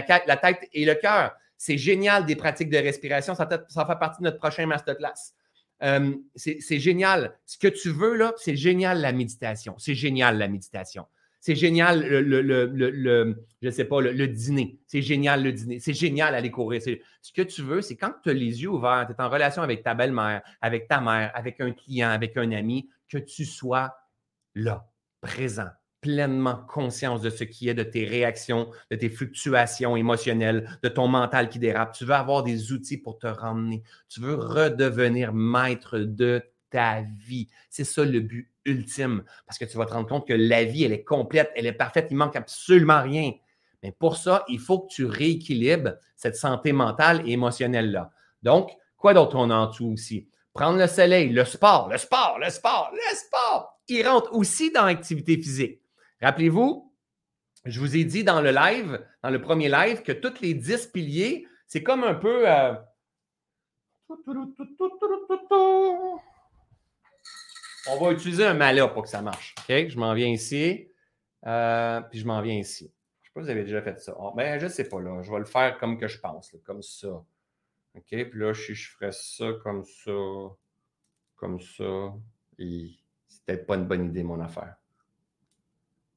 terre, 0.03 0.23
la, 0.27 0.37
tête 0.37 0.69
et 0.73 0.85
le 0.85 0.95
cœur. 0.95 1.33
C'est 1.59 1.79
génial 1.79 2.25
des 2.25 2.37
pratiques 2.37 2.71
de 2.71 2.79
respiration. 2.79 3.35
Ça, 3.35 3.49
ça 3.69 3.87
fait 3.87 3.99
partie 3.99 4.21
de 4.21 4.25
notre 4.25 4.39
prochain 4.39 4.67
masterclass. 4.67 5.35
Euh, 5.83 6.15
c'est 6.35 6.79
génial. 6.79 7.37
Ce 7.45 7.59
que 7.59 7.69
tu 7.69 7.91
veux, 7.91 8.15
là, 8.15 8.33
c'est 8.37 8.57
génial 8.57 9.01
la 9.01 9.13
méditation. 9.13 9.75
C'est 9.79 9.95
génial 9.95 10.39
la 10.39 10.49
méditation. 10.49 11.07
C'est 11.45 11.57
génial 11.57 12.09
le, 12.09 12.41
le, 13.61 13.71
sais 13.71 13.85
pas, 13.85 14.01
le, 14.01 14.27
dîner. 14.29 14.79
C'est 14.87 15.03
génial 15.03 15.43
le 15.43 15.53
dîner. 15.53 15.79
C'est 15.79 15.93
génial 15.93 16.35
aller 16.35 16.51
courir. 16.51 16.81
Ce 16.81 17.33
que 17.35 17.43
tu 17.43 17.61
veux, 17.61 17.83
c'est 17.83 17.97
quand 17.97 18.15
tu 18.23 18.31
as 18.31 18.33
les 18.33 18.63
yeux 18.63 18.71
ouverts, 18.71 19.05
tu 19.07 19.13
es 19.13 19.23
en 19.23 19.29
relation 19.29 19.61
avec 19.61 19.83
ta 19.83 19.93
belle-mère, 19.93 20.41
avec 20.63 20.89
ta 20.89 21.03
mère, 21.03 21.31
avec 21.35 21.61
un 21.61 21.73
client, 21.73 22.09
avec 22.09 22.39
un 22.39 22.51
ami, 22.53 22.89
que 23.11 23.19
tu 23.19 23.45
sois 23.45 23.95
là, 24.55 24.89
présent, 25.21 25.69
pleinement 26.01 26.65
conscience 26.67 27.21
de 27.21 27.29
ce 27.29 27.45
qui 27.45 27.69
est 27.69 27.75
de 27.75 27.83
tes 27.83 28.07
réactions, 28.07 28.71
de 28.91 28.97
tes 28.97 29.11
fluctuations 29.11 29.97
émotionnelles, 29.97 30.79
de 30.83 30.89
ton 30.89 31.09
mental 31.09 31.51
qui 31.51 31.59
dérape. 31.59 31.93
Tu 31.93 32.07
veux 32.07 32.15
avoir 32.15 32.43
des 32.43 32.73
outils 32.73 32.97
pour 32.97 33.19
te 33.19 33.27
ramener. 33.27 33.83
Tu 34.09 34.23
veux 34.23 34.35
redevenir 34.35 35.35
maître 35.35 35.99
de 35.99 36.43
ta 36.75 37.03
vie. 37.03 37.49
C'est 37.71 37.85
ça 37.85 38.05
le 38.05 38.19
but 38.19 38.51
ultime, 38.65 39.23
parce 39.47 39.59
que 39.59 39.65
tu 39.65 39.77
vas 39.77 39.87
te 39.87 39.93
rendre 39.93 40.09
compte 40.09 40.27
que 40.27 40.33
la 40.33 40.65
vie, 40.65 40.83
elle 40.83 40.93
est 40.93 41.05
complète, 41.05 41.53
elle 41.55 41.67
est 41.67 41.73
parfaite, 41.73 42.09
il 42.11 42.17
manque 42.17 42.35
absolument 42.35 43.01
rien. 43.01 43.31
Mais 43.85 43.93
pour 43.93 44.17
ça, 44.17 44.45
il 44.49 44.59
faut 44.59 44.81
que 44.81 44.93
tu 44.93 45.05
rééquilibres 45.05 45.93
cette 46.17 46.35
santé 46.35 46.73
mentale 46.73 47.23
et 47.27 47.33
émotionnelle-là. 47.33 48.11
Donc, 48.43 48.73
quoi 48.97 49.15
d'autre 49.15 49.37
on 49.37 49.51
a 49.51 49.55
en 49.55 49.71
aussi? 49.71 50.29
Prendre 50.53 50.81
le 50.81 50.89
soleil, 50.89 51.29
le 51.29 51.45
sport, 51.45 51.89
le 51.89 51.97
sport, 51.97 52.41
le 52.41 52.51
sport, 52.51 52.91
le 52.93 53.17
sport. 53.17 53.79
Il 53.87 54.05
rentre 54.09 54.35
aussi 54.35 54.73
dans 54.73 54.87
l'activité 54.87 55.37
physique. 55.37 55.81
Rappelez-vous, 56.21 56.93
je 57.67 57.79
vous 57.79 57.97
ai 57.97 58.03
dit 58.03 58.25
dans 58.25 58.41
le 58.41 58.51
live, 58.51 59.01
dans 59.23 59.31
le 59.31 59.41
premier 59.41 59.69
live, 59.69 60.03
que 60.03 60.13
tous 60.13 60.41
les 60.41 60.55
10 60.55 60.89
piliers, 60.89 61.47
c'est 61.69 61.85
comme 61.85 62.03
un 62.03 62.15
peu. 62.15 62.51
Euh, 62.51 62.75
on 67.89 68.03
va 68.03 68.13
utiliser 68.13 68.45
un 68.45 68.55
mala 68.55 68.89
pour 68.89 69.03
que 69.03 69.09
ça 69.09 69.23
marche. 69.23 69.55
Je 69.69 69.99
m'en 69.99 70.15
viens 70.15 70.29
ici. 70.29 70.89
Euh, 71.47 72.01
puis 72.11 72.19
je 72.19 72.27
m'en 72.27 72.41
viens 72.41 72.57
ici. 72.57 72.91
Je 73.23 73.29
ne 73.29 73.31
sais 73.31 73.33
pas 73.35 73.41
si 73.41 73.45
vous 73.45 73.51
avez 73.51 73.65
déjà 73.65 73.83
fait 73.83 73.99
ça. 74.01 74.17
ben, 74.35 74.59
je 74.59 74.65
ne 74.65 74.71
sais 74.71 74.89
pas, 74.89 75.01
là. 75.01 75.23
Je 75.23 75.31
vais 75.31 75.39
le 75.39 75.45
faire 75.45 75.79
comme 75.79 75.99
que 75.99 76.09
je 76.09 76.19
pense, 76.19 76.55
comme 76.65 76.83
ça. 76.83 77.09
OK? 77.09 78.05
Puis 78.09 78.31
là, 78.35 78.53
je, 78.53 78.73
je 78.73 78.91
ferais 78.91 79.13
ça 79.13 79.47
comme 79.63 79.85
ça. 79.85 80.13
Comme 81.37 81.61
ça. 81.61 82.15
Et 82.59 82.91
c'est 83.29 83.45
peut-être 83.45 83.67
pas 83.67 83.77
une 83.77 83.87
bonne 83.87 84.07
idée, 84.07 84.23
mon 84.23 84.41
affaire. 84.41 84.77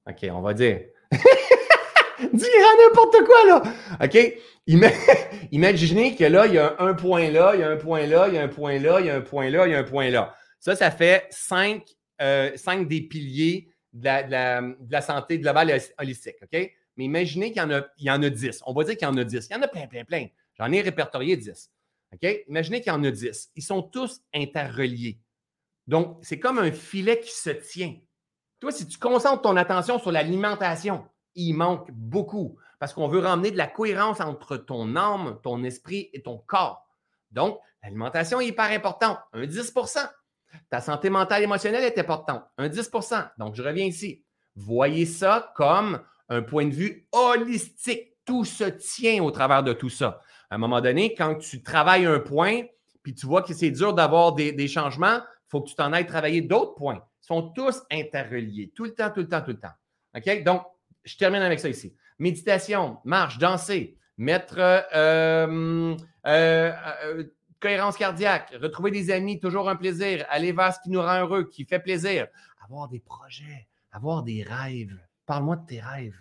OK, 0.07 0.25
on 0.31 0.41
va 0.41 0.53
dire. 0.53 0.85
Dis 2.33 2.45
n'importe 2.79 3.17
quoi, 3.25 3.45
là. 3.47 3.63
OK? 4.03 4.33
Imaginez 5.51 6.15
que 6.15 6.23
là, 6.23 6.47
il 6.47 6.53
y 6.53 6.57
a 6.57 6.75
un 6.79 6.93
point 6.93 7.29
là, 7.29 7.51
il 7.53 7.61
y 7.61 7.63
a 7.63 7.69
un 7.69 7.77
point 7.77 8.05
là, 8.05 8.27
il 8.27 8.35
y 8.35 8.37
a 8.37 8.43
un 8.43 8.47
point 8.47 8.79
là, 8.79 8.99
il 8.99 9.05
y 9.05 9.09
a 9.09 9.15
un 9.15 9.21
point 9.21 9.49
là, 9.49 9.67
il 9.67 9.71
y 9.71 9.75
a 9.75 9.79
un 9.79 9.83
point 9.83 10.09
là. 10.09 10.35
Ça, 10.59 10.75
ça 10.75 10.91
fait 10.91 11.29
euh, 12.21 12.51
cinq, 12.55 12.87
des 12.87 13.01
piliers 13.01 13.69
de 13.93 14.89
la, 14.89 15.01
santé 15.01 15.39
globale 15.39 15.71
et 15.71 15.81
holistique. 15.97 16.37
OK? 16.41 16.71
Mais 16.97 17.05
imaginez 17.05 17.51
qu'il 17.51 17.61
y 17.61 17.65
en 17.65 17.71
a, 17.71 17.81
il 17.97 18.05
y 18.05 18.11
en 18.11 18.21
a 18.23 18.29
10. 18.29 18.63
On 18.65 18.73
va 18.73 18.83
dire 18.83 18.97
qu'il 18.97 19.07
y 19.07 19.11
en 19.11 19.17
a 19.17 19.23
10. 19.23 19.47
Il 19.49 19.53
y 19.53 19.55
en 19.55 19.61
a 19.61 19.67
plein, 19.67 19.87
plein, 19.87 20.03
plein. 20.03 20.27
J'en 20.57 20.71
ai 20.71 20.81
répertorié 20.81 21.37
10. 21.37 21.71
OK? 22.13 22.43
Imaginez 22.47 22.81
qu'il 22.81 22.91
y 22.91 22.95
en 22.95 23.03
a 23.03 23.11
10. 23.11 23.51
Ils 23.55 23.63
sont 23.63 23.83
tous 23.83 24.21
interreliés. 24.33 25.19
Donc, 25.85 26.19
c'est 26.21 26.39
comme 26.39 26.59
un 26.59 26.71
filet 26.71 27.19
qui 27.19 27.31
se 27.31 27.51
tient. 27.51 27.95
Toi, 28.59 28.71
si 28.71 28.87
tu 28.87 28.97
concentres 28.97 29.43
ton 29.43 29.55
attention 29.55 29.99
sur 29.99 30.11
l'alimentation, 30.11 31.07
il 31.35 31.53
manque 31.53 31.91
beaucoup 31.91 32.57
parce 32.79 32.93
qu'on 32.93 33.07
veut 33.07 33.19
ramener 33.19 33.51
de 33.51 33.57
la 33.57 33.67
cohérence 33.67 34.19
entre 34.19 34.57
ton 34.57 34.95
âme, 34.95 35.39
ton 35.43 35.63
esprit 35.63 36.09
et 36.13 36.21
ton 36.21 36.37
corps. 36.37 36.85
Donc, 37.31 37.59
l'alimentation 37.83 38.41
est 38.41 38.47
hyper 38.47 38.71
importante, 38.71 39.19
un 39.33 39.45
10 39.45 39.73
ta 40.69 40.81
santé 40.81 41.09
mentale 41.09 41.41
et 41.41 41.45
émotionnelle 41.45 41.83
est 41.83 41.97
importante, 41.97 42.43
un 42.57 42.67
10% 42.67 43.29
Donc, 43.37 43.55
je 43.55 43.63
reviens 43.63 43.85
ici. 43.85 44.23
Voyez 44.55 45.05
ça 45.05 45.51
comme 45.55 46.01
un 46.29 46.41
point 46.41 46.65
de 46.65 46.73
vue 46.73 47.07
holistique. 47.11 48.13
Tout 48.25 48.43
se 48.43 48.65
tient 48.65 49.23
au 49.23 49.31
travers 49.31 49.63
de 49.63 49.71
tout 49.71 49.89
ça. 49.89 50.19
À 50.49 50.55
un 50.55 50.57
moment 50.57 50.81
donné, 50.81 51.13
quand 51.13 51.35
tu 51.35 51.63
travailles 51.63 52.05
un 52.05 52.19
point, 52.19 52.63
puis 53.03 53.13
tu 53.13 53.25
vois 53.25 53.41
que 53.41 53.53
c'est 53.53 53.71
dur 53.71 53.93
d'avoir 53.93 54.33
des, 54.33 54.67
changements, 54.67 55.19
il 55.19 55.49
faut 55.49 55.61
que 55.61 55.69
tu 55.69 55.75
t'en 55.75 55.93
ailles 55.93 56.05
travailler 56.05 56.41
d'autres 56.41 56.75
points. 56.75 57.01
Ils 57.23 57.27
sont 57.27 57.49
tous 57.51 57.81
interreliés, 57.89 58.73
tout 58.75 58.83
le 58.83 58.93
temps, 58.93 59.09
tout 59.09 59.21
le 59.21 59.29
temps, 59.29 59.41
tout 59.41 59.51
le 59.51 59.59
temps. 59.59 59.71
OK? 60.15 60.43
Donc, 60.43 60.63
je 61.05 61.15
termine 61.15 61.41
avec 61.41 61.59
ça 61.59 61.69
ici. 61.69 61.95
Méditation, 62.19 62.97
marche, 63.05 63.37
danser, 63.37 63.97
mettre 64.17 64.57
euh, 64.59 65.95
euh, 66.25 66.71
euh, 67.05 67.23
cohérence 67.59 67.97
cardiaque, 67.97 68.53
retrouver 68.61 68.91
des 68.91 69.11
amis, 69.11 69.39
toujours 69.39 69.69
un 69.69 69.75
plaisir, 69.75 70.25
aller 70.29 70.51
vers 70.51 70.73
ce 70.73 70.79
qui 70.83 70.89
nous 70.89 71.01
rend 71.01 71.21
heureux, 71.21 71.49
qui 71.49 71.65
fait 71.65 71.79
plaisir, 71.79 72.27
avoir 72.63 72.87
des 72.87 72.99
projets, 72.99 73.67
avoir 73.91 74.23
des 74.23 74.43
rêves. 74.43 74.97
Parle-moi 75.25 75.57
de 75.57 75.65
tes 75.65 75.79
rêves. 75.79 76.15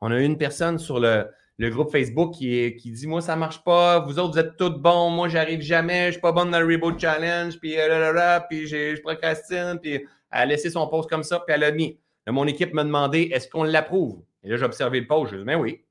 On 0.00 0.10
a 0.10 0.18
une 0.20 0.38
personne 0.38 0.78
sur 0.78 1.00
le, 1.00 1.28
groupe 1.58 1.90
Facebook 1.90 2.34
qui, 2.34 2.76
qui 2.76 2.90
dit 2.90 3.06
Moi, 3.06 3.20
ça 3.20 3.34
ne 3.34 3.40
marche 3.40 3.62
pas, 3.64 4.00
vous 4.00 4.18
autres, 4.18 4.32
vous 4.32 4.38
êtes 4.38 4.56
tous 4.56 4.70
bons, 4.70 5.10
moi, 5.10 5.28
j'arrive 5.28 5.60
jamais, 5.60 6.02
je 6.02 6.06
ne 6.06 6.12
suis 6.12 6.20
pas 6.20 6.32
bonne 6.32 6.50
dans 6.50 6.60
le 6.60 6.66
Reboot 6.66 6.98
Challenge, 6.98 7.58
puis, 7.58 7.78
euh, 7.78 8.40
puis 8.48 8.66
je 8.66 9.00
procrastine, 9.02 9.78
puis 9.80 9.94
elle 9.94 10.06
a 10.30 10.46
laissé 10.46 10.70
son 10.70 10.86
post 10.88 11.08
comme 11.08 11.22
ça, 11.22 11.40
puis 11.40 11.54
elle 11.54 11.64
a 11.64 11.70
mis. 11.70 11.98
mon 12.26 12.46
équipe 12.46 12.72
m'a 12.74 12.84
demandé 12.84 13.30
Est-ce 13.32 13.48
qu'on 13.48 13.64
l'approuve? 13.64 14.22
Et 14.42 14.48
là, 14.50 14.56
j'ai 14.56 14.64
observé 14.64 15.00
le 15.00 15.06
post, 15.06 15.32
je 15.32 15.38
dit 15.38 15.44
Mais 15.44 15.54
oui, 15.54 15.84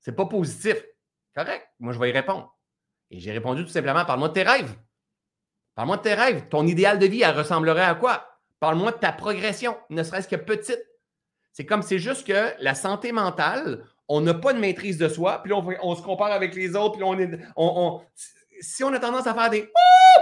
c'est 0.00 0.16
pas 0.16 0.26
positif. 0.26 0.84
Correct, 1.34 1.66
moi, 1.80 1.92
je 1.92 1.98
vais 1.98 2.10
y 2.10 2.12
répondre. 2.12 2.51
Et 3.12 3.20
j'ai 3.20 3.30
répondu 3.30 3.62
tout 3.62 3.70
simplement 3.70 4.04
Parle-moi 4.04 4.28
de 4.28 4.34
tes 4.34 4.42
rêves. 4.42 4.74
Parle-moi 5.74 5.98
de 5.98 6.02
tes 6.02 6.14
rêves. 6.14 6.48
Ton 6.48 6.66
idéal 6.66 6.98
de 6.98 7.06
vie, 7.06 7.22
elle 7.22 7.36
ressemblerait 7.36 7.84
à 7.84 7.94
quoi? 7.94 8.26
Parle-moi 8.58 8.92
de 8.92 8.96
ta 8.96 9.12
progression, 9.12 9.76
ne 9.90 10.02
serait-ce 10.02 10.28
que 10.28 10.36
petite. 10.36 10.82
C'est 11.52 11.66
comme 11.66 11.82
c'est 11.82 11.98
juste 11.98 12.26
que 12.26 12.52
la 12.60 12.74
santé 12.74 13.12
mentale, 13.12 13.84
on 14.08 14.22
n'a 14.22 14.34
pas 14.34 14.54
de 14.54 14.58
maîtrise 14.58 14.96
de 14.96 15.08
soi, 15.08 15.42
puis 15.42 15.52
on, 15.52 15.66
on, 15.82 15.94
se 15.94 16.02
compare 16.02 16.32
avec 16.32 16.54
les 16.54 16.74
autres, 16.74 16.94
puis 16.94 17.02
on 17.02 17.18
est. 17.18 17.38
On, 17.56 18.00
si 18.60 18.82
on 18.84 18.92
a 18.92 18.98
tendance 18.98 19.26
à 19.26 19.34
faire 19.34 19.50
des. 19.50 19.70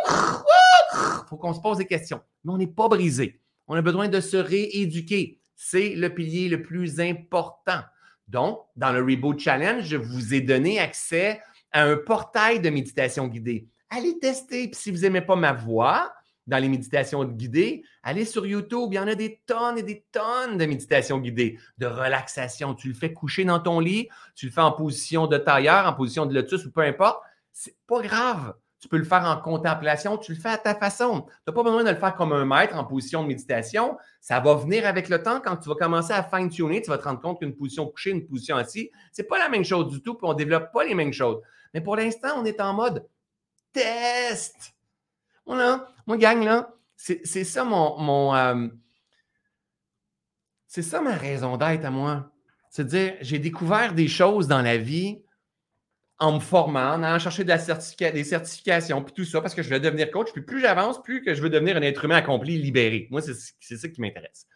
Il 0.08 1.28
faut 1.28 1.36
qu'on 1.36 1.54
se 1.54 1.60
pose 1.60 1.78
des 1.78 1.86
questions. 1.86 2.20
Mais 2.42 2.52
on 2.52 2.56
n'est 2.56 2.66
pas 2.66 2.88
brisé. 2.88 3.40
On 3.68 3.74
a 3.74 3.82
besoin 3.82 4.08
de 4.08 4.20
se 4.20 4.36
rééduquer. 4.36 5.40
C'est 5.54 5.90
le 5.90 6.12
pilier 6.12 6.48
le 6.48 6.62
plus 6.62 6.98
important. 6.98 7.82
Donc, 8.26 8.60
dans 8.74 8.92
le 8.92 9.00
Reboot 9.00 9.38
Challenge, 9.38 9.84
je 9.84 9.96
vous 9.96 10.34
ai 10.34 10.40
donné 10.40 10.80
accès 10.80 11.40
à 11.72 11.84
un 11.84 11.96
portail 11.96 12.60
de 12.60 12.70
méditation 12.70 13.26
guidée. 13.28 13.68
Allez 13.90 14.18
tester. 14.18 14.68
Puis 14.68 14.80
si 14.80 14.90
vous 14.90 14.98
n'aimez 14.98 15.20
pas 15.20 15.36
ma 15.36 15.52
voix 15.52 16.12
dans 16.46 16.58
les 16.58 16.68
méditations 16.68 17.24
guidées, 17.24 17.82
allez 18.02 18.24
sur 18.24 18.46
YouTube. 18.46 18.88
Il 18.92 18.96
y 18.96 18.98
en 18.98 19.08
a 19.08 19.14
des 19.14 19.40
tonnes 19.46 19.78
et 19.78 19.82
des 19.82 20.04
tonnes 20.12 20.58
de 20.58 20.66
méditations 20.66 21.18
guidées, 21.18 21.58
de 21.78 21.86
relaxation. 21.86 22.74
Tu 22.74 22.88
le 22.88 22.94
fais 22.94 23.12
coucher 23.12 23.44
dans 23.44 23.60
ton 23.60 23.80
lit, 23.80 24.08
tu 24.34 24.46
le 24.46 24.52
fais 24.52 24.60
en 24.60 24.72
position 24.72 25.26
de 25.26 25.38
tailleur, 25.38 25.86
en 25.86 25.92
position 25.92 26.26
de 26.26 26.34
lotus 26.34 26.64
ou 26.66 26.72
peu 26.72 26.80
importe. 26.80 27.22
C'est 27.52 27.76
pas 27.86 28.00
grave. 28.00 28.54
Tu 28.80 28.88
peux 28.88 28.96
le 28.96 29.04
faire 29.04 29.24
en 29.26 29.36
contemplation, 29.36 30.16
tu 30.16 30.32
le 30.32 30.40
fais 30.40 30.48
à 30.48 30.56
ta 30.56 30.74
façon. 30.74 31.26
Tu 31.28 31.32
n'as 31.46 31.52
pas 31.52 31.62
besoin 31.62 31.84
de 31.84 31.90
le 31.90 31.96
faire 31.96 32.14
comme 32.14 32.32
un 32.32 32.46
maître 32.46 32.74
en 32.74 32.84
position 32.84 33.22
de 33.22 33.28
méditation. 33.28 33.98
Ça 34.22 34.40
va 34.40 34.54
venir 34.54 34.86
avec 34.86 35.10
le 35.10 35.22
temps. 35.22 35.38
Quand 35.40 35.58
tu 35.58 35.68
vas 35.68 35.74
commencer 35.74 36.14
à 36.14 36.22
fine-tuner, 36.22 36.80
tu 36.80 36.88
vas 36.88 36.96
te 36.96 37.04
rendre 37.04 37.20
compte 37.20 37.40
qu'une 37.40 37.54
position 37.54 37.86
couchée, 37.86 38.10
une 38.10 38.26
position 38.26 38.56
assise, 38.56 38.88
ce 39.12 39.20
n'est 39.20 39.28
pas 39.28 39.38
la 39.38 39.50
même 39.50 39.64
chose 39.64 39.88
du 39.88 40.00
tout, 40.00 40.14
puis 40.14 40.26
on 40.26 40.32
ne 40.32 40.38
développe 40.38 40.72
pas 40.72 40.84
les 40.84 40.94
mêmes 40.94 41.12
choses. 41.12 41.42
Mais 41.74 41.80
pour 41.80 41.96
l'instant, 41.96 42.30
on 42.36 42.44
est 42.44 42.60
en 42.60 42.74
mode 42.74 43.06
test. 43.72 44.74
Voilà, 45.46 45.88
moi, 46.06 46.16
gang, 46.16 46.42
là, 46.42 46.74
c'est 46.96 47.24
ça 47.44 47.64
mon. 47.64 47.98
mon 47.98 48.34
euh, 48.34 48.68
c'est 50.66 50.82
ça 50.82 51.00
ma 51.00 51.16
raison 51.16 51.56
d'être 51.56 51.84
à 51.84 51.90
moi. 51.90 52.30
C'est 52.70 52.82
à 52.82 52.84
dire, 52.84 53.16
j'ai 53.20 53.40
découvert 53.40 53.94
des 53.94 54.06
choses 54.06 54.46
dans 54.46 54.62
la 54.62 54.76
vie 54.76 55.20
en 56.20 56.34
me 56.34 56.40
formant, 56.40 56.92
en 56.92 57.02
allant 57.02 57.18
chercher 57.18 57.44
des 57.44 58.24
certifications, 58.24 59.02
puis 59.02 59.14
tout 59.14 59.24
ça, 59.24 59.40
parce 59.40 59.54
que 59.54 59.62
je 59.62 59.70
veux 59.70 59.80
devenir 59.80 60.10
coach. 60.10 60.30
Puis 60.32 60.42
plus 60.42 60.60
j'avance, 60.60 61.02
plus 61.02 61.22
que 61.22 61.34
je 61.34 61.42
veux 61.42 61.48
devenir 61.48 61.76
un 61.76 61.82
être 61.82 62.04
humain 62.04 62.16
accompli, 62.16 62.58
libéré. 62.58 63.08
Moi, 63.10 63.22
c'est 63.22 63.76
ça 63.76 63.88
qui 63.88 64.00
m'intéresse. 64.00 64.46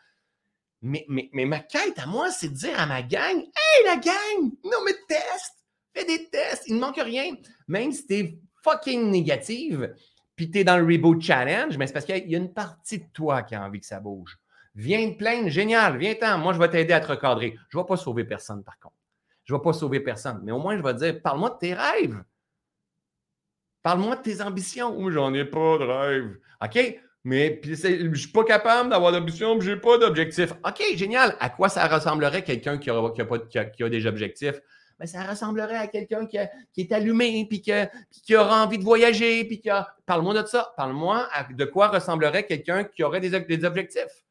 Mais, 0.83 1.07
mais, 1.09 1.31
mais, 1.33 1.47
ma 1.47 1.61
quête 1.61 1.99
à 1.99 2.05
moi, 2.05 2.31
c'est 2.31 2.49
de 2.49 2.55
dire 2.55 2.79
à 2.79 2.85
ma 2.85 3.03
gang 3.03 3.39
Hey, 3.39 3.85
la 3.87 3.97
gang, 3.97 4.53
non, 4.65 4.79
mais 4.85 4.93
teste 5.09 5.64
Fais 5.95 6.05
des 6.05 6.29
tests, 6.29 6.65
il 6.67 6.75
ne 6.75 6.81
manque 6.81 6.97
rien. 6.97 7.35
Même 7.69 7.93
si 7.93 8.07
tu 8.07 8.15
es 8.15 8.39
fucking 8.63 9.11
négative, 9.11 9.95
puis 10.37 10.51
tu 10.51 10.59
es 10.59 10.65
dans 10.65 10.77
le 10.77 10.85
Reboot 10.85 11.23
Challenge, 11.23 11.77
mais 11.79 11.87
c'est 11.87 11.93
parce 11.93 12.05
qu'il 12.05 12.29
y 12.29 12.35
a 12.35 12.39
une 12.39 12.53
partie 12.53 12.99
de 12.99 13.07
toi 13.13 13.43
qui 13.43 13.55
a 13.55 13.63
envie 13.63 13.81
que 13.81 13.87
ça 13.87 14.01
bouge. 14.01 14.39
Viens 14.75 15.13
te 15.13 15.17
plaindre, 15.17 15.49
génial, 15.49 15.97
viens-t'en. 15.97 16.39
Moi, 16.39 16.53
je 16.53 16.59
vais 16.59 16.69
t'aider 16.69 16.93
à 16.93 17.01
te 17.01 17.07
recadrer. 17.07 17.57
Je 17.69 17.79
ne 17.79 17.83
vais 17.83 17.87
pas 17.87 17.97
sauver 17.97 18.25
personne, 18.25 18.65
par 18.65 18.79
contre. 18.81 18.97
Je 19.45 19.55
ne 19.55 19.59
vais 19.59 19.63
pas 19.63 19.73
sauver 19.73 20.01
personne. 20.01 20.41
Mais 20.43 20.51
au 20.51 20.59
moins, 20.59 20.77
je 20.77 20.83
vais 20.83 20.95
te 20.95 20.99
dire, 20.99 21.23
parle-moi 21.23 21.51
de 21.51 21.59
tes 21.59 21.75
rêves. 21.75 22.25
Parle-moi 23.83 24.17
de 24.17 24.23
tes 24.23 24.43
ambitions. 24.43 24.99
Ou 24.99 25.11
j'en 25.11 25.33
ai 25.33 25.45
pas 25.45 25.79
de 25.79 25.85
rêve. 25.85 26.39
OK? 26.61 27.01
Mais 27.25 27.61
je 27.65 28.15
suis 28.15 28.33
pas 28.33 28.45
capable 28.45 28.91
d'avoir 28.91 29.11
d'ambition, 29.11 29.59
je 29.59 29.71
n'ai 29.71 29.81
pas 29.81 29.97
d'objectif. 29.97 30.53
OK, 30.67 30.83
génial. 30.95 31.37
À 31.41 31.49
quoi 31.49 31.71
ça 31.71 31.87
ressemblerait 31.87 32.45
quelqu'un 32.45 32.77
qui 32.77 32.91
a, 32.91 33.65
qui 33.65 33.83
a, 33.83 33.89
des 33.89 34.07
objectifs? 34.07 34.61
Ben, 34.99 35.07
ça 35.07 35.23
ressemblerait 35.23 35.77
à 35.77 35.87
quelqu'un 35.87 36.27
qui, 36.27 36.37
est 36.37 36.93
allumé, 36.93 37.47
puis, 37.49 37.61
qui 37.61 38.37
aura 38.37 38.65
envie 38.65 38.79
de 38.79 38.85
voyager, 38.85 39.45
puis 39.45 39.61
qui. 39.61 39.71
Parle-moi 40.07 40.41
de 40.41 40.47
ça. 40.47 40.73
Parle-moi 40.77 41.29
de 41.51 41.65
quoi 41.65 41.89
ressemblerait 41.89 42.47
quelqu'un 42.47 42.85
qui 42.85 43.03
aurait 43.03 43.21
des, 43.21 43.65
objectifs. 43.65 44.25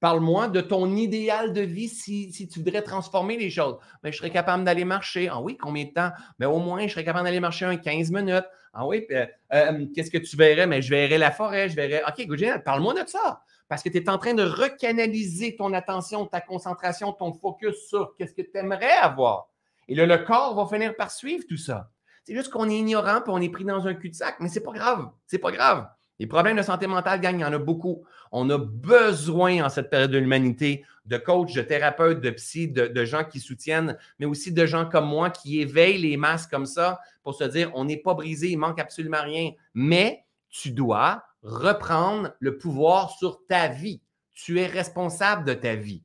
Parle-moi 0.00 0.48
de 0.48 0.60
ton 0.60 0.94
idéal 0.94 1.52
de 1.52 1.62
vie 1.62 1.88
si, 1.88 2.30
tu 2.30 2.60
voudrais 2.60 2.82
transformer 2.82 3.36
les 3.36 3.50
choses. 3.50 3.78
Mais 4.02 4.10
ben, 4.10 4.12
je 4.12 4.18
serais 4.18 4.30
capable 4.30 4.64
d'aller 4.64 4.84
marcher. 4.84 5.28
Ah 5.28 5.40
oui, 5.40 5.56
combien 5.56 5.84
de 5.84 5.90
temps? 5.90 6.10
Mais 6.38 6.46
ben, 6.46 6.52
au 6.52 6.58
moins, 6.58 6.86
je 6.86 6.92
serais 6.92 7.04
capable 7.04 7.24
d'aller 7.24 7.40
marcher 7.40 7.64
un 7.64 7.76
15 7.76 8.10
minutes. 8.10 8.46
Ah 8.72 8.86
oui, 8.86 9.06
euh, 9.10 9.26
euh, 9.52 9.86
qu'est-ce 9.94 10.10
que 10.10 10.18
tu 10.18 10.36
verrais? 10.36 10.66
Mais 10.66 10.82
je 10.82 10.90
verrais 10.90 11.18
la 11.18 11.32
forêt, 11.32 11.68
je 11.68 11.74
verrais. 11.74 12.02
OK, 12.06 12.26
good, 12.26 12.62
Parle-moi 12.64 12.94
de 12.94 13.08
ça. 13.08 13.42
Parce 13.68 13.82
que 13.82 13.88
tu 13.88 13.98
es 13.98 14.08
en 14.08 14.18
train 14.18 14.34
de 14.34 14.42
recanaliser 14.42 15.56
ton 15.56 15.72
attention, 15.72 16.26
ta 16.26 16.40
concentration, 16.40 17.12
ton 17.12 17.32
focus 17.34 17.88
sur 17.88 18.14
qu'est-ce 18.16 18.34
que 18.34 18.42
tu 18.42 18.56
aimerais 18.56 18.96
avoir. 19.02 19.50
Et 19.88 19.94
là, 19.94 20.06
le 20.06 20.18
corps 20.18 20.54
va 20.54 20.66
finir 20.66 20.94
par 20.96 21.10
suivre 21.10 21.44
tout 21.48 21.56
ça. 21.56 21.90
C'est 22.24 22.34
juste 22.34 22.50
qu'on 22.50 22.68
est 22.68 22.76
ignorant 22.76 23.18
et 23.18 23.28
on 23.28 23.40
est 23.40 23.48
pris 23.48 23.64
dans 23.64 23.86
un 23.86 23.94
cul-de-sac, 23.94 24.36
mais 24.40 24.48
c'est 24.48 24.62
pas 24.62 24.72
grave. 24.72 25.10
C'est 25.26 25.38
pas 25.38 25.50
grave. 25.50 25.88
Les 26.18 26.26
problèmes 26.26 26.56
de 26.56 26.62
santé 26.62 26.86
mentale, 26.86 27.20
gang, 27.20 27.36
il 27.36 27.40
y 27.40 27.44
en 27.44 27.52
a 27.52 27.58
beaucoup. 27.58 28.04
On 28.32 28.50
a 28.50 28.58
besoin 28.58 29.64
en 29.64 29.68
cette 29.68 29.88
période 29.88 30.10
de 30.10 30.18
l'humanité 30.18 30.84
de 31.06 31.16
coachs, 31.16 31.54
de 31.54 31.62
thérapeutes, 31.62 32.20
de 32.20 32.30
psy, 32.30 32.68
de, 32.68 33.04
gens 33.04 33.24
qui 33.24 33.40
soutiennent, 33.40 33.96
mais 34.18 34.26
aussi 34.26 34.52
de 34.52 34.66
gens 34.66 34.86
comme 34.86 35.06
moi 35.06 35.30
qui 35.30 35.60
éveillent 35.60 36.02
les 36.02 36.16
masses 36.16 36.46
comme 36.46 36.66
ça 36.66 37.00
pour 37.22 37.34
se 37.34 37.44
dire 37.44 37.70
on 37.74 37.84
n'est 37.84 37.96
pas 37.96 38.14
brisé, 38.14 38.50
il 38.50 38.58
manque 38.58 38.78
absolument 38.78 39.22
rien. 39.22 39.52
Mais 39.72 40.24
tu 40.50 40.70
dois 40.70 41.22
reprendre 41.42 42.34
le 42.40 42.58
pouvoir 42.58 43.10
sur 43.12 43.46
ta 43.46 43.68
vie. 43.68 44.02
Tu 44.34 44.60
es 44.60 44.66
responsable 44.66 45.44
de 45.44 45.54
ta 45.54 45.76
vie. 45.76 46.02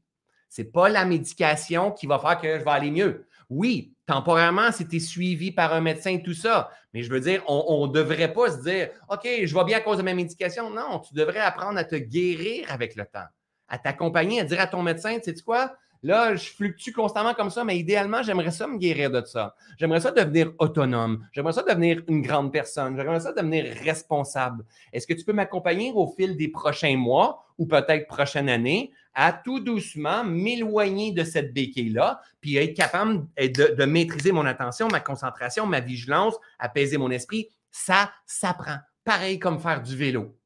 Ce 0.48 0.62
n'est 0.62 0.68
pas 0.68 0.88
la 0.88 1.04
médication 1.04 1.92
qui 1.92 2.08
va 2.08 2.20
faire 2.20 2.40
que 2.40 2.60
je 2.60 2.64
vais 2.64 2.72
aller 2.72 2.92
mieux. 2.92 3.26
Oui, 3.50 3.94
temporairement, 4.06 4.72
si 4.72 4.88
tu 4.88 4.98
es 4.98 5.00
suivi 5.00 5.52
par 5.52 5.74
un 5.74 5.82
médecin 5.82 6.18
tout 6.24 6.34
ça, 6.34 6.70
mais 6.94 7.04
je 7.04 7.12
veux 7.12 7.20
dire, 7.20 7.44
on 7.48 7.88
ne 7.88 7.92
devrait 7.92 8.34
pas 8.34 8.52
se 8.52 8.62
dire 8.64 8.90
OK, 9.10 9.28
je 9.44 9.56
vais 9.56 9.64
bien 9.64 9.78
à 9.78 9.82
cause 9.82 9.98
de 9.98 10.04
ma 10.04 10.14
médication. 10.14 10.70
Non, 10.70 11.00
tu 11.00 11.14
devrais 11.14 11.40
apprendre 11.40 11.78
à 11.78 11.84
te 11.84 11.96
guérir 11.96 12.72
avec 12.72 12.96
le 12.96 13.06
temps, 13.06 13.28
à 13.68 13.78
t'accompagner, 13.78 14.42
à 14.42 14.44
dire 14.44 14.60
à 14.60 14.68
ton 14.68 14.84
médecin, 14.84 15.18
tu 15.20 15.36
sais 15.36 15.42
quoi? 15.44 15.74
Là, 16.06 16.36
je 16.36 16.50
fluctue 16.50 16.92
constamment 16.92 17.34
comme 17.34 17.50
ça, 17.50 17.64
mais 17.64 17.78
idéalement, 17.78 18.22
j'aimerais 18.24 18.52
ça 18.52 18.68
me 18.68 18.78
guérir 18.78 19.10
de 19.10 19.24
ça. 19.24 19.56
J'aimerais 19.78 20.02
ça 20.02 20.12
devenir 20.12 20.52
autonome. 20.60 21.26
J'aimerais 21.32 21.54
ça 21.54 21.64
devenir 21.64 22.04
une 22.10 22.22
grande 22.22 22.52
personne. 22.52 22.98
J'aimerais 22.98 23.22
ça 23.22 23.32
devenir 23.32 23.74
responsable. 23.86 24.66
Est-ce 24.92 25.08
que 25.08 25.14
tu 25.14 25.24
peux 25.24 25.32
m'accompagner 25.32 25.94
au 25.96 26.08
fil 26.08 26.36
des 26.36 26.50
prochains 26.50 26.98
mois 26.98 27.46
ou 27.58 27.68
peut-être 27.68 28.08
prochaine 28.08 28.50
année? 28.50 28.92
À 29.14 29.32
tout 29.34 29.60
doucement 29.60 30.24
m'éloigner 30.24 31.12
de 31.12 31.24
cette 31.24 31.54
béquille-là, 31.54 32.22
puis 32.42 32.58
être 32.58 32.76
capable 32.76 33.28
de, 33.38 33.76
de, 33.76 33.86
maîtriser 33.86 34.32
mon 34.32 34.46
attention, 34.46 34.88
ma 34.88 35.00
concentration, 35.00 35.66
ma 35.66 35.80
vigilance, 35.80 36.36
apaiser 36.60 36.98
mon 36.98 37.12
esprit. 37.12 37.50
Ça 37.72 38.12
s'apprend. 38.26 38.78
Pareil 39.04 39.40
comme 39.40 39.60
faire 39.60 39.82
du 39.82 39.96
vélo. 39.96 40.38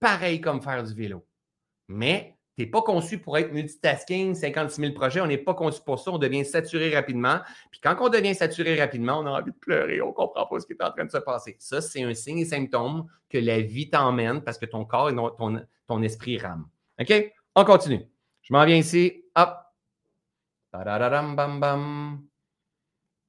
Pareil 0.00 0.40
comme 0.40 0.62
faire 0.62 0.82
du 0.82 0.94
vélo. 0.94 1.26
Mais 1.88 2.36
tu 2.56 2.64
n'es 2.64 2.70
pas 2.70 2.80
conçu 2.80 3.18
pour 3.18 3.36
être 3.36 3.52
multitasking, 3.52 4.34
56 4.34 4.80
000 4.80 4.94
projets. 4.94 5.20
On 5.20 5.26
n'est 5.26 5.36
pas 5.36 5.52
conçu 5.52 5.80
pour 5.84 5.98
ça. 5.98 6.10
On 6.10 6.18
devient 6.18 6.44
saturé 6.44 6.94
rapidement. 6.94 7.40
Puis 7.70 7.80
quand 7.80 7.96
on 8.00 8.08
devient 8.08 8.34
saturé 8.34 8.80
rapidement, 8.80 9.18
on 9.20 9.26
a 9.26 9.40
envie 9.40 9.50
de 9.50 9.56
pleurer. 9.56 10.00
On 10.00 10.08
ne 10.08 10.12
comprend 10.12 10.46
pas 10.46 10.60
ce 10.60 10.66
qui 10.66 10.72
est 10.72 10.82
en 10.82 10.90
train 10.90 11.04
de 11.04 11.10
se 11.10 11.18
passer. 11.18 11.56
Ça, 11.58 11.82
c'est 11.82 12.02
un 12.02 12.14
signe 12.14 12.38
et 12.38 12.44
symptôme 12.46 13.06
que 13.28 13.36
la 13.36 13.60
vie 13.60 13.90
t'emmène 13.90 14.42
parce 14.42 14.56
que 14.56 14.64
ton 14.64 14.86
corps 14.86 15.10
et 15.10 15.14
ton, 15.14 15.60
ton 15.86 16.02
esprit 16.02 16.38
rame. 16.38 16.66
OK? 16.98 17.32
On 17.54 17.64
continue. 17.64 18.08
Je 18.46 18.52
m'en 18.52 18.64
viens 18.64 18.76
ici. 18.76 19.24
Hop. 19.34 19.56
Bam, 20.72 21.58
bam. 21.60 22.22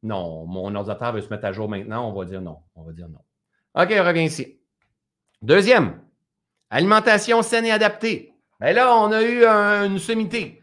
Non, 0.03 0.45
mon 0.45 0.75
ordinateur 0.75 1.11
veut 1.13 1.21
se 1.21 1.29
mettre 1.29 1.45
à 1.45 1.51
jour 1.51 1.67
maintenant. 1.67 2.07
On 2.07 2.13
va 2.13 2.25
dire 2.25 2.41
non. 2.41 2.59
On 2.75 2.83
va 2.83 2.91
dire 2.93 3.09
non. 3.09 3.19
OK, 3.73 3.91
on 3.91 4.05
revient 4.05 4.25
ici. 4.25 4.59
Deuxième, 5.41 6.01
alimentation 6.69 7.41
saine 7.41 7.65
et 7.65 7.71
adaptée. 7.71 8.33
Bien 8.59 8.73
là, 8.73 8.95
on 8.95 9.11
a 9.11 9.23
eu 9.23 9.43
une 9.43 9.97
sommité 9.97 10.61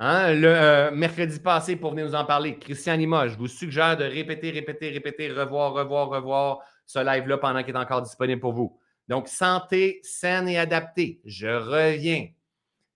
hein, 0.00 0.32
le 0.32 0.48
euh, 0.48 0.90
mercredi 0.90 1.38
passé 1.38 1.76
pour 1.76 1.92
venir 1.92 2.06
nous 2.06 2.14
en 2.14 2.24
parler. 2.24 2.58
Christian 2.58 2.96
Lima, 2.96 3.28
je 3.28 3.36
vous 3.36 3.46
suggère 3.46 3.96
de 3.96 4.04
répéter, 4.04 4.50
répéter, 4.50 4.90
répéter, 4.90 5.30
revoir, 5.30 5.74
revoir, 5.74 6.08
revoir 6.08 6.58
ce 6.86 6.98
live-là 6.98 7.38
pendant 7.38 7.62
qu'il 7.62 7.74
est 7.74 7.78
encore 7.78 8.02
disponible 8.02 8.40
pour 8.40 8.52
vous. 8.52 8.78
Donc, 9.06 9.28
santé 9.28 10.00
saine 10.02 10.48
et 10.48 10.58
adaptée. 10.58 11.20
Je 11.24 11.46
reviens. 11.46 12.28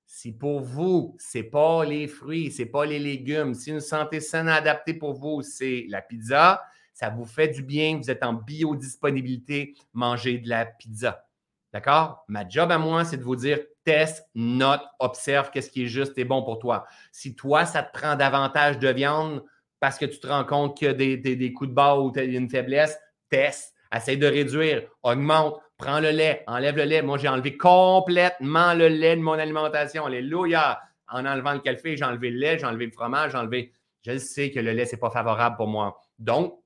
Si 0.07 0.33
pour 0.33 0.61
vous, 0.61 1.17
ce 1.19 1.39
n'est 1.39 1.45
pas 1.45 1.85
les 1.85 2.07
fruits, 2.07 2.53
ce 2.53 2.63
n'est 2.63 2.69
pas 2.69 2.87
les 2.87 3.01
légumes, 3.01 3.55
si 3.55 3.71
une 3.71 3.81
santé 3.81 4.21
saine 4.21 4.49
adaptée 4.49 4.95
pour 4.95 5.15
vous, 5.15 5.43
c'est 5.43 5.87
la 5.89 6.01
pizza, 6.01 6.63
ça 6.95 7.11
vous 7.11 7.27
fait 7.27 7.49
du 7.49 7.63
bien, 7.63 7.99
vous 7.99 8.11
êtes 8.11 8.23
en 8.23 8.33
biodisponibilité, 8.33 9.75
mangez 9.93 10.39
de 10.39 10.49
la 10.49 10.65
pizza. 10.65 11.27
D'accord? 11.73 12.25
Ma 12.29 12.49
job 12.49 12.71
à 12.71 12.79
moi, 12.79 13.05
c'est 13.05 13.19
de 13.19 13.25
vous 13.25 13.37
dire 13.37 13.59
teste, 13.85 14.27
note, 14.35 14.83
observe 14.99 15.51
qu'est-ce 15.51 15.71
qui 15.71 15.85
est 15.85 15.89
juste 15.89 16.17
et 16.19 16.25
bon 16.25 16.43
pour 16.43 16.59
toi. 16.59 16.87
Si 17.13 17.37
toi, 17.37 17.67
ça 17.67 17.83
te 17.83 17.93
prend 17.97 18.17
davantage 18.17 18.79
de 18.79 18.89
viande 18.89 19.45
parce 19.81 19.99
que 19.99 20.07
tu 20.07 20.19
te 20.19 20.27
rends 20.27 20.45
compte 20.45 20.77
qu'il 20.77 20.87
y 20.87 20.91
a 20.91 20.95
des, 20.95 21.53
coups 21.53 21.71
de 21.71 21.75
barre 21.75 22.03
ou 22.03 22.13
une 22.17 22.49
faiblesse, 22.49 22.99
teste, 23.29 23.75
essaye 23.95 24.19
de 24.19 24.27
réduire, 24.27 24.89
augmente, 25.03 25.61
prends 25.79 26.01
le 26.01 26.11
lait, 26.11 26.43
enlève 26.47 26.77
le 26.77 26.85
lait. 26.85 27.03
Moi, 27.03 27.19
j'ai 27.19 27.29
enlevé 27.29 27.57
complètement 27.57 28.75
le 28.75 28.89
lait 28.89 29.17
de 29.17 29.23
mon 29.23 29.33
alimentation. 29.33 30.07
Alléluia! 30.07 30.81
En 31.09 31.25
enlevant 31.25 31.53
le 31.53 31.61
café, 31.61 31.97
j'ai 31.97 32.05
enlevé 32.05 32.31
le 32.31 32.39
lait, 32.39 32.59
j'ai 32.59 32.67
enlevé 32.67 32.87
le 32.87 32.93
fromage, 32.93 33.33
j'ai 33.33 33.39
enlevé. 33.39 33.73
Je 34.03 34.19
sais 34.19 34.51
que 34.51 34.61
le 34.61 34.73
lait, 34.73 34.87
ce 34.87 34.93
n'est 34.93 35.01
pas 35.01 35.11
favorable 35.11 35.57
pour 35.57 35.69
moi. 35.69 36.01
Donc, 36.19 36.61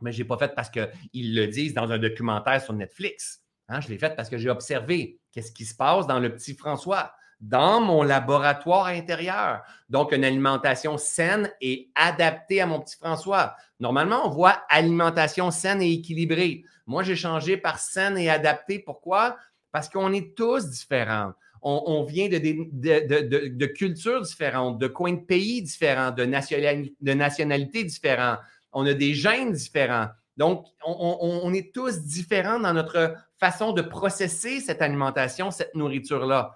mais 0.00 0.12
je 0.12 0.18
n'ai 0.18 0.24
pas 0.24 0.38
fait 0.38 0.54
parce 0.54 0.70
qu'ils 0.70 1.34
le 1.34 1.46
disent 1.46 1.74
dans 1.74 1.90
un 1.90 1.98
documentaire 1.98 2.60
sur 2.60 2.72
Netflix. 2.74 3.42
Hein, 3.68 3.80
je 3.80 3.88
l'ai 3.88 3.98
fait 3.98 4.14
parce 4.14 4.28
que 4.28 4.38
j'ai 4.38 4.50
observé 4.50 5.18
qu'est-ce 5.32 5.52
qui 5.52 5.64
se 5.64 5.74
passe 5.74 6.06
dans 6.06 6.20
le 6.20 6.32
petit 6.32 6.54
François, 6.54 7.12
dans 7.40 7.80
mon 7.80 8.02
laboratoire 8.02 8.86
intérieur. 8.86 9.62
Donc, 9.88 10.12
une 10.12 10.24
alimentation 10.24 10.98
saine 10.98 11.50
et 11.60 11.90
adaptée 11.94 12.60
à 12.60 12.66
mon 12.66 12.80
petit 12.80 12.96
François. 12.96 13.56
Normalement, 13.80 14.26
on 14.26 14.30
voit 14.30 14.62
alimentation 14.68 15.50
saine 15.50 15.82
et 15.82 15.92
équilibrée. 15.92 16.64
Moi, 16.86 17.02
j'ai 17.02 17.16
changé 17.16 17.56
par 17.56 17.78
saine 17.78 18.16
et 18.16 18.30
adaptée. 18.30 18.78
Pourquoi? 18.78 19.36
Parce 19.72 19.88
qu'on 19.88 20.12
est 20.12 20.36
tous 20.36 20.68
différents. 20.68 21.32
On, 21.62 22.04
vient 22.04 22.28
de, 22.28 23.66
cultures 23.66 24.22
différentes, 24.22 24.78
de 24.78 24.86
coins 24.86 25.14
de 25.14 25.20
pays 25.20 25.62
différents, 25.62 26.12
de, 26.12 26.24
nationalités 26.24 27.82
différentes. 27.82 28.38
On 28.72 28.86
a 28.86 28.94
des 28.94 29.14
gènes 29.14 29.52
différents. 29.52 30.06
Donc, 30.36 30.66
on, 30.84 31.52
est 31.52 31.74
tous 31.74 32.02
différents 32.02 32.60
dans 32.60 32.72
notre 32.72 33.16
façon 33.40 33.72
de 33.72 33.82
processer 33.82 34.60
cette 34.60 34.80
alimentation, 34.80 35.50
cette 35.50 35.74
nourriture-là. 35.74 36.54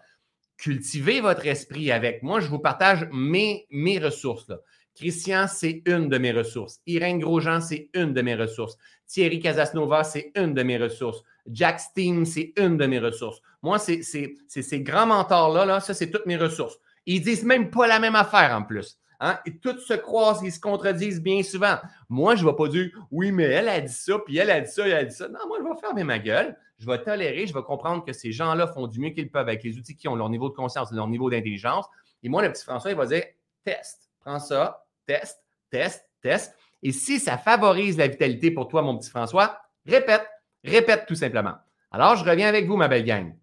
Cultivez 0.59 1.20
votre 1.20 1.45
esprit 1.47 1.91
avec. 1.91 2.22
Moi, 2.22 2.39
je 2.39 2.47
vous 2.47 2.61
partage 2.61 3.09
mes, 3.11 3.66
mes 3.70 3.99
ressources. 3.99 4.53
Christian, 5.01 5.46
c'est 5.48 5.82
une 5.86 6.11
de 6.11 6.18
mes 6.18 6.30
ressources. 6.30 6.80
Irène 6.86 7.20
Grosjean, 7.20 7.62
c'est 7.62 7.88
une 7.94 8.12
de 8.12 8.20
mes 8.20 8.34
ressources. 8.34 8.76
Thierry 9.07 9.40
Casasnova, 9.40 10.05
c'est 10.05 10.30
une 10.36 10.53
de 10.53 10.62
mes 10.62 10.76
ressources. 10.76 11.22
Jack 11.46 11.80
Steam, 11.80 12.26
c'est 12.26 12.53
une 12.59 12.76
de 12.76 12.84
mes 12.84 12.98
ressources. 12.98 13.40
Moi, 13.62 13.78
c'est 13.78 14.03
ces 14.03 14.80
grands 14.82 15.07
mentors-là, 15.07 15.64
là, 15.64 15.80
ça, 15.80 15.94
c'est 15.94 16.11
toutes 16.11 16.26
mes 16.26 16.36
ressources. 16.36 16.78
Ils 17.07 17.22
disent 17.22 17.44
même 17.44 17.70
pas 17.70 17.86
la 17.86 17.98
même 17.98 18.14
affaire 18.14 18.55
en 18.55 18.62
plus. 18.62 18.98
Hein? 19.20 19.38
Et 19.46 19.57
tout 19.57 19.78
se 19.78 19.94
croisent, 19.94 20.42
ils 20.44 20.53
se 20.53 20.61
contredisent 20.61 21.22
bien 21.22 21.42
souvent. 21.42 21.78
Moi, 22.11 22.36
je 22.36 22.44
ne 22.44 22.51
vais 22.51 22.57
pas 22.57 22.68
dire 22.68 22.90
oui, 23.11 23.32
mais 23.32 23.44
elle 23.44 23.70
a 23.70 23.80
dit 23.80 23.90
ça, 23.90 24.18
puis 24.18 24.36
elle 24.36 24.51
a 24.51 24.61
dit 24.61 24.70
ça, 24.70 24.86
elle 24.86 24.92
a 24.92 25.05
dit 25.05 25.14
ça. 25.14 25.28
Non, 25.28 25.48
moi, 25.48 25.57
je 25.61 25.64
vais 25.64 25.80
fermer 25.80 26.05
ma 26.05 26.18
gueule. 26.18 26.55
Je 26.78 26.84
vais 26.84 27.03
tolérer, 27.03 27.46
je 27.46 27.55
vais 27.55 27.62
comprendre 27.62 28.05
que 28.05 28.12
ces 28.12 28.32
gens-là 28.32 28.66
font 28.66 28.86
du 28.86 29.01
mieux 29.01 29.11
qu'ils 29.11 29.30
peuvent 29.30 29.48
avec 29.48 29.64
les 29.64 29.78
outils 29.78 29.96
qui 29.96 30.09
ont 30.09 30.14
leur 30.14 30.28
niveau 30.28 30.51
de 30.51 30.55
conscience, 30.55 30.92
leur 30.92 31.09
niveau 31.09 31.30
d'intelligence. 31.30 31.86
Et 32.22 32.28
moi, 32.28 32.42
le 32.42 32.53
petit 32.53 32.64
François, 32.64 32.90
il 32.90 32.96
va 32.98 33.07
dire 33.07 33.24
teste, 33.64 34.11
prends 34.20 34.38
ça, 34.38 34.84
teste, 35.07 35.44
teste, 35.70 36.09
teste. 36.22 36.57
Et 36.82 36.92
si 36.92 37.18
ça 37.18 37.36
favorise 37.36 37.98
la 37.98 38.09
vitalité 38.09 38.51
pour 38.51 38.68
toi, 38.68 38.82
mon 38.82 38.96
petit 38.96 39.11
François, 39.11 39.61
répète, 39.86 40.26
répète 40.64 41.07
tout 41.07 41.14
simplement. 41.14 41.57
Alors, 41.90 42.16
je 42.16 42.24
reviens 42.24 42.48
avec 42.48 42.66
vous, 42.66 42.76
ma 42.76 42.88
belle 42.88 43.05
gang. 43.05 43.36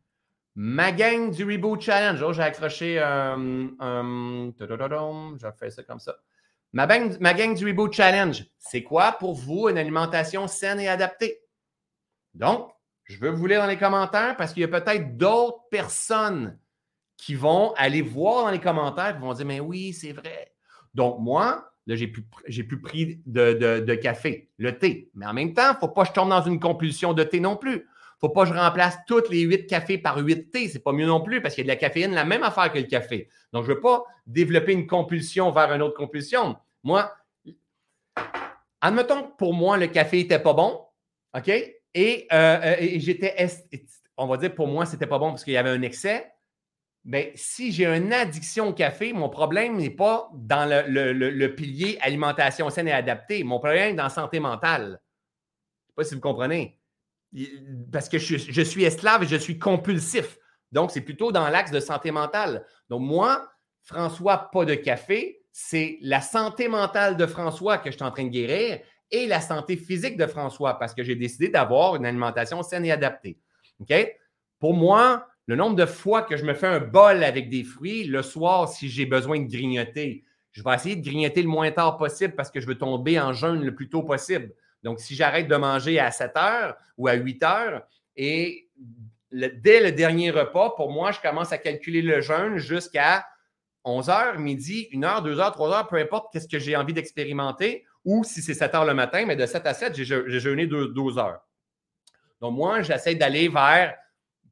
Ma 0.55 0.91
gang 0.91 1.29
du 1.29 1.43
Reboot 1.43 1.81
Challenge. 1.81 2.21
Oh, 2.23 2.33
j'ai 2.33 2.41
accroché 2.41 2.99
un. 2.99 3.35
Um, 3.79 4.53
je 4.59 5.47
fais 5.59 5.69
ça 5.69 5.83
comme 5.83 5.99
ça. 5.99 6.17
Ma, 6.73 6.87
ma 6.87 7.33
gang 7.33 7.55
du 7.55 7.65
Reboot 7.65 7.93
Challenge, 7.93 8.43
c'est 8.57 8.83
quoi 8.83 9.11
pour 9.13 9.35
vous 9.35 9.69
une 9.69 9.77
alimentation 9.77 10.47
saine 10.47 10.79
et 10.79 10.87
adaptée? 10.87 11.39
Donc, 12.33 12.71
je 13.03 13.19
veux 13.19 13.29
vous 13.29 13.45
lire 13.47 13.61
dans 13.61 13.67
les 13.67 13.77
commentaires 13.77 14.35
parce 14.35 14.53
qu'il 14.53 14.61
y 14.61 14.65
a 14.65 14.67
peut-être 14.67 15.15
d'autres 15.15 15.67
personnes 15.69 16.59
qui 17.17 17.35
vont 17.35 17.73
aller 17.75 18.01
voir 18.01 18.45
dans 18.45 18.51
les 18.51 18.59
commentaires 18.59 19.15
et 19.15 19.19
vont 19.19 19.33
dire 19.33 19.45
Mais 19.45 19.59
oui, 19.59 19.93
c'est 19.93 20.11
vrai. 20.11 20.53
Donc, 20.97 21.19
moi, 21.19 21.69
là, 21.85 21.95
j'ai 21.95 22.07
plus, 22.07 22.81
pris 22.81 23.21
de, 23.27 23.95
café, 23.95 24.49
le 24.57 24.79
thé. 24.79 25.11
Mais 25.13 25.27
en 25.27 25.33
même 25.33 25.53
temps, 25.53 25.69
il 25.69 25.75
ne 25.75 25.79
faut 25.79 25.89
pas 25.89 26.01
que 26.01 26.07
je 26.09 26.13
tombe 26.13 26.29
dans 26.29 26.41
une 26.41 26.59
compulsion 26.59 27.13
de 27.13 27.23
thé 27.23 27.39
non 27.39 27.55
plus. 27.55 27.87
faut 28.19 28.29
pas 28.29 28.45
que 28.45 28.49
je 28.49 28.57
remplace 28.57 28.97
toutes 29.05 29.29
les 29.29 29.41
8 29.41 29.67
cafés 29.67 29.99
par 29.99 30.17
8 30.17 30.49
thés. 30.49 30.69
C'est 30.69 30.83
pas 30.83 30.93
mieux 30.93 31.05
non 31.05 31.21
plus 31.21 31.39
parce 31.39 31.53
qu'il 31.53 31.67
y 31.67 31.69
a 31.69 31.75
de 31.75 31.79
la 31.79 31.79
caféine, 31.79 32.15
la 32.15 32.25
même 32.25 32.41
affaire 32.41 32.73
que 32.73 32.79
le 32.79 32.85
café. 32.85 33.29
Donc, 33.53 33.65
je 33.65 33.73
veux 33.73 33.79
pas 33.79 34.05
développer 34.25 34.73
une 34.73 34.87
compulsion 34.87 35.51
vers 35.51 35.71
une 35.71 35.83
autre 35.83 35.95
compulsion. 35.95 36.57
Moi, 36.83 37.13
admettons 38.81 39.21
que 39.21 39.37
pour 39.37 39.53
moi, 39.53 39.77
le 39.77 39.85
café 39.85 40.21
était 40.21 40.39
pas 40.39 40.53
bon, 40.53 40.81
OK? 41.37 41.47
Et, 41.93 42.27
euh, 42.33 42.75
et 42.79 42.99
j'étais, 42.99 43.35
on 44.17 44.25
va 44.25 44.37
dire 44.37 44.55
pour 44.55 44.67
moi, 44.67 44.87
c'était 44.87 45.05
pas 45.05 45.19
bon 45.19 45.29
parce 45.29 45.43
qu'il 45.43 45.53
y 45.53 45.57
avait 45.57 45.69
un 45.69 45.83
excès. 45.83 46.31
Bien, 47.07 47.27
si 47.35 47.71
j'ai 47.71 47.85
une 47.85 48.11
addiction 48.11 48.67
au 48.67 48.73
café, 48.73 49.13
mon 49.13 49.29
problème 49.29 49.77
n'est 49.77 49.89
pas 49.89 50.29
dans 50.33 50.69
le, 50.69 51.47
pilier 51.47 51.97
alimentation 52.01 52.69
saine 52.69 52.89
et 52.89 52.91
adaptée. 52.91 53.45
Mon 53.45 53.59
problème 53.59 53.93
est 53.93 53.95
dans 53.95 54.09
santé 54.09 54.41
mentale. 54.41 54.83
Je 54.83 54.89
ne 54.89 54.91
sais 54.91 55.93
pas 55.95 56.03
si 56.03 56.15
vous 56.15 56.21
comprenez. 56.21 56.77
Parce 57.93 58.09
que 58.09 58.17
je, 58.17 58.61
suis 58.61 58.83
esclave 58.83 59.23
et 59.23 59.25
je 59.25 59.37
suis 59.37 59.57
compulsif. 59.57 60.37
Donc, 60.73 60.91
c'est 60.91 60.99
plutôt 60.99 61.31
dans 61.31 61.47
l'axe 61.47 61.71
de 61.71 61.79
santé 61.79 62.11
mentale. 62.11 62.65
Donc, 62.89 63.03
moi, 63.03 63.49
François, 63.83 64.51
pas 64.51 64.65
de 64.65 64.75
café, 64.75 65.45
c'est 65.53 65.99
la 66.01 66.19
santé 66.19 66.67
mentale 66.67 67.15
de 67.15 67.25
François 67.25 67.77
que 67.77 67.89
je 67.89 67.95
suis 67.95 68.03
en 68.03 68.11
train 68.11 68.25
de 68.25 68.29
guérir 68.29 68.81
et 69.11 69.27
la 69.27 69.39
santé 69.39 69.77
physique 69.77 70.17
de 70.17 70.27
François 70.27 70.77
parce 70.77 70.93
que 70.93 71.03
j'ai 71.03 71.15
décidé 71.15 71.47
d'avoir 71.47 71.95
une 71.95 72.05
alimentation 72.05 72.61
saine 72.63 72.83
et 72.83 72.91
adaptée. 72.91 73.39
OK? 73.79 73.93
Pour 74.59 74.73
moi, 74.73 75.25
le 75.47 75.55
nombre 75.55 75.75
de 75.75 75.85
fois 75.85 76.21
que 76.23 76.37
je 76.37 76.43
me 76.43 76.53
fais 76.53 76.67
un 76.67 76.79
bol 76.79 77.23
avec 77.23 77.49
des 77.49 77.63
fruits, 77.63 78.03
le 78.03 78.21
soir, 78.21 78.67
si 78.67 78.89
j'ai 78.89 79.05
besoin 79.05 79.39
de 79.39 79.49
grignoter, 79.49 80.25
je 80.51 80.61
vais 80.61 80.75
essayer 80.75 80.95
de 80.95 81.03
grignoter 81.03 81.41
le 81.41 81.47
moins 81.47 81.71
tard 81.71 81.97
possible 81.97 82.35
parce 82.35 82.51
que 82.51 82.59
je 82.59 82.67
veux 82.67 82.77
tomber 82.77 83.19
en 83.19 83.31
jeûne 83.31 83.63
le 83.63 83.73
plus 83.73 83.89
tôt 83.89 84.03
possible. 84.03 84.51
Donc, 84.83 84.99
si 84.99 85.15
j'arrête 85.15 85.47
de 85.47 85.55
manger 85.55 85.99
à 85.99 86.11
7 86.11 86.35
heures 86.35 86.75
ou 86.97 87.07
à 87.07 87.13
8 87.13 87.43
heures 87.43 87.83
et 88.15 88.67
dès 89.31 89.81
le 89.81 89.91
dernier 89.91 90.31
repas, 90.31 90.71
pour 90.71 90.91
moi, 90.91 91.11
je 91.11 91.19
commence 91.21 91.51
à 91.51 91.57
calculer 91.57 92.01
le 92.01 92.21
jeûne 92.21 92.57
jusqu'à 92.57 93.25
11 93.85 94.09
heures, 94.09 94.39
midi, 94.39 94.89
1 94.93 95.03
heure, 95.03 95.21
2 95.21 95.39
heures, 95.39 95.51
3 95.53 95.77
heures, 95.77 95.87
peu 95.87 95.97
importe 95.97 96.33
qu'est-ce 96.33 96.47
que 96.47 96.59
j'ai 96.59 96.75
envie 96.75 96.93
d'expérimenter. 96.93 97.85
Ou 98.03 98.23
si 98.23 98.41
c'est 98.41 98.53
7 98.53 98.75
heures 98.75 98.85
le 98.85 98.93
matin, 98.93 99.25
mais 99.25 99.35
de 99.35 99.45
7 99.45 99.65
à 99.65 99.73
7, 99.73 99.95
j'ai 99.95 100.39
jeûné 100.39 100.67
12 100.67 101.17
heures. 101.17 101.39
Donc, 102.41 102.55
moi, 102.55 102.81
j'essaie 102.81 103.15
d'aller 103.15 103.47
vers, 103.47 103.95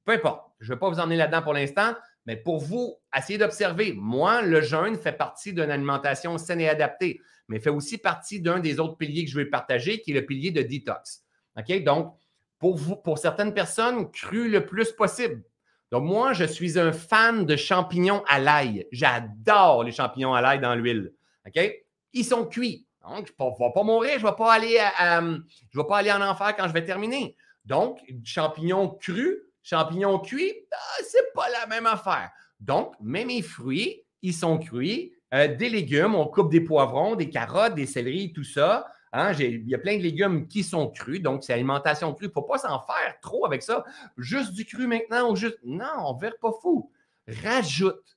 peu 0.06 0.14
importe, 0.14 0.52
je 0.66 0.72
ne 0.72 0.76
vais 0.76 0.80
pas 0.80 0.89
vous 0.89 0.99
emmener 0.99 1.16
là-dedans 1.16 1.43
pour 1.43 1.53
l'instant, 1.53 1.93
mais 2.26 2.36
pour 2.36 2.59
vous, 2.59 2.97
essayez 3.16 3.38
d'observer. 3.38 3.93
Moi, 3.95 4.41
le 4.41 4.61
jeûne 4.61 4.95
fait 4.95 5.13
partie 5.13 5.53
d'une 5.53 5.70
alimentation 5.70 6.38
saine 6.38 6.59
et 6.59 6.68
adaptée, 6.68 7.22
mais 7.47 7.59
fait 7.59 7.70
aussi 7.70 7.99
partie 7.99 8.41
d'un 8.41 8.59
des 8.59 8.80
autres 8.80 8.97
piliers 8.97 9.26
que 9.26 9.32
je 9.32 9.38
vais 9.38 9.45
partager, 9.45 10.01
qui 10.01 10.11
est 10.11 10.16
le 10.16 10.26
pilier 10.26 10.51
de 10.51 10.63
détox. 10.63 11.24
OK? 11.57 11.84
Donc, 11.84 12.16
pour 12.57 12.78
vous, 12.78 12.95
pour 12.95 13.20
certaines 13.20 13.53
personnes, 13.53 14.09
cru 14.11 14.49
le 14.49 14.66
plus 14.66 14.91
possible. 14.91 15.43
Donc, 15.91 16.03
moi, 16.03 16.34
je 16.34 16.45
suis 16.45 16.80
un 16.80 16.91
fan 16.91 17.45
de 17.45 17.55
champignons 17.55 18.24
à 18.28 18.39
l'ail. 18.39 18.88
J'adore 18.91 19.84
les 19.84 19.91
champignons 19.91 20.34
à 20.34 20.41
l'ail 20.41 20.59
dans 20.59 20.74
l'huile. 20.74 21.13
OK? 21.45 21.72
Ils 22.13 22.26
sont 22.26 22.45
cuits. 22.45 22.88
Donc, 23.03 23.28
je 23.28 23.43
ne 23.43 23.49
vais 23.49 23.72
pas 23.72 23.84
mourir, 23.84 24.13
je 24.18 24.26
ne 24.26 24.32
vais, 24.32 24.36
pas 24.36 24.51
aller 24.51 24.80
je 24.99 25.78
vais 25.78 25.88
pas 25.88 25.97
aller 25.99 26.11
en 26.11 26.22
enfer 26.22 26.55
quand 26.55 26.68
je 26.68 26.74
vais 26.74 26.84
terminer. 26.84 27.36
Donc, 27.66 27.99
champignons 28.24 28.89
crus, 28.89 29.38
champignons 29.66 30.20
cuits, 30.20 30.53
ah, 30.72 31.03
c'est 31.03 31.34
pas 31.34 31.49
la 31.49 31.66
même 31.68 31.88
affaire. 31.88 32.30
Donc, 32.59 32.93
même 33.01 33.28
les 33.28 33.41
fruits, 33.41 34.03
ils 34.22 34.34
sont 34.34 34.57
cuits. 34.59 35.11
Euh, 35.34 35.53
des 35.53 35.70
légumes, 35.70 36.16
on 36.16 36.28
coupe 36.28 36.51
des 36.51 36.61
poivrons, 36.61 37.16
des 37.16 37.30
carottes, 37.30 37.76
des 37.76 37.88
céleris, 37.88 38.32
tout 38.32 38.43
ça. 38.43 38.88
Hein, 39.11 39.34
il 39.34 39.68
y 39.68 39.74
a 39.76 39.80
plein 39.80 39.97
de 39.97 40.03
légumes 40.03 40.47
qui 40.47 40.63
sont 40.63 40.89
crus, 40.89 41.22
donc 41.22 41.43
c'est 41.43 41.53
alimentation 41.53 42.13
crue. 42.13 42.26
Il 42.26 42.30
ne 42.30 42.34
faut 42.34 42.43
pas 42.43 42.59
s'en 42.59 42.80
faire 42.82 43.20
trop 43.22 43.45
avec 43.45 43.63
ça. 43.63 43.84
Juste 44.18 44.53
du 44.53 44.66
cru 44.66 44.88
maintenant 44.88 45.32
ou 45.32 45.36
juste. 45.36 45.57
Non, 45.63 45.86
on 46.05 46.16
ne 46.16 46.20
verra 46.20 46.36
pas 46.39 46.51
fou. 46.61 46.91
Rajoute 47.28 48.14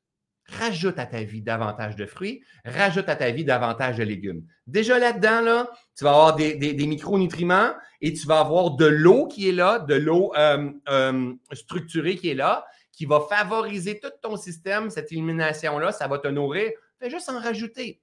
rajoute 0.49 0.99
à 0.99 1.07
ta 1.07 1.23
vie 1.23 1.43
davantage 1.43 1.97
de 1.97 2.07
fruits, 2.07 2.43
rajoute 2.65 3.09
à 3.09 3.17
ta 3.17 3.31
vie 3.31 3.45
davantage 3.45 3.99
de 3.99 4.05
légumes. 4.05 4.45
Déjà 4.67 4.99
là-dedans, 4.99 5.41
là, 5.43 5.71
tu 5.97 6.05
vas 6.05 6.11
avoir 6.11 6.37
des, 6.37 6.87
micronutriments 6.87 7.73
et 8.01 8.13
tu 8.13 8.27
vas 8.27 8.41
avoir 8.41 8.73
de 8.73 8.87
l'eau 8.87 9.27
qui 9.27 9.49
est 9.49 9.53
là, 9.53 9.79
de 9.79 9.95
l'eau 9.95 10.33
euh, 10.37 10.71
euh, 10.89 11.35
structurée 11.53 12.17
qui 12.17 12.31
est 12.31 12.35
là, 12.35 12.65
qui 12.93 13.07
va 13.07 13.21
favoriser 13.21 14.01
tout 14.01 14.11
ton 14.23 14.37
système, 14.37 14.91
cette 14.91 15.13
élimination-là, 15.13 15.93
ça 15.93 16.09
va 16.09 16.19
te 16.19 16.29
nourrir. 16.29 16.71
Fais 16.99 17.11
juste 17.11 17.29
en 17.29 17.39
rajouter. 17.39 18.01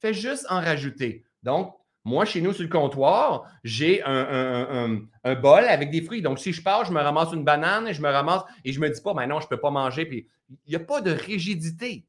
Fais 0.00 0.12
juste 0.12 0.46
en 0.50 0.60
rajouter. 0.60 1.24
Donc, 1.42 1.74
moi, 2.04 2.26
chez 2.26 2.42
nous, 2.42 2.52
sur 2.52 2.62
le 2.62 2.68
comptoir, 2.68 3.50
j'ai 3.64 4.02
un, 4.04 4.98
bol 5.40 5.64
avec 5.64 5.90
des 5.90 6.02
fruits. 6.02 6.20
Donc, 6.20 6.38
si 6.38 6.52
je 6.52 6.62
pars, 6.62 6.84
je 6.84 6.92
me 6.92 7.00
ramasse 7.00 7.32
une 7.32 7.44
banane 7.44 7.88
et 7.88 7.94
je 7.94 8.02
me 8.02 8.10
ramasse 8.10 8.42
et 8.64 8.72
je 8.72 8.80
me 8.80 8.90
dis 8.90 9.00
pas, 9.00 9.14
ben 9.14 9.26
non, 9.26 9.40
je 9.40 9.46
ne 9.46 9.48
peux 9.48 9.60
pas 9.60 9.70
manger. 9.70 10.04
Puis, 10.04 10.28
il 10.66 10.70
n'y 10.70 10.76
a 10.76 10.80
pas 10.80 11.00
de 11.00 11.10
rigidité. 11.10 12.04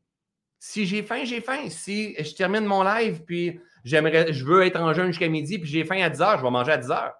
Si 0.59 0.85
j'ai 0.85 1.01
faim, 1.01 1.23
j'ai 1.23 1.39
faim. 1.39 1.69
Si 1.69 2.15
je 2.19 2.35
termine 2.35 2.65
mon 2.65 2.83
live, 2.83 3.23
puis 3.25 3.59
j'aimerais, 3.85 4.33
je 4.33 4.43
veux 4.43 4.65
être 4.65 4.79
en 4.79 4.93
jeûne 4.93 5.07
jusqu'à 5.07 5.29
midi, 5.29 5.59
puis 5.59 5.69
j'ai 5.69 5.85
faim 5.85 6.01
à 6.01 6.09
10 6.09 6.21
heures, 6.21 6.37
je 6.39 6.43
vais 6.43 6.51
manger 6.51 6.73
à 6.73 6.77
10 6.77 6.91
heures. 6.91 7.13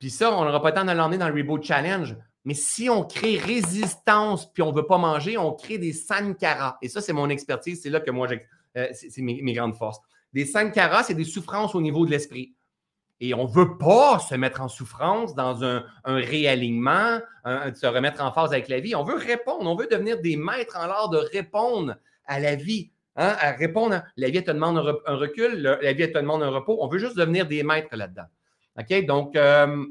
Puis 0.00 0.10
ça, 0.10 0.32
on 0.32 0.44
n'aura 0.44 0.60
pas 0.60 0.70
le 0.70 0.74
temps 0.74 0.84
de 0.84 0.92
l'emmener 0.92 1.18
dans 1.18 1.28
le 1.28 1.34
Reboot 1.34 1.62
Challenge. 1.62 2.16
Mais 2.44 2.54
si 2.54 2.88
on 2.88 3.04
crée 3.04 3.36
résistance, 3.36 4.50
puis 4.52 4.62
on 4.62 4.72
ne 4.72 4.76
veut 4.76 4.86
pas 4.86 4.98
manger, 4.98 5.36
on 5.36 5.52
crée 5.52 5.78
des 5.78 5.92
sankaras. 5.92 6.78
Et 6.82 6.88
ça, 6.88 7.00
c'est 7.00 7.12
mon 7.12 7.28
expertise. 7.28 7.82
C'est 7.82 7.90
là 7.90 8.00
que 8.00 8.10
moi, 8.10 8.28
euh, 8.76 8.88
c'est 8.92 9.22
mes 9.22 9.52
grandes 9.52 9.76
forces. 9.76 10.00
Des 10.32 10.44
sankaras, 10.44 11.04
c'est 11.04 11.14
des 11.14 11.24
souffrances 11.24 11.74
au 11.74 11.80
niveau 11.80 12.06
de 12.06 12.10
l'esprit. 12.10 12.54
Et 13.20 13.34
on 13.34 13.48
ne 13.48 13.52
veut 13.52 13.78
pas 13.78 14.18
se 14.20 14.34
mettre 14.34 14.60
en 14.60 14.68
souffrance 14.68 15.34
dans 15.34 15.64
un, 15.64 15.84
réalignement, 16.04 17.20
se 17.44 17.86
remettre 17.86 18.22
en 18.22 18.32
phase 18.32 18.52
avec 18.52 18.68
la 18.68 18.78
vie. 18.78 18.94
On 18.94 19.02
veut 19.02 19.16
répondre, 19.16 19.68
on 19.68 19.74
veut 19.74 19.88
devenir 19.90 20.20
des 20.20 20.36
maîtres 20.36 20.76
en 20.76 20.86
l'art 20.86 21.08
de 21.08 21.18
répondre 21.18 21.96
à 22.26 22.38
la 22.38 22.54
vie. 22.54 22.92
Hein, 23.16 23.34
à 23.40 23.50
répondre, 23.50 24.00
la 24.16 24.30
vie 24.30 24.44
te 24.44 24.52
demande 24.52 24.78
un, 25.06 25.16
recul, 25.16 25.60
la 25.60 25.92
vie 25.92 26.12
te 26.12 26.18
demande 26.18 26.44
un 26.44 26.50
repos. 26.50 26.78
On 26.80 26.86
veut 26.86 26.98
juste 26.98 27.16
devenir 27.16 27.46
des 27.46 27.64
maîtres 27.64 27.96
là-dedans. 27.96 28.26
OK? 28.78 29.06
Donc, 29.06 29.34
euh, 29.34 29.84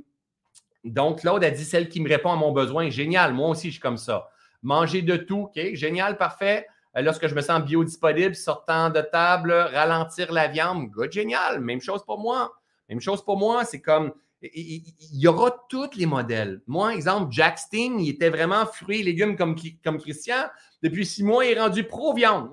donc, 0.86 1.20
Claude 1.20 1.44
a 1.44 1.52
dit 1.52 1.66
celle 1.66 1.90
qui 1.90 2.00
me 2.00 2.08
répond 2.08 2.32
à 2.32 2.38
mon 2.38 2.54
besoin. 2.54 2.90
Génial, 2.90 3.34
moi 3.34 3.50
aussi, 3.50 3.68
je 3.68 3.74
suis 3.74 3.82
comme 3.82 3.98
ça. 3.98 4.30
Manger 4.62 5.02
de 5.02 5.18
tout, 5.18 5.50
OK? 5.54 5.74
Génial, 5.74 6.18
parfait. 6.18 6.68
Euh, 6.96 7.02
lorsque 7.02 7.28
je 7.28 7.36
me 7.36 7.42
sens 7.42 7.64
biodisponible, 7.64 8.36
sortant 8.36 8.90
de 8.90 9.02
table, 9.02 9.52
ralentir 9.52 10.32
la 10.32 10.48
viande, 10.48 10.90
good, 10.90 11.12
génial. 11.12 11.60
Même 11.60 11.82
chose 11.82 12.04
pour 12.06 12.20
moi. 12.20 12.54
Même 12.90 13.02
chose 13.02 13.24
pour 13.24 13.38
moi. 13.38 13.66
C'est 13.66 13.82
comme, 13.82 14.14
il, 14.42 14.84
y 15.12 15.28
aura 15.28 15.66
tous 15.70 15.96
les 15.96 16.06
modèles. 16.06 16.62
Moi, 16.68 16.94
exemple, 16.94 17.32
Jack 17.32 17.60
Steen, 17.60 18.00
il 18.00 18.10
était 18.10 18.30
vraiment 18.30 18.66
fruits 18.66 19.02
et 19.02 19.04
légumes 19.04 19.36
comme, 19.36 19.56
comme 19.84 20.00
Christian. 20.00 20.46
Depuis 20.84 21.06
six 21.06 21.24
mois, 21.24 21.46
il 21.46 21.58
est 21.58 21.60
rendu 21.60 21.84
pro-viande. 21.84 22.52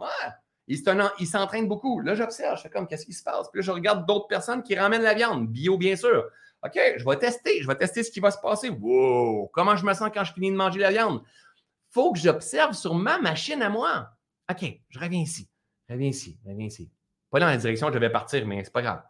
Il 0.67 1.27
s'entraîne 1.27 1.69
beaucoup. 1.69 2.01
Là, 2.01 2.15
j'observe, 2.15 2.57
je 2.57 2.63
fais 2.63 2.71
comme, 2.71 2.87
qu'est-ce 2.87 3.05
qui 3.05 3.13
se 3.13 3.23
passe? 3.23 3.51
Puis 3.51 3.61
là, 3.61 3.67
je 3.67 3.71
regarde 3.71 4.07
d'autres 4.07 4.29
personnes 4.29 4.63
qui 4.63 4.75
ramènent 4.75 5.03
la 5.03 5.15
viande, 5.15 5.49
bio, 5.49 5.77
bien 5.77 5.97
sûr. 5.97 6.25
OK, 6.65 6.81
je 6.97 7.05
vais 7.05 7.17
tester, 7.17 7.61
je 7.61 7.67
vais 7.67 7.77
tester 7.77 8.03
ce 8.03 8.11
qui 8.11 8.21
va 8.21 8.31
se 8.31 8.39
passer. 8.39 8.71
Wow, 8.71 9.49
comment 9.53 9.77
je 9.77 9.85
me 9.85 9.93
sens 9.93 10.11
quand 10.13 10.25
je 10.25 10.33
finis 10.33 10.51
de 10.51 10.57
manger 10.57 10.81
la 10.81 10.91
viande? 10.91 11.23
Faut 11.91 12.13
que 12.13 12.19
j'observe 12.19 12.73
sur 12.73 12.95
ma 12.95 13.19
machine 13.19 13.61
à 13.61 13.69
moi. 13.69 14.09
OK, 14.51 14.81
je 14.89 14.99
reviens 14.99 15.21
ici. 15.21 15.49
Je 15.89 15.95
reviens 15.95 16.09
ici. 16.09 16.39
Je 16.45 16.51
reviens 16.51 16.67
ici. 16.67 16.91
Pas 17.31 17.41
dans 17.41 17.47
la 17.47 17.57
direction 17.57 17.89
que 17.89 17.95
je 17.95 17.99
vais 17.99 18.11
partir, 18.11 18.47
mais 18.47 18.63
c'est 18.65 18.73
pas 18.73 18.83
grave. 18.83 19.03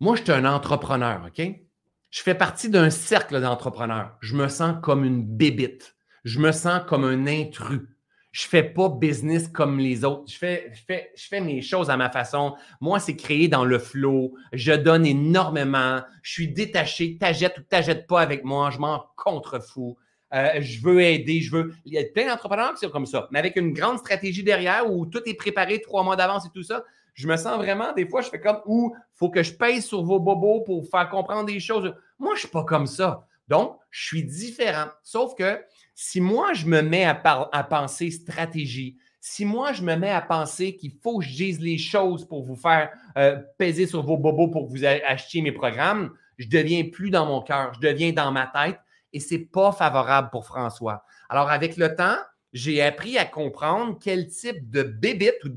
Moi, 0.00 0.16
je 0.16 0.22
suis 0.22 0.32
un 0.32 0.44
entrepreneur, 0.44 1.26
OK? 1.26 1.42
Je 2.10 2.22
fais 2.22 2.34
partie 2.34 2.68
d'un 2.68 2.90
cercle 2.90 3.40
d'entrepreneurs. 3.40 4.16
Je 4.20 4.36
me 4.36 4.48
sens 4.48 4.76
comme 4.82 5.04
une 5.04 5.24
bébite. 5.24 5.96
Je 6.24 6.38
me 6.38 6.52
sens 6.52 6.82
comme 6.86 7.04
un 7.04 7.26
intrus. 7.26 7.82
Je 8.32 8.44
ne 8.44 8.48
fais 8.48 8.62
pas 8.62 8.90
business 8.90 9.48
comme 9.48 9.78
les 9.78 10.04
autres. 10.04 10.30
Je 10.30 10.36
fais, 10.36 10.70
je, 11.14 11.36
mes 11.40 11.62
choses 11.62 11.88
à 11.88 11.96
ma 11.96 12.10
façon. 12.10 12.54
Moi, 12.82 13.00
c'est 13.00 13.16
créé 13.16 13.48
dans 13.48 13.64
le 13.64 13.78
flow. 13.78 14.34
Je 14.52 14.72
donne 14.72 15.06
énormément. 15.06 16.02
Je 16.22 16.32
suis 16.32 16.52
détaché. 16.52 17.16
T'achètes 17.16 17.56
ou 17.58 17.62
t'achètes 17.62 18.06
pas 18.06 18.20
avec 18.20 18.44
moi. 18.44 18.70
Je 18.70 18.78
m'en 18.78 19.06
contrefous. 19.16 19.96
Euh, 20.34 20.60
je 20.60 20.80
veux 20.82 21.00
aider, 21.00 21.40
je 21.40 21.50
veux. 21.50 21.74
Il 21.84 21.92
y 21.92 21.98
a 21.98 22.04
plein 22.04 22.26
d'entrepreneurs 22.26 22.74
qui 22.74 22.80
sont 22.80 22.90
comme 22.90 23.06
ça, 23.06 23.28
mais 23.30 23.38
avec 23.38 23.56
une 23.56 23.72
grande 23.72 23.98
stratégie 23.98 24.42
derrière 24.42 24.90
où 24.90 25.06
tout 25.06 25.22
est 25.26 25.34
préparé 25.34 25.80
trois 25.80 26.02
mois 26.02 26.16
d'avance 26.16 26.46
et 26.46 26.50
tout 26.52 26.62
ça. 26.62 26.84
Je 27.14 27.28
me 27.28 27.36
sens 27.36 27.56
vraiment, 27.56 27.92
des 27.94 28.06
fois, 28.06 28.20
je 28.20 28.28
fais 28.28 28.40
comme 28.40 28.60
il 28.66 28.90
faut 29.14 29.30
que 29.30 29.42
je 29.42 29.52
pèse 29.52 29.86
sur 29.86 30.02
vos 30.02 30.20
bobos 30.20 30.60
pour 30.60 30.86
faire 30.86 31.08
comprendre 31.08 31.46
des 31.46 31.60
choses. 31.60 31.94
Moi, 32.18 32.32
je 32.32 32.36
ne 32.36 32.40
suis 32.40 32.48
pas 32.48 32.64
comme 32.64 32.86
ça. 32.86 33.24
Donc, 33.48 33.78
je 33.90 34.04
suis 34.04 34.24
différent. 34.24 34.88
Sauf 35.02 35.34
que 35.34 35.62
si 35.94 36.20
moi, 36.20 36.52
je 36.52 36.66
me 36.66 36.82
mets 36.82 37.04
à, 37.04 37.14
penser 37.14 38.10
stratégie, 38.10 38.98
si 39.20 39.46
moi, 39.46 39.72
je 39.72 39.82
me 39.82 39.96
mets 39.96 40.10
à 40.10 40.20
penser 40.20 40.76
qu'il 40.76 40.92
faut 41.02 41.20
que 41.20 41.24
je 41.24 41.34
dise 41.34 41.60
les 41.60 41.78
choses 41.78 42.26
pour 42.26 42.44
vous 42.44 42.56
faire 42.56 42.90
euh, 43.16 43.40
peser 43.56 43.86
sur 43.86 44.02
vos 44.02 44.18
bobos 44.18 44.48
pour 44.48 44.66
que 44.66 44.72
vous 44.72 44.84
achetiez 44.84 45.40
mes 45.40 45.52
programmes, 45.52 46.12
je 46.36 46.48
deviens 46.48 46.84
plus 46.84 47.08
dans 47.08 47.24
mon 47.24 47.40
cœur, 47.40 47.72
je 47.74 47.80
deviens 47.80 48.12
dans 48.12 48.30
ma 48.30 48.46
tête 48.46 48.78
et 49.16 49.20
ce 49.20 49.32
n'est 49.32 49.40
pas 49.40 49.72
favorable 49.72 50.28
pour 50.30 50.44
François. 50.44 51.02
Alors, 51.30 51.48
avec 51.48 51.78
le 51.78 51.96
temps, 51.96 52.18
j'ai 52.52 52.82
appris 52.82 53.16
à 53.16 53.24
comprendre 53.24 53.98
quel 53.98 54.28
type 54.28 54.70
de 54.70 54.82
bébite 54.82 55.42
ou 55.42 55.48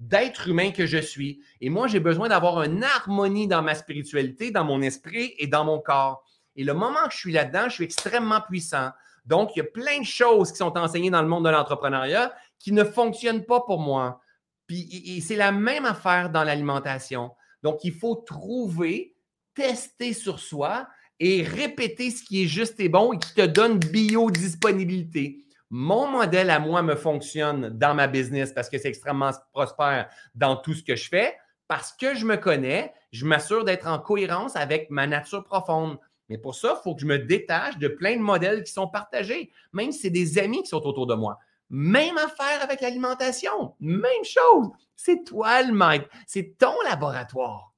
d'être 0.00 0.48
humain 0.48 0.72
que 0.72 0.84
je 0.84 0.98
suis. 0.98 1.40
Et 1.60 1.70
moi, 1.70 1.86
j'ai 1.86 2.00
besoin 2.00 2.28
d'avoir 2.28 2.64
une 2.64 2.82
harmonie 2.82 3.46
dans 3.46 3.62
ma 3.62 3.76
spiritualité, 3.76 4.50
dans 4.50 4.64
mon 4.64 4.82
esprit 4.82 5.32
et 5.38 5.46
dans 5.46 5.64
mon 5.64 5.78
corps. 5.78 6.24
Et 6.56 6.64
le 6.64 6.74
moment 6.74 7.04
que 7.04 7.12
je 7.12 7.18
suis 7.18 7.32
là-dedans, 7.32 7.68
je 7.68 7.74
suis 7.74 7.84
extrêmement 7.84 8.40
puissant. 8.40 8.90
Donc, 9.26 9.54
il 9.54 9.60
y 9.60 9.62
a 9.62 9.64
plein 9.64 10.00
de 10.00 10.04
choses 10.04 10.50
qui 10.50 10.58
sont 10.58 10.76
enseignées 10.76 11.10
dans 11.10 11.22
le 11.22 11.28
monde 11.28 11.44
de 11.44 11.50
l'entrepreneuriat 11.50 12.34
qui 12.58 12.72
ne 12.72 12.82
fonctionnent 12.82 13.44
pas 13.44 13.60
pour 13.60 13.78
moi. 13.78 14.20
Puis, 14.66 15.22
c'est 15.24 15.36
la 15.36 15.52
même 15.52 15.84
affaire 15.84 16.30
dans 16.30 16.42
l'alimentation. 16.42 17.30
Donc, 17.62 17.84
il 17.84 17.94
faut 17.94 18.16
trouver, 18.16 19.14
tester 19.54 20.14
sur 20.14 20.40
soi 20.40 20.88
et 21.20 21.42
répéter 21.42 22.10
ce 22.10 22.22
qui 22.22 22.44
est 22.44 22.46
juste 22.46 22.80
et 22.80 22.88
bon 22.88 23.12
et 23.12 23.18
qui 23.18 23.34
te 23.34 23.46
donne 23.46 23.78
biodisponibilité. 23.78 25.44
Mon 25.70 26.06
modèle 26.06 26.50
à 26.50 26.58
moi 26.58 26.82
me 26.82 26.94
fonctionne 26.94 27.70
dans 27.70 27.94
ma 27.94 28.06
business 28.06 28.52
parce 28.52 28.68
que 28.68 28.78
c'est 28.78 28.88
extrêmement 28.88 29.30
prospère 29.52 30.08
dans 30.34 30.56
tout 30.56 30.74
ce 30.74 30.82
que 30.82 30.96
je 30.96 31.08
fais. 31.08 31.36
Parce 31.66 31.92
que 31.92 32.14
je 32.14 32.26
me 32.26 32.36
connais, 32.36 32.92
je 33.10 33.24
m'assure 33.24 33.64
d'être 33.64 33.86
en 33.86 33.98
cohérence 33.98 34.54
avec 34.54 34.90
ma 34.90 35.06
nature 35.06 35.44
profonde. 35.44 35.98
Mais 36.28 36.38
pour 36.38 36.54
ça, 36.54 36.76
il 36.78 36.82
faut 36.82 36.94
que 36.94 37.00
je 37.00 37.06
me 37.06 37.18
détache 37.18 37.78
de 37.78 37.88
plein 37.88 38.16
de 38.16 38.22
modèles 38.22 38.62
qui 38.62 38.72
sont 38.72 38.88
partagés, 38.88 39.50
même 39.72 39.92
si 39.92 40.00
c'est 40.00 40.10
des 40.10 40.38
amis 40.38 40.62
qui 40.62 40.68
sont 40.68 40.86
autour 40.86 41.06
de 41.06 41.14
moi. 41.14 41.38
Même 41.70 42.18
affaire 42.18 42.62
avec 42.62 42.80
l'alimentation. 42.80 43.74
Même 43.80 44.24
chose. 44.24 44.68
C'est 44.94 45.24
toi 45.24 45.62
le 45.62 45.72
maître. 45.72 46.08
C'est 46.26 46.56
ton 46.58 46.74
laboratoire. 46.84 47.72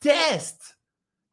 Teste. 0.00 0.78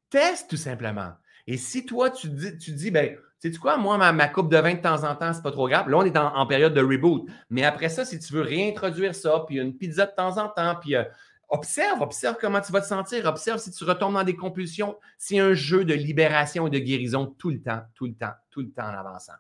Teste 0.10 0.50
tout 0.50 0.58
simplement. 0.58 1.14
Et 1.48 1.58
si 1.58 1.86
toi, 1.86 2.10
tu 2.10 2.28
dis, 2.28 2.58
tu 2.58 2.72
dis 2.72 2.92
ben, 2.92 3.18
sais-tu 3.40 3.58
quoi, 3.60 3.78
moi, 3.78 3.98
ma, 3.98 4.28
coupe 4.28 4.52
de 4.52 4.58
vin 4.58 4.74
de 4.74 4.82
temps 4.82 5.04
en 5.04 5.16
temps, 5.16 5.34
c'est 5.34 5.42
pas 5.42 5.52
trop 5.52 5.68
grave. 5.68 5.90
Là, 5.90 5.98
on 5.98 6.04
est 6.04 6.18
en, 6.18 6.46
période 6.46 6.74
de 6.74 6.82
reboot. 6.82 7.26
Mais 7.50 7.64
après 7.64 7.90
ça, 7.90 8.06
si 8.06 8.20
tu 8.20 8.34
veux 8.34 8.42
réintroduire 8.42 9.16
ça, 9.16 9.44
puis 9.48 9.58
une 9.58 9.76
pizza 9.76 10.06
de 10.06 10.12
temps 10.16 10.38
en 10.38 10.50
temps, 10.50 10.76
puis 10.82 10.96
euh, 10.96 11.04
observe, 11.50 12.02
observe 12.02 12.38
comment 12.40 12.62
tu 12.62 12.72
vas 12.72 12.82
te 12.82 12.88
sentir, 12.88 13.26
observe 13.26 13.60
si 13.60 13.72
tu 13.72 13.84
retombes 13.84 14.14
dans 14.14 14.24
des 14.24 14.36
compulsions. 14.36 14.98
C'est 15.18 15.40
un 15.40 15.54
jeu 15.54 15.86
de 15.86 15.94
libération 15.94 16.68
et 16.68 16.70
de 16.70 16.80
guérison 16.80 17.28
tout 17.38 17.50
le 17.50 17.62
temps, 17.62 17.82
tout 17.96 18.06
le 18.08 18.14
temps, 18.14 18.34
tout 18.50 18.62
le 18.62 18.72
temps 18.72 18.86
en 18.86 18.98
avançant. 18.98 19.34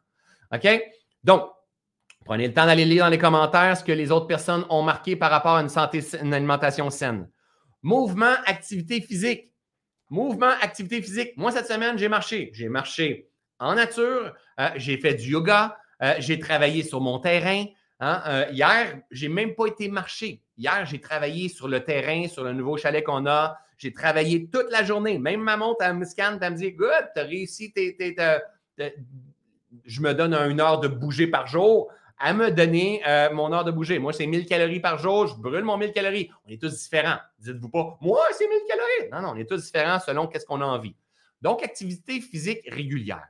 OK? 0.54 0.82
Donc, 1.24 1.50
prenez 2.24 2.48
le 2.48 2.54
temps 2.54 2.66
d'aller 2.66 2.86
lire 2.86 3.04
dans 3.04 3.10
les 3.10 3.18
commentaires 3.18 3.76
ce 3.76 3.84
que 3.84 3.92
les 3.92 4.12
autres 4.12 4.28
personnes 4.28 4.66
ont 4.70 4.84
marqué 4.84 5.16
par 5.16 5.32
rapport 5.32 5.56
à 5.56 5.62
une 5.62 5.70
santé, 5.70 6.02
une 6.22 6.34
alimentation 6.34 6.90
saine. 6.90 7.30
Mouvement, 7.84 8.34
activité 8.46 9.02
physique. 9.02 9.52
Mouvement, 10.10 10.52
activité 10.62 11.02
physique. 11.02 11.34
Moi, 11.36 11.52
cette 11.52 11.68
semaine, 11.68 11.98
j'ai 11.98 12.08
marché. 12.08 12.52
J'ai 12.54 12.70
marché 12.70 13.30
en 13.60 13.76
nature, 13.76 14.34
euh, 14.60 14.70
j'ai 14.76 14.98
fait 14.98 15.16
du 15.16 15.32
yoga, 15.32 15.78
euh, 16.04 16.14
j'ai 16.20 16.40
travaillé 16.40 16.84
sur 16.84 17.02
mon 17.02 17.20
terrain. 17.20 17.66
Hein, 18.00 18.22
euh, 18.28 18.46
hier, 18.52 19.00
j'ai 19.10 19.30
même 19.30 19.56
pas 19.56 19.66
été 19.66 19.90
marcher. 19.90 20.42
Hier, 20.58 20.86
j'ai 20.86 21.00
travaillé 21.00 21.50
sur 21.50 21.68
le 21.68 21.84
terrain, 21.84 22.28
sur 22.28 22.44
le 22.44 22.54
nouveau 22.54 22.78
chalet 22.78 23.04
qu'on 23.04 23.26
a. 23.26 23.58
J'ai 23.78 23.92
travaillé 23.92 24.48
toute 24.50 24.72
la 24.72 24.84
journée. 24.84 25.20
Même 25.20 25.42
ma 25.42 25.58
montre, 25.58 25.84
elle 25.84 25.96
me 25.96 26.06
scanne, 26.06 26.38
elle 26.42 26.54
me 26.54 26.58
dit 26.58 26.72
Good, 26.72 27.10
tu 27.16 27.22
as 27.22 27.24
réussi, 27.24 27.74
je 29.86 30.02
me 30.02 30.14
donne 30.14 30.34
une 30.34 30.62
heure 30.62 30.80
de 30.80 30.88
bouger 30.88 31.28
par 31.28 31.48
jour 31.48 31.92
à 32.20 32.34
me 32.34 32.52
donner 32.52 33.02
mon 33.34 33.52
heure 33.54 33.64
de 33.64 33.72
bouger. 33.72 34.00
Moi, 34.00 34.14
c'est 34.14 34.28
1000 34.28 34.46
calories 34.46 34.80
par 34.80 34.98
jour, 34.98 35.28
je 35.28 35.36
brûle 35.36 35.64
mon 35.64 35.78
1000 35.78 35.92
calories. 35.92 36.30
On 36.46 36.50
est 36.50 36.62
tous 36.62 36.74
différents. 36.74 37.18
Dites-vous 37.40 37.70
pas, 37.70 37.98
moi, 38.02 38.22
c'est 38.32 38.48
1000 38.48 38.58
calories. 38.68 39.12
Non, 39.12 39.22
non, 39.22 39.36
on 39.36 39.40
est 39.40 39.50
tous 39.50 39.64
différents 39.64 40.00
selon 40.00 40.28
qu'est-ce 40.28 40.46
qu'on 40.46 40.62
a 40.62 40.66
envie. 40.66 40.96
Donc, 41.42 41.64
activité 41.64 42.20
physique 42.20 42.62
régulière. 42.68 43.28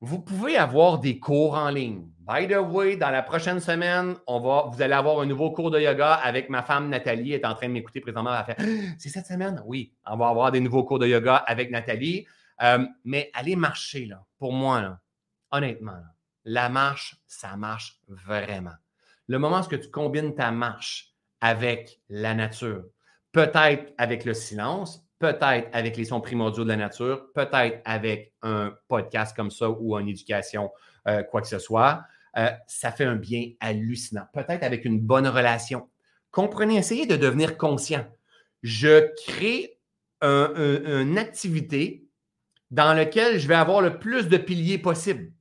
Vous 0.00 0.20
pouvez 0.20 0.56
avoir 0.56 0.98
des 0.98 1.18
cours 1.18 1.54
en 1.54 1.70
ligne. 1.70 2.06
By 2.18 2.46
the 2.46 2.58
way, 2.58 2.96
dans 2.96 3.10
la 3.10 3.22
prochaine 3.22 3.60
semaine, 3.60 4.16
on 4.26 4.40
va, 4.40 4.68
vous 4.70 4.82
allez 4.82 4.92
avoir 4.92 5.20
un 5.20 5.26
nouveau 5.26 5.52
cours 5.52 5.70
de 5.70 5.80
yoga 5.80 6.12
avec 6.12 6.50
ma 6.50 6.62
femme 6.62 6.90
Nathalie. 6.90 7.32
Elle 7.32 7.40
est 7.40 7.46
en 7.46 7.54
train 7.54 7.68
de 7.68 7.72
m'écouter 7.72 8.00
présentement. 8.00 8.36
Elle 8.36 8.56
fait 8.56 8.62
C'est 8.98 9.08
cette 9.08 9.26
semaine? 9.26 9.62
Oui, 9.64 9.94
on 10.04 10.16
va 10.16 10.28
avoir 10.28 10.52
des 10.52 10.60
nouveaux 10.60 10.84
cours 10.84 10.98
de 10.98 11.06
yoga 11.06 11.36
avec 11.36 11.70
Nathalie. 11.70 12.26
Euh, 12.62 12.84
mais 13.04 13.30
aller 13.32 13.56
marcher, 13.56 14.06
là, 14.06 14.24
pour 14.38 14.52
moi, 14.52 14.82
là, 14.82 15.00
honnêtement, 15.50 15.98
la 16.46 16.68
marche, 16.68 17.16
ça 17.26 17.56
marche 17.56 18.00
vraiment. 18.06 18.76
Le 19.26 19.38
moment 19.38 19.60
où 19.60 19.76
tu 19.76 19.90
combines 19.90 20.34
ta 20.34 20.52
marche 20.52 21.12
avec 21.40 22.00
la 22.08 22.34
nature, 22.34 22.84
peut-être 23.32 23.92
avec 23.98 24.24
le 24.24 24.32
silence, 24.32 25.04
peut-être 25.18 25.68
avec 25.72 25.96
les 25.96 26.04
sons 26.04 26.20
primordiaux 26.20 26.62
de 26.62 26.68
la 26.68 26.76
nature, 26.76 27.26
peut-être 27.34 27.82
avec 27.84 28.32
un 28.42 28.72
podcast 28.86 29.34
comme 29.34 29.50
ça 29.50 29.68
ou 29.68 29.98
une 29.98 30.08
éducation, 30.08 30.70
euh, 31.08 31.24
quoi 31.24 31.42
que 31.42 31.48
ce 31.48 31.58
soit, 31.58 32.04
euh, 32.36 32.50
ça 32.68 32.92
fait 32.92 33.04
un 33.04 33.16
bien 33.16 33.50
hallucinant. 33.58 34.26
Peut-être 34.32 34.62
avec 34.62 34.84
une 34.84 35.00
bonne 35.00 35.26
relation. 35.26 35.90
Comprenez, 36.30 36.76
essayez 36.76 37.06
de 37.06 37.16
devenir 37.16 37.58
conscient. 37.58 38.06
Je 38.62 39.12
crée 39.26 39.72
une 40.22 41.18
activité 41.18 42.08
dans 42.70 42.94
laquelle 42.94 43.38
je 43.38 43.46
vais 43.46 43.54
avoir 43.54 43.80
le 43.80 43.98
plus 43.98 44.28
de 44.28 44.36
piliers 44.36 44.78
possible. 44.78 45.32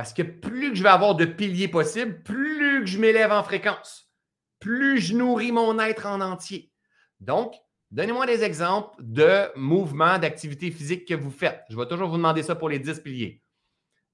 Parce 0.00 0.14
que 0.14 0.22
plus 0.22 0.70
que 0.70 0.76
je 0.76 0.82
vais 0.82 0.88
avoir 0.88 1.14
de 1.14 1.26
piliers 1.26 1.68
possible, 1.68 2.22
plus 2.22 2.80
que 2.80 2.86
je 2.86 2.98
m'élève 2.98 3.32
en 3.32 3.42
fréquence, 3.42 4.10
plus 4.58 4.98
je 4.98 5.14
nourris 5.14 5.52
mon 5.52 5.78
être 5.78 6.06
en 6.06 6.22
entier. 6.22 6.72
Donc, 7.20 7.54
Donnez-moi 7.90 8.24
des 8.24 8.42
exemples 8.42 8.96
de 8.98 9.50
mouvements, 9.56 10.18
d'activités 10.18 10.70
physiques 10.70 11.06
que 11.06 11.12
vous 11.12 11.30
faites. 11.30 11.64
Je 11.68 11.76
vais 11.76 11.84
toujours 11.84 12.08
vous 12.08 12.16
demander 12.16 12.42
ça 12.42 12.54
pour 12.54 12.70
les 12.70 12.78
10 12.78 13.00
piliers. 13.00 13.42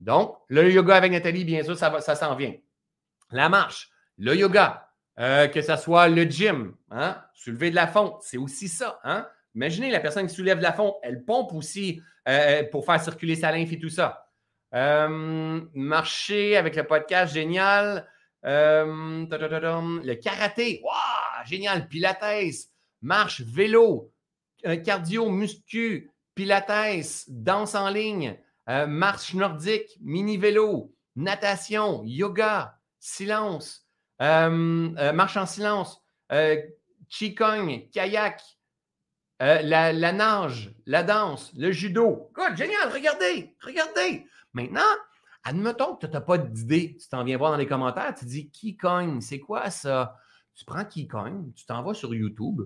Donc, 0.01 0.37
le 0.49 0.69
yoga 0.73 0.97
avec 0.97 1.13
Nathalie, 1.13 1.45
bien 1.45 1.63
sûr, 1.63 1.79
ça, 1.79 2.01
ça 2.01 2.17
s'en 2.17 2.35
vient. 2.35 2.55
La 3.31 3.49
marche, 3.49 3.89
le 4.19 4.35
yoga, 4.35 4.91
euh, 5.21 5.47
que 5.47 5.63
ce 5.63 5.77
soit 5.77 6.09
le 6.09 6.25
gym, 6.25 6.75
hein, 6.91 7.23
soulever 7.33 7.71
de 7.71 7.77
la 7.77 7.87
fonte, 7.87 8.17
c'est 8.23 8.39
aussi 8.39 8.67
ça. 8.67 8.99
Hein? 9.05 9.29
Imaginez 9.55 9.93
la 9.93 10.01
personne 10.01 10.27
qui 10.27 10.35
soulève 10.35 10.59
de 10.59 10.65
la 10.65 10.73
fonte, 10.73 10.97
elle 11.05 11.25
pompe 11.25 11.53
aussi 11.53 12.03
euh, 12.27 12.65
pour 12.73 12.85
faire 12.85 13.01
circuler 13.01 13.37
sa 13.37 13.53
lymphe 13.53 13.73
et 13.73 13.79
tout 13.79 13.89
ça. 13.89 14.26
Euh, 14.77 15.61
marcher 15.75 16.57
avec 16.57 16.77
le 16.77 16.85
podcast, 16.85 17.35
génial. 17.35 18.07
le 18.45 20.15
karaté, 20.15 20.83
génial. 21.45 21.89
Pilates, 21.89 22.69
marche, 23.03 23.41
vélo, 23.41 24.13
cardio, 24.85 25.31
muscu, 25.31 26.11
pilates, 26.37 27.25
danse 27.29 27.75
en 27.75 27.89
ligne, 27.89 28.39
euh, 28.69 28.87
marche 28.87 29.35
nordique, 29.35 29.97
mini-vélo, 30.01 30.93
natation, 31.17 32.03
yoga, 32.05 32.79
silence, 33.01 33.87
euh, 34.21 34.91
euh, 34.99 35.13
marche 35.13 35.37
en 35.37 35.47
silence, 35.47 36.03
qigong, 37.09 37.89
kayak, 37.93 38.43
la, 39.41 40.13
nage, 40.13 40.73
la 40.87 41.03
danse, 41.03 41.53
le 41.57 41.73
judo. 41.73 42.31
Génial, 42.55 42.93
regardez, 42.93 43.55
regardez. 43.61 44.27
Maintenant, 44.57 44.81
admettons 45.45 45.97
que 45.97 46.07
tu 46.07 46.13
n'as 46.13 46.23
pas 46.23 46.39
d'idée, 46.39 46.97
tu 46.99 47.07
t'en 47.11 47.23
viens 47.25 47.37
voir 47.37 47.51
dans 47.51 47.59
les 47.59 47.67
commentaires, 47.67 48.15
tu 48.15 48.25
dis 48.25 48.49
Qigong, 48.49 49.21
c'est 49.21 49.39
quoi 49.39 49.69
ça? 49.69 50.17
Tu 50.55 50.65
prends 50.65 50.83
Qigong, 50.83 51.53
tu 51.55 51.67
t'en 51.67 51.83
vas 51.83 51.93
sur 51.93 52.15
YouTube, 52.15 52.63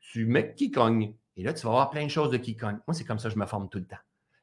tu 0.00 0.24
mets 0.24 0.54
qui 0.54 0.70
cogne. 0.70 1.12
Et 1.36 1.42
là, 1.42 1.52
tu 1.52 1.66
vas 1.66 1.72
avoir 1.72 1.90
plein 1.90 2.06
de 2.06 2.10
choses 2.10 2.30
de 2.30 2.38
qui 2.38 2.56
cogne. 2.56 2.78
Moi, 2.88 2.94
c'est 2.94 3.04
comme 3.04 3.18
ça 3.18 3.28
que 3.28 3.34
je 3.34 3.38
me 3.38 3.44
forme 3.44 3.68
tout 3.68 3.76
le 3.76 3.84
temps. 3.84 3.98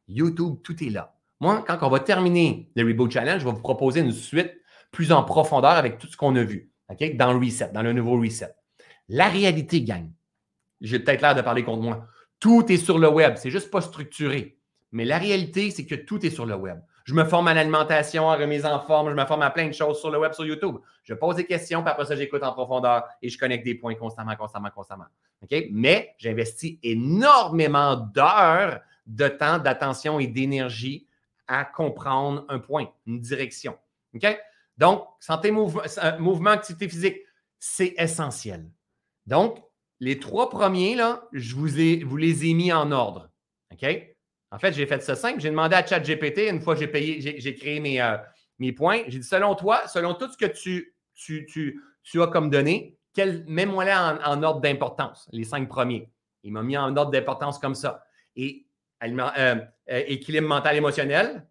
YouTube, 0.07 0.57
tout 0.63 0.83
est 0.83 0.91
là. 0.91 1.17
Moi, 1.39 1.65
quand 1.65 1.79
on 1.81 1.89
va 1.89 1.99
terminer 1.99 2.69
le 2.75 2.85
Reboot 2.85 3.09
Challenge, 3.09 3.41
je 3.41 3.45
vais 3.45 3.51
vous 3.51 3.61
proposer 3.61 4.01
une 4.01 4.11
suite 4.11 4.53
plus 4.91 5.11
en 5.11 5.23
profondeur 5.23 5.71
avec 5.71 5.97
tout 5.97 6.05
ce 6.05 6.15
qu'on 6.15 6.35
a 6.35 6.43
vu 6.43 6.71
dans 7.15 7.33
le 7.33 7.39
reset, 7.43 7.71
dans 7.73 7.81
le 7.81 7.91
nouveau 7.91 8.21
reset. 8.21 8.53
La 9.09 9.29
réalité 9.29 9.81
gagne. 9.81 10.11
J'ai 10.79 10.99
peut-être 10.99 11.23
l'air 11.23 11.33
de 11.33 11.41
parler 11.41 11.63
contre 11.63 11.81
moi. 11.81 12.07
Tout 12.39 12.71
est 12.71 12.77
sur 12.77 12.99
le 12.99 13.09
web. 13.09 13.33
C'est 13.37 13.49
juste 13.49 13.71
pas 13.71 13.81
structuré. 13.81 14.59
Mais 14.93 15.05
la 15.05 15.17
réalité, 15.17 15.71
c'est 15.71 15.85
que 15.85 15.95
tout 15.95 16.25
est 16.25 16.29
sur 16.29 16.45
le 16.45 16.55
web. 16.55 16.79
Je 17.03 17.13
me 17.13 17.25
forme 17.25 17.49
à 17.49 17.53
l'alimentation, 17.53 18.29
à 18.29 18.37
remise 18.37 18.65
en 18.65 18.79
forme, 18.79 19.09
je 19.09 19.15
me 19.15 19.25
forme 19.25 19.41
à 19.41 19.49
plein 19.49 19.67
de 19.67 19.73
choses 19.73 19.99
sur 19.99 20.09
le 20.09 20.19
web, 20.19 20.31
sur 20.33 20.45
YouTube. 20.45 20.77
Je 21.03 21.13
pose 21.13 21.35
des 21.35 21.45
questions, 21.45 21.81
puis 21.81 21.91
après 21.91 22.05
ça, 22.05 22.15
j'écoute 22.15 22.43
en 22.43 22.53
profondeur 22.53 23.03
et 23.21 23.27
je 23.27 23.37
connecte 23.37 23.65
des 23.65 23.75
points 23.75 23.95
constamment, 23.95 24.35
constamment, 24.35 24.69
constamment. 24.69 25.05
Mais 25.71 26.15
j'investis 26.17 26.77
énormément 26.81 27.95
d'heures 27.95 28.79
de 29.05 29.27
temps, 29.27 29.57
d'attention 29.57 30.19
et 30.19 30.27
d'énergie 30.27 31.07
à 31.47 31.65
comprendre 31.65 32.45
un 32.47 32.59
point, 32.59 32.87
une 33.05 33.19
direction. 33.19 33.77
Donc, 34.77 35.05
santé, 35.19 35.49
euh, 35.51 36.19
mouvement, 36.19 36.51
activité 36.51 36.87
physique, 36.87 37.17
c'est 37.59 37.95
essentiel. 37.97 38.69
Donc, 39.25 39.61
les 39.99 40.19
trois 40.19 40.49
premiers, 40.49 40.95
là, 40.95 41.27
je 41.33 41.55
vous, 41.55 41.67
vous 42.07 42.17
les 42.17 42.45
ai 42.45 42.53
mis 42.53 42.71
en 42.71 42.91
ordre. 42.91 43.29
OK? 43.71 44.12
En 44.53 44.59
fait, 44.59 44.71
j'ai 44.73 44.85
fait 44.85 45.01
ça 45.01 45.15
simple. 45.15 45.39
J'ai 45.39 45.49
demandé 45.49 45.75
à 45.75 45.83
ChatGPT, 45.85 46.49
une 46.49 46.61
fois 46.61 46.75
j'ai 46.75 46.87
payé, 46.87 47.19
j'ai 47.39 47.55
créé 47.55 47.79
mes, 47.79 47.99
euh, 47.99 48.17
mes 48.59 48.71
points, 48.71 49.01
j'ai 49.07 49.19
dit 49.19 49.25
selon 49.25 49.55
toi, 49.55 49.87
selon 49.87 50.13
tout 50.13 50.31
ce 50.31 50.37
que 50.37 50.45
tu, 50.45 52.21
as 52.21 52.27
comme 52.27 52.51
données, 52.51 52.95
mets-moi 53.47 53.85
là 53.85 54.19
en, 54.25 54.43
ordre 54.43 54.61
d'importance, 54.61 55.27
les 55.31 55.43
cinq 55.43 55.67
premiers. 55.67 56.09
Il 56.43 56.53
m'a 56.53 56.61
mis 56.61 56.77
en 56.77 56.95
ordre 56.95 57.11
d'importance 57.11 57.57
comme 57.57 57.73
ça. 57.73 58.03
Et 58.35 58.67
euh, 59.03 59.17
euh, 59.39 60.03
équilibre 60.07 60.47
mental 60.47 60.75
émotionnel, 60.75 61.47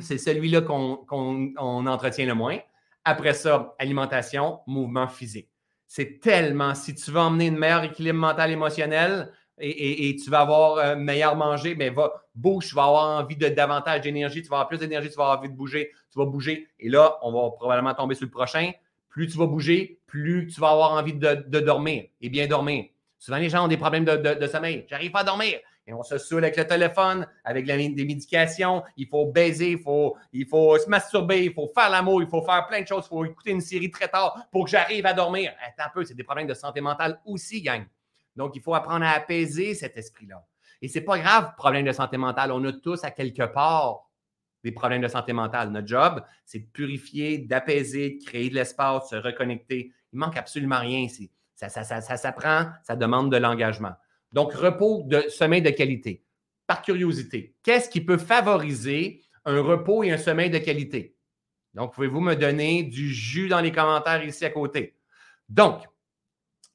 c'est 0.00 0.18
celui-là 0.18 0.60
qu'on 0.60 1.86
entretient 1.86 2.26
le 2.26 2.34
moins. 2.34 2.58
Après 3.04 3.32
ça, 3.32 3.74
alimentation, 3.78 4.60
mouvement 4.66 5.08
physique. 5.08 5.48
C'est 5.86 6.20
tellement, 6.20 6.74
si 6.74 6.94
tu 6.94 7.10
veux 7.10 7.18
emmener 7.18 7.46
une 7.46 7.58
meilleure 7.58 7.84
équilibre 7.84 8.18
mental 8.18 8.50
émotionnel, 8.50 9.32
et, 9.60 10.16
tu 10.16 10.30
vas 10.30 10.40
avoir 10.40 10.78
euh, 10.78 10.96
meilleur 10.96 11.36
manger, 11.36 11.74
mais 11.74 11.90
va, 11.90 12.12
bouge, 12.34 12.68
tu 12.68 12.74
vas 12.74 12.84
avoir 12.84 13.20
envie 13.20 13.36
de 13.36 13.48
davantage 13.48 14.02
d'énergie, 14.02 14.42
tu 14.42 14.48
vas 14.48 14.56
avoir 14.56 14.68
plus 14.68 14.78
d'énergie, 14.78 15.10
tu 15.10 15.16
vas 15.16 15.24
avoir 15.24 15.38
envie 15.38 15.48
de 15.48 15.54
bouger, 15.54 15.92
tu 16.12 16.18
vas 16.18 16.26
bouger. 16.26 16.68
Et 16.78 16.88
là, 16.88 17.18
on 17.22 17.32
va 17.32 17.50
probablement 17.50 17.94
tomber 17.94 18.14
sur 18.14 18.26
le 18.26 18.30
prochain. 18.30 18.72
Plus 19.08 19.26
tu 19.26 19.38
vas 19.38 19.46
bouger, 19.46 20.00
plus 20.06 20.46
tu 20.46 20.60
vas 20.60 20.70
avoir 20.70 20.92
envie 20.92 21.14
de, 21.14 21.60
dormir 21.60 22.04
et 22.20 22.28
bien 22.28 22.46
dormir. 22.46 22.86
Souvent, 23.18 23.38
les 23.38 23.48
gens 23.48 23.64
ont 23.64 23.68
des 23.68 23.76
problèmes 23.76 24.04
de, 24.04 24.16
de 24.16 24.46
sommeil. 24.46 24.86
J'arrive 24.88 25.10
pas 25.10 25.20
à 25.20 25.24
dormir. 25.24 25.58
Et 25.88 25.94
on 25.94 26.02
se 26.02 26.18
saoule 26.18 26.44
avec 26.44 26.58
le 26.58 26.66
téléphone, 26.66 27.26
avec 27.44 27.64
des 27.64 28.04
médications. 28.04 28.82
Il 28.98 29.08
faut 29.08 29.24
baiser, 29.24 29.70
il 29.70 29.78
faut, 29.78 30.18
il 30.34 30.46
faut 30.46 30.78
se 30.78 30.86
masturber, 30.86 31.46
il 31.46 31.54
faut 31.54 31.66
faire 31.74 31.88
l'amour, 31.88 32.20
il 32.20 32.28
faut 32.28 32.42
faire 32.42 32.66
plein 32.66 32.82
de 32.82 32.86
choses. 32.86 33.04
Il 33.06 33.08
faut 33.08 33.24
écouter 33.24 33.52
une 33.52 33.62
série 33.62 33.90
très 33.90 34.06
tard 34.06 34.38
pour 34.52 34.66
que 34.66 34.70
j'arrive 34.70 35.06
à 35.06 35.14
dormir. 35.14 35.50
Attends 35.66 35.88
un 35.88 35.92
peu, 35.94 36.04
c'est 36.04 36.12
des 36.12 36.24
problèmes 36.24 36.46
de 36.46 36.52
santé 36.52 36.82
mentale 36.82 37.18
aussi, 37.24 37.62
gang. 37.62 37.86
Donc, 38.38 38.54
il 38.54 38.62
faut 38.62 38.74
apprendre 38.74 39.04
à 39.04 39.10
apaiser 39.10 39.74
cet 39.74 39.96
esprit-là. 39.96 40.46
Et 40.80 40.86
ce 40.86 40.98
n'est 40.98 41.04
pas 41.04 41.18
grave, 41.18 41.54
problème 41.56 41.84
de 41.84 41.90
santé 41.90 42.16
mentale. 42.16 42.52
On 42.52 42.64
a 42.64 42.72
tous 42.72 43.02
à 43.02 43.10
quelque 43.10 43.42
part 43.42 44.08
des 44.62 44.70
problèmes 44.70 45.02
de 45.02 45.08
santé 45.08 45.32
mentale. 45.32 45.70
Notre 45.70 45.88
job, 45.88 46.22
c'est 46.44 46.60
de 46.60 46.66
purifier, 46.66 47.38
d'apaiser, 47.38 48.10
de 48.10 48.24
créer 48.24 48.48
de 48.48 48.54
l'espace, 48.54 49.10
de 49.10 49.16
se 49.16 49.16
reconnecter. 49.16 49.92
Il 50.12 50.20
manque 50.20 50.36
absolument 50.36 50.78
rien 50.78 51.00
ici. 51.00 51.32
Ça, 51.56 51.68
ça, 51.68 51.82
ça, 51.82 52.00
ça 52.00 52.16
s'apprend, 52.16 52.68
ça 52.84 52.94
demande 52.94 53.32
de 53.32 53.36
l'engagement. 53.36 53.94
Donc, 54.32 54.52
repos 54.52 55.02
de 55.06 55.22
sommeil 55.28 55.60
de 55.60 55.70
qualité. 55.70 56.24
Par 56.68 56.82
curiosité, 56.82 57.56
qu'est-ce 57.64 57.90
qui 57.90 58.00
peut 58.00 58.18
favoriser 58.18 59.24
un 59.46 59.60
repos 59.60 60.04
et 60.04 60.12
un 60.12 60.18
sommeil 60.18 60.50
de 60.50 60.58
qualité? 60.58 61.16
Donc, 61.74 61.92
pouvez-vous 61.92 62.20
me 62.20 62.36
donner 62.36 62.84
du 62.84 63.12
jus 63.12 63.48
dans 63.48 63.60
les 63.60 63.72
commentaires 63.72 64.22
ici 64.24 64.44
à 64.44 64.50
côté? 64.50 64.96
Donc, 65.48 65.82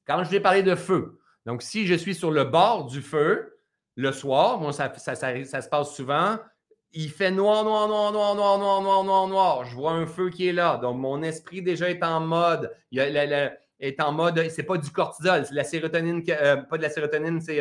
quand 0.06 0.22
je 0.26 0.30
vais 0.30 0.42
parler 0.42 0.64
de 0.64 0.76
feu, 0.76 1.22
donc, 1.46 1.62
si 1.62 1.86
je 1.86 1.94
suis 1.94 2.16
sur 2.16 2.32
le 2.32 2.46
bord 2.46 2.86
du 2.86 3.02
feu 3.02 3.60
le 3.96 4.12
soir, 4.12 4.60
moi, 4.60 4.72
ça, 4.72 4.94
se 4.94 5.70
passe 5.70 5.94
souvent, 5.94 6.38
il 6.94 7.10
fait 7.10 7.32
noir, 7.32 7.64
noir, 7.64 7.88
noir, 7.88 8.12
noir, 8.12 8.36
noir, 8.36 8.58
noir, 8.58 8.82
noir, 8.82 9.04
noir, 9.04 9.28
noir. 9.28 9.66
Je 9.66 9.76
vois 9.76 9.92
un 9.92 10.06
feu 10.06 10.30
qui 10.30 10.48
est 10.48 10.54
là. 10.54 10.78
Donc, 10.78 10.98
mon 10.98 11.22
esprit 11.22 11.62
déjà 11.62 11.90
est 11.90 12.04
en 12.04 12.22
mode. 12.22 12.72
Est 12.92 14.00
en 14.00 14.12
mode. 14.14 14.50
C'est 14.50 14.64
pas 14.64 14.78
du 14.78 14.90
cortisol, 14.90 15.46
c'est 15.46 15.54
la 15.54 15.64
sérotonine. 15.64 16.24
pas 16.24 16.78
de 16.78 16.82
la 16.82 16.90
sérotonine, 16.90 17.42
c'est. 17.42 17.60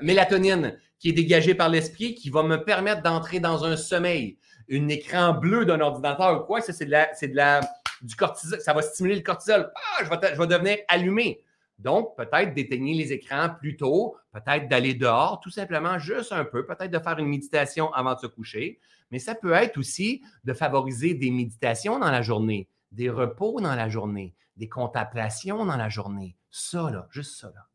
mélatonine 0.00 0.78
qui 0.98 1.10
est 1.10 1.12
dégagée 1.12 1.54
par 1.54 1.68
l'esprit 1.68 2.14
qui 2.14 2.30
va 2.30 2.42
me 2.42 2.56
permettre 2.56 3.02
d'entrer 3.02 3.38
dans 3.38 3.64
un 3.64 3.76
sommeil 3.76 4.38
un 4.70 4.88
écran 4.88 5.32
bleu 5.34 5.64
d'un 5.64 5.80
ordinateur 5.80 6.40
ou 6.40 6.44
quoi, 6.44 6.60
ça, 6.60 6.72
c'est 6.72 6.86
de 6.86 6.96
c'est 7.14 7.28
de 7.28 7.66
du 8.02 8.16
cortisol. 8.16 8.60
Ça 8.60 8.72
va 8.72 8.82
stimuler 8.82 9.16
le 9.16 9.22
cortisol. 9.22 9.72
Ah, 9.74 10.04
je 10.04 10.10
vais, 10.10 10.34
je 10.34 10.38
vais 10.38 10.46
devenir 10.46 10.78
allumé. 10.88 11.42
Donc, 11.78 12.16
peut-être 12.16 12.54
d'éteigner 12.54 12.94
les 12.94 13.12
écrans 13.12 13.50
plus 13.50 13.76
tôt, 13.76 14.16
peut-être 14.32 14.68
d'aller 14.68 14.94
dehors, 14.94 15.40
tout 15.40 15.50
simplement, 15.50 15.98
juste 15.98 16.32
un 16.32 16.44
peu, 16.44 16.64
peut-être 16.64 16.90
de 16.90 16.98
faire 16.98 17.18
une 17.18 17.28
méditation 17.28 17.92
avant 17.92 18.14
de 18.14 18.20
se 18.20 18.26
coucher. 18.26 18.80
Mais 19.10 19.18
ça 19.18 19.34
peut 19.34 19.52
être 19.52 19.76
aussi 19.76 20.22
de 20.44 20.52
favoriser 20.52 21.14
des 21.14 21.30
méditations 21.30 21.98
dans 21.98 22.10
la 22.10 22.22
journée, 22.22 22.68
des 22.92 23.10
repos 23.10 23.60
dans 23.60 23.74
la 23.74 23.88
journée, 23.88 24.34
des 24.56 24.68
contemplations 24.68 25.64
dans 25.64 25.76
la 25.76 25.88
journée. 25.88 26.36
Ça, 26.50 26.90
là, 26.90 27.06
juste 27.10 27.38
ça, 27.38 27.52
là. 27.54 27.66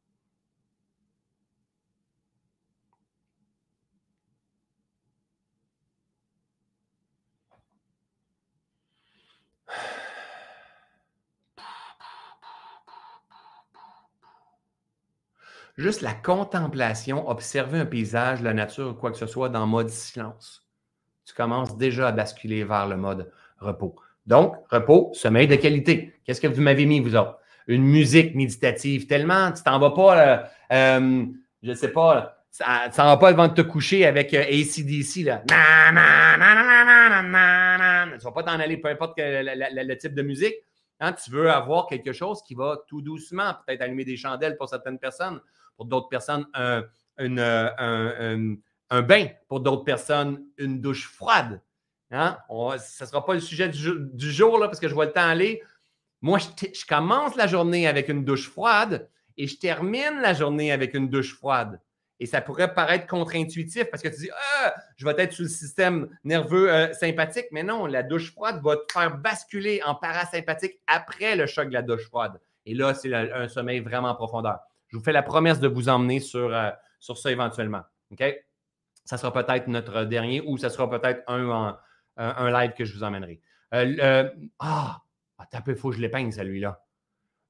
Juste 15.77 16.01
la 16.01 16.13
contemplation, 16.13 17.29
observer 17.29 17.79
un 17.79 17.85
paysage, 17.85 18.41
la 18.41 18.53
nature, 18.53 18.97
quoi 18.97 19.11
que 19.11 19.17
ce 19.17 19.25
soit, 19.25 19.49
dans 19.49 19.65
mode 19.65 19.89
silence. 19.89 20.67
Tu 21.25 21.33
commences 21.33 21.77
déjà 21.77 22.09
à 22.09 22.11
basculer 22.11 22.63
vers 22.63 22.87
le 22.87 22.97
mode 22.97 23.31
repos. 23.59 23.95
Donc, 24.25 24.55
repos, 24.69 25.11
sommeil 25.13 25.47
de 25.47 25.55
qualité. 25.55 26.13
Qu'est-ce 26.25 26.41
que 26.41 26.47
vous 26.47 26.61
m'avez 26.61 26.85
mis, 26.85 26.99
vous 26.99 27.15
autres? 27.15 27.37
Une 27.67 27.83
musique 27.83 28.35
méditative, 28.35 29.07
tellement, 29.07 29.51
tu 29.51 29.63
t'en 29.63 29.79
vas 29.79 29.91
pas, 29.91 30.49
euh, 30.71 31.25
je 31.63 31.69
ne 31.69 31.75
sais 31.75 31.91
pas, 31.91 32.43
tu 32.51 32.63
t'en 32.63 33.05
vas 33.05 33.17
pas 33.17 33.29
avant 33.29 33.47
de 33.47 33.53
te 33.53 33.61
coucher 33.61 34.05
avec 34.05 34.33
euh, 34.33 34.41
ACDC, 34.41 35.23
là. 35.23 35.41
Tu 35.47 35.53
vas 38.25 38.31
pas 38.31 38.43
t'en 38.43 38.59
aller, 38.59 38.77
peu 38.77 38.89
importe 38.89 39.13
le 39.17 39.93
type 39.95 40.13
de 40.15 40.21
musique. 40.21 40.55
Hein, 40.99 41.13
tu 41.13 41.31
veux 41.31 41.49
avoir 41.49 41.87
quelque 41.87 42.13
chose 42.13 42.43
qui 42.43 42.53
va 42.53 42.77
tout 42.87 43.01
doucement, 43.01 43.55
peut-être 43.65 43.81
allumer 43.81 44.05
des 44.05 44.17
chandelles 44.17 44.55
pour 44.55 44.69
certaines 44.69 44.99
personnes, 44.99 45.39
pour 45.81 45.87
d'autres 45.87 46.09
personnes, 46.09 46.45
un, 46.53 46.83
un, 47.17 49.01
bain, 49.01 49.27
pour 49.47 49.61
d'autres 49.61 49.83
personnes, 49.83 50.45
une 50.59 50.79
douche 50.79 51.07
froide. 51.07 51.59
Hein? 52.11 52.37
ce 52.49 53.03
ne 53.03 53.09
sera 53.09 53.25
pas 53.25 53.33
le 53.33 53.39
sujet 53.39 53.67
du, 53.67 54.31
jour, 54.31 54.59
parce 54.59 54.79
que 54.79 54.87
je 54.87 54.93
vois 54.93 55.05
le 55.05 55.11
temps 55.11 55.27
aller. 55.27 55.63
Moi, 56.21 56.37
je, 56.37 56.85
commence 56.85 57.35
la 57.35 57.47
journée 57.47 57.87
avec 57.87 58.09
une 58.09 58.23
douche 58.23 58.47
froide 58.47 59.09
et 59.37 59.47
je 59.47 59.57
termine 59.57 60.21
la 60.21 60.35
journée 60.35 60.71
avec 60.71 60.93
une 60.93 61.09
douche 61.09 61.33
froide. 61.35 61.81
Et 62.19 62.27
ça 62.27 62.41
pourrait 62.41 62.75
paraître 62.75 63.07
contre-intuitif 63.07 63.85
parce 63.85 64.03
que 64.03 64.09
tu 64.09 64.17
dis 64.17 64.29
ah, 64.61 64.75
je 64.97 65.05
vais 65.07 65.15
être 65.17 65.33
sous 65.33 65.43
le 65.43 65.49
système 65.49 66.15
nerveux 66.23 66.71
euh, 66.71 66.93
sympathique. 66.93 67.47
Mais 67.51 67.63
non, 67.63 67.87
la 67.87 68.03
douche 68.03 68.31
froide 68.31 68.61
va 68.63 68.75
te 68.75 68.91
faire 68.93 69.17
basculer 69.17 69.81
en 69.83 69.95
parasympathique 69.95 70.79
après 70.85 71.35
le 71.35 71.47
choc 71.47 71.69
de 71.69 71.73
la 71.73 71.81
douche 71.81 72.05
froide. 72.05 72.39
Et 72.67 72.75
là, 72.75 72.93
c'est 72.93 73.11
un 73.11 73.47
sommeil 73.47 73.79
vraiment 73.79 74.09
en 74.09 74.15
profondeur. 74.15 74.59
Je 74.91 74.97
vous 74.97 75.03
fais 75.03 75.13
la 75.13 75.23
promesse 75.23 75.59
de 75.59 75.67
vous 75.67 75.89
emmener 75.89 76.19
sur, 76.19 76.53
euh, 76.53 76.69
sur 76.99 77.17
ça 77.17 77.31
éventuellement. 77.31 77.81
OK? 78.11 78.23
Ça 79.05 79.17
sera 79.17 79.31
peut-être 79.33 79.67
notre 79.67 80.03
dernier 80.03 80.41
ou 80.41 80.57
ça 80.57 80.69
sera 80.69 80.89
peut-être 80.89 81.23
un, 81.27 81.77
un, 82.17 82.51
live 82.51 82.73
que 82.73 82.85
je 82.85 82.93
vous 82.93 83.03
emmènerai. 83.03 83.41
Euh, 83.73 84.29
ah, 84.59 85.01
attends 85.37 85.61
peu, 85.61 85.71
il 85.71 85.77
faut 85.77 85.89
que 85.89 85.95
je 85.95 86.01
l'épingle 86.01 86.31
celui-là. 86.31 86.83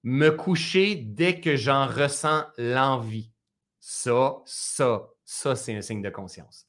Me 0.04 0.30
coucher 0.30 0.96
dès 0.96 1.40
que 1.40 1.56
j'en 1.56 1.88
ressens 1.88 2.46
l'envie. 2.58 3.32
Ça, 3.80 4.38
ça, 4.46 5.08
ça, 5.26 5.56
c'est 5.56 5.76
un 5.76 5.82
signe 5.82 6.02
de 6.02 6.10
conscience. 6.10 6.68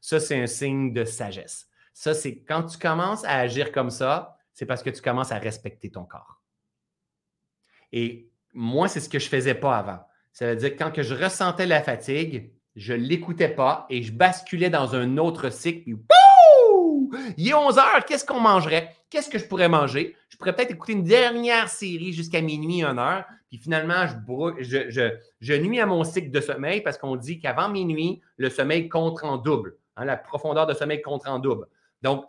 Ça, 0.00 0.20
c'est 0.20 0.40
un 0.40 0.46
signe 0.46 0.92
de 0.92 1.04
sagesse. 1.04 1.68
Ça, 1.94 2.14
c'est 2.14 2.42
quand 2.42 2.64
tu 2.64 2.78
commences 2.78 3.24
à 3.24 3.38
agir 3.38 3.72
comme 3.72 3.90
ça, 3.90 4.36
c'est 4.52 4.66
parce 4.66 4.82
que 4.82 4.90
tu 4.90 5.02
commences 5.02 5.32
à 5.32 5.38
respecter 5.38 5.90
ton 5.90 6.04
corps. 6.04 6.42
Et 7.92 8.30
moi, 8.52 8.88
c'est 8.88 9.00
ce 9.00 9.08
que 9.08 9.18
je 9.18 9.26
ne 9.26 9.30
faisais 9.30 9.54
pas 9.54 9.78
avant. 9.78 10.06
Ça 10.32 10.46
veut 10.46 10.56
dire 10.56 10.76
que 10.76 10.82
quand 10.82 11.02
je 11.02 11.14
ressentais 11.14 11.66
la 11.66 11.82
fatigue, 11.82 12.52
je 12.76 12.92
ne 12.92 12.98
l'écoutais 12.98 13.48
pas 13.48 13.86
et 13.90 14.02
je 14.02 14.12
basculais 14.12 14.70
dans 14.70 14.94
un 14.94 15.18
autre 15.18 15.50
cycle. 15.50 15.82
Puis, 15.84 15.96
Il 17.36 17.48
est 17.48 17.54
11 17.54 17.78
heures, 17.78 18.04
qu'est-ce 18.06 18.24
qu'on 18.24 18.40
mangerait? 18.40 18.94
Qu'est-ce 19.10 19.28
que 19.28 19.38
je 19.38 19.46
pourrais 19.46 19.68
manger? 19.68 20.16
Je 20.28 20.36
pourrais 20.36 20.54
peut-être 20.54 20.70
écouter 20.70 20.92
une 20.92 21.02
dernière 21.02 21.68
série 21.68 22.12
jusqu'à 22.12 22.40
minuit, 22.40 22.82
1 22.82 22.96
heure. 22.98 23.24
Puis 23.48 23.58
finalement, 23.58 24.06
je, 24.60 25.54
nuis 25.54 25.80
à 25.80 25.86
mon 25.86 26.04
cycle 26.04 26.30
de 26.30 26.40
sommeil 26.40 26.82
parce 26.82 26.98
qu'on 26.98 27.16
dit 27.16 27.40
qu'avant 27.40 27.68
minuit, 27.68 28.22
le 28.36 28.48
sommeil 28.48 28.88
compte 28.88 29.24
en 29.24 29.36
double. 29.36 29.76
Hein, 29.96 30.04
la 30.04 30.16
profondeur 30.16 30.66
de 30.66 30.74
sommeil 30.74 31.02
compte 31.02 31.26
en 31.26 31.40
double. 31.40 31.66
Donc, 32.02 32.24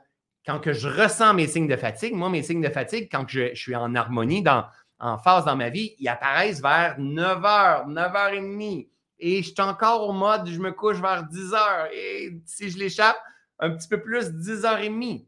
quand 0.46 0.60
que 0.60 0.74
je 0.74 0.88
ressens 0.88 1.36
mes 1.36 1.46
signes 1.46 1.68
de 1.68 1.76
fatigue, 1.76 2.16
moi, 2.16 2.30
mes 2.30 2.42
signes 2.42 2.62
de 2.62 2.70
fatigue, 2.70 3.08
quand 3.12 3.26
je 3.28 3.54
suis 3.54 3.76
en 3.76 3.94
harmonie 3.94 4.42
dans, 4.42 4.66
en 5.02 5.18
phase 5.18 5.46
dans 5.46 5.56
ma 5.56 5.70
vie, 5.70 5.96
ils 6.00 6.08
apparaissent 6.08 6.62
vers 6.62 6.98
9h, 7.00 7.88
9h30. 7.88 8.88
Et 9.20 9.44
je 9.44 9.50
suis 9.50 9.62
encore 9.62 10.08
au 10.08 10.14
mode, 10.14 10.48
je 10.48 10.60
me 10.60 10.72
couche 10.72 10.98
vers 10.98 11.24
10h. 11.28 11.90
Et 11.94 12.40
si 12.46 12.70
je 12.70 12.78
l'échappe, 12.78 13.18
un 13.60 13.72
petit 13.72 13.88
peu 13.88 14.02
plus, 14.02 14.30
10h30. 14.30 15.26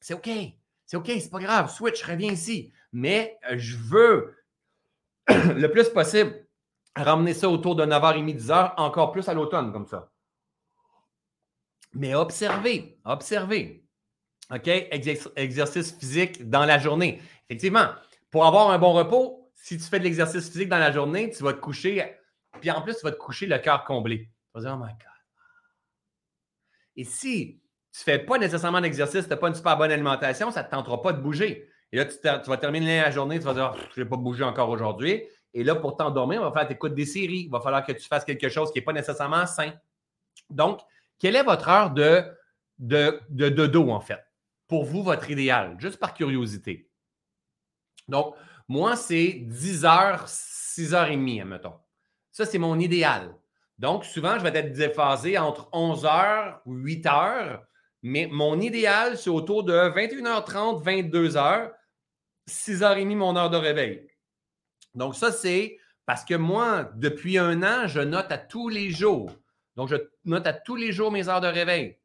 C'est 0.00 0.14
OK. 0.14 0.30
C'est 0.86 0.96
OK, 0.96 1.06
c'est 1.06 1.30
pas 1.30 1.40
grave. 1.40 1.70
Switch, 1.70 2.02
reviens 2.04 2.32
ici. 2.32 2.72
Mais 2.92 3.36
euh, 3.50 3.56
je 3.58 3.76
veux 3.76 4.36
le 5.28 5.66
plus 5.68 5.88
possible 5.88 6.46
ramener 6.94 7.34
ça 7.34 7.48
autour 7.48 7.74
de 7.74 7.84
9h30, 7.84 8.36
10h, 8.36 8.74
encore 8.76 9.10
plus 9.10 9.28
à 9.28 9.34
l'automne, 9.34 9.72
comme 9.72 9.86
ça. 9.86 10.10
Mais 11.94 12.14
observez, 12.14 12.98
observez. 13.04 13.84
OK? 14.52 14.68
exercice 14.68 15.96
physique 15.96 16.48
dans 16.48 16.64
la 16.64 16.78
journée. 16.78 17.22
Effectivement, 17.48 17.88
pour 18.34 18.46
avoir 18.46 18.70
un 18.70 18.78
bon 18.80 18.92
repos, 18.92 19.48
si 19.54 19.78
tu 19.78 19.84
fais 19.84 20.00
de 20.00 20.04
l'exercice 20.04 20.50
physique 20.50 20.68
dans 20.68 20.80
la 20.80 20.90
journée, 20.90 21.30
tu 21.30 21.44
vas 21.44 21.52
te 21.52 21.60
coucher, 21.60 22.16
puis 22.60 22.68
en 22.68 22.82
plus, 22.82 22.96
tu 22.96 23.02
vas 23.04 23.12
te 23.12 23.16
coucher 23.16 23.46
le 23.46 23.58
cœur 23.58 23.84
comblé. 23.84 24.24
Tu 24.24 24.50
vas 24.54 24.60
dire, 24.62 24.76
oh 24.76 24.84
my 24.84 24.90
God. 24.90 25.22
Et 26.96 27.04
si 27.04 27.60
tu 27.92 28.00
ne 28.00 28.02
fais 28.02 28.18
pas 28.18 28.36
nécessairement 28.36 28.80
d'exercice, 28.80 29.22
tu 29.22 29.30
n'as 29.30 29.36
pas 29.36 29.46
une 29.46 29.54
super 29.54 29.76
bonne 29.76 29.92
alimentation, 29.92 30.50
ça 30.50 30.62
ne 30.62 30.66
te 30.66 30.72
tentera 30.72 31.00
pas 31.00 31.12
de 31.12 31.20
bouger. 31.20 31.68
Et 31.92 31.96
là, 31.96 32.06
tu, 32.06 32.18
vas 32.24 32.56
terminer 32.56 33.02
la 33.02 33.12
journée, 33.12 33.38
tu 33.38 33.44
vas 33.44 33.54
dire, 33.54 33.76
je 33.94 34.02
n'ai 34.02 34.08
pas 34.08 34.16
bougé 34.16 34.42
encore 34.42 34.68
aujourd'hui. 34.68 35.22
Et 35.52 35.62
là, 35.62 35.76
pour 35.76 35.96
t'endormir, 35.96 36.42
on 36.42 36.50
va 36.50 36.60
faire 36.60 36.68
écoutes 36.68 36.96
des 36.96 37.06
séries. 37.06 37.42
Il 37.44 37.50
va 37.50 37.60
falloir 37.60 37.86
que 37.86 37.92
tu 37.92 38.08
fasses 38.08 38.24
quelque 38.24 38.48
chose 38.48 38.72
qui 38.72 38.80
n'est 38.80 38.84
pas 38.84 38.92
nécessairement 38.92 39.46
sain. 39.46 39.74
Donc, 40.50 40.80
quelle 41.20 41.36
est 41.36 41.44
votre 41.44 41.68
heure 41.68 41.92
de, 41.92 42.24
de, 42.80 43.20
de 43.28 43.48
dodo, 43.48 43.92
en 43.92 44.00
fait? 44.00 44.26
Pour 44.66 44.84
vous, 44.84 45.04
votre 45.04 45.30
idéal, 45.30 45.76
juste 45.78 46.00
par 46.00 46.14
curiosité. 46.14 46.88
Donc, 48.08 48.34
moi, 48.68 48.96
c'est 48.96 49.32
10 49.32 49.84
heures, 49.84 50.24
6 50.26 50.94
heures 50.94 51.08
et 51.08 51.16
demie, 51.16 51.40
admettons. 51.40 51.74
Ça, 52.32 52.44
c'est 52.44 52.58
mon 52.58 52.78
idéal. 52.78 53.34
Donc, 53.78 54.04
souvent, 54.04 54.38
je 54.38 54.42
vais 54.44 54.56
être 54.56 54.72
déphasé 54.72 55.38
entre 55.38 55.68
11 55.72 56.04
heures 56.04 56.60
ou 56.64 56.74
8 56.74 57.06
heures, 57.06 57.64
mais 58.02 58.28
mon 58.30 58.60
idéal, 58.60 59.18
c'est 59.18 59.30
autour 59.30 59.64
de 59.64 59.72
21h30, 59.72 60.82
22h, 60.84 61.72
6h30 62.48 63.16
mon 63.16 63.36
heure 63.36 63.50
de 63.50 63.56
réveil. 63.56 64.06
Donc, 64.94 65.16
ça, 65.16 65.32
c'est 65.32 65.78
parce 66.06 66.24
que 66.24 66.34
moi, 66.34 66.90
depuis 66.96 67.38
un 67.38 67.62
an, 67.62 67.86
je 67.86 68.00
note 68.00 68.30
à 68.30 68.38
tous 68.38 68.68
les 68.68 68.90
jours. 68.90 69.30
Donc, 69.76 69.88
je 69.88 69.96
note 70.24 70.46
à 70.46 70.52
tous 70.52 70.76
les 70.76 70.92
jours 70.92 71.10
mes 71.10 71.28
heures 71.28 71.40
de 71.40 71.48
réveil 71.48 71.98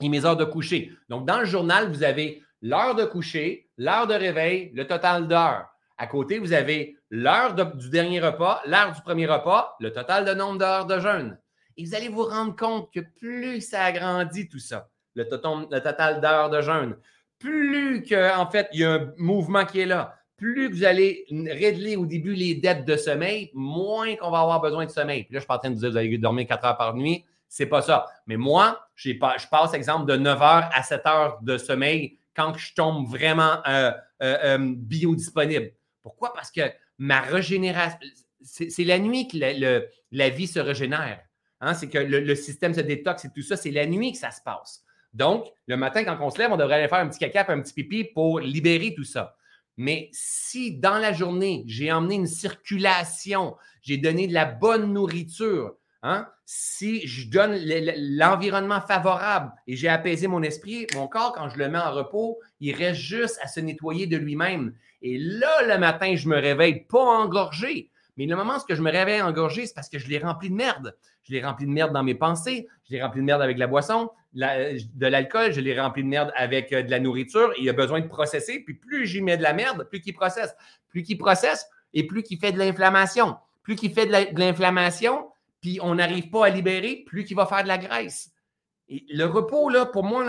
et 0.00 0.08
mes 0.08 0.24
heures 0.24 0.36
de 0.36 0.44
coucher. 0.44 0.92
Donc, 1.08 1.26
dans 1.26 1.40
le 1.40 1.46
journal, 1.46 1.90
vous 1.90 2.02
avez 2.02 2.42
l'heure 2.62 2.94
de 2.94 3.04
coucher, 3.04 3.68
l'heure 3.76 4.06
de 4.06 4.14
réveil, 4.14 4.70
le 4.74 4.86
total 4.86 5.28
d'heures. 5.28 5.68
À 5.96 6.06
côté, 6.06 6.38
vous 6.38 6.52
avez 6.52 6.96
l'heure 7.10 7.54
du 7.54 7.90
dernier 7.90 8.20
repas, 8.20 8.62
l'heure 8.66 8.92
du 8.92 9.00
premier 9.02 9.26
repas, 9.26 9.76
le 9.80 9.92
total 9.92 10.24
de 10.24 10.34
nombre 10.34 10.58
d'heures 10.58 10.86
de 10.86 11.00
jeûne. 11.00 11.38
Et 11.76 11.84
vous 11.84 11.94
allez 11.94 12.08
vous 12.08 12.24
rendre 12.24 12.56
compte 12.56 12.92
que 12.92 13.00
plus 13.00 13.60
ça 13.60 13.84
agrandit 13.84 14.48
tout 14.48 14.58
ça, 14.58 14.88
le, 15.14 15.24
total 15.24 16.20
d'heures 16.20 16.50
de 16.50 16.60
jeûne, 16.60 16.96
plus 17.38 18.02
qu'en 18.02 18.42
en 18.42 18.50
fait, 18.50 18.68
il 18.72 18.80
y 18.80 18.84
a 18.84 18.94
un 18.94 19.12
mouvement 19.16 19.64
qui 19.64 19.80
est 19.80 19.86
là, 19.86 20.18
plus 20.36 20.70
vous 20.70 20.84
allez 20.84 21.26
régler 21.30 21.96
au 21.96 22.06
début 22.06 22.34
les 22.34 22.54
dettes 22.54 22.84
de 22.84 22.96
sommeil, 22.96 23.50
moins 23.54 24.14
qu'on 24.16 24.30
va 24.30 24.40
avoir 24.40 24.60
besoin 24.60 24.86
de 24.86 24.90
sommeil. 24.90 25.24
Puis 25.24 25.34
là, 25.34 25.38
je 25.38 25.40
suis 25.40 25.48
pas 25.48 25.56
en 25.56 25.58
train 25.58 25.70
de 25.70 25.74
dire 25.74 25.88
que 25.88 25.92
vous 25.92 25.98
allez 25.98 26.16
dormir 26.16 26.46
4 26.46 26.64
heures 26.64 26.76
par 26.76 26.94
nuit. 26.94 27.24
C'est 27.48 27.66
pas 27.66 27.82
ça. 27.82 28.06
Mais 28.26 28.36
moi, 28.36 28.86
je 28.94 29.12
passe, 29.18 29.74
exemple, 29.74 30.06
de 30.06 30.16
9 30.16 30.42
heures 30.42 30.70
à 30.72 30.82
7 30.82 31.06
heures 31.06 31.38
de 31.42 31.58
sommeil 31.58 32.18
quand 32.38 32.56
je 32.56 32.72
tombe 32.72 33.08
vraiment 33.08 33.60
euh, 33.66 33.90
euh, 34.22 34.38
euh, 34.44 34.74
biodisponible. 34.76 35.72
Pourquoi? 36.04 36.32
Parce 36.32 36.52
que 36.52 36.60
ma 36.96 37.20
régénération, 37.20 37.98
c'est 38.40 38.84
la 38.84 39.00
nuit 39.00 39.26
que 39.26 39.36
la, 40.12 40.28
vie 40.28 40.46
se 40.46 40.60
régénère. 40.60 41.20
Hein? 41.60 41.74
C'est 41.74 41.88
que 41.88 41.98
le, 41.98 42.34
système 42.36 42.74
se 42.74 42.80
détoxe 42.80 43.24
et 43.24 43.30
tout 43.34 43.42
ça, 43.42 43.56
c'est 43.56 43.72
la 43.72 43.86
nuit 43.86 44.12
que 44.12 44.18
ça 44.18 44.30
se 44.30 44.40
passe. 44.40 44.84
Donc, 45.12 45.48
le 45.66 45.76
matin, 45.76 46.04
quand 46.04 46.16
on 46.20 46.30
se 46.30 46.38
lève, 46.38 46.52
on 46.52 46.56
devrait 46.56 46.76
aller 46.76 46.86
faire 46.88 47.00
un 47.00 47.08
petit 47.08 47.18
caca, 47.18 47.44
un 47.48 47.60
petit 47.60 47.74
pipi 47.74 48.04
pour 48.04 48.38
libérer 48.38 48.94
tout 48.94 49.04
ça. 49.04 49.36
Mais 49.76 50.08
si 50.12 50.78
dans 50.78 50.98
la 50.98 51.12
journée, 51.12 51.64
j'ai 51.66 51.90
emmené 51.90 52.14
une 52.14 52.28
circulation, 52.28 53.56
j'ai 53.82 53.96
donné 53.96 54.28
de 54.28 54.34
la 54.34 54.44
bonne 54.44 54.92
nourriture, 54.92 55.74
hein, 56.02 56.28
si 56.44 57.06
je 57.06 57.28
donne 57.28 57.56
l'environnement 58.16 58.80
favorable 58.80 59.52
et 59.66 59.76
j'ai 59.76 59.88
apaisé 59.88 60.26
mon 60.26 60.42
esprit, 60.42 60.86
mon 60.94 61.08
corps, 61.08 61.32
quand 61.32 61.48
je 61.48 61.58
le 61.58 61.68
mets 61.68 61.78
en 61.78 61.92
repos, 61.92 62.38
il 62.60 62.74
reste 62.74 63.00
juste 63.00 63.38
à 63.42 63.48
se 63.48 63.60
nettoyer 63.60 64.06
de 64.06 64.16
lui-même. 64.16 64.74
Et 65.02 65.18
là, 65.18 65.66
le 65.66 65.78
matin, 65.78 66.14
je 66.16 66.28
me 66.28 66.36
réveille 66.36 66.84
pas 66.84 67.00
engorgé. 67.00 67.90
Mais 68.16 68.26
le 68.26 68.34
moment 68.34 68.56
où 68.56 68.74
je 68.74 68.82
me 68.82 68.90
réveille 68.90 69.22
engorgé, 69.22 69.66
c'est 69.66 69.74
parce 69.74 69.88
que 69.88 69.98
je 69.98 70.08
l'ai 70.08 70.18
rempli 70.18 70.50
de 70.50 70.54
merde. 70.54 70.96
Je 71.22 71.32
l'ai 71.32 71.44
rempli 71.44 71.66
de 71.66 71.70
merde 71.70 71.92
dans 71.92 72.02
mes 72.02 72.14
pensées, 72.14 72.66
je 72.88 72.94
l'ai 72.94 73.02
rempli 73.02 73.20
de 73.20 73.24
merde 73.24 73.42
avec 73.42 73.58
la 73.58 73.66
boisson, 73.66 74.10
de 74.34 75.06
l'alcool, 75.06 75.52
je 75.52 75.60
l'ai 75.60 75.78
rempli 75.78 76.02
de 76.02 76.08
merde 76.08 76.32
avec 76.34 76.72
euh, 76.72 76.82
de 76.82 76.90
la 76.90 77.00
nourriture. 77.00 77.52
il 77.58 77.68
a 77.68 77.72
besoin 77.72 78.00
de 78.00 78.08
processer. 78.08 78.60
Puis 78.60 78.74
plus 78.74 79.06
j'y 79.06 79.22
mets 79.22 79.36
de 79.36 79.42
la 79.42 79.52
merde, 79.52 79.86
plus 79.88 80.00
qu'il 80.00 80.14
processe. 80.14 80.54
Plus 80.88 81.02
qu'il 81.02 81.18
processe 81.18 81.66
et 81.94 82.06
plus 82.06 82.22
qu'il 82.22 82.38
fait 82.38 82.52
de 82.52 82.58
l'inflammation. 82.58 83.36
Plus 83.62 83.76
qu'il 83.76 83.92
fait 83.92 84.06
de 84.06 84.38
l'inflammation, 84.38 85.28
puis 85.60 85.78
on 85.82 85.96
n'arrive 85.96 86.30
pas 86.30 86.46
à 86.46 86.50
libérer, 86.50 87.04
plus 87.06 87.24
qu'il 87.24 87.36
va 87.36 87.46
faire 87.46 87.62
de 87.62 87.68
la 87.68 87.78
graisse. 87.78 88.30
Et 88.88 89.04
le 89.10 89.24
repos, 89.24 89.68
là, 89.68 89.86
pour 89.86 90.04
moi. 90.04 90.24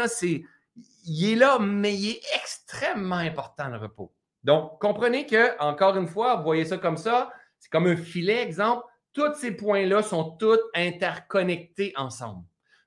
Il 1.05 1.31
est 1.31 1.35
là, 1.35 1.59
mais 1.59 1.95
il 1.95 2.11
est 2.11 2.21
extrêmement 2.35 3.15
important, 3.15 3.67
le 3.67 3.77
repos. 3.77 4.13
Donc, 4.43 4.79
comprenez 4.79 5.25
que, 5.25 5.59
encore 5.61 5.97
une 5.97 6.07
fois, 6.07 6.37
vous 6.37 6.43
voyez 6.43 6.65
ça 6.65 6.77
comme 6.77 6.97
ça, 6.97 7.31
c'est 7.59 7.69
comme 7.69 7.87
un 7.87 7.97
filet, 7.97 8.41
exemple. 8.41 8.83
Tous 9.13 9.33
ces 9.35 9.51
points-là 9.51 10.01
sont 10.01 10.37
tous 10.37 10.59
interconnectés 10.73 11.93
ensemble. 11.97 12.45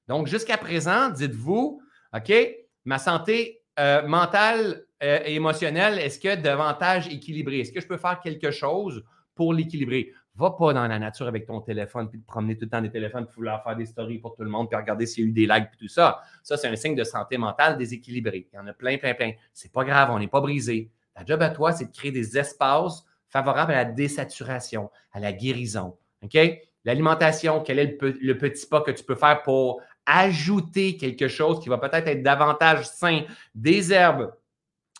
Donc, 0.08 0.26
jusqu'à 0.26 0.56
présent, 0.56 1.10
dites-vous, 1.10 1.82
OK, 2.14 2.32
ma 2.84 2.98
santé 2.98 3.62
euh, 3.78 4.06
mentale 4.06 4.84
euh, 5.02 5.20
et 5.24 5.34
émotionnelle, 5.34 5.98
est-ce 5.98 6.18
que 6.18 6.34
davantage 6.36 7.08
équilibrée? 7.08 7.60
Est-ce 7.60 7.72
que 7.72 7.80
je 7.80 7.86
peux 7.86 7.96
faire 7.96 8.20
quelque 8.20 8.50
chose 8.50 9.04
pour 9.34 9.52
l'équilibrer? 9.52 10.12
Va 10.34 10.50
pas 10.50 10.72
dans 10.72 10.86
la 10.86 10.98
nature 10.98 11.26
avec 11.26 11.46
ton 11.46 11.60
téléphone 11.60 12.08
puis 12.08 12.18
te 12.18 12.26
promener 12.26 12.56
tout 12.56 12.64
le 12.64 12.70
temps 12.70 12.80
des 12.80 12.90
téléphones 12.90 13.26
pour 13.26 13.34
vouloir 13.34 13.62
faire 13.62 13.76
des 13.76 13.84
stories 13.84 14.18
pour 14.18 14.34
tout 14.34 14.42
le 14.42 14.48
monde 14.48 14.68
puis 14.68 14.76
regarder 14.76 15.04
s'il 15.04 15.24
y 15.24 15.26
a 15.26 15.30
eu 15.30 15.32
des 15.32 15.46
likes 15.46 15.68
et 15.74 15.76
tout 15.78 15.88
ça. 15.88 16.22
Ça, 16.42 16.56
c'est 16.56 16.68
un 16.68 16.76
signe 16.76 16.94
de 16.94 17.04
santé 17.04 17.36
mentale 17.36 17.76
déséquilibrée. 17.76 18.48
Il 18.52 18.56
y 18.56 18.58
en 18.58 18.66
a 18.66 18.72
plein, 18.72 18.96
plein, 18.96 19.14
plein. 19.14 19.32
C'est 19.52 19.72
pas 19.72 19.84
grave, 19.84 20.10
on 20.10 20.18
n'est 20.18 20.28
pas 20.28 20.40
brisé. 20.40 20.90
Ta 21.14 21.24
job 21.24 21.42
à 21.42 21.50
toi, 21.50 21.72
c'est 21.72 21.86
de 21.86 21.92
créer 21.92 22.12
des 22.12 22.38
espaces 22.38 23.04
favorables 23.28 23.72
à 23.72 23.76
la 23.76 23.84
désaturation, 23.84 24.90
à 25.12 25.20
la 25.20 25.32
guérison. 25.32 25.96
OK? 26.22 26.38
L'alimentation, 26.84 27.60
quel 27.60 27.78
est 27.78 27.98
le, 28.00 28.38
petit 28.38 28.66
pas 28.66 28.80
que 28.80 28.90
tu 28.90 29.04
peux 29.04 29.14
faire 29.14 29.42
pour 29.42 29.80
ajouter 30.04 30.96
quelque 30.96 31.28
chose 31.28 31.60
qui 31.60 31.68
va 31.68 31.78
peut-être 31.78 32.08
être 32.08 32.22
davantage 32.22 32.86
sain, 32.86 33.22
des 33.54 33.92
herbes, 33.92 34.32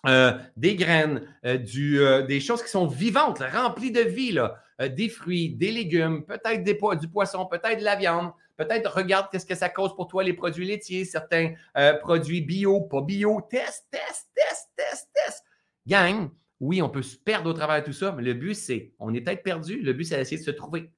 euh, 0.06 0.32
des 0.56 0.76
graines, 0.76 1.22
euh, 1.44 1.58
euh, 1.76 2.22
des 2.22 2.40
choses 2.40 2.62
qui 2.62 2.70
sont 2.70 2.86
vivantes, 2.86 3.42
remplies 3.52 3.90
de 3.90 4.00
vie, 4.00 4.38
des 4.80 5.08
fruits, 5.08 5.54
des 5.54 5.70
légumes, 5.70 6.24
peut-être 6.24 6.64
du 6.64 7.08
poisson, 7.08 7.46
peut-être 7.46 7.78
de 7.78 7.84
la 7.84 7.96
viande, 7.96 8.32
peut-être 8.56 8.92
regarde 8.94 9.28
qu'est-ce 9.30 9.46
que 9.46 9.54
ça 9.54 9.68
cause 9.68 9.94
pour 9.94 10.08
toi 10.08 10.24
les 10.24 10.32
produits 10.32 10.66
laitiers, 10.66 11.04
certains 11.04 11.54
produits 12.00 12.40
bio, 12.40 12.80
pas 12.82 13.02
bio, 13.02 13.40
test, 13.50 13.86
test, 13.90 14.28
test, 14.34 14.70
test, 14.76 15.08
test. 15.14 15.44
Gang, 15.86 16.30
oui, 16.60 16.80
on 16.80 16.88
peut 16.88 17.02
se 17.02 17.16
perdre 17.16 17.50
au 17.50 17.52
travers 17.52 17.80
de 17.80 17.86
tout 17.86 17.92
ça, 17.92 18.12
mais 18.12 18.22
le 18.22 18.34
but, 18.34 18.54
c'est, 18.54 18.92
on 19.00 19.12
est 19.12 19.20
peut-être 19.20 19.42
perdu, 19.42 19.80
le 19.80 19.92
but, 19.92 20.04
c'est 20.04 20.16
d'essayer 20.16 20.38
de 20.38 20.44
se 20.44 20.52
trouver. 20.52 20.92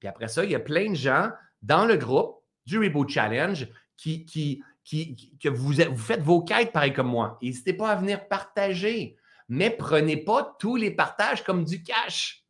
Puis 0.00 0.08
après 0.08 0.28
ça, 0.28 0.44
il 0.44 0.50
y 0.50 0.54
a 0.54 0.60
plein 0.60 0.90
de 0.90 0.96
gens 0.96 1.30
dans 1.62 1.84
le 1.86 1.96
groupe 1.96 2.42
du 2.66 2.78
Reboot 2.78 3.08
Challenge 3.08 3.68
qui, 3.96 4.26
qui, 4.26 4.62
qui, 4.84 5.38
que 5.38 5.48
vous, 5.48 5.72
vous 5.72 5.96
faites 5.96 6.22
vos 6.22 6.42
quêtes 6.42 6.72
pareil 6.72 6.92
comme 6.92 7.06
moi. 7.06 7.38
N'hésitez 7.40 7.72
pas 7.72 7.90
à 7.90 7.96
venir 7.96 8.26
partager, 8.28 9.16
mais 9.48 9.70
prenez 9.70 10.16
pas 10.16 10.56
tous 10.58 10.76
les 10.76 10.90
partages 10.90 11.44
comme 11.44 11.64
du 11.64 11.82
cash. 11.82 12.44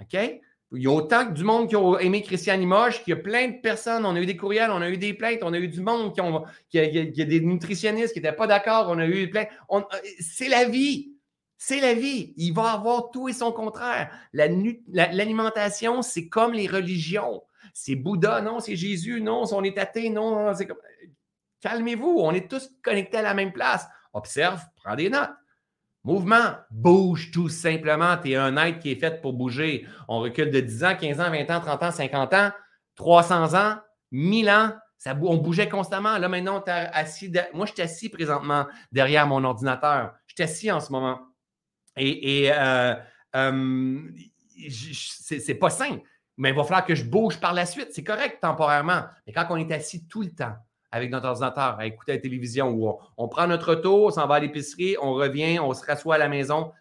OK? 0.00 0.40
Il 0.72 0.82
y 0.82 0.88
a 0.88 0.90
autant 0.90 1.26
que 1.26 1.32
du 1.32 1.44
monde 1.44 1.68
qui 1.68 1.76
a 1.76 1.96
aimé 2.00 2.22
Christian 2.22 2.56
Limoges, 2.56 3.02
qu'il 3.04 3.14
y 3.14 3.16
a 3.16 3.20
plein 3.20 3.48
de 3.48 3.60
personnes. 3.60 4.04
On 4.04 4.16
a 4.16 4.20
eu 4.20 4.26
des 4.26 4.36
courriels, 4.36 4.70
on 4.72 4.82
a 4.82 4.90
eu 4.90 4.98
des 4.98 5.14
plaintes, 5.14 5.38
on 5.42 5.52
a 5.52 5.58
eu 5.58 5.68
du 5.68 5.80
monde 5.80 6.12
qui 6.12 6.20
ont. 6.20 6.44
Qui 6.68 6.80
a, 6.80 7.24
des 7.24 7.40
nutritionnistes 7.40 8.12
qui 8.12 8.20
n'étaient 8.20 8.34
pas 8.34 8.48
d'accord, 8.48 8.88
on 8.90 8.98
a 8.98 9.06
eu 9.06 9.30
plein. 9.30 9.46
C'est 10.18 10.48
la 10.48 10.64
vie. 10.64 11.12
C'est 11.56 11.80
la 11.80 11.94
vie. 11.94 12.34
Il 12.36 12.52
va 12.52 12.72
avoir 12.72 13.10
tout 13.10 13.28
et 13.28 13.32
son 13.32 13.52
contraire. 13.52 14.10
L'alimentation, 14.32 16.02
c'est 16.02 16.28
comme 16.28 16.52
les 16.52 16.66
religions. 16.66 17.42
C'est 17.72 17.94
Bouddha, 17.94 18.40
non, 18.40 18.58
c'est 18.58 18.76
Jésus, 18.76 19.20
non, 19.20 19.44
on 19.52 19.62
est 19.62 19.78
athée, 19.78 20.10
non, 20.10 20.52
c'est 20.54 20.66
comme. 20.66 20.78
Calmez-vous, 21.60 22.18
on 22.20 22.32
est 22.32 22.50
tous 22.50 22.70
connectés 22.82 23.18
à 23.18 23.22
la 23.22 23.34
même 23.34 23.52
place. 23.52 23.86
Observe, 24.12 24.62
prends 24.76 24.94
des 24.94 25.10
notes. 25.10 25.30
Mouvement, 26.06 26.54
bouge 26.70 27.32
tout 27.32 27.48
simplement. 27.48 28.16
Tu 28.16 28.30
es 28.30 28.36
un 28.36 28.56
être 28.58 28.78
qui 28.78 28.92
est 28.92 29.00
fait 29.00 29.20
pour 29.20 29.32
bouger. 29.32 29.84
On 30.06 30.20
recule 30.20 30.52
de 30.52 30.60
10 30.60 30.84
ans, 30.84 30.94
15 30.94 31.20
ans, 31.20 31.30
20 31.30 31.50
ans, 31.50 31.60
30 31.60 31.82
ans, 31.82 31.90
50 31.90 32.34
ans, 32.34 32.52
300 32.94 33.54
ans, 33.54 33.80
1000 34.12 34.48
ans. 34.48 34.72
Ça, 34.98 35.18
on 35.20 35.36
bougeait 35.36 35.68
constamment. 35.68 36.16
Là, 36.16 36.28
maintenant, 36.28 36.60
tu 36.60 36.70
assis. 36.70 37.32
Moi, 37.52 37.66
je 37.66 37.72
suis 37.72 37.82
assis 37.82 38.08
présentement 38.08 38.68
derrière 38.92 39.26
mon 39.26 39.42
ordinateur. 39.42 40.14
Je 40.28 40.34
suis 40.36 40.44
assis 40.44 40.70
en 40.70 40.78
ce 40.78 40.92
moment. 40.92 41.18
Et, 41.96 42.52
euh, 42.52 42.94
euh, 43.34 43.98
c'est 44.70 45.58
pas 45.58 45.70
simple. 45.70 46.02
Mais 46.36 46.50
il 46.50 46.54
va 46.54 46.62
falloir 46.62 46.86
que 46.86 46.94
je 46.94 47.02
bouge 47.02 47.40
par 47.40 47.52
la 47.52 47.66
suite. 47.66 47.88
C'est 47.90 48.04
correct 48.04 48.38
temporairement. 48.40 49.02
Mais 49.26 49.32
quand 49.32 49.46
on 49.50 49.56
est 49.56 49.72
assis 49.72 50.06
tout 50.06 50.22
le 50.22 50.30
temps, 50.30 50.54
avec 50.90 51.10
notre 51.10 51.26
ordinateur, 51.28 51.78
à 51.78 51.86
écouter 51.86 52.12
la 52.12 52.18
télévision, 52.18 52.70
ou 52.70 52.98
on, 53.16 53.28
prend 53.28 53.46
notre 53.46 53.74
auto, 53.74 54.06
on 54.06 54.10
s'en 54.10 54.26
va 54.26 54.36
à 54.36 54.40
l'épicerie, 54.40 54.96
on 55.00 55.14
revient, 55.14 55.58
on 55.58 55.74
se 55.74 55.84
rassoit 55.84 56.16
à 56.16 56.18
la 56.18 56.28
maison. 56.28 56.72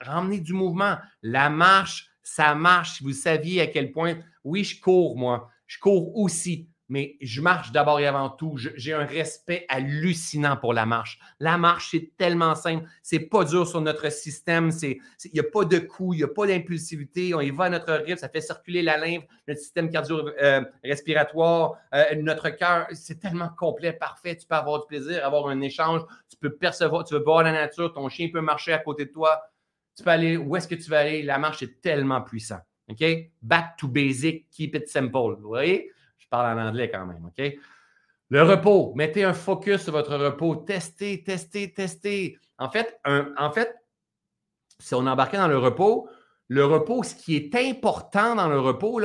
Ramener 0.00 0.40
du 0.40 0.52
mouvement. 0.52 0.96
La 1.22 1.50
marche, 1.50 2.08
ça 2.22 2.54
marche. 2.54 3.02
Vous 3.02 3.12
saviez 3.12 3.60
à 3.60 3.66
quel 3.66 3.92
point, 3.92 4.16
oui, 4.44 4.64
je 4.64 4.80
cours, 4.80 5.16
moi. 5.16 5.50
Je 5.66 5.78
cours 5.78 6.16
aussi 6.16 6.68
mais 6.88 7.16
je 7.20 7.40
marche 7.40 7.72
d'abord 7.72 8.00
et 8.00 8.06
avant 8.06 8.28
tout. 8.28 8.58
J'ai 8.58 8.92
un 8.92 9.06
respect 9.06 9.64
hallucinant 9.68 10.56
pour 10.56 10.74
la 10.74 10.84
marche. 10.84 11.18
La 11.40 11.56
marche, 11.56 11.88
c'est 11.92 12.12
tellement 12.16 12.54
simple. 12.54 12.86
C'est 13.02 13.20
pas 13.20 13.44
dur 13.44 13.66
sur 13.66 13.80
notre 13.80 14.10
système. 14.12 14.70
Il 14.82 14.98
n'y 15.32 15.40
a 15.40 15.44
pas 15.44 15.64
de 15.64 15.78
coup, 15.78 16.12
il 16.12 16.18
n'y 16.18 16.22
a 16.22 16.28
pas 16.28 16.46
d'impulsivité. 16.46 17.34
On 17.34 17.40
y 17.40 17.50
va 17.50 17.64
à 17.64 17.70
notre 17.70 17.92
rythme. 17.94 18.18
Ça 18.18 18.28
fait 18.28 18.40
circuler 18.40 18.82
la 18.82 18.98
lymphe, 18.98 19.24
notre 19.48 19.60
système 19.60 19.90
cardio-respiratoire, 19.90 21.78
euh, 21.94 22.04
euh, 22.12 22.16
notre 22.16 22.50
cœur. 22.50 22.86
C'est 22.92 23.20
tellement 23.20 23.48
complet, 23.56 23.92
parfait. 23.92 24.36
Tu 24.36 24.46
peux 24.46 24.56
avoir 24.56 24.80
du 24.80 24.86
plaisir, 24.86 25.24
avoir 25.24 25.48
un 25.48 25.60
échange. 25.60 26.02
Tu 26.28 26.36
peux 26.36 26.54
percevoir, 26.54 27.04
tu 27.04 27.14
veux 27.14 27.22
voir 27.22 27.42
la 27.42 27.52
nature. 27.52 27.92
Ton 27.92 28.08
chien 28.08 28.28
peut 28.32 28.42
marcher 28.42 28.72
à 28.72 28.78
côté 28.78 29.06
de 29.06 29.10
toi. 29.10 29.40
Tu 29.96 30.02
peux 30.02 30.10
aller 30.10 30.36
où 30.36 30.56
est-ce 30.56 30.68
que 30.68 30.74
tu 30.74 30.90
vas 30.90 31.00
aller. 31.00 31.22
La 31.22 31.38
marche 31.38 31.62
est 31.62 31.80
tellement 31.80 32.20
puissant. 32.20 32.60
OK? 32.88 33.02
Back 33.40 33.76
to 33.78 33.88
basic, 33.88 34.50
keep 34.50 34.74
it 34.74 34.88
simple. 34.88 35.36
Vous 35.40 35.48
voyez? 35.48 35.90
Parle 36.32 36.58
en 36.58 36.68
anglais 36.68 36.90
quand 36.90 37.06
même, 37.06 37.24
OK? 37.24 37.40
Le 38.30 38.42
repos, 38.42 38.92
mettez 38.96 39.24
un 39.24 39.34
focus 39.34 39.82
sur 39.82 39.92
votre 39.92 40.16
repos. 40.16 40.56
Testez, 40.56 41.22
testez, 41.22 41.72
testez. 41.72 42.38
En 42.58 42.70
fait, 42.70 42.98
en 43.04 43.52
fait 43.52 43.76
si 44.82 44.94
on 44.94 45.06
embarquait 45.06 45.36
dans 45.36 45.48
le 45.48 45.58
repos, 45.58 46.08
le 46.48 46.64
repos, 46.64 47.04
ce 47.04 47.14
qui 47.14 47.36
est 47.36 47.54
important 47.54 48.34
dans 48.34 48.48
le 48.48 48.58
repos, 48.58 49.00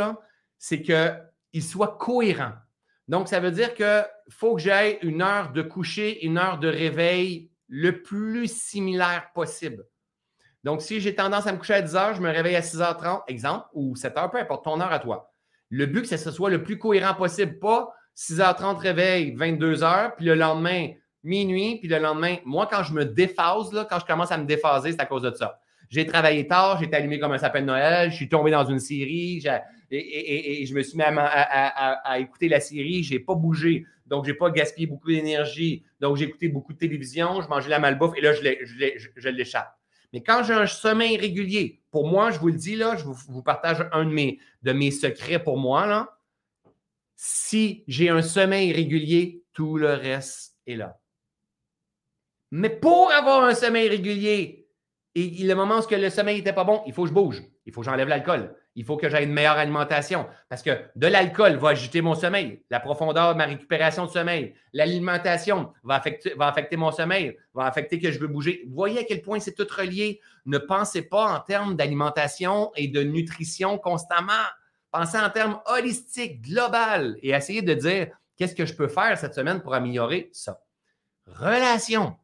c'est 0.58 0.82
qu'il 0.82 1.64
soit 1.64 1.98
cohérent. 1.98 2.54
Donc, 3.08 3.28
ça 3.28 3.40
veut 3.40 3.52
dire 3.52 3.74
qu'il 3.76 4.06
faut 4.30 4.56
que 4.56 4.62
j'aille 4.62 4.98
une 5.02 5.22
heure 5.22 5.52
de 5.54 5.62
coucher, 5.62 6.26
une 6.26 6.38
heure 6.38 6.58
de 6.58 6.68
réveil 6.68 7.52
le 7.70 8.02
plus 8.02 8.52
similaire 8.52 9.32
possible. 9.34 9.86
Donc, 10.64 10.82
si 10.82 11.00
j'ai 11.00 11.16
tendance 11.16 11.48
à 11.48 11.54
me 11.54 11.58
coucher 11.58 11.76
à 11.76 11.82
10 11.82 11.96
heures, 11.96 12.16
je 12.16 12.22
me 12.22 12.30
réveille 12.30 12.56
à 12.56 12.62
6h30, 12.62 13.24
exemple, 13.28 13.68
ou 13.74 13.96
7 13.96 14.18
heures, 14.18 14.32
peu 14.32 14.40
importe 14.40 14.66
ton 14.66 14.82
heure 14.82 14.92
à 14.92 15.00
toi. 15.00 15.32
Le 15.70 15.86
but, 15.86 16.06
c'est 16.06 16.16
que 16.16 16.22
ce 16.22 16.32
soit 16.32 16.50
le 16.50 16.64
plus 16.64 16.78
cohérent 16.78 17.14
possible, 17.14 17.60
pas 17.60 17.94
6h30 18.16 18.78
réveil, 18.78 19.36
22h, 19.36 20.16
puis 20.16 20.26
le 20.26 20.36
lendemain, 20.36 20.90
minuit, 21.24 21.78
puis 21.80 21.88
le 21.88 22.00
lendemain, 22.00 22.38
moi, 22.46 22.68
quand 22.72 22.84
je 22.84 22.94
me 22.94 23.06
déphase, 23.06 23.72
là, 23.74 23.86
quand 23.90 24.00
je 24.00 24.06
commence 24.06 24.32
à 24.32 24.38
me 24.38 24.46
déphaser, 24.46 24.92
c'est 24.92 25.02
à 25.02 25.06
cause 25.06 25.24
de 25.24 25.32
ça. 25.32 25.60
J'ai 25.90 26.06
travaillé 26.06 26.48
tard, 26.48 26.80
j'ai 26.80 26.86
été 26.86 26.96
allumé 26.96 27.20
comme 27.20 27.32
un 27.32 27.38
sapin 27.38 27.62
de 27.62 27.66
Noël, 27.66 28.12
je 28.12 28.16
suis 28.16 28.28
tombé 28.28 28.52
dans 28.52 28.66
une 28.66 28.80
série 28.80 29.42
et, 29.90 30.66
je 30.66 30.74
me 30.74 30.82
suis 30.82 30.98
mis 30.98 31.04
à, 31.04 32.20
écouter 32.20 32.50
la 32.50 32.60
série, 32.60 33.04
je 33.04 33.14
n'ai 33.14 33.20
pas 33.20 33.36
bougé, 33.36 33.86
donc 34.06 34.26
je 34.26 34.32
n'ai 34.32 34.38
pas 34.38 34.50
gaspillé 34.50 34.88
beaucoup 34.88 35.08
d'énergie, 35.08 35.84
donc 36.02 36.18
j'ai 36.18 36.26
écouté 36.26 36.50
beaucoup 36.50 36.74
de 36.74 36.78
télévision, 36.78 37.42
je 37.42 37.48
mangeais 37.48 37.70
la 37.70 37.80
malbouffe 37.80 38.18
et 38.18 38.22
là, 38.22 38.34
je 38.34 39.30
l'échappe. 39.30 39.77
Mais 40.14 40.24
quand 40.24 40.44
j'ai 40.44 40.54
un 40.54 40.68
sommeil 40.68 41.18
régulier, 41.18 41.82
pour 41.92 42.08
moi, 42.08 42.32
je 42.32 42.40
vous 42.40 42.48
le 42.48 42.56
dis, 42.56 42.76
là, 42.76 42.96
je 42.96 43.04
vous, 43.04 43.44
partage 43.44 43.88
un 43.92 44.06
de 44.06 44.74
mes, 44.74 44.92
secrets 44.92 45.44
pour 45.44 45.58
moi. 45.58 46.18
Si 47.16 47.84
j'ai 47.88 48.10
un 48.10 48.22
sommeil 48.22 48.72
régulier, 48.72 49.44
tout 49.54 49.78
le 49.78 49.94
reste 49.94 50.56
est 50.66 50.76
là. 50.76 51.00
Mais 52.52 52.70
pour 52.70 53.12
avoir 53.12 53.44
un 53.44 53.56
sommeil 53.56 53.90
régulier, 53.90 54.70
et 55.16 55.30
le 55.44 55.56
moment 55.56 55.80
où 55.80 55.96
le 55.96 56.10
sommeil 56.10 56.38
n'était 56.38 56.54
pas 56.54 56.64
bon, 56.64 56.84
il 56.86 56.94
faut 56.94 57.04
que 57.04 57.10
je 57.10 57.14
bouge. 57.14 57.44
Il 57.66 57.74
faut 57.74 57.82
que 57.82 57.86
j'enlève 57.86 58.08
l'alcool. 58.08 58.56
Il 58.78 58.86
faut 58.86 58.96
que 58.96 59.10
j'aie 59.10 59.24
une 59.24 59.34
meilleure 59.34 59.58
alimentation. 59.58 60.28
Parce 60.50 60.62
que 60.62 60.70
de 60.96 61.08
l'alcool 61.08 61.56
va 61.56 61.70
agiter 61.70 62.02
mon 62.02 62.14
sommeil, 62.14 62.62
la 62.70 62.80
profondeur 62.80 63.34
de 63.34 63.38
ma 63.40 63.46
récupération 63.46 64.06
de 64.06 64.12
sommeil. 64.12 64.54
L'alimentation 64.72 65.74
va 65.84 65.96
affecter, 65.96 66.78
mon 66.78 66.92
sommeil, 66.92 67.36
va 67.56 67.66
affecter 67.66 68.00
que 68.00 68.12
je 68.12 68.20
veux 68.20 68.28
bouger. 68.28 68.64
Voyez 68.70 69.00
à 69.00 69.04
quel 69.04 69.24
point 69.24 69.40
c'est 69.40 69.56
tout 69.56 69.68
relié. 69.76 70.22
Ne 70.46 70.60
pensez 70.60 71.02
pas 71.02 71.26
en 71.26 71.40
termes 71.40 71.76
d'alimentation 71.76 72.72
et 72.76 72.88
de 72.88 73.02
nutrition 73.02 73.80
constamment. 73.80 74.46
Pensez 74.92 75.18
en 75.18 75.32
termes 75.32 75.60
holistiques, 75.66 76.44
global 76.44 77.18
et 77.24 77.32
essayez 77.32 77.64
de 77.64 77.74
dire 77.74 78.10
qu'est-ce 78.36 78.54
que 78.54 78.68
je 78.68 78.76
peux 78.76 78.88
faire 78.88 79.18
cette 79.18 79.34
semaine 79.34 79.60
pour 79.60 79.74
améliorer 79.74 80.30
ça. 80.34 80.62
Relation. 81.26 82.16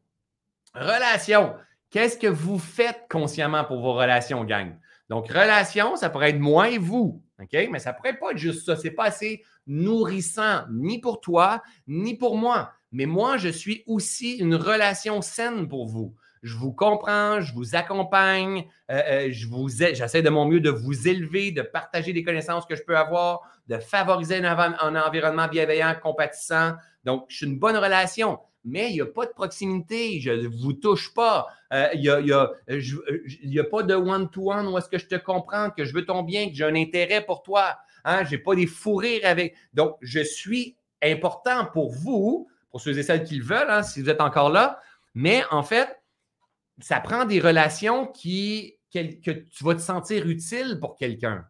Relation. 0.72 1.56
Qu'est-ce 1.90 2.16
que 2.16 2.28
vous 2.28 2.60
faites 2.60 3.06
consciemment 3.10 3.64
pour 3.64 3.80
vos 3.80 3.94
relations, 3.94 4.44
gang? 4.44 4.78
Donc, 5.14 5.28
relation, 5.28 5.94
ça 5.94 6.10
pourrait 6.10 6.30
être 6.30 6.40
moi 6.40 6.70
et 6.70 6.78
vous, 6.78 7.22
OK? 7.40 7.68
Mais 7.70 7.78
ça 7.78 7.92
pourrait 7.92 8.18
pas 8.18 8.32
être 8.32 8.36
juste 8.36 8.66
ça. 8.66 8.74
Ce 8.74 8.82
n'est 8.82 8.90
pas 8.90 9.04
assez 9.04 9.44
nourrissant, 9.64 10.62
ni 10.72 10.98
pour 10.98 11.20
toi, 11.20 11.62
ni 11.86 12.16
pour 12.16 12.36
moi. 12.36 12.72
Mais 12.90 13.06
moi, 13.06 13.36
je 13.36 13.48
suis 13.48 13.84
aussi 13.86 14.38
une 14.38 14.56
relation 14.56 15.22
saine 15.22 15.68
pour 15.68 15.86
vous. 15.86 16.16
Je 16.42 16.56
vous 16.56 16.72
comprends, 16.72 17.40
je 17.40 17.54
vous 17.54 17.76
accompagne, 17.76 18.66
euh, 18.90 19.02
euh, 19.06 19.28
je 19.30 19.46
vous, 19.46 19.68
j'essaie 19.68 20.22
de 20.22 20.30
mon 20.30 20.46
mieux 20.46 20.58
de 20.58 20.70
vous 20.70 21.06
élever, 21.06 21.52
de 21.52 21.62
partager 21.62 22.12
des 22.12 22.24
connaissances 22.24 22.66
que 22.66 22.74
je 22.74 22.82
peux 22.82 22.96
avoir, 22.96 23.42
de 23.68 23.78
favoriser 23.78 24.44
un, 24.44 24.58
un 24.58 24.96
environnement 25.00 25.46
bienveillant, 25.46 25.94
compatissant. 26.02 26.72
Donc, 27.04 27.26
je 27.28 27.36
suis 27.36 27.46
une 27.46 27.60
bonne 27.60 27.76
relation 27.76 28.40
mais 28.64 28.90
il 28.90 28.94
n'y 28.94 29.00
a 29.00 29.06
pas 29.06 29.26
de 29.26 29.32
proximité, 29.32 30.20
je 30.20 30.30
ne 30.30 30.48
vous 30.48 30.72
touche 30.72 31.12
pas. 31.12 31.46
Euh, 31.72 31.88
il 31.94 32.00
n'y 32.00 32.32
a, 32.32 32.42
a, 32.42 33.64
pas 33.64 33.82
de 33.82 33.94
one-to-one 33.94 34.68
où 34.68 34.78
est-ce 34.78 34.88
que 34.88 34.98
je 34.98 35.06
te 35.06 35.16
comprends, 35.16 35.70
que 35.70 35.84
je 35.84 35.92
veux 35.92 36.06
ton 36.06 36.22
bien, 36.22 36.48
que 36.48 36.54
j'ai 36.54 36.64
un 36.64 36.74
intérêt 36.74 37.24
pour 37.24 37.42
toi. 37.42 37.76
Hein? 38.04 38.24
Je 38.24 38.32
n'ai 38.32 38.38
pas 38.38 38.54
des 38.54 38.66
fous 38.66 38.96
rires 38.96 39.20
avec. 39.24 39.54
Donc, 39.74 39.96
je 40.00 40.20
suis 40.20 40.76
important 41.02 41.66
pour 41.66 41.92
vous, 41.92 42.48
pour 42.70 42.80
ceux 42.80 42.98
et 42.98 43.02
celles 43.02 43.24
qui 43.24 43.36
le 43.36 43.44
veulent, 43.44 43.70
hein, 43.70 43.82
si 43.82 44.00
vous 44.00 44.08
êtes 44.08 44.20
encore 44.20 44.50
là. 44.50 44.80
Mais 45.14 45.42
en 45.50 45.62
fait, 45.62 46.00
ça 46.80 47.00
prend 47.00 47.24
des 47.24 47.40
relations 47.40 48.06
qui, 48.06 48.78
que 48.92 49.30
tu 49.30 49.64
vas 49.64 49.74
te 49.74 49.80
sentir 49.80 50.26
utile 50.26 50.78
pour 50.80 50.96
quelqu'un. 50.96 51.46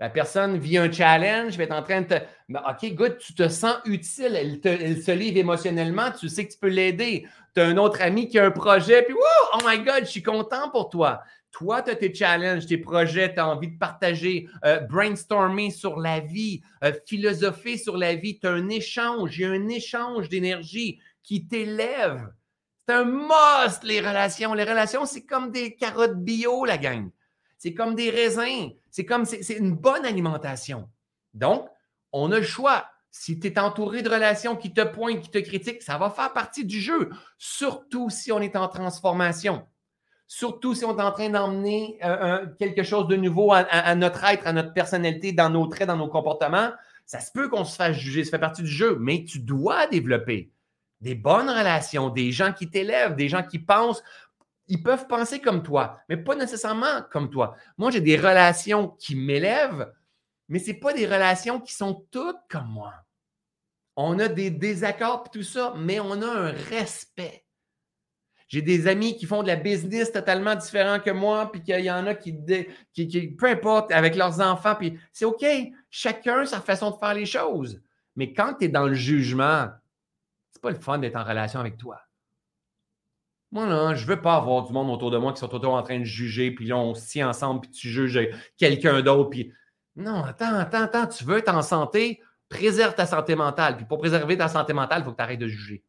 La 0.00 0.08
personne 0.08 0.56
vit 0.56 0.78
un 0.78 0.90
challenge, 0.90 1.58
va 1.58 1.64
être 1.64 1.72
en 1.72 1.82
train 1.82 2.00
de 2.00 2.06
te. 2.06 2.14
OK, 2.54 2.94
good, 2.94 3.18
tu 3.18 3.34
te 3.34 3.48
sens 3.50 3.76
utile, 3.84 4.34
elle, 4.64 5.02
se 5.02 5.10
livre 5.10 5.36
émotionnellement, 5.36 6.10
tu 6.10 6.30
sais 6.30 6.46
que 6.46 6.52
tu 6.52 6.58
peux 6.58 6.68
l'aider. 6.68 7.26
Tu 7.54 7.60
as 7.60 7.66
un 7.66 7.76
autre 7.76 8.00
ami 8.00 8.26
qui 8.26 8.38
a 8.38 8.46
un 8.46 8.50
projet, 8.50 9.02
puis 9.02 9.14
oh 9.14 9.58
my 9.66 9.78
God, 9.80 10.00
je 10.00 10.10
suis 10.10 10.22
content 10.22 10.70
pour 10.70 10.88
toi. 10.88 11.20
Toi, 11.52 11.82
tu 11.82 11.90
as 11.90 11.96
tes 11.96 12.14
challenges, 12.14 12.64
tes 12.64 12.78
projets, 12.78 13.34
tu 13.34 13.40
as 13.40 13.48
envie 13.48 13.68
de 13.68 13.76
partager, 13.76 14.48
euh, 14.64 14.80
brainstormer 14.80 15.70
sur 15.70 15.98
la 15.98 16.20
vie, 16.20 16.62
euh, 16.82 16.92
philosopher 17.06 17.76
sur 17.76 17.98
la 17.98 18.14
vie. 18.14 18.38
Tu 18.38 18.46
as 18.46 18.52
un 18.52 18.68
échange, 18.70 19.36
il 19.36 19.42
y 19.42 19.44
a 19.44 19.50
un 19.50 19.68
échange 19.68 20.30
d'énergie 20.30 20.98
qui 21.22 21.46
t'élève. 21.46 22.32
C'est 22.78 22.94
un 22.94 23.04
must, 23.04 23.84
les 23.84 24.00
relations. 24.00 24.54
Les 24.54 24.64
relations, 24.64 25.04
c'est 25.04 25.26
comme 25.26 25.50
des 25.50 25.74
carottes 25.74 26.18
bio, 26.18 26.64
la 26.64 26.78
gang. 26.78 27.10
C'est 27.58 27.74
comme 27.74 27.94
des 27.94 28.10
raisins. 28.10 28.70
C'est 28.90 29.04
comme, 29.04 29.24
c'est 29.24 29.54
une 29.54 29.74
bonne 29.74 30.04
alimentation. 30.04 30.88
Donc, 31.34 31.68
on 32.12 32.32
a 32.32 32.38
le 32.38 32.44
choix. 32.44 32.86
Si 33.12 33.40
tu 33.40 33.48
es 33.48 33.58
entouré 33.58 34.02
de 34.02 34.08
relations 34.08 34.56
qui 34.56 34.72
te 34.72 34.82
pointent, 34.82 35.20
qui 35.20 35.30
te 35.30 35.38
critiquent, 35.38 35.82
ça 35.82 35.98
va 35.98 36.10
faire 36.10 36.32
partie 36.32 36.64
du 36.64 36.80
jeu. 36.80 37.10
Surtout 37.38 38.08
si 38.10 38.30
on 38.30 38.40
est 38.40 38.56
en 38.56 38.68
transformation. 38.68 39.66
Surtout 40.28 40.74
si 40.74 40.84
on 40.84 40.96
est 40.96 41.02
en 41.02 41.10
train 41.10 41.28
d'emmener 41.28 41.98
euh, 42.04 42.46
quelque 42.58 42.84
chose 42.84 43.08
de 43.08 43.16
nouveau 43.16 43.52
à, 43.52 43.94
notre 43.96 44.22
être, 44.24 44.46
à 44.46 44.52
notre 44.52 44.72
personnalité, 44.72 45.32
dans 45.32 45.50
nos 45.50 45.66
traits, 45.66 45.88
dans 45.88 45.96
nos 45.96 46.08
comportements. 46.08 46.70
Ça 47.04 47.18
se 47.18 47.32
peut 47.32 47.48
qu'on 47.48 47.64
se 47.64 47.74
fasse 47.74 47.96
juger, 47.96 48.22
ça 48.22 48.30
fait 48.30 48.38
partie 48.38 48.62
du 48.62 48.70
jeu, 48.70 48.96
mais 49.00 49.24
tu 49.24 49.40
dois 49.40 49.88
développer 49.88 50.52
des 51.00 51.16
bonnes 51.16 51.48
relations, 51.48 52.10
des 52.10 52.30
gens 52.30 52.52
qui 52.52 52.70
t'élèvent, 52.70 53.16
des 53.16 53.28
gens 53.28 53.42
qui 53.42 53.58
pensent 53.58 54.04
ils 54.70 54.82
peuvent 54.82 55.08
penser 55.08 55.40
comme 55.40 55.62
toi, 55.62 56.00
mais 56.08 56.16
pas 56.16 56.36
nécessairement 56.36 57.02
comme 57.10 57.28
toi. 57.28 57.56
Moi, 57.76 57.90
j'ai 57.90 58.00
des 58.00 58.16
relations 58.16 58.88
qui 58.88 59.16
m'élèvent, 59.16 59.92
mais 60.48 60.60
ce 60.60 60.72
pas 60.72 60.92
des 60.92 61.06
relations 61.06 61.60
qui 61.60 61.74
sont 61.74 62.06
toutes 62.10 62.38
comme 62.48 62.68
moi. 62.68 62.94
On 63.96 64.18
a 64.20 64.28
des 64.28 64.50
désaccords 64.50 65.24
et 65.26 65.30
tout 65.30 65.42
ça, 65.42 65.74
mais 65.76 65.98
on 65.98 66.22
a 66.22 66.26
un 66.26 66.52
respect. 66.52 67.44
J'ai 68.46 68.62
des 68.62 68.86
amis 68.86 69.16
qui 69.16 69.26
font 69.26 69.42
de 69.42 69.48
la 69.48 69.56
business 69.56 70.12
totalement 70.12 70.54
différent 70.54 71.00
que 71.00 71.10
moi, 71.10 71.50
puis 71.50 71.62
qu'il 71.62 71.84
y 71.84 71.90
en 71.90 72.06
a 72.06 72.14
qui, 72.14 72.36
qui, 72.92 73.28
peu 73.28 73.46
importe, 73.46 73.92
avec 73.92 74.14
leurs 74.14 74.40
enfants, 74.40 74.76
puis 74.76 74.98
c'est 75.12 75.24
OK, 75.24 75.44
chacun 75.90 76.44
sa 76.44 76.60
façon 76.60 76.92
de 76.92 76.96
faire 76.96 77.14
les 77.14 77.26
choses. 77.26 77.82
Mais 78.14 78.32
quand 78.32 78.54
tu 78.54 78.66
es 78.66 78.68
dans 78.68 78.86
le 78.86 78.94
jugement, 78.94 79.68
c'est 80.50 80.62
pas 80.62 80.70
le 80.70 80.80
fun 80.80 80.98
d'être 80.98 81.16
en 81.16 81.24
relation 81.24 81.58
avec 81.58 81.76
toi. 81.76 82.00
Moi, 83.52 83.66
là, 83.66 83.94
je 83.94 84.04
ne 84.04 84.08
veux 84.08 84.20
pas 84.20 84.36
avoir 84.36 84.64
du 84.64 84.72
monde 84.72 84.90
autour 84.90 85.10
de 85.10 85.18
moi 85.18 85.32
qui 85.32 85.40
sont 85.40 85.48
toujours 85.48 85.74
en 85.74 85.82
train 85.82 85.98
de 85.98 86.04
juger, 86.04 86.52
puis 86.52 86.66
là, 86.66 86.76
on 86.76 86.94
se 86.94 87.22
ensemble, 87.22 87.62
puis 87.62 87.70
tu 87.70 87.88
juges 87.88 88.20
quelqu'un 88.56 89.02
d'autre, 89.02 89.30
puis 89.30 89.52
non, 89.96 90.24
attends, 90.24 90.54
attends, 90.54 90.82
attends, 90.82 91.06
tu 91.06 91.24
veux 91.24 91.38
être 91.38 91.54
en 91.54 91.62
santé, 91.62 92.20
préserve 92.48 92.94
ta 92.94 93.06
santé 93.06 93.34
mentale. 93.34 93.76
Puis 93.76 93.84
pour 93.86 93.98
préserver 93.98 94.36
ta 94.36 94.48
santé 94.48 94.72
mentale, 94.72 95.02
il 95.02 95.04
faut 95.04 95.10
que 95.12 95.16
tu 95.16 95.22
arrêtes 95.22 95.40
de 95.40 95.48
juger. 95.48 95.84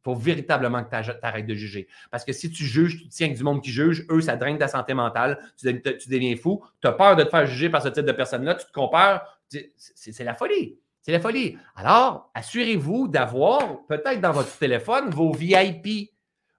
Il 0.00 0.04
faut 0.04 0.14
véritablement 0.14 0.82
que 0.82 0.90
tu 0.90 1.10
arrêtes 1.22 1.46
de 1.46 1.54
juger. 1.54 1.86
Parce 2.10 2.24
que 2.24 2.32
si 2.32 2.50
tu 2.50 2.64
juges, 2.64 3.02
tu 3.02 3.08
tiens 3.08 3.26
avec 3.26 3.38
du 3.38 3.44
monde 3.44 3.62
qui 3.62 3.70
juge, 3.70 4.04
eux, 4.10 4.20
ça 4.20 4.36
draine 4.36 4.58
ta 4.58 4.68
santé 4.68 4.94
mentale, 4.94 5.38
tu, 5.56 5.72
deviens 6.08 6.34
fou, 6.36 6.64
tu 6.80 6.88
as 6.88 6.92
peur 6.92 7.14
de 7.14 7.22
te 7.24 7.30
faire 7.30 7.46
juger 7.46 7.68
par 7.68 7.82
ce 7.82 7.88
type 7.88 8.04
de 8.04 8.12
personne-là, 8.12 8.54
tu 8.54 8.66
te 8.66 8.72
compares, 8.72 9.38
c'est 9.48 10.24
la 10.24 10.34
folie. 10.34 10.78
C'est 11.02 11.12
la 11.12 11.20
folie. 11.20 11.58
Alors, 11.74 12.30
assurez-vous 12.34 13.08
d'avoir, 13.08 13.84
peut-être 13.86 14.20
dans 14.20 14.32
votre 14.32 14.56
téléphone, 14.56 15.10
vos 15.10 15.32
VIP 15.32 16.11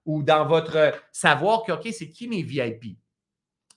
ou 0.04 0.22
dans 0.22 0.46
votre 0.46 0.92
savoir 1.12 1.62
que, 1.64 1.72
OK, 1.72 1.88
c'est 1.92 2.10
qui 2.10 2.28
mes 2.28 2.42
VIP? 2.42 2.98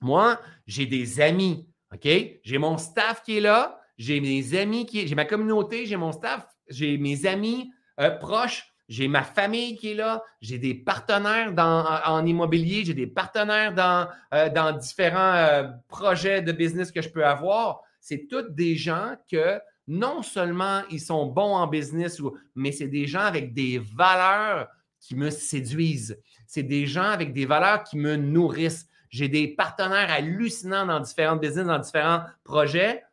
Moi, 0.01 0.39
j'ai 0.65 0.85
des 0.85 1.21
amis, 1.21 1.67
OK? 1.93 2.07
J'ai 2.43 2.57
mon 2.57 2.77
staff 2.77 3.23
qui 3.23 3.37
est 3.37 3.41
là, 3.41 3.79
j'ai 3.97 4.19
mes 4.19 4.55
amis 4.57 4.85
qui 4.85 5.07
j'ai 5.07 5.15
ma 5.15 5.25
communauté, 5.25 5.85
j'ai 5.85 5.97
mon 5.97 6.11
staff, 6.11 6.47
j'ai 6.69 6.97
mes 6.97 7.25
amis 7.25 7.71
euh, 7.99 8.11
proches, 8.11 8.73
j'ai 8.87 9.07
ma 9.07 9.23
famille 9.23 9.75
qui 9.75 9.91
est 9.91 9.95
là, 9.95 10.23
j'ai 10.39 10.59
des 10.59 10.73
partenaires 10.75 11.51
dans, 11.53 11.85
en, 12.05 12.25
immobilier, 12.25 12.85
j'ai 12.85 12.93
des 12.93 13.07
partenaires 13.07 13.73
dans, 13.73 14.07
euh, 14.33 14.49
dans 14.49 14.71
différents 14.71 15.33
euh, 15.35 15.63
projets 15.87 16.41
de 16.41 16.51
business 16.51 16.91
que 16.91 17.01
je 17.01 17.09
peux 17.09 17.25
avoir. 17.25 17.81
C'est 17.99 18.27
tous 18.29 18.49
des 18.49 18.75
gens 18.75 19.15
que 19.29 19.59
non 19.87 20.21
seulement 20.21 20.83
ils 20.91 21.01
sont 21.01 21.25
bons 21.25 21.55
en 21.55 21.67
business, 21.67 22.21
mais 22.55 22.71
c'est 22.71 22.87
des 22.87 23.07
gens 23.07 23.21
avec 23.21 23.53
des 23.53 23.79
valeurs 23.79 24.67
qui 25.07 25.15
me 25.15 25.29
séduisent. 25.29 26.21
C'est 26.45 26.63
des 26.63 26.85
gens 26.85 27.09
avec 27.09 27.31
des 27.31 27.45
valeurs 27.45 27.83
qui 27.83 27.97
me 27.97 28.17
nourrissent. 28.17 28.87
J'ai 29.09 29.29
des 29.29 29.47
partenaires 29.47 30.11
hallucinants 30.11 30.85
dans 30.85 30.99
différentes 30.99 31.39
business, 31.39 31.65
dans 31.65 31.79
différents 31.79 32.23
projets, 32.43 33.03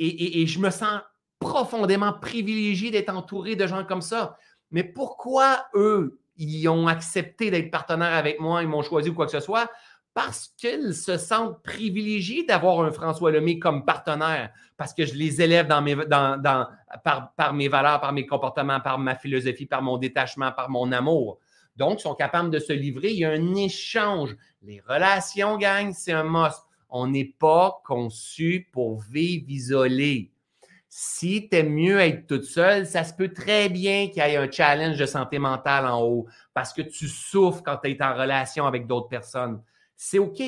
et, 0.00 0.44
je 0.48 0.58
me 0.58 0.70
sens 0.70 1.00
profondément 1.38 2.12
privilégié 2.12 2.90
d'être 2.90 3.14
entouré 3.14 3.54
de 3.54 3.64
gens 3.68 3.84
comme 3.84 4.02
ça. 4.02 4.36
Mais 4.72 4.82
pourquoi 4.82 5.66
eux, 5.76 6.18
ils 6.36 6.66
ont 6.68 6.88
accepté 6.88 7.52
d'être 7.52 7.70
partenaires 7.70 8.14
avec 8.14 8.40
moi, 8.40 8.62
ils 8.62 8.68
m'ont 8.68 8.82
choisi 8.82 9.10
ou 9.10 9.14
quoi 9.14 9.26
que 9.26 9.32
ce 9.32 9.38
soit? 9.38 9.70
parce 10.14 10.54
qu'ils 10.56 10.94
se 10.94 11.18
sentent 11.18 11.60
privilégiés 11.64 12.44
d'avoir 12.44 12.80
un 12.80 12.92
François 12.92 13.32
Lemay 13.32 13.58
comme 13.58 13.84
partenaire, 13.84 14.50
parce 14.76 14.94
que 14.94 15.04
je 15.04 15.14
les 15.14 15.42
élève 15.42 15.66
par, 15.66 17.32
par, 17.36 17.52
mes 17.52 17.66
valeurs, 17.66 18.00
par 18.00 18.12
mes 18.12 18.24
comportements, 18.24 18.80
par 18.80 18.98
ma 19.00 19.16
philosophie, 19.16 19.66
par 19.66 19.82
mon 19.82 19.98
détachement, 19.98 20.52
par 20.52 20.70
mon 20.70 20.92
amour. 20.92 21.40
Donc, 21.76 22.00
ils 22.00 22.02
sont 22.02 22.14
capables 22.14 22.50
de 22.50 22.58
se 22.58 22.72
livrer. 22.72 23.10
Il 23.10 23.18
y 23.18 23.24
a 23.24 23.30
un 23.30 23.54
échange. 23.54 24.36
Les 24.62 24.80
relations, 24.86 25.56
gang, 25.56 25.92
c'est 25.92 26.12
un 26.12 26.24
must. 26.24 26.62
On 26.88 27.08
n'est 27.08 27.34
pas 27.38 27.82
conçu 27.84 28.68
pour 28.72 29.00
vivre 29.00 29.46
isolé. 29.48 30.30
Si 30.88 31.48
tu 31.48 31.62
mieux 31.64 31.98
être 31.98 32.28
toute 32.28 32.44
seule, 32.44 32.86
ça 32.86 33.02
se 33.02 33.12
peut 33.12 33.32
très 33.32 33.68
bien 33.68 34.06
qu'il 34.06 34.18
y 34.18 34.26
ait 34.26 34.36
un 34.36 34.48
challenge 34.48 34.96
de 34.96 35.06
santé 35.06 35.40
mentale 35.40 35.86
en 35.86 36.00
haut 36.00 36.28
parce 36.52 36.72
que 36.72 36.82
tu 36.82 37.08
souffres 37.08 37.64
quand 37.64 37.78
tu 37.78 37.90
es 37.90 38.00
en 38.00 38.14
relation 38.14 38.64
avec 38.64 38.86
d'autres 38.86 39.08
personnes. 39.08 39.60
C'est 39.96 40.20
OK. 40.20 40.40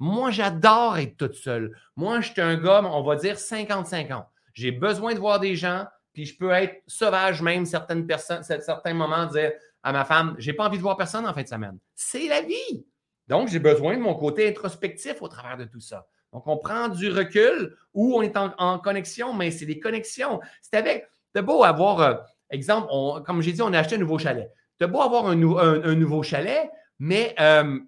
Moi, 0.00 0.32
j'adore 0.32 0.98
être 0.98 1.16
toute 1.16 1.36
seule. 1.36 1.78
Moi, 1.94 2.20
je 2.20 2.32
suis 2.32 2.40
un 2.40 2.56
gars, 2.56 2.82
on 2.82 3.04
va 3.04 3.14
dire 3.14 3.38
55 3.38 4.10
ans. 4.10 4.26
J'ai 4.52 4.72
besoin 4.72 5.14
de 5.14 5.20
voir 5.20 5.38
des 5.38 5.54
gens, 5.54 5.86
puis 6.12 6.24
je 6.24 6.36
peux 6.36 6.50
être 6.50 6.82
sauvage 6.88 7.40
même 7.40 7.64
certaines 7.64 8.04
personnes, 8.04 8.42
certains 8.42 8.94
moments, 8.94 9.26
dire 9.26 9.52
à 9.82 9.92
ma 9.92 10.04
femme, 10.04 10.34
j'ai 10.38 10.52
pas 10.52 10.66
envie 10.66 10.76
de 10.76 10.82
voir 10.82 10.96
personne 10.96 11.26
en 11.26 11.34
fin 11.34 11.42
de 11.42 11.48
semaine. 11.48 11.78
C'est 11.94 12.28
la 12.28 12.42
vie. 12.42 12.86
Donc, 13.28 13.48
j'ai 13.48 13.58
besoin 13.58 13.96
de 13.96 14.02
mon 14.02 14.14
côté 14.14 14.48
introspectif 14.48 15.22
au 15.22 15.28
travers 15.28 15.56
de 15.56 15.64
tout 15.64 15.80
ça. 15.80 16.06
Donc, 16.32 16.46
on 16.46 16.56
prend 16.56 16.88
du 16.88 17.10
recul 17.10 17.76
ou 17.92 18.14
on 18.16 18.22
est 18.22 18.36
en, 18.36 18.78
connexion, 18.78 19.34
mais 19.34 19.50
c'est 19.50 19.66
des 19.66 19.78
connexions. 19.80 20.40
C'est 20.60 20.76
avec, 20.76 21.08
c'est 21.34 21.42
beau 21.42 21.62
avoir, 21.62 22.00
euh, 22.00 22.14
exemple, 22.50 22.88
comme 23.24 23.42
j'ai 23.42 23.52
dit, 23.52 23.62
on 23.62 23.72
a 23.72 23.78
acheté 23.78 23.96
un 23.96 23.98
nouveau 23.98 24.18
chalet. 24.18 24.50
C'est 24.80 24.86
beau 24.88 25.00
avoir 25.00 25.26
un, 25.26 25.34
nouveau 25.36 26.22
chalet, 26.22 26.70
mais 26.98 27.34
euh, 27.38 27.78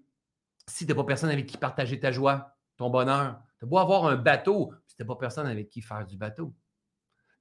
si 0.69 0.87
tu 0.87 0.93
n'as 0.93 0.97
pas 0.97 1.05
personne 1.05 1.31
avec 1.31 1.47
qui 1.47 1.57
partager 1.57 1.99
ta 1.99 2.13
joie, 2.13 2.55
ton 2.77 2.91
bonheur, 2.91 3.41
tu 3.59 3.67
beau 3.67 3.79
avoir 3.79 4.07
un 4.07 4.17
bateau, 4.17 4.73
si 4.87 4.97
tu 4.97 5.03
n'as 5.03 5.07
pas 5.07 5.17
personne 5.17 5.47
avec 5.47 5.69
qui 5.71 5.81
faire 5.81 6.07
du 6.07 6.17
bateau. 6.17 6.55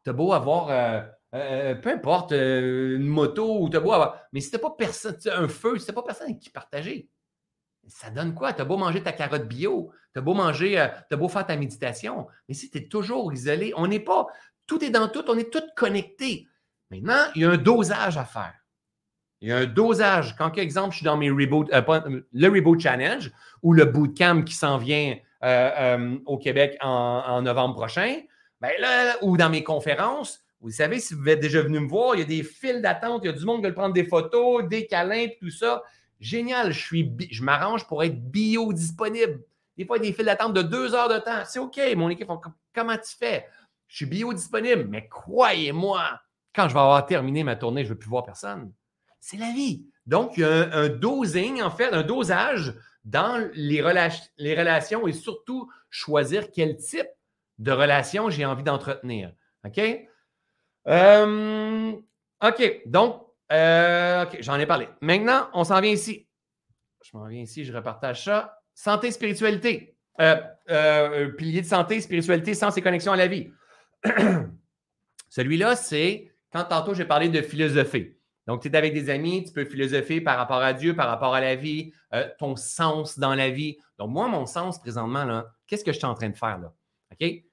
Tu 0.03 0.09
as 0.09 0.13
beau 0.13 0.33
avoir, 0.33 0.69
euh, 0.69 1.01
peu 1.33 1.89
importe, 1.89 2.31
une 2.31 3.07
moto, 3.07 3.61
ou 3.61 3.69
tu 3.69 3.79
beau 3.79 3.91
avoir, 3.91 4.21
mais 4.31 4.39
si 4.39 4.51
pas 4.51 4.69
personne, 4.77 5.17
un 5.33 5.47
feu, 5.47 5.79
si 5.79 5.85
tu 5.85 5.91
n'as 5.91 5.95
pas 5.95 6.03
personne 6.03 6.27
avec 6.27 6.39
qui 6.39 6.49
partager, 6.49 7.09
ça 7.87 8.09
donne 8.09 8.33
quoi? 8.33 8.53
Tu 8.53 8.61
as 8.61 8.65
beau 8.65 8.77
manger 8.77 9.01
ta 9.03 9.11
carotte 9.11 9.47
bio, 9.47 9.91
tu 10.13 10.19
as 10.19 10.21
beau 10.21 10.33
manger, 10.33 10.79
euh, 10.79 10.87
tu 11.09 11.15
as 11.15 11.17
beau 11.17 11.27
faire 11.27 11.45
ta 11.45 11.55
méditation, 11.55 12.27
mais 12.47 12.53
si 12.53 12.69
tu 12.69 12.77
es 12.77 12.87
toujours 12.87 13.33
isolé, 13.33 13.73
on 13.75 13.87
n'est 13.87 13.99
pas, 13.99 14.27
tout 14.67 14.83
est 14.83 14.89
dans 14.89 15.07
tout, 15.07 15.25
on 15.27 15.37
est 15.37 15.51
tous 15.51 15.63
connectés. 15.75 16.47
Maintenant, 16.89 17.25
il 17.35 17.41
y 17.41 17.45
a 17.45 17.51
un 17.51 17.57
dosage 17.57 18.17
à 18.17 18.25
faire. 18.25 18.53
Il 19.41 19.49
y 19.49 19.51
a 19.51 19.57
un 19.57 19.65
dosage. 19.65 20.35
Quand, 20.37 20.51
par 20.51 20.59
exemple, 20.59 20.91
je 20.91 20.97
suis 20.97 21.05
dans 21.05 21.17
mes 21.17 21.29
reboot, 21.29 21.69
euh, 21.73 22.21
le 22.31 22.47
Reboot 22.47 22.79
Challenge 22.79 23.31
ou 23.61 23.73
le 23.73 23.85
bootcamp 23.85 24.43
qui 24.43 24.53
s'en 24.53 24.77
vient 24.77 25.17
euh, 25.43 26.17
au 26.25 26.37
Québec 26.37 26.77
en, 26.79 27.41
novembre 27.41 27.75
prochain, 27.75 28.21
ben 28.61 28.71
là, 28.79 29.15
ou 29.21 29.35
dans 29.35 29.49
mes 29.49 29.63
conférences, 29.63 30.42
vous 30.63 30.71
savez, 30.71 30.99
si 30.99 31.13
vous 31.13 31.27
êtes 31.27 31.41
déjà 31.41 31.61
venu 31.61 31.81
me 31.81 31.89
voir, 31.89 32.15
il 32.15 32.19
y 32.19 32.21
a 32.21 32.25
des 32.25 32.41
files 32.41 32.81
d'attente, 32.81 33.21
il 33.23 33.27
y 33.27 33.29
a 33.29 33.33
du 33.33 33.43
monde 33.43 33.61
qui 33.61 33.67
veut 33.67 33.73
prendre 33.73 33.93
des 33.93 34.05
photos, 34.05 34.65
des 34.65 34.87
câlins, 34.87 35.27
tout 35.39 35.49
ça. 35.49 35.83
Génial, 36.21 36.71
je, 36.71 36.79
suis, 36.79 37.13
je 37.29 37.43
m'arrange 37.43 37.85
pour 37.85 38.01
être 38.01 38.17
bio-disponible. 38.31 39.43
Des 39.77 39.85
fois, 39.85 39.97
il 39.97 40.05
y 40.05 40.07
a 40.07 40.09
des 40.09 40.15
files 40.15 40.25
d'attente 40.25 40.53
de 40.53 40.61
deux 40.61 40.95
heures 40.95 41.09
de 41.09 41.17
temps. 41.17 41.43
C'est 41.45 41.59
OK, 41.59 41.77
mon 41.97 42.09
équipe, 42.09 42.29
comment 42.73 42.95
tu 42.95 43.17
fais? 43.19 43.45
Je 43.87 43.97
suis 43.97 44.05
bio-disponible, 44.05 44.85
mais 44.89 45.09
croyez-moi, 45.09 46.21
quand 46.55 46.69
je 46.69 46.73
vais 46.73 46.79
avoir 46.79 47.05
terminé 47.05 47.43
ma 47.43 47.57
tournée, 47.57 47.83
je 47.83 47.89
ne 47.89 47.93
veux 47.93 47.99
plus 47.99 48.09
voir 48.09 48.23
personne. 48.23 48.71
C'est 49.19 49.37
la 49.37 49.51
vie. 49.51 49.85
Donc, 50.05 50.37
il 50.37 50.41
y 50.41 50.43
a 50.45 50.73
un, 50.73 50.87
dosing, 50.87 51.61
en 51.61 51.71
fait, 51.71 51.91
un 51.91 52.03
dosage 52.03 52.73
dans 53.03 53.49
les, 53.53 53.83
les 54.37 54.55
relations 54.55 55.07
et 55.07 55.11
surtout 55.11 55.69
choisir 55.89 56.51
quel 56.51 56.77
type 56.77 57.09
de 57.59 57.71
relation 57.73 58.29
j'ai 58.29 58.45
envie 58.45 58.63
d'entretenir. 58.63 59.33
OK? 59.65 60.07
Euh, 60.87 61.93
OK. 62.43 62.81
Donc, 62.85 63.21
euh, 63.51 64.25
j'en 64.39 64.59
ai 64.59 64.65
parlé. 64.65 64.87
Maintenant, 65.01 65.49
on 65.53 65.63
s'en 65.63 65.79
vient 65.79 65.91
ici. 65.91 66.27
Je 67.03 67.17
m'en 67.17 67.27
viens 67.27 67.41
ici, 67.41 67.65
je 67.65 67.73
repartage 67.73 68.23
ça. 68.23 68.59
Santé, 68.73 69.11
spiritualité. 69.11 69.97
Euh, 70.19 71.29
pilier 71.37 71.61
de 71.61 71.67
santé, 71.67 72.01
spiritualité, 72.01 72.53
sens 72.53 72.77
et 72.77 72.81
connexion 72.81 73.11
à 73.11 73.17
la 73.17 73.27
vie. 73.27 73.51
Celui-là, 75.29 75.75
c'est 75.75 76.31
quand 76.51 76.65
tantôt 76.65 76.93
j'ai 76.93 77.05
parlé 77.05 77.29
de 77.29 77.41
philosophie. 77.41 78.15
Donc, 78.45 78.61
tu 78.61 78.67
es 78.67 78.75
avec 78.75 78.93
des 78.93 79.09
amis, 79.09 79.45
tu 79.45 79.53
peux 79.53 79.65
philosopher 79.65 80.21
par 80.21 80.37
rapport 80.37 80.61
à 80.61 80.73
Dieu, 80.73 80.95
par 80.95 81.07
rapport 81.07 81.33
à 81.33 81.39
la 81.39 81.55
vie, 81.55 81.93
ton 82.37 82.55
sens 82.55 83.17
dans 83.17 83.33
la 83.33 83.49
vie. 83.49 83.77
Donc, 83.97 84.09
moi, 84.09 84.27
mon 84.27 84.45
sens 84.45 84.79
présentement, 84.79 85.43
qu'est-ce 85.65 85.83
que 85.83 85.93
je 85.93 85.97
suis 85.97 86.05
en 86.05 86.13
train 86.13 86.29
de 86.29 86.35
faire 86.35 86.59
là? 86.59 86.73
OK? 87.11 87.43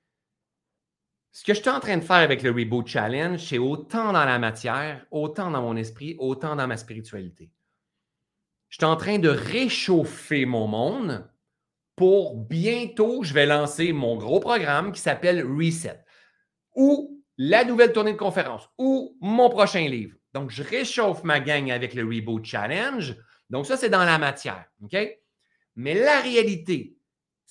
Ce 1.32 1.44
que 1.44 1.55
je 1.55 1.61
suis 1.61 1.70
en 1.70 1.81
train 1.81 1.97
de 1.97 2.05
faire 2.05 2.16
avec 2.16 2.43
le 2.43 2.51
Reboot 2.51 2.86
Challenge, 2.89 3.39
c'est 3.39 3.59
autant 3.59 4.12
dans 4.12 4.24
la 4.24 4.39
matière, 4.39 5.07
autant 5.11 5.51
dans 5.51 5.62
mon 5.62 5.77
esprit, 5.77 6.16
autant 6.19 6.57
dans 6.57 6.66
ma 6.66 6.77
spiritualité. 6.77 7.51
Je 8.69 8.77
suis 8.77 8.85
en 8.85 8.97
train 8.97 9.19
de 9.19 9.28
réchauffer 9.28 10.44
mon 10.44 10.66
monde 10.66 11.28
pour 11.94 12.36
bientôt, 12.36 13.23
je 13.23 13.35
vais 13.35 13.47
lancer 13.47 13.93
mon 13.93 14.16
gros 14.16 14.40
programme 14.40 14.90
qui 14.90 15.01
s'appelle 15.01 15.44
Reset 15.44 16.02
ou 16.74 17.23
la 17.36 17.65
nouvelle 17.65 17.93
tournée 17.93 18.12
de 18.12 18.19
conférence 18.19 18.69
ou 18.78 19.16
mon 19.20 19.51
prochain 19.51 19.86
livre. 19.86 20.16
Donc, 20.32 20.51
je 20.51 20.62
réchauffe 20.62 21.24
ma 21.24 21.40
gang 21.40 21.70
avec 21.70 21.94
le 21.94 22.05
Reboot 22.05 22.44
Challenge. 22.44 23.16
Donc, 23.51 23.66
ça, 23.66 23.77
c'est 23.77 23.90
dans 23.90 24.05
la 24.05 24.19
matière. 24.19 24.65
OK? 24.82 24.97
Mais 25.77 25.94
la 25.94 26.20
réalité, 26.20 26.97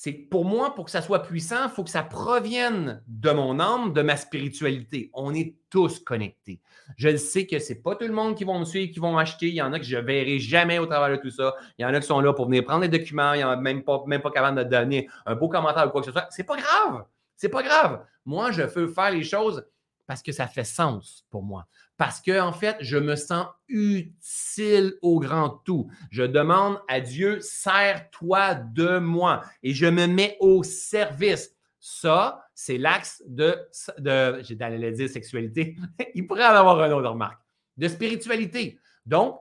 c'est 0.01 0.13
pour 0.13 0.45
moi, 0.45 0.75
pour 0.75 0.85
que 0.85 0.91
ça 0.91 1.01
soit 1.01 1.23
puissant, 1.23 1.65
il 1.65 1.69
faut 1.71 1.83
que 1.83 1.89
ça 1.89 2.03
provienne 2.03 3.03
de 3.05 3.31
mon 3.31 3.59
âme, 3.59 3.91
de 3.91 4.01
ma 4.01 4.15
spiritualité. 4.15 5.09
On 5.13 5.33
est 5.33 5.55
tous 5.69 5.99
connectés. 5.99 6.61
Je 6.95 7.17
sais 7.17 7.45
que 7.45 7.59
ce 7.59 7.73
n'est 7.73 7.79
pas 7.79 7.97
tout 7.97 8.07
le 8.07 8.13
monde 8.13 8.37
qui 8.37 8.45
vont 8.45 8.57
me 8.59 8.63
suivre, 8.63 8.93
qui 8.93 8.99
vont 9.01 9.17
acheter. 9.17 9.49
Il 9.49 9.55
y 9.55 9.61
en 9.61 9.73
a 9.73 9.77
que 9.77 9.83
je 9.83 9.97
ne 9.97 10.01
verrai 10.01 10.39
jamais 10.39 10.79
au 10.79 10.85
travers 10.85 11.17
de 11.17 11.21
tout 11.21 11.31
ça. 11.31 11.53
Il 11.77 11.81
y 11.81 11.85
en 11.85 11.93
a 11.93 11.99
qui 11.99 12.07
sont 12.07 12.21
là 12.21 12.31
pour 12.31 12.45
venir 12.45 12.63
prendre 12.63 12.87
des 12.87 12.97
documents. 12.97 13.33
Il 13.33 13.39
n'y 13.39 13.43
en 13.43 13.49
a 13.49 13.57
même 13.57 13.83
pas, 13.83 14.01
même 14.07 14.21
pas 14.21 14.31
capable 14.31 14.59
de 14.59 14.63
donner 14.63 15.09
un 15.25 15.35
beau 15.35 15.49
commentaire 15.49 15.85
ou 15.87 15.89
quoi 15.89 15.99
que 15.99 16.07
ce 16.07 16.13
soit. 16.13 16.27
C'est 16.29 16.45
pas 16.45 16.55
grave. 16.55 17.03
C'est 17.35 17.49
pas 17.49 17.61
grave. 17.61 18.05
Moi, 18.23 18.53
je 18.53 18.61
veux 18.61 18.87
faire 18.87 19.11
les 19.11 19.23
choses 19.23 19.67
parce 20.07 20.21
que 20.21 20.31
ça 20.31 20.47
fait 20.47 20.63
sens 20.63 21.25
pour 21.29 21.43
moi 21.43 21.67
parce 21.99 22.21
que, 22.21 22.39
en 22.39 22.53
fait, 22.53 22.77
je 22.79 22.97
me 22.97 23.17
sens 23.17 23.45
utile 23.67 24.93
au 25.01 25.19
grand 25.19 25.49
tout. 25.49 25.91
Je 26.11 26.23
demande 26.23 26.79
à 26.87 27.01
Dieu, 27.01 27.39
sers-toi 27.41 28.55
de 28.55 28.99
moi 28.99 29.43
et 29.63 29.73
je 29.73 29.85
me 29.85 30.07
mets 30.07 30.37
au 30.39 30.63
service. 30.63 31.53
Ça, 31.81 32.47
c'est 32.55 32.77
l'axe 32.77 33.21
de, 33.27 33.53
de 33.97 34.39
j'ai 34.43 34.55
d'aller 34.55 34.93
dire 34.93 35.09
sexualité, 35.09 35.75
il 36.15 36.25
pourrait 36.25 36.45
en 36.45 36.55
avoir 36.55 36.79
un 36.79 36.91
autre 36.91 37.09
remarque, 37.09 37.41
de 37.75 37.89
spiritualité. 37.89 38.79
Donc, 39.05 39.37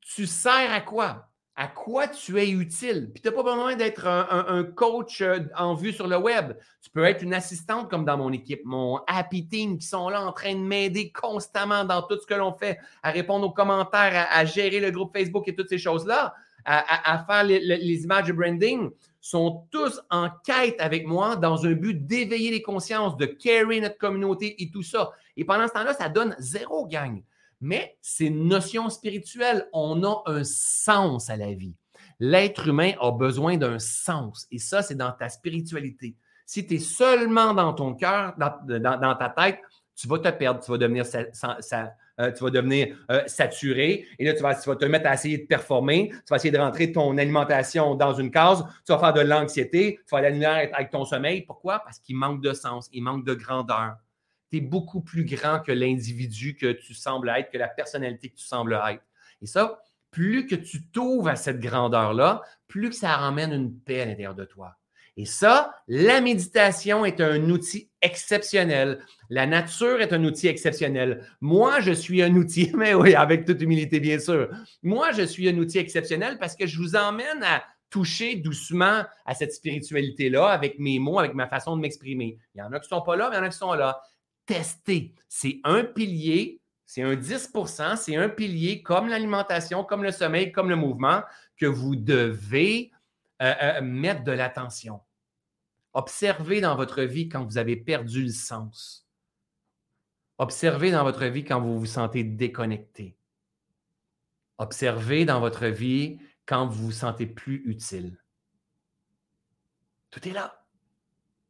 tu 0.00 0.24
sers 0.26 0.72
à 0.72 0.80
quoi? 0.80 1.27
À 1.58 1.66
quoi 1.66 2.06
tu 2.06 2.38
es 2.38 2.50
utile. 2.50 3.10
Puis 3.12 3.20
tu 3.20 3.28
n'as 3.28 3.34
pas 3.34 3.42
besoin 3.42 3.74
d'être 3.74 4.06
un, 4.06 4.62
coach 4.62 5.20
euh, 5.22 5.40
en 5.56 5.74
vue 5.74 5.92
sur 5.92 6.06
le 6.06 6.16
web. 6.16 6.52
Tu 6.80 6.88
peux 6.88 7.04
être 7.04 7.20
une 7.20 7.34
assistante 7.34 7.90
comme 7.90 8.04
dans 8.04 8.16
mon 8.16 8.32
équipe, 8.32 8.60
mon 8.64 9.00
Happy 9.08 9.44
Team 9.44 9.76
qui 9.76 9.86
sont 9.88 10.08
là 10.08 10.24
en 10.24 10.30
train 10.30 10.54
de 10.54 10.60
m'aider 10.60 11.10
constamment 11.10 11.84
dans 11.84 12.02
tout 12.02 12.16
ce 12.16 12.26
que 12.26 12.34
l'on 12.34 12.52
fait, 12.52 12.78
à 13.02 13.10
répondre 13.10 13.44
aux 13.44 13.50
commentaires, 13.50 14.28
à, 14.30 14.44
gérer 14.44 14.78
le 14.78 14.92
groupe 14.92 15.12
Facebook 15.12 15.48
et 15.48 15.56
toutes 15.56 15.68
ces 15.68 15.78
choses-là, 15.78 16.32
à, 16.64 17.24
faire 17.26 17.42
les, 17.42 18.04
images 18.04 18.28
de 18.28 18.32
branding, 18.34 18.90
sont 19.20 19.66
tous 19.72 20.00
en 20.10 20.28
quête 20.44 20.80
avec 20.80 21.08
moi 21.08 21.34
dans 21.34 21.66
un 21.66 21.72
but 21.72 22.06
d'éveiller 22.06 22.52
les 22.52 22.62
consciences, 22.62 23.16
de 23.16 23.26
carry 23.26 23.80
notre 23.80 23.98
communauté 23.98 24.62
et 24.62 24.70
tout 24.70 24.84
ça. 24.84 25.10
Et 25.36 25.44
pendant 25.44 25.66
ce 25.66 25.72
temps-là, 25.72 25.94
ça 25.94 26.08
donne 26.08 26.36
zéro 26.38 26.86
gang 26.86 27.20
mais 27.60 27.96
c'est 28.00 28.26
une 28.26 28.48
notion 28.48 28.88
spirituelle. 28.90 29.68
On 29.72 30.02
a 30.04 30.22
un 30.26 30.44
sens 30.44 31.30
à 31.30 31.36
la 31.36 31.52
vie. 31.54 31.76
L'être 32.20 32.68
humain 32.68 32.92
a 33.00 33.12
besoin 33.12 33.56
d'un 33.56 33.78
sens. 33.78 34.46
Et 34.50 34.58
ça, 34.58 34.82
c'est 34.82 34.94
dans 34.96 35.12
ta 35.12 35.28
spiritualité. 35.28 36.16
Si 36.46 36.66
tu 36.66 36.74
es 36.76 36.78
seulement 36.78 37.54
dans 37.54 37.72
ton 37.74 37.94
cœur, 37.94 38.34
dans, 38.38 39.14
ta 39.16 39.28
tête, 39.36 39.60
tu 39.94 40.08
vas 40.08 40.18
te 40.18 40.28
perdre, 40.30 40.62
tu 40.64 40.70
vas 40.70 40.78
devenir, 40.78 41.04
euh, 41.14 41.86
euh, 43.10 43.22
saturé. 43.26 44.06
Et 44.18 44.24
là, 44.24 44.34
tu 44.34 44.42
vas, 44.42 44.54
tu 44.54 44.68
vas 44.68 44.76
te 44.76 44.84
mettre 44.84 45.08
à 45.08 45.14
essayer 45.14 45.38
de 45.38 45.46
performer. 45.46 46.08
Tu 46.10 46.30
vas 46.30 46.36
essayer 46.36 46.50
de 46.50 46.58
rentrer 46.58 46.90
ton 46.90 47.16
alimentation 47.18 47.94
dans 47.94 48.14
une 48.14 48.30
case. 48.30 48.64
Tu 48.86 48.92
vas 48.92 48.98
faire 48.98 49.12
de 49.12 49.20
l'anxiété. 49.20 50.00
Tu 50.08 50.10
vas 50.10 50.18
aller 50.18 50.44
avec 50.44 50.90
ton 50.90 51.04
sommeil. 51.04 51.42
Pourquoi? 51.42 51.80
Parce 51.80 51.98
qu'il 51.98 52.16
manque 52.16 52.40
de 52.40 52.52
sens, 52.52 52.88
il 52.92 53.02
manque 53.02 53.24
de 53.24 53.34
grandeur 53.34 53.96
tu 54.50 54.58
es 54.58 54.60
beaucoup 54.60 55.00
plus 55.00 55.24
grand 55.24 55.60
que 55.60 55.72
l'individu 55.72 56.56
que 56.56 56.72
tu 56.72 56.94
sembles 56.94 57.28
être, 57.28 57.50
que 57.50 57.58
la 57.58 57.68
personnalité 57.68 58.30
que 58.30 58.36
tu 58.36 58.44
sembles 58.44 58.80
être. 58.88 59.02
Et 59.42 59.46
ça, 59.46 59.82
plus 60.10 60.46
que 60.46 60.54
tu 60.54 60.86
t'ouvres 60.86 61.28
à 61.28 61.36
cette 61.36 61.60
grandeur-là, 61.60 62.42
plus 62.66 62.90
que 62.90 62.96
ça 62.96 63.16
ramène 63.16 63.52
une 63.52 63.78
paix 63.78 64.00
à 64.00 64.06
l'intérieur 64.06 64.34
de 64.34 64.44
toi. 64.44 64.76
Et 65.16 65.24
ça, 65.24 65.74
la 65.88 66.20
méditation 66.20 67.04
est 67.04 67.20
un 67.20 67.50
outil 67.50 67.90
exceptionnel. 68.02 69.00
La 69.30 69.46
nature 69.46 70.00
est 70.00 70.12
un 70.12 70.22
outil 70.22 70.46
exceptionnel. 70.46 71.26
Moi, 71.40 71.80
je 71.80 71.90
suis 71.90 72.22
un 72.22 72.32
outil, 72.36 72.70
mais 72.76 72.94
oui, 72.94 73.16
avec 73.16 73.44
toute 73.44 73.60
humilité, 73.60 73.98
bien 73.98 74.20
sûr. 74.20 74.48
Moi, 74.84 75.10
je 75.10 75.22
suis 75.22 75.48
un 75.48 75.58
outil 75.58 75.78
exceptionnel 75.78 76.38
parce 76.38 76.54
que 76.54 76.68
je 76.68 76.78
vous 76.78 76.94
emmène 76.94 77.42
à 77.42 77.64
toucher 77.90 78.36
doucement 78.36 79.02
à 79.26 79.34
cette 79.34 79.52
spiritualité-là 79.52 80.46
avec 80.46 80.78
mes 80.78 81.00
mots, 81.00 81.18
avec 81.18 81.34
ma 81.34 81.48
façon 81.48 81.76
de 81.76 81.80
m'exprimer. 81.80 82.38
Il 82.54 82.58
y 82.58 82.62
en 82.62 82.72
a 82.72 82.78
qui 82.78 82.86
ne 82.86 82.96
sont 82.96 83.02
pas 83.02 83.16
là, 83.16 83.28
mais 83.28 83.36
il 83.36 83.38
y 83.38 83.42
en 83.42 83.46
a 83.46 83.48
qui 83.48 83.58
sont 83.58 83.74
là. 83.74 84.00
Tester. 84.48 85.14
C'est 85.28 85.60
un 85.62 85.84
pilier, 85.84 86.62
c'est 86.86 87.02
un 87.02 87.14
10% 87.14 87.96
c'est 87.96 88.16
un 88.16 88.30
pilier 88.30 88.82
comme 88.82 89.08
l'alimentation, 89.08 89.84
comme 89.84 90.02
le 90.02 90.10
sommeil, 90.10 90.52
comme 90.52 90.70
le 90.70 90.76
mouvement, 90.76 91.22
que 91.58 91.66
vous 91.66 91.96
devez 91.96 92.90
euh, 93.42 93.54
euh, 93.62 93.82
mettre 93.82 94.24
de 94.24 94.32
l'attention. 94.32 95.02
Observez 95.92 96.62
dans 96.62 96.76
votre 96.76 97.02
vie 97.02 97.28
quand 97.28 97.44
vous 97.44 97.58
avez 97.58 97.76
perdu 97.76 98.22
le 98.22 98.32
sens. 98.32 99.06
Observez 100.38 100.92
dans 100.92 101.04
votre 101.04 101.26
vie 101.26 101.44
quand 101.44 101.60
vous 101.60 101.78
vous 101.78 101.86
sentez 101.86 102.24
déconnecté. 102.24 103.18
Observez 104.56 105.26
dans 105.26 105.40
votre 105.40 105.66
vie 105.66 106.18
quand 106.46 106.66
vous 106.66 106.86
vous 106.86 106.92
sentez 106.92 107.26
plus 107.26 107.62
utile. 107.66 108.16
Tout 110.10 110.26
est 110.26 110.32
là. 110.32 110.57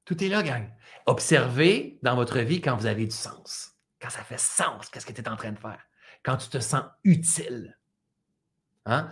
Tout 0.09 0.25
est 0.25 0.29
là, 0.29 0.43
gang. 0.43 0.67
Observez 1.05 1.99
dans 2.03 2.17
votre 2.17 2.39
vie 2.39 2.63
quand 2.63 2.75
vous 2.75 2.87
avez 2.87 3.05
du 3.05 3.15
sens. 3.15 3.73
Quand 4.01 4.09
ça 4.09 4.23
fait 4.23 4.41
sens, 4.41 4.89
qu'est-ce 4.89 5.05
que 5.05 5.13
tu 5.13 5.21
es 5.21 5.29
en 5.29 5.37
train 5.37 5.53
de 5.53 5.59
faire? 5.59 5.81
Quand 6.25 6.39
tu 6.39 6.49
te 6.49 6.61
sens 6.61 6.85
utile. 7.05 7.77
Hein? 8.87 9.11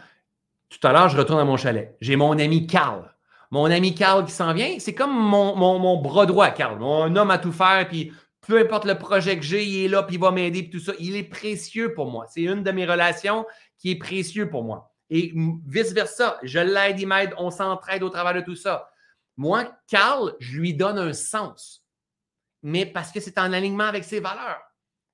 Tout 0.71 0.79
à 0.89 0.93
l'heure, 0.95 1.11
je 1.11 1.19
retourne 1.19 1.39
à 1.39 1.45
mon 1.45 1.59
chalet. 1.59 1.95
J'ai 2.01 2.17
mon 2.17 2.39
ami 2.39 2.67
Carl. 2.67 3.15
Mon 3.51 3.67
ami 3.67 3.95
Carl 3.95 4.25
qui 4.25 4.33
s'en 4.33 4.55
vient, 4.55 4.79
c'est 4.79 4.95
comme 4.95 5.15
mon, 5.15 5.55
mon, 5.55 6.01
bras 6.01 6.25
droit, 6.25 6.49
Carl. 6.49 6.79
Mon 6.79 7.15
homme 7.15 7.31
à 7.31 7.37
tout 7.37 7.53
faire, 7.53 7.87
puis 7.87 8.11
peu 8.49 8.59
importe 8.59 8.87
le 8.87 8.97
projet 8.97 9.37
que 9.37 9.45
j'ai, 9.45 9.67
il 9.67 9.85
est 9.85 9.89
là, 9.89 10.03
puis 10.03 10.17
il 10.17 10.21
va 10.21 10.31
m'aider, 10.31 10.63
puis 10.63 10.71
tout 10.71 10.81
ça. 10.81 10.93
Il 10.99 11.15
est 11.15 11.25
précieux 11.25 11.93
pour 11.93 12.11
moi. 12.11 12.25
C'est 12.31 12.45
une 12.45 12.63
de 12.63 12.71
mes 12.71 12.87
relations 12.87 13.45
qui 13.77 13.91
est 13.91 13.99
précieux 13.99 14.49
pour 14.49 14.65
moi. 14.65 14.95
Et 15.11 15.35
vice-versa, 15.67 16.39
je 16.43 16.59
l'aide, 16.59 16.99
il 16.99 17.07
m'aide, 17.07 17.35
on 17.37 17.51
s'entraide 17.51 18.03
au 18.03 18.09
travers 18.09 18.33
de 18.33 18.41
tout 18.41 18.57
ça. 18.57 18.89
Moi, 19.37 19.77
Carl, 19.87 20.35
je 20.41 20.59
lui 20.59 20.75
donne 20.75 20.99
un 20.99 21.13
sens, 21.13 21.85
mais 22.63 22.87
parce 22.87 23.13
que 23.13 23.21
c'est 23.21 23.39
en 23.39 23.53
alignement 23.53 23.85
avec 23.85 24.05
ses 24.05 24.21
valeurs. 24.21 24.61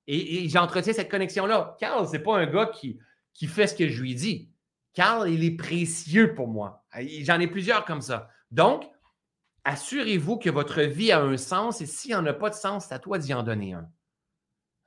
Et, 0.07 0.47
j'entretiens 0.49 0.93
cette 0.93 1.11
connexion-là. 1.11 1.75
Carl, 1.79 2.07
ce 2.07 2.13
n'est 2.13 2.19
pas 2.19 2.37
un 2.37 2.45
gars 2.45 2.71
qui, 2.73 2.99
fait 3.47 3.67
ce 3.67 3.75
que 3.75 3.87
je 3.87 4.01
lui 4.01 4.15
dis. 4.15 4.49
Carl, 4.93 5.29
il 5.29 5.43
est 5.43 5.55
précieux 5.55 6.33
pour 6.33 6.47
moi. 6.47 6.85
J'en 7.21 7.39
ai 7.39 7.47
plusieurs 7.47 7.85
comme 7.85 8.01
ça. 8.01 8.29
Donc, 8.51 8.89
assurez-vous 9.63 10.37
que 10.37 10.49
votre 10.49 10.81
vie 10.81 11.11
a 11.11 11.21
un 11.21 11.37
sens 11.37 11.81
et 11.81 11.85
s'il 11.85 12.11
n'y 12.11 12.15
en 12.15 12.25
a 12.25 12.33
pas 12.33 12.49
de 12.49 12.55
sens, 12.55 12.87
c'est 12.87 12.93
à 12.93 12.99
toi 12.99 13.17
d'y 13.17 13.33
en 13.33 13.43
donner 13.43 13.73
un. 13.73 13.89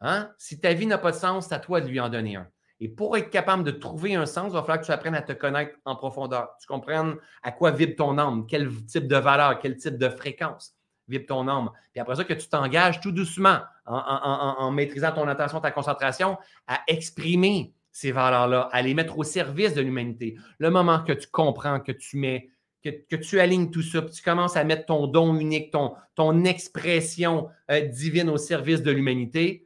Hein? 0.01 0.33
Si 0.39 0.61
ta 0.61 0.75
vie 0.75 0.87
n'a 0.87 0.99
pas 0.99 1.13
de 1.13 1.17
sens, 1.17 1.49
c'est 1.49 1.55
à 1.55 1.59
toi 1.59 1.81
de 1.81 1.89
lui 1.89 1.99
en 2.01 2.09
donner 2.09 2.37
un. 2.37 2.49
Et 2.81 2.89
pour 2.89 3.17
être 3.17 3.31
capable 3.31 3.65
de 3.65 3.71
trouver 3.71 4.15
un 4.15 4.27
sens, 4.27 4.49
il 4.49 4.53
va 4.53 4.61
falloir 4.61 4.81
que 4.81 4.87
tu 4.87 4.93
apprennes 4.93 5.15
à 5.15 5.23
te 5.23 5.33
connaître 5.33 5.77
en 5.85 5.97
profondeur. 5.97 6.51
Tu 6.61 6.67
comprennes 6.67 7.17
à 7.43 7.53
quoi 7.53 7.71
vibre 7.71 7.97
ton 7.97 8.19
âme, 8.19 8.47
quel 8.47 8.71
type 8.85 9.09
de 9.09 9.17
valeur, 9.17 9.59
quel 9.59 9.77
type 9.77 9.97
de 9.97 10.09
fréquence 10.09 10.77
vibre 11.09 11.27
ton 11.27 11.49
âme. 11.49 11.71
Puis 11.93 12.01
après 12.01 12.17
ça, 12.17 12.25
que 12.25 12.35
tu 12.35 12.49
t'engages 12.49 13.01
tout 13.01 13.13
doucement, 13.13 13.61
en, 13.87 14.71
maîtrisant 14.73 15.13
ton 15.13 15.29
attention, 15.29 15.61
ta 15.61 15.71
concentration, 15.71 16.37
à 16.67 16.81
exprimer 16.89 17.73
ces 17.93 18.13
valeurs-là, 18.13 18.69
à 18.73 18.83
les 18.83 18.95
mettre 18.95 19.19
au 19.19 19.25
service 19.25 19.75
de 19.75 19.81
l'humanité. 19.81 20.37
Le 20.59 20.71
moment 20.71 21.03
que 21.03 21.13
tu 21.13 21.29
comprends, 21.29 21.81
que 21.81 21.93
tu 21.93 22.17
mets, 22.19 22.51
que, 22.83 23.17
tu 23.17 23.41
alignes 23.41 23.71
tout 23.71 23.83
ça, 23.83 24.03
puis 24.03 24.13
tu 24.13 24.23
commences 24.23 24.57
à 24.57 24.65
mettre 24.65 24.87
ton 24.87 25.07
don 25.07 25.35
unique, 25.37 25.73
ton, 25.73 26.45
expression 26.45 27.49
euh, 27.71 27.81
divine 27.81 28.29
au 28.29 28.37
service 28.37 28.83
de 28.83 28.91
l'humanité, 28.91 29.66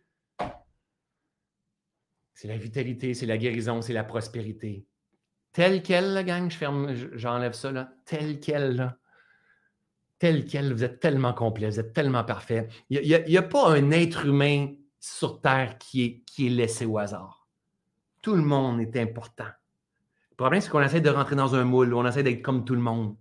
c'est 2.40 2.48
la 2.48 2.56
vitalité, 2.56 3.12
c'est 3.12 3.26
la 3.26 3.36
guérison, 3.36 3.82
c'est 3.82 3.92
la 3.92 4.02
prospérité. 4.02 4.86
Tel 5.52 5.82
quel, 5.82 6.14
la 6.14 6.24
gang, 6.24 6.50
je 6.50 6.56
ferme, 6.56 6.94
j'enlève 7.12 7.52
ça, 7.52 7.70
là. 7.70 7.92
Tel 8.06 8.40
quel, 8.40 8.76
là. 8.76 8.96
Tel 10.18 10.46
quel, 10.46 10.72
vous 10.72 10.82
êtes 10.82 11.00
tellement 11.00 11.34
complet, 11.34 11.68
vous 11.68 11.78
êtes 11.78 11.92
tellement 11.92 12.24
parfait. 12.24 12.68
Il 12.88 13.02
n'y 13.02 13.36
a, 13.36 13.42
pas 13.42 13.68
un 13.76 13.90
être 13.90 14.24
humain 14.24 14.68
sur 14.98 15.42
Terre 15.42 15.76
qui 15.76 16.02
est, 16.02 16.22
qui 16.24 16.46
est 16.46 16.50
laissé 16.50 16.86
au 16.86 16.96
hasard. 16.96 17.46
Tout 18.22 18.36
le 18.36 18.42
monde 18.42 18.80
est 18.80 18.96
important. 18.96 19.50
Le 20.30 20.36
problème, 20.36 20.62
c'est 20.62 20.70
qu'on 20.70 20.80
essaie 20.80 21.02
de 21.02 21.10
rentrer 21.10 21.36
dans 21.36 21.54
un 21.54 21.64
moule, 21.64 21.92
on 21.92 22.06
essaie 22.06 22.22
d'être 22.22 22.40
comme 22.40 22.64
tout 22.64 22.74
le 22.74 22.80
monde. 22.80 23.18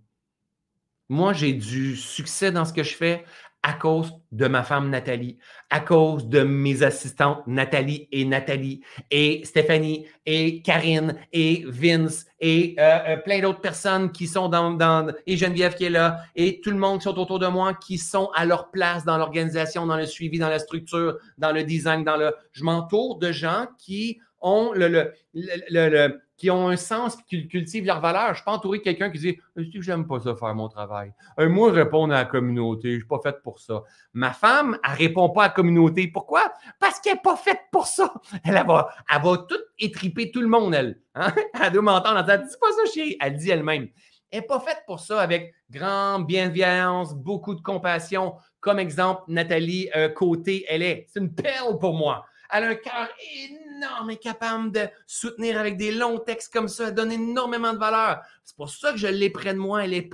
Moi, 1.10 1.34
j'ai 1.34 1.52
du 1.52 1.94
succès 1.94 2.52
dans 2.52 2.64
ce 2.64 2.72
que 2.72 2.84
je 2.84 2.94
fais 2.94 3.26
à 3.62 3.74
cause 3.74 4.12
de 4.32 4.46
ma 4.46 4.62
femme 4.62 4.88
Nathalie, 4.88 5.36
à 5.68 5.80
cause 5.80 6.26
de 6.28 6.42
mes 6.42 6.82
assistantes 6.82 7.46
Nathalie 7.46 8.08
et 8.10 8.24
Nathalie, 8.24 8.80
et 9.10 9.42
Stéphanie, 9.44 10.06
et 10.24 10.62
Karine, 10.62 11.16
et 11.32 11.64
Vince, 11.66 12.26
et 12.40 12.74
euh, 12.78 12.98
euh, 13.08 13.16
plein 13.18 13.40
d'autres 13.40 13.60
personnes 13.60 14.12
qui 14.12 14.26
sont 14.26 14.48
dans, 14.48 15.08
et 15.26 15.36
Geneviève 15.36 15.74
qui 15.74 15.84
est 15.84 15.90
là, 15.90 16.22
et 16.34 16.60
tout 16.60 16.70
le 16.70 16.78
monde 16.78 16.98
qui 16.98 17.04
sont 17.04 17.18
autour 17.18 17.38
de 17.38 17.48
moi, 17.48 17.74
qui 17.74 17.98
sont 17.98 18.30
à 18.34 18.46
leur 18.46 18.70
place 18.70 19.04
dans 19.04 19.18
l'organisation, 19.18 19.86
dans 19.86 19.96
le 19.96 20.06
suivi, 20.06 20.38
dans 20.38 20.48
la 20.48 20.58
structure, 20.58 21.18
dans 21.36 21.52
le 21.52 21.62
design, 21.64 22.02
dans 22.02 22.16
le... 22.16 22.32
Je 22.52 22.64
m'entoure 22.64 23.18
de 23.18 23.30
gens 23.30 23.66
qui 23.78 24.20
ont 24.40 24.72
le, 24.72 25.12
le 25.34 26.20
qui 26.40 26.50
ont 26.50 26.68
un 26.68 26.76
sens, 26.76 27.18
qui 27.28 27.46
cultivent 27.46 27.84
leurs 27.84 28.00
valeurs. 28.00 28.28
Je 28.28 28.30
ne 28.30 28.34
suis 28.36 28.44
pas 28.44 28.52
entouré 28.52 28.78
de 28.78 28.82
quelqu'un 28.82 29.10
qui 29.10 29.18
dit 29.18 29.38
j'aime 29.74 30.06
pas 30.06 30.20
ça 30.20 30.34
faire 30.34 30.54
mon 30.54 30.70
travail. 30.70 31.12
Un 31.36 31.50
moi, 31.50 31.70
répondre 31.70 32.14
à 32.14 32.20
la 32.20 32.24
communauté, 32.24 32.88
je 32.88 32.94
ne 32.94 32.98
suis 33.00 33.06
pas 33.06 33.20
faite 33.22 33.42
pour 33.42 33.60
ça. 33.60 33.82
Ma 34.14 34.32
femme, 34.32 34.78
elle 34.82 34.92
ne 34.92 34.96
répond 34.96 35.28
pas 35.28 35.42
à 35.44 35.46
la 35.48 35.52
communauté. 35.52 36.08
Pourquoi? 36.08 36.50
Parce 36.78 36.98
qu'elle 36.98 37.16
n'est 37.16 37.20
pas 37.20 37.36
faite 37.36 37.60
pour 37.70 37.86
ça. 37.86 38.14
Elle, 38.42 38.54
va, 38.66 38.88
elle 39.14 39.22
va 39.22 39.36
tout 39.36 39.60
étriper 39.78 40.30
tout 40.30 40.40
le 40.40 40.48
monde, 40.48 40.74
elle. 40.74 40.98
Hein? 41.14 41.30
Elle 41.62 41.72
doit 41.72 41.82
m'entendre. 41.82 42.24
Elle 42.26 42.40
dit 42.40 42.56
pas 42.58 42.72
ça, 42.72 42.90
chérie. 42.90 43.18
Elle 43.20 43.36
dit 43.36 43.50
elle-même. 43.50 43.88
Elle 44.30 44.40
n'est 44.40 44.46
pas 44.46 44.60
faite 44.60 44.82
pour 44.86 45.00
ça 45.00 45.20
avec 45.20 45.52
grande 45.70 46.26
bienveillance, 46.26 47.14
beaucoup 47.14 47.54
de 47.54 47.60
compassion. 47.60 48.36
Comme 48.60 48.78
exemple, 48.78 49.24
Nathalie 49.28 49.90
euh, 49.94 50.08
Côté, 50.08 50.64
elle 50.70 50.82
est. 50.82 51.06
C'est 51.08 51.20
une 51.20 51.34
perle 51.34 51.78
pour 51.78 51.92
moi. 51.92 52.24
Elle 52.50 52.64
a 52.64 52.68
un 52.68 52.74
cœur 52.76 53.08
énorme 53.44 53.69
et 54.10 54.16
capable 54.16 54.72
de 54.72 54.88
soutenir 55.06 55.58
avec 55.58 55.76
des 55.76 55.92
longs 55.92 56.18
textes 56.18 56.52
comme 56.52 56.68
ça. 56.68 56.88
Elle 56.88 56.94
donne 56.94 57.12
énormément 57.12 57.72
de 57.72 57.78
valeur. 57.78 58.20
C'est 58.44 58.56
pour 58.56 58.70
ça 58.70 58.92
que 58.92 58.98
je 58.98 59.06
l'ai 59.06 59.30
près 59.30 59.54
de 59.54 59.58
moi. 59.58 59.84
Elle 59.84 59.94
est, 59.94 60.10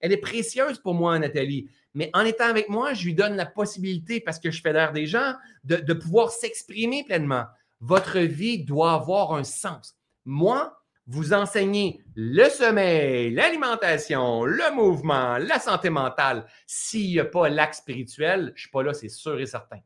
elle, 0.00 0.12
est 0.12 0.16
précieuse 0.16 0.78
pour 0.78 0.94
moi, 0.94 1.18
Nathalie. 1.18 1.68
Mais 1.94 2.10
en 2.14 2.24
étant 2.24 2.44
avec 2.44 2.68
moi, 2.68 2.94
je 2.94 3.04
lui 3.04 3.14
donne 3.14 3.36
la 3.36 3.46
possibilité, 3.46 4.20
parce 4.20 4.38
que 4.38 4.50
je 4.50 4.62
fédère 4.62 4.92
des 4.92 5.06
gens, 5.06 5.34
de, 5.64 5.76
de 5.76 5.92
pouvoir 5.92 6.30
s'exprimer 6.30 7.04
pleinement. 7.04 7.44
Votre 7.80 8.20
vie 8.20 8.64
doit 8.64 8.92
avoir 8.92 9.34
un 9.34 9.44
sens. 9.44 9.96
Moi, 10.24 10.76
vous 11.06 11.32
enseignez 11.32 12.04
le 12.14 12.48
sommeil, 12.48 13.32
l'alimentation, 13.32 14.44
le 14.44 14.74
mouvement, 14.74 15.38
la 15.38 15.58
santé 15.58 15.90
mentale. 15.90 16.46
S'il 16.66 17.10
n'y 17.10 17.18
a 17.18 17.24
pas 17.24 17.48
l'acte 17.48 17.74
spirituel, 17.74 18.46
je 18.48 18.52
ne 18.52 18.56
suis 18.58 18.70
pas 18.70 18.82
là, 18.84 18.94
c'est 18.94 19.08
sûr 19.08 19.40
et 19.40 19.46
certain 19.46 19.78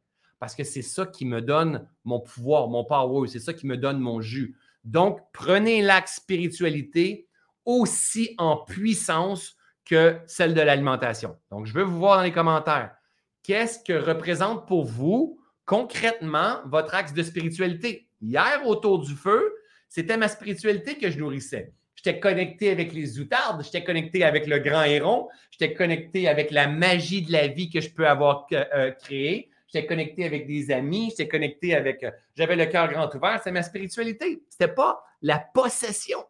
parce 0.45 0.55
que 0.55 0.63
c'est 0.63 0.83
ça 0.83 1.07
qui 1.07 1.25
me 1.25 1.41
donne 1.41 1.89
mon 2.05 2.21
pouvoir, 2.21 2.69
mon 2.69 2.85
power, 2.85 3.29
c'est 3.29 3.39
ça 3.39 3.55
qui 3.55 3.67
me 3.67 3.79
donne 3.79 3.99
mon 3.99 4.21
jus. 4.21 4.55
Donc, 4.85 5.21
prenez 5.33 5.81
l'axe 5.81 6.17
spiritualité 6.17 7.29
aussi 7.65 8.35
en 8.37 8.59
puissance 8.59 9.57
que 9.87 10.19
celle 10.27 10.53
de 10.53 10.61
l'alimentation. 10.61 11.39
Donc, 11.51 11.65
je 11.65 11.73
veux 11.73 11.83
vous 11.83 11.97
voir 11.97 12.19
dans 12.19 12.25
les 12.25 12.31
commentaires. 12.31 12.95
Qu'est-ce 13.43 13.83
que 13.83 13.95
représente 13.95 14.69
pour 14.69 14.85
vous 14.85 15.41
concrètement 15.65 16.59
votre 16.67 16.95
axe 16.95 17.15
de 17.15 17.23
spiritualité? 17.23 18.07
Hier, 18.21 18.61
autour 18.67 18.99
du 18.99 19.15
feu, 19.15 19.51
c'était 19.89 20.19
ma 20.19 20.29
spiritualité 20.29 20.99
que 20.99 21.11
je 21.11 21.19
nourrissais. 21.19 21.73
J'étais 21.95 22.21
connecté 22.21 22.71
avec 22.71 22.93
les 22.93 23.19
outardes, 23.19 23.65
j'étais 23.65 23.83
connecté 23.83 24.25
avec 24.25 24.47
le 24.47 24.59
grand 24.59 24.85
héron, 24.85 25.27
j'étais 25.51 25.73
connecté 25.73 26.29
avec 26.29 26.51
la 26.51 26.69
magie 26.69 27.23
de 27.23 27.33
la 27.33 27.47
vie 27.47 27.71
que 27.71 27.81
je 27.81 27.89
peux 27.89 28.07
avoir 28.07 28.47
euh, 28.53 28.91
créée, 28.91 29.49
j'étais 29.75 29.87
connecté 29.87 30.25
avec 30.25 30.47
des 30.47 30.71
amis, 30.71 31.11
j'étais 31.11 31.29
connecté 31.29 31.75
avec. 31.75 32.03
Euh, 32.05 32.11
j'avais 32.37 32.57
le 32.57 32.67
cœur 32.67 32.89
grand 32.89 33.13
ouvert. 33.15 33.41
C'est 33.43 33.53
ma 33.53 33.63
spiritualité. 33.63 34.43
Ce 34.49 34.57
n'était 34.63 34.75
pas 34.75 35.05
la 35.23 35.39
possession. 35.39 36.25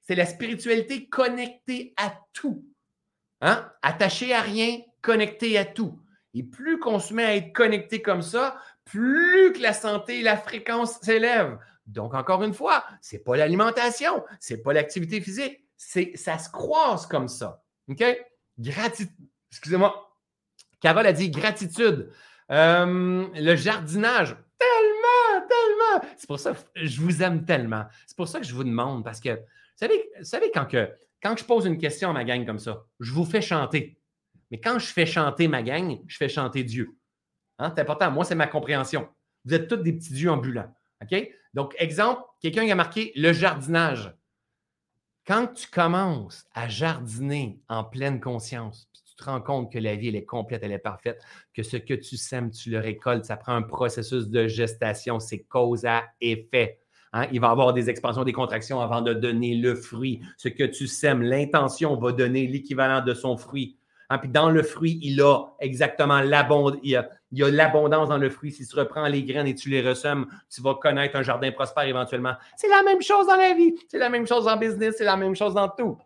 C'est 0.00 0.14
la 0.14 0.26
spiritualité 0.26 1.08
connectée 1.08 1.92
à 1.96 2.14
tout. 2.32 2.64
Hein? 3.40 3.70
Attachée 3.82 4.32
à 4.32 4.40
rien, 4.40 4.80
connectée 5.02 5.58
à 5.58 5.64
tout. 5.64 6.00
Et 6.34 6.42
plus 6.42 6.78
qu'on 6.78 6.98
se 6.98 7.12
met 7.12 7.24
à 7.24 7.36
être 7.36 7.52
connecté 7.52 8.02
comme 8.02 8.22
ça, 8.22 8.56
plus 8.84 9.52
que 9.52 9.60
la 9.60 9.72
santé 9.72 10.20
et 10.20 10.22
la 10.22 10.36
fréquence 10.36 11.00
s'élèvent. 11.00 11.58
Donc, 11.86 12.14
encore 12.14 12.42
une 12.42 12.54
fois, 12.54 12.84
ce 13.00 13.16
n'est 13.16 13.22
pas 13.22 13.36
l'alimentation, 13.36 14.24
ce 14.40 14.54
n'est 14.54 14.60
pas 14.60 14.72
l'activité 14.72 15.20
physique, 15.20 15.64
c'est 15.76 16.12
ça 16.16 16.38
se 16.38 16.50
croise 16.50 17.06
comme 17.06 17.28
ça. 17.28 17.62
OK? 17.88 18.04
Gratitude. 18.58 19.12
Excusez-moi. 19.50 20.06
Carole 20.80 21.06
a 21.06 21.12
dit 21.12 21.30
gratitude. 21.30 22.10
Euh, 22.50 23.26
le 23.34 23.56
jardinage, 23.56 24.36
tellement, 24.58 25.46
tellement. 25.48 26.08
C'est 26.16 26.26
pour 26.26 26.38
ça 26.38 26.52
que 26.52 26.86
je 26.86 27.00
vous 27.00 27.22
aime 27.22 27.44
tellement. 27.44 27.84
C'est 28.06 28.16
pour 28.16 28.28
ça 28.28 28.40
que 28.40 28.46
je 28.46 28.54
vous 28.54 28.64
demande, 28.64 29.04
parce 29.04 29.20
que, 29.20 29.30
vous 29.30 29.88
savez, 30.22 30.52
quand, 30.52 31.36
je 31.36 31.44
pose 31.44 31.66
une 31.66 31.78
question 31.78 32.10
à 32.10 32.12
ma 32.12 32.24
gang 32.24 32.46
comme 32.46 32.58
ça, 32.58 32.84
je 33.00 33.12
vous 33.12 33.24
fais 33.24 33.42
chanter. 33.42 33.98
Mais 34.50 34.60
quand 34.60 34.78
je 34.78 34.86
fais 34.86 35.06
chanter 35.06 35.48
ma 35.48 35.62
gang, 35.62 35.98
je 36.06 36.16
fais 36.16 36.28
chanter 36.28 36.62
Dieu. 36.62 36.96
Hein? 37.58 37.72
C'est 37.74 37.82
important. 37.82 38.10
Moi, 38.10 38.24
c'est 38.24 38.34
ma 38.36 38.46
compréhension. 38.46 39.08
Vous 39.44 39.54
êtes 39.54 39.68
tous 39.68 39.76
des 39.76 39.92
petits 39.92 40.12
dieux 40.12 40.30
ambulants. 40.30 40.72
OK? 41.02 41.30
Donc, 41.52 41.74
exemple, 41.78 42.22
quelqu'un 42.40 42.68
a 42.68 42.74
marqué 42.74 43.12
le 43.16 43.32
jardinage. 43.32 44.14
Quand 45.26 45.48
tu 45.48 45.66
commences 45.66 46.46
à 46.54 46.68
jardiner 46.68 47.60
en 47.68 47.82
pleine 47.82 48.20
conscience, 48.20 48.88
te 49.16 49.24
rends 49.24 49.40
compte 49.40 49.72
que 49.72 49.78
la 49.78 49.96
vie, 49.96 50.08
elle 50.08 50.16
est 50.16 50.24
complète, 50.24 50.62
elle 50.62 50.72
est 50.72 50.78
parfaite, 50.78 51.20
que 51.54 51.62
ce 51.62 51.76
que 51.76 51.94
tu 51.94 52.16
sèmes, 52.16 52.50
tu 52.50 52.70
le 52.70 52.78
récoltes, 52.78 53.24
ça 53.24 53.36
prend 53.36 53.54
un 53.54 53.62
processus 53.62 54.28
de 54.28 54.46
gestation, 54.46 55.20
c'est 55.20 55.40
cause 55.40 55.84
à 55.84 56.04
effet. 56.20 56.80
Hein? 57.12 57.26
Il 57.32 57.40
va 57.40 57.48
y 57.48 57.50
avoir 57.50 57.72
des 57.72 57.88
expansions, 57.88 58.24
des 58.24 58.32
contractions 58.32 58.80
avant 58.80 59.00
de 59.00 59.14
donner 59.14 59.54
le 59.54 59.74
fruit. 59.74 60.20
Ce 60.36 60.48
que 60.48 60.64
tu 60.64 60.86
sèmes, 60.86 61.22
l'intention 61.22 61.96
va 61.96 62.12
donner 62.12 62.46
l'équivalent 62.46 63.02
de 63.04 63.14
son 63.14 63.36
fruit. 63.36 63.78
Hein? 64.10 64.18
Puis 64.18 64.28
dans 64.28 64.50
le 64.50 64.62
fruit, 64.62 64.98
il 65.02 65.20
a 65.22 65.44
exactement 65.60 66.20
l'abondance. 66.20 66.78
Il, 66.82 66.90
y 67.32 67.42
a 67.42 67.50
l'abondance 67.50 68.08
dans 68.08 68.18
le 68.18 68.30
fruit. 68.30 68.52
Si 68.52 68.66
tu 68.66 68.76
reprends 68.76 69.06
les 69.06 69.24
graines 69.24 69.46
et 69.46 69.54
tu 69.54 69.70
les 69.70 69.86
ressèmes, 69.86 70.26
tu 70.50 70.60
vas 70.60 70.74
connaître 70.74 71.16
un 71.16 71.22
jardin 71.22 71.50
prospère 71.52 71.84
éventuellement. 71.84 72.34
C'est 72.56 72.68
la 72.68 72.82
même 72.82 73.02
chose 73.02 73.26
dans 73.26 73.36
la 73.36 73.54
vie. 73.54 73.74
C'est 73.88 73.98
la 73.98 74.10
même 74.10 74.26
chose 74.26 74.46
en 74.46 74.56
business. 74.56 74.96
C'est 74.98 75.04
la 75.04 75.16
même 75.16 75.34
chose 75.34 75.54
dans 75.54 75.68
tout. 75.68 75.98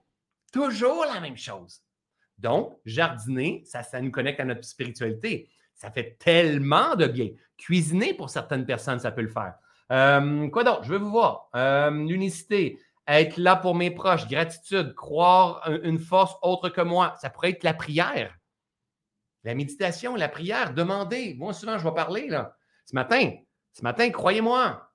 Toujours 0.52 1.04
la 1.12 1.20
même 1.20 1.36
chose. 1.36 1.80
Donc, 2.40 2.76
jardiner, 2.84 3.62
ça, 3.66 3.82
ça 3.82 4.00
nous 4.00 4.10
connecte 4.10 4.40
à 4.40 4.44
notre 4.44 4.64
spiritualité. 4.64 5.48
Ça 5.74 5.90
fait 5.90 6.16
tellement 6.18 6.96
de 6.96 7.06
bien. 7.06 7.28
Cuisiner, 7.56 8.14
pour 8.14 8.30
certaines 8.30 8.66
personnes, 8.66 8.98
ça 8.98 9.12
peut 9.12 9.22
le 9.22 9.28
faire. 9.28 9.54
Euh, 9.92 10.48
quoi 10.48 10.64
d'autre? 10.64 10.84
Je 10.84 10.92
veux 10.92 10.98
vous 10.98 11.10
voir. 11.10 11.48
Euh, 11.54 11.90
l'unicité, 11.90 12.78
être 13.06 13.36
là 13.36 13.56
pour 13.56 13.74
mes 13.74 13.90
proches, 13.90 14.26
gratitude, 14.26 14.94
croire 14.94 15.68
une 15.82 15.98
force 15.98 16.34
autre 16.42 16.68
que 16.70 16.80
moi. 16.80 17.14
Ça 17.20 17.28
pourrait 17.28 17.50
être 17.50 17.64
la 17.64 17.74
prière. 17.74 18.34
La 19.44 19.54
méditation, 19.54 20.16
la 20.16 20.28
prière, 20.28 20.74
demander. 20.74 21.34
Moi, 21.38 21.52
souvent, 21.52 21.78
je 21.78 21.84
vais 21.84 21.94
parler 21.94 22.28
là. 22.28 22.56
Ce 22.86 22.94
matin, 22.94 23.32
ce 23.72 23.82
matin, 23.82 24.10
croyez-moi, 24.10 24.90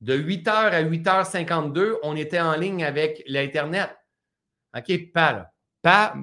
de 0.00 0.16
8h 0.16 0.50
à 0.50 0.82
8h52, 0.82 1.96
on 2.02 2.16
était 2.16 2.40
en 2.40 2.56
ligne 2.56 2.84
avec 2.84 3.22
l'Internet. 3.26 3.96
OK, 4.76 5.12
papa, 5.12 5.50
là. 5.82 6.14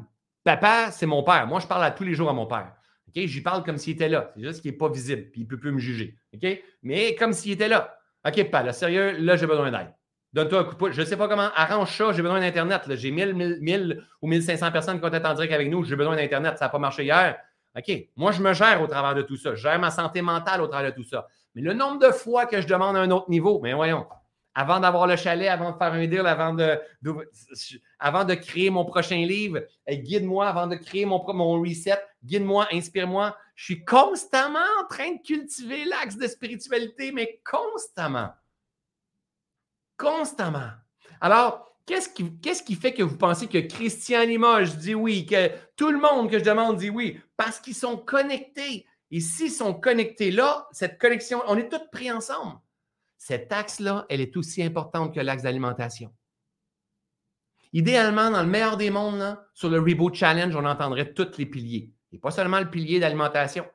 Papa, 0.44 0.92
c'est 0.92 1.06
mon 1.06 1.24
père. 1.24 1.48
Moi, 1.48 1.60
je 1.60 1.68
parle 1.68 1.84
à 1.84 1.92
tous 1.92 2.04
les 2.04 2.14
jours 2.14 2.30
à 2.30 2.34
mon 2.34 2.46
père. 2.46 2.74
OK, 3.08 3.24
j'y 3.26 3.42
parle 3.42 3.64
comme 3.64 3.78
s'il 3.78 3.94
était 3.94 4.10
là. 4.10 4.32
C'est 4.36 4.44
juste 4.44 4.62
qu'il 4.62 4.72
n'est 4.72 4.78
pas 4.78 4.90
visible, 4.90 5.30
puis 5.32 5.42
il 5.42 5.44
ne 5.44 5.50
peut 5.50 5.58
plus 5.58 5.72
me 5.72 5.80
juger. 5.80 6.18
OK? 6.34 6.48
Mais 6.84 7.16
comme 7.16 7.34
s'il 7.34 7.52
était 7.52 7.68
là. 7.68 7.98
OK, 8.26 8.50
papa, 8.50 8.72
sérieux, 8.74 9.18
là, 9.20 9.36
j'ai 9.36 9.48
besoin 9.48 9.72
d'aide. 9.72 9.94
Donne-toi 10.34 10.60
un 10.60 10.64
coup 10.64 10.72
de 10.72 10.78
pouce. 10.78 10.92
Je 10.92 11.02
ne 11.02 11.06
sais 11.06 11.18
pas 11.18 11.28
comment. 11.28 11.50
Arrange 11.56 11.96
ça. 11.96 12.14
J'ai 12.14 12.22
besoin 12.22 12.40
d'Internet. 12.40 12.84
J'ai 12.96 13.12
1000, 13.12 13.34
1000, 13.60 14.04
ou 14.22 14.28
1500 14.28 14.72
personnes 14.72 14.96
qui 14.96 15.02
vont 15.02 15.14
être 15.14 15.26
en 15.26 15.34
direct 15.34 15.54
avec 15.54 15.70
nous. 15.70 15.84
J'ai 15.84 15.96
besoin 15.96 16.16
d'Internet. 16.16 16.58
Ça 16.58 16.66
n'a 16.66 16.70
pas 16.70 16.80
marché 16.80 17.04
hier. 17.04 17.38
OK? 17.78 17.92
Moi, 18.16 18.32
je 18.32 18.42
me 18.42 18.54
gère 18.54 18.82
au 18.82 18.88
travers 18.88 19.14
de 19.14 19.24
tout 19.24 19.36
ça. 19.36 19.56
Je 19.56 19.62
gère 19.62 19.80
ma 19.80 19.92
santé 19.92 20.22
mentale 20.22 20.62
au 20.62 20.68
travers 20.68 20.92
de 20.92 20.96
tout 20.96 21.04
ça. 21.04 21.28
Mais 21.54 21.62
le 21.62 21.74
nombre 21.74 22.00
de 22.00 22.12
fois 22.12 22.46
que 22.46 22.62
je 22.62 22.68
demande 22.68 22.96
un 22.96 23.12
autre 23.12 23.30
niveau, 23.30 23.60
mais 23.62 23.74
voyons, 23.74 24.06
avant 24.54 24.80
d'avoir 24.80 25.08
le 25.08 25.16
chalet, 25.16 25.48
avant 25.48 25.72
de 25.72 25.78
faire 25.78 25.94
un 25.94 26.08
deal, 26.08 26.26
avant 26.26 26.54
de, 26.54 26.80
avant 28.00 28.26
de 28.26 28.34
créer 28.34 28.70
mon 28.70 28.86
prochain 28.86 29.18
livre, 29.18 29.60
guide-moi, 29.90 30.48
avant 30.48 30.68
de 30.68 30.76
créer 30.76 31.06
mon, 31.06 31.24
mon 31.34 31.62
reset, 31.62 32.00
guide-moi, 32.24 32.68
inspire-moi. 32.72 33.36
Je 33.56 33.66
suis 33.66 33.86
constamment 33.86 34.60
en 34.82 34.88
train 34.88 35.12
de 35.12 35.22
cultiver 35.22 35.86
l'axe 35.86 36.18
de 36.18 36.28
spiritualité, 36.28 37.12
mais 37.12 37.42
constamment 37.50 38.32
constamment. 40.02 40.72
Alors, 41.20 41.76
qu'est-ce 41.86 42.10
qui, 42.10 42.36
qu'est-ce 42.40 42.64
qui 42.64 42.76
fait 42.76 42.94
que 42.94 43.04
vous 43.04 43.18
pensez 43.18 43.48
que 43.48 43.60
Christian 43.60 44.22
Limoges 44.22 44.76
dit 44.78 44.96
oui, 44.96 45.26
que 45.28 45.52
tout 45.76 45.92
le 45.92 46.00
monde 46.00 46.30
que 46.30 46.40
je 46.40 46.44
demande 46.44 46.78
dit 46.78 46.90
oui? 46.90 47.20
Parce 47.38 47.60
qu'ils 47.60 47.76
sont 47.76 47.98
connectés. 47.98 48.88
Et 49.12 49.20
s'ils 49.20 49.52
sont 49.52 49.74
connectés 49.74 50.32
là, 50.32 50.68
cette 50.72 51.00
connexion, 51.00 51.44
on 51.48 51.58
est 51.58 51.70
tous 51.70 51.88
pris 51.92 52.12
ensemble. 52.12 52.58
Cet 53.24 53.54
axe-là, 53.54 54.08
elle 54.10 54.20
est 54.20 54.36
aussi 54.36 54.64
importante 54.64 55.14
que 55.14 55.20
l'axe 55.20 55.44
d'alimentation. 55.44 56.12
Idéalement, 57.72 58.32
dans 58.32 58.42
le 58.42 58.50
meilleur 58.50 58.78
des 58.78 58.90
mondes, 58.90 59.38
sur 59.54 59.70
le 59.70 59.80
Reboot 59.80 60.16
Challenge, 60.16 60.56
on 60.56 60.66
entendrait 60.66 61.14
tous 61.14 61.38
les 61.38 61.46
piliers. 61.46 61.94
Et 62.12 62.18
pas 62.18 62.32
seulement 62.32 62.60
le 62.60 62.68
pilier 62.68 63.00
d'alimentation. 63.00 63.70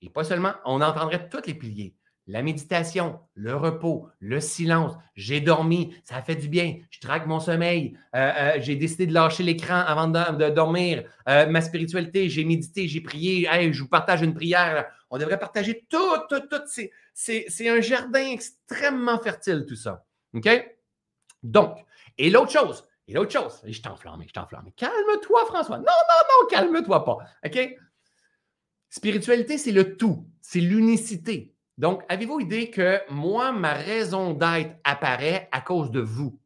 Et 0.00 0.08
pas 0.08 0.22
seulement, 0.22 0.54
on 0.64 0.80
entendrait 0.80 1.28
tous 1.28 1.44
les 1.44 1.54
piliers 1.54 1.96
la 2.28 2.42
méditation, 2.42 3.18
le 3.34 3.56
repos, 3.56 4.06
le 4.20 4.38
silence. 4.38 4.92
J'ai 5.16 5.40
dormi, 5.40 5.96
ça 6.04 6.20
fait 6.22 6.36
du 6.36 6.48
bien. 6.48 6.76
Je 6.90 7.00
traque 7.00 7.26
mon 7.26 7.40
sommeil. 7.40 7.98
Euh, 8.14 8.32
euh, 8.36 8.52
j'ai 8.58 8.76
décidé 8.76 9.06
de 9.06 9.14
lâcher 9.14 9.42
l'écran 9.42 9.78
avant 9.78 10.06
de, 10.08 10.50
dormir. 10.50 11.04
Euh, 11.26 11.46
ma 11.46 11.62
spiritualité, 11.62 12.28
j'ai 12.28 12.44
médité, 12.44 12.86
j'ai 12.86 13.00
prié. 13.00 13.48
je 13.72 13.82
vous 13.82 13.88
partage 13.88 14.20
une 14.20 14.34
prière. 14.34 14.86
On 15.08 15.16
devrait 15.16 15.38
partager 15.38 15.86
tout, 15.88 16.18
tout, 16.28 16.40
tout. 16.40 16.62
C'est 17.14 17.68
un 17.68 17.80
jardin 17.80 18.30
extrêmement 18.30 19.18
fertile, 19.18 19.64
tout 19.66 19.76
ça. 19.76 20.04
OK? 20.34 20.48
Donc, 21.42 21.78
et 22.18 22.28
l'autre 22.28 22.52
chose, 22.52 22.86
et 23.06 23.14
l'autre 23.14 23.32
chose, 23.32 23.62
je 23.66 23.80
t'enflamme, 23.80 24.22
je 24.26 24.32
t'enflamme. 24.34 24.70
Calme-toi, 24.76 25.46
François. 25.46 25.78
Non, 25.78 25.84
non, 25.84 26.42
non, 26.42 26.48
calme-toi 26.50 27.04
pas. 27.06 27.18
OK? 27.46 27.76
Spiritualité, 28.90 29.56
c'est 29.56 29.72
le 29.72 29.96
tout, 29.96 30.26
c'est 30.42 30.60
l'unicité. 30.60 31.54
Donc, 31.78 32.02
avez-vous 32.08 32.40
idée 32.40 32.70
que 32.70 33.00
moi, 33.08 33.52
ma 33.52 33.72
raison 33.72 34.34
d'être 34.34 34.76
apparaît 34.82 35.48
à 35.52 35.60
cause 35.60 35.92
de 35.92 36.00
vous? 36.00 36.38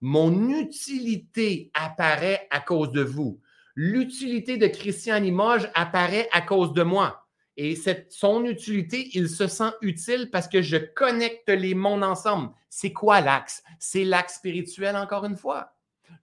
Mon 0.00 0.48
utilité 0.50 1.70
apparaît 1.74 2.46
à 2.50 2.60
cause 2.60 2.92
de 2.92 3.02
vous. 3.02 3.40
L'utilité 3.74 4.58
de 4.58 4.68
Christian 4.68 5.18
Limoges 5.18 5.68
apparaît 5.74 6.28
à 6.32 6.42
cause 6.42 6.72
de 6.72 6.84
moi. 6.84 7.26
Et 7.56 7.76
son 8.08 8.44
utilité, 8.44 9.10
il 9.14 9.28
se 9.28 9.48
sent 9.48 9.72
utile 9.80 10.30
parce 10.30 10.46
que 10.48 10.62
je 10.62 10.76
connecte 10.76 11.48
les 11.48 11.74
mondes 11.74 12.04
ensemble. 12.04 12.50
C'est 12.70 12.92
quoi 12.92 13.20
l'axe? 13.20 13.62
C'est 13.80 14.04
l'axe 14.04 14.36
spirituel, 14.36 14.96
encore 14.96 15.24
une 15.24 15.36
fois. 15.36 15.74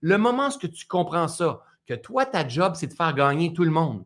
Le 0.02 0.18
moment 0.18 0.48
où 0.48 0.68
tu 0.68 0.88
comprends 0.88 1.28
ça, 1.28 1.62
que 1.86 1.94
toi, 1.94 2.26
ta 2.26 2.48
job, 2.48 2.74
c'est 2.76 2.88
de 2.88 2.94
faire 2.94 3.14
gagner 3.14 3.52
tout 3.52 3.64
le 3.64 3.72
monde. 3.72 4.06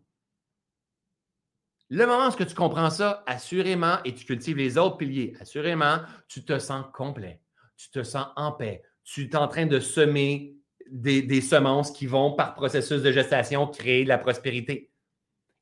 Le 1.95 2.07
moment 2.07 2.27
où 2.27 2.43
tu 2.43 2.55
comprends 2.55 2.89
ça, 2.89 3.23
assurément, 3.27 3.97
et 4.03 4.15
tu 4.15 4.25
cultives 4.25 4.57
les 4.57 4.79
autres 4.79 4.97
piliers, 4.97 5.35
assurément, 5.39 5.97
tu 6.27 6.43
te 6.43 6.57
sens 6.57 6.85
complet, 6.91 7.39
tu 7.77 7.91
te 7.91 8.01
sens 8.01 8.25
en 8.35 8.51
paix, 8.51 8.81
tu 9.03 9.29
es 9.29 9.35
en 9.35 9.47
train 9.47 9.67
de 9.67 9.79
semer 9.79 10.55
des, 10.89 11.41
semences 11.41 11.91
qui 11.91 12.07
vont, 12.07 12.31
par 12.31 12.55
processus 12.55 13.03
de 13.03 13.11
gestation, 13.11 13.67
créer 13.67 14.05
de 14.05 14.09
la 14.09 14.17
prospérité. 14.17 14.89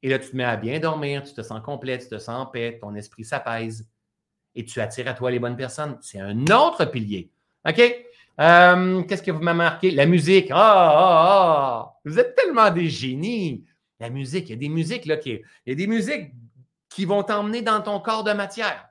Et 0.04 0.08
là, 0.08 0.20
tu 0.20 0.30
te 0.30 0.38
mets 0.38 0.46
à 0.46 0.56
bien 0.56 0.80
dormir, 0.80 1.22
tu 1.24 1.34
te 1.34 1.42
sens 1.42 1.60
complet, 1.62 1.98
tu 1.98 2.08
te 2.08 2.18
sens 2.18 2.44
en 2.44 2.46
paix, 2.46 2.78
ton 2.80 2.96
esprit 2.96 3.26
s'apaise 3.26 3.90
et 4.56 4.64
tu 4.64 4.80
attires 4.80 5.10
à 5.10 5.14
toi 5.14 5.32
les 5.32 5.40
bonnes 5.40 5.58
personnes. 5.58 5.98
C'est 6.00 6.22
un 6.22 6.44
autre 6.44 6.86
pilier. 6.86 7.30
OK? 7.68 7.82
Euh, 8.40 9.04
qu'est-ce 9.04 9.22
que 9.22 9.32
vous 9.32 9.42
m'avez 9.42 9.58
marqué? 9.58 9.92
La 9.92 10.06
musique. 10.06 10.48
Ah, 10.52 10.56
ah, 10.56 11.26
ah! 11.28 12.00
Vous 12.06 12.18
êtes 12.18 12.36
tellement 12.36 12.72
des 12.72 12.88
génies. 12.88 13.66
La 14.02 14.10
musique, 14.10 14.50
il 14.50 14.54
y 14.54 14.54
a 14.54 14.58
des 14.58 14.68
musiques 14.68 15.06
là, 15.06 15.16
qui, 15.16 15.30
il 15.30 15.70
y 15.70 15.72
a 15.72 15.76
des 15.76 15.86
musiques 15.86 16.32
qui 16.90 17.06
vont 17.06 17.22
t'emmener 17.22 17.62
dans 17.62 17.82
ton 17.82 18.00
corps 18.00 18.24
de 18.24 18.34
matière. 18.34 18.90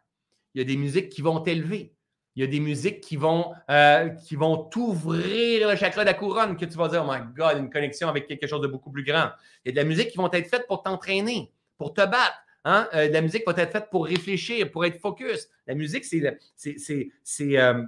Il 0.55 0.61
y 0.61 0.63
a 0.63 0.65
des 0.65 0.77
musiques 0.77 1.09
qui 1.09 1.21
vont 1.21 1.41
t'élever. 1.41 1.93
Il 2.37 2.43
y 2.43 2.45
a 2.45 2.47
des 2.47 2.61
musiques 2.61 3.01
qui 3.01 3.17
vont, 3.17 3.53
euh, 3.71 4.09
qui 4.09 4.37
vont 4.37 4.57
t'ouvrir 4.57 5.69
le 5.69 5.75
chakra 5.75 6.03
de 6.03 6.07
la 6.07 6.15
couronne, 6.15 6.57
que 6.57 6.65
tu 6.65 6.77
vas 6.77 6.87
dire, 6.87 7.05
oh 7.05 7.13
my 7.13 7.23
God, 7.35 7.59
une 7.59 7.71
connexion 7.71 8.09
avec 8.09 8.29
quelque 8.29 8.47
chose 8.47 8.61
de 8.61 8.69
beaucoup 8.69 8.93
plus 8.93 9.03
grand. 9.03 9.31
Il 9.65 9.69
y 9.69 9.71
a 9.71 9.73
de 9.73 9.77
la 9.79 9.85
musique 9.85 10.11
qui 10.11 10.17
vont 10.17 10.31
être 10.31 10.49
faites 10.49 10.69
pour 10.69 10.85
t'entraîner, 10.85 11.53
pour 11.77 11.93
te 11.93 12.03
battre. 12.03 12.39
Hein? 12.65 12.89
Euh, 12.95 13.11
la 13.11 13.21
musique 13.21 13.43
va 13.45 13.53
être 13.57 13.73
faite 13.73 13.89
pour 13.91 14.07
réfléchir, 14.07 14.71
pour 14.71 14.85
être 14.85 15.01
focus. 15.01 15.49
La 15.67 15.75
musique, 15.75 16.05
c'est, 16.05 16.39
c'est, 16.55 17.59
euh, 17.59 17.83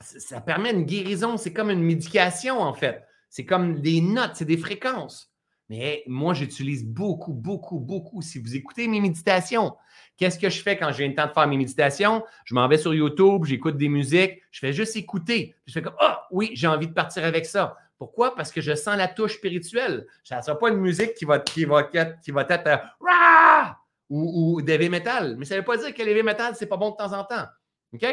ça 0.00 0.40
permet 0.40 0.72
une 0.72 0.82
guérison. 0.82 1.36
C'est 1.36 1.52
comme 1.52 1.70
une 1.70 1.84
médication, 1.84 2.60
en 2.60 2.74
fait. 2.74 3.04
C'est 3.30 3.44
comme 3.44 3.80
des 3.80 4.00
notes, 4.00 4.32
c'est 4.34 4.44
des 4.44 4.56
fréquences. 4.56 5.27
Mais 5.68 6.02
moi, 6.06 6.32
j'utilise 6.32 6.84
beaucoup, 6.84 7.34
beaucoup, 7.34 7.78
beaucoup. 7.78 8.22
Si 8.22 8.38
vous 8.38 8.56
écoutez 8.56 8.88
mes 8.88 9.00
méditations, 9.00 9.76
qu'est-ce 10.16 10.38
que 10.38 10.48
je 10.48 10.62
fais 10.62 10.78
quand 10.78 10.92
j'ai 10.92 11.06
le 11.06 11.14
temps 11.14 11.26
de 11.26 11.32
faire 11.32 11.46
mes 11.46 11.58
méditations? 11.58 12.24
Je 12.44 12.54
m'en 12.54 12.66
vais 12.68 12.78
sur 12.78 12.94
YouTube, 12.94 13.44
j'écoute 13.44 13.76
des 13.76 13.88
musiques, 13.88 14.40
je 14.50 14.60
fais 14.60 14.72
juste 14.72 14.96
écouter. 14.96 15.54
Je 15.66 15.72
fais 15.72 15.82
comme 15.82 15.96
Ah 16.00 16.26
oui, 16.30 16.50
j'ai 16.54 16.66
envie 16.66 16.88
de 16.88 16.94
partir 16.94 17.24
avec 17.24 17.44
ça. 17.44 17.76
Pourquoi? 17.98 18.34
Parce 18.34 18.52
que 18.52 18.60
je 18.60 18.74
sens 18.74 18.96
la 18.96 19.08
touche 19.08 19.34
spirituelle. 19.34 20.06
Ça 20.24 20.38
ne 20.38 20.42
sera 20.42 20.58
pas 20.58 20.70
une 20.70 20.76
musique 20.76 21.14
qui 21.14 21.24
va, 21.24 21.40
qui 21.40 21.64
va, 21.64 21.82
qui 21.82 22.30
va 22.30 22.46
être 22.48 22.66
euh, 22.68 23.64
ou, 24.08 24.54
ou 24.56 24.62
d'heavy 24.62 24.88
metal. 24.88 25.36
Mais 25.36 25.44
ça 25.44 25.54
ne 25.54 25.60
veut 25.60 25.64
pas 25.66 25.76
dire 25.76 25.92
que 25.92 26.02
l'heavy 26.02 26.22
metal, 26.22 26.54
c'est 26.54 26.66
pas 26.66 26.76
bon 26.76 26.92
de 26.92 26.96
temps 26.96 27.12
en 27.12 27.24
temps. 27.24 27.46
OK? 27.92 28.06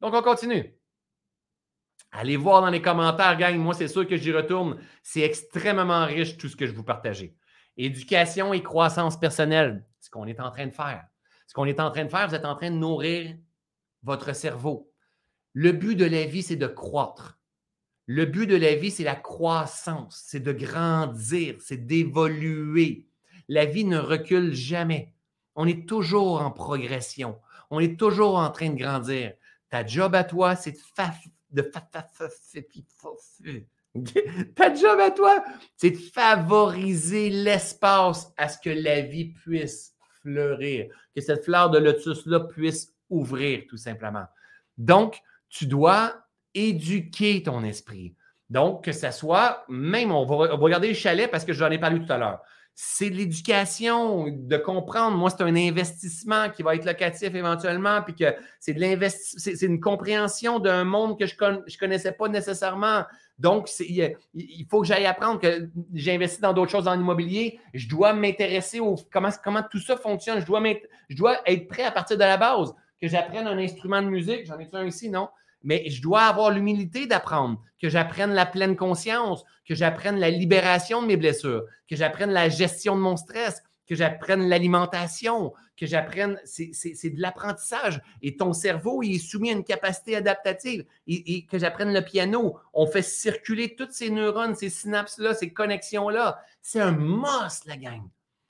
Donc, 0.00 0.14
on 0.14 0.22
continue. 0.22 0.74
Allez 2.12 2.36
voir 2.36 2.62
dans 2.62 2.70
les 2.70 2.82
commentaires, 2.82 3.36
gang. 3.36 3.56
Moi, 3.56 3.74
c'est 3.74 3.88
sûr 3.88 4.06
que 4.06 4.16
j'y 4.16 4.32
retourne. 4.32 4.78
C'est 5.02 5.20
extrêmement 5.20 6.06
riche 6.06 6.36
tout 6.36 6.48
ce 6.48 6.56
que 6.56 6.66
je 6.66 6.72
vous 6.72 6.84
partage. 6.84 7.30
Éducation 7.76 8.54
et 8.54 8.62
croissance 8.62 9.18
personnelle, 9.18 9.84
ce 10.00 10.08
qu'on 10.08 10.26
est 10.26 10.40
en 10.40 10.50
train 10.50 10.66
de 10.66 10.72
faire. 10.72 11.04
Ce 11.46 11.54
qu'on 11.54 11.66
est 11.66 11.80
en 11.80 11.90
train 11.90 12.04
de 12.04 12.10
faire, 12.10 12.28
vous 12.28 12.34
êtes 12.34 12.44
en 12.44 12.56
train 12.56 12.70
de 12.70 12.76
nourrir 12.76 13.36
votre 14.02 14.34
cerveau. 14.34 14.90
Le 15.52 15.72
but 15.72 15.94
de 15.94 16.04
la 16.04 16.24
vie, 16.24 16.42
c'est 16.42 16.56
de 16.56 16.66
croître. 16.66 17.38
Le 18.06 18.24
but 18.24 18.46
de 18.46 18.56
la 18.56 18.76
vie, 18.76 18.90
c'est 18.90 19.04
la 19.04 19.16
croissance, 19.16 20.22
c'est 20.26 20.40
de 20.40 20.52
grandir, 20.52 21.56
c'est 21.60 21.86
d'évoluer. 21.86 23.08
La 23.48 23.64
vie 23.64 23.84
ne 23.84 23.98
recule 23.98 24.54
jamais. 24.54 25.12
On 25.54 25.66
est 25.66 25.88
toujours 25.88 26.40
en 26.40 26.50
progression. 26.50 27.40
On 27.70 27.80
est 27.80 27.98
toujours 27.98 28.36
en 28.36 28.50
train 28.50 28.70
de 28.70 28.78
grandir. 28.78 29.32
Ta 29.70 29.84
job 29.84 30.14
à 30.14 30.24
toi, 30.24 30.54
c'est 30.54 30.72
de 30.72 30.78
de 31.56 31.62
Ta 34.54 34.74
job 34.74 35.00
à 35.00 35.10
toi, 35.10 35.42
c'est 35.76 35.90
de 35.90 35.96
favoriser 35.96 37.30
l'espace 37.30 38.32
à 38.36 38.48
ce 38.48 38.58
que 38.58 38.70
la 38.70 39.00
vie 39.00 39.32
puisse 39.32 39.94
fleurir, 40.20 40.88
que 41.14 41.20
cette 41.22 41.44
fleur 41.44 41.70
de 41.70 41.78
lotus-là 41.78 42.40
puisse 42.40 42.94
ouvrir 43.08 43.64
tout 43.68 43.78
simplement. 43.78 44.26
Donc, 44.76 45.20
tu 45.48 45.66
dois 45.66 46.14
éduquer 46.52 47.42
ton 47.42 47.64
esprit. 47.64 48.14
Donc, 48.50 48.84
que 48.84 48.92
ce 48.92 49.10
soit, 49.10 49.64
même, 49.68 50.12
on 50.12 50.24
va, 50.26 50.54
regarder 50.54 50.88
le 50.88 50.94
chalet 50.94 51.30
parce 51.30 51.44
que 51.44 51.52
j'en 51.52 51.70
ai 51.70 51.78
parlé 51.78 52.04
tout 52.04 52.12
à 52.12 52.18
l'heure. 52.18 52.42
C'est 52.78 53.08
l'éducation, 53.08 54.26
de 54.28 54.56
comprendre. 54.58 55.16
Moi, 55.16 55.30
c'est 55.30 55.42
un 55.42 55.56
investissement 55.56 56.50
qui 56.50 56.62
va 56.62 56.74
être 56.74 56.84
locatif 56.84 57.34
éventuellement, 57.34 58.02
puis 58.02 58.14
que 58.14 58.34
c'est 58.60 58.74
de 58.74 58.80
l'investissement, 58.80 59.54
c'est 59.56 59.64
une 59.64 59.80
compréhension 59.80 60.58
d'un 60.58 60.84
monde 60.84 61.18
que 61.18 61.24
je 61.24 61.34
ne 61.42 61.78
connaissais 61.78 62.12
pas 62.12 62.28
nécessairement. 62.28 63.04
Donc, 63.38 63.70
il, 63.80 64.66
faut 64.70 64.82
que 64.82 64.86
j'aille 64.86 65.06
apprendre 65.06 65.40
que 65.40 65.70
j'ai 65.94 66.14
investi 66.14 66.42
dans 66.42 66.52
d'autres 66.52 66.70
choses 66.70 66.84
dans 66.84 66.94
l'immobilier. 66.94 67.58
Je 67.72 67.88
dois 67.88 68.12
m'intéresser 68.12 68.78
au 68.78 68.94
comment, 69.10 69.30
comment 69.42 69.62
tout 69.62 69.80
ça 69.80 69.96
fonctionne. 69.96 70.40
Je 70.40 70.46
dois, 70.46 70.62
je 71.08 71.16
dois 71.16 71.38
être 71.46 71.68
prêt 71.68 71.84
à 71.84 71.90
partir 71.90 72.18
de 72.18 72.24
la 72.24 72.36
base. 72.36 72.74
Que 73.00 73.08
j'apprenne 73.08 73.46
un 73.46 73.56
instrument 73.56 74.02
de 74.02 74.08
musique. 74.08 74.44
J'en 74.44 74.58
ai 74.58 74.68
un 74.72 74.84
ici, 74.84 75.08
non? 75.08 75.28
Mais 75.66 75.90
je 75.90 76.00
dois 76.00 76.22
avoir 76.22 76.52
l'humilité 76.52 77.06
d'apprendre, 77.06 77.60
que 77.82 77.88
j'apprenne 77.88 78.32
la 78.32 78.46
pleine 78.46 78.76
conscience, 78.76 79.44
que 79.68 79.74
j'apprenne 79.74 80.16
la 80.16 80.30
libération 80.30 81.02
de 81.02 81.08
mes 81.08 81.16
blessures, 81.16 81.64
que 81.90 81.96
j'apprenne 81.96 82.30
la 82.30 82.48
gestion 82.48 82.94
de 82.94 83.00
mon 83.00 83.16
stress, 83.16 83.62
que 83.88 83.96
j'apprenne 83.96 84.48
l'alimentation, 84.48 85.52
que 85.76 85.84
j'apprenne, 85.84 86.40
c'est 86.44 87.10
de 87.10 87.20
l'apprentissage. 87.20 88.00
Et 88.22 88.36
ton 88.36 88.52
cerveau, 88.52 89.02
il 89.02 89.16
est 89.16 89.18
soumis 89.18 89.50
à 89.50 89.54
une 89.54 89.64
capacité 89.64 90.14
adaptative. 90.14 90.84
Et, 91.08 91.44
que 91.46 91.58
j'apprenne 91.58 91.92
le 91.92 92.02
piano. 92.02 92.58
On 92.72 92.86
fait 92.86 93.02
circuler 93.02 93.74
toutes 93.74 93.92
ces 93.92 94.10
neurones, 94.10 94.54
ces 94.54 94.70
synapses-là, 94.70 95.34
ces 95.34 95.52
connexions-là. 95.52 96.40
C'est 96.62 96.80
un 96.80 96.92
must, 96.92 97.66
la 97.66 97.76
gang. 97.76 98.02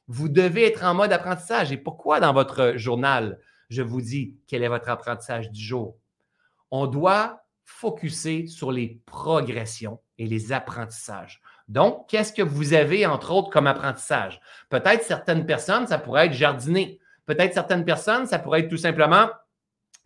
Vous 0.07 0.29
devez 0.29 0.67
être 0.67 0.85
en 0.85 0.95
mode 0.95 1.13
apprentissage. 1.13 1.73
Et 1.73 1.79
pourquoi 1.79 2.21
dans 2.21 2.35
votre 2.35 2.75
journal, 2.77 3.39
je 3.71 3.83
vous 3.83 4.03
dis 4.03 4.37
quel 4.47 4.63
est 4.63 4.69
votre 4.69 4.91
apprentissage 4.91 5.51
du 5.51 5.63
jour? 5.63 5.97
On 6.83 6.87
doit 6.87 7.43
focuser 7.65 8.47
sur 8.47 8.73
les 8.73 9.01
progressions 9.07 10.01
et 10.19 10.27
les 10.27 10.53
apprentissages. 10.53 11.41
Donc, 11.69 12.09
qu'est-ce 12.09 12.33
que 12.33 12.43
vous 12.43 12.75
avez, 12.75 13.07
entre 13.07 13.33
autres, 13.33 13.51
comme 13.51 13.67
apprentissage? 13.67 14.41
Peut-être 14.69 15.03
certaines 15.03 15.47
personnes, 15.47 15.87
ça 15.87 15.99
pourrait 15.99 16.27
être 16.27 16.33
jardiner. 16.33 17.01
Peut-être 17.27 17.55
certaines 17.55 17.85
personnes, 17.85 18.27
ça 18.27 18.39
pourrait 18.39 18.61
être 18.61 18.69
tout 18.69 18.77
simplement 18.77 19.29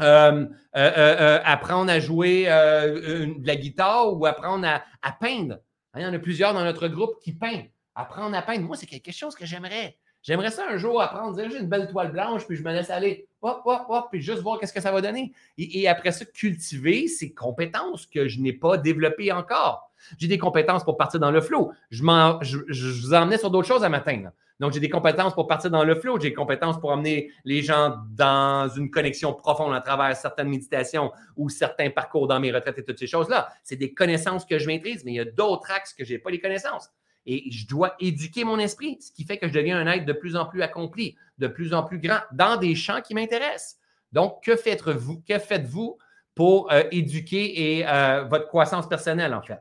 euh, 0.00 0.46
euh, 0.76 0.92
euh, 0.96 1.40
apprendre 1.44 1.90
à 1.90 2.00
jouer 2.00 2.44
de 2.44 3.46
la 3.46 3.56
guitare 3.56 4.16
ou 4.16 4.24
apprendre 4.24 4.66
à, 4.66 5.12
peindre. 5.12 5.58
Il 5.96 6.02
y 6.02 6.06
en 6.06 6.14
a 6.14 6.18
plusieurs 6.18 6.54
dans 6.54 6.64
notre 6.64 6.88
groupe 6.88 7.20
qui 7.22 7.32
peignent. 7.32 7.70
Apprendre 7.94 8.34
à 8.36 8.42
peindre, 8.42 8.64
moi, 8.64 8.76
c'est 8.76 8.86
quelque 8.86 9.12
chose 9.12 9.34
que 9.34 9.44
j'aimerais. 9.44 9.98
J'aimerais 10.22 10.50
ça 10.50 10.66
un 10.68 10.76
jour 10.76 11.00
apprendre, 11.00 11.34
dire 11.34 11.50
j'ai 11.50 11.58
une 11.58 11.68
belle 11.68 11.88
toile 11.88 12.12
blanche, 12.12 12.46
puis 12.46 12.56
je 12.56 12.62
me 12.62 12.72
laisse 12.72 12.90
aller, 12.90 13.26
hop, 13.40 13.62
hop, 13.64 13.86
hop, 13.88 14.08
puis 14.10 14.20
juste 14.20 14.42
voir 14.42 14.58
qu'est-ce 14.58 14.72
que 14.72 14.80
ça 14.80 14.92
va 14.92 15.00
donner. 15.00 15.32
Et, 15.56 15.88
après 15.88 16.12
ça, 16.12 16.26
cultiver 16.26 17.08
ces 17.08 17.32
compétences 17.32 18.06
que 18.06 18.28
je 18.28 18.40
n'ai 18.40 18.52
pas 18.52 18.76
développées 18.76 19.32
encore. 19.32 19.90
J'ai 20.18 20.28
des 20.28 20.38
compétences 20.38 20.84
pour 20.84 20.98
partir 20.98 21.20
dans 21.20 21.30
le 21.30 21.40
flow. 21.40 21.72
Je, 21.90 22.02
vous 22.02 23.14
emmenais 23.14 23.38
sur 23.38 23.50
d'autres 23.50 23.68
choses 23.68 23.84
à 23.84 23.88
matin. 23.88 24.30
Donc, 24.58 24.72
j'ai 24.72 24.80
des 24.80 24.90
compétences 24.90 25.34
pour 25.34 25.46
partir 25.46 25.70
dans 25.70 25.84
le 25.84 25.94
flow. 25.94 26.20
J'ai 26.20 26.28
des 26.28 26.34
compétences 26.34 26.78
pour 26.78 26.92
amener 26.92 27.30
les 27.46 27.62
gens 27.62 27.96
dans 28.10 28.68
une 28.68 28.90
connexion 28.90 29.32
profonde 29.32 29.74
à 29.74 29.80
travers 29.80 30.14
certaines 30.16 30.48
méditations 30.48 31.12
ou 31.36 31.48
certains 31.48 31.88
parcours 31.88 32.28
dans 32.28 32.38
mes 32.40 32.52
retraites 32.52 32.78
et 32.78 32.84
toutes 32.84 32.98
ces 32.98 33.06
choses-là. 33.06 33.48
C'est 33.64 33.76
des 33.76 33.94
connaissances 33.94 34.44
que 34.44 34.58
je 34.58 34.66
maîtrise, 34.66 35.02
mais 35.04 35.12
il 35.12 35.16
y 35.16 35.20
a 35.20 35.24
d'autres 35.24 35.70
axes 35.70 35.94
que 35.94 36.04
je 36.04 36.12
n'ai 36.12 36.18
pas 36.18 36.30
les 36.30 36.40
connaissances. 36.40 36.90
Et 37.26 37.50
je 37.50 37.66
dois 37.66 37.94
éduquer 38.00 38.44
mon 38.44 38.58
esprit, 38.58 38.98
ce 39.00 39.12
qui 39.12 39.24
fait 39.24 39.38
que 39.38 39.46
je 39.46 39.52
deviens 39.52 39.78
un 39.78 39.86
être 39.86 40.06
de 40.06 40.12
plus 40.12 40.36
en 40.36 40.46
plus 40.46 40.62
accompli, 40.62 41.16
de 41.38 41.48
plus 41.48 41.74
en 41.74 41.82
plus 41.82 41.98
grand 41.98 42.20
dans 42.32 42.56
des 42.56 42.74
champs 42.74 43.00
qui 43.02 43.14
m'intéressent. 43.14 43.78
Donc, 44.12 44.42
que 44.42 44.56
faites-vous, 44.56 45.22
que 45.28 45.38
faites-vous 45.38 45.98
pour 46.34 46.72
euh, 46.72 46.82
éduquer 46.90 47.78
et 47.78 47.86
euh, 47.86 48.24
votre 48.24 48.48
croissance 48.48 48.88
personnelle, 48.88 49.34
en 49.34 49.42
fait? 49.42 49.60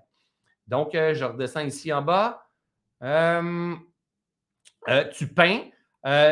Donc, 0.68 0.96
euh, 0.96 1.14
je 1.14 1.26
redescends 1.26 1.62
ici 1.62 1.92
en 1.92 2.02
bas. 2.02 2.46
tu 5.14 5.28
peins. 5.28 5.62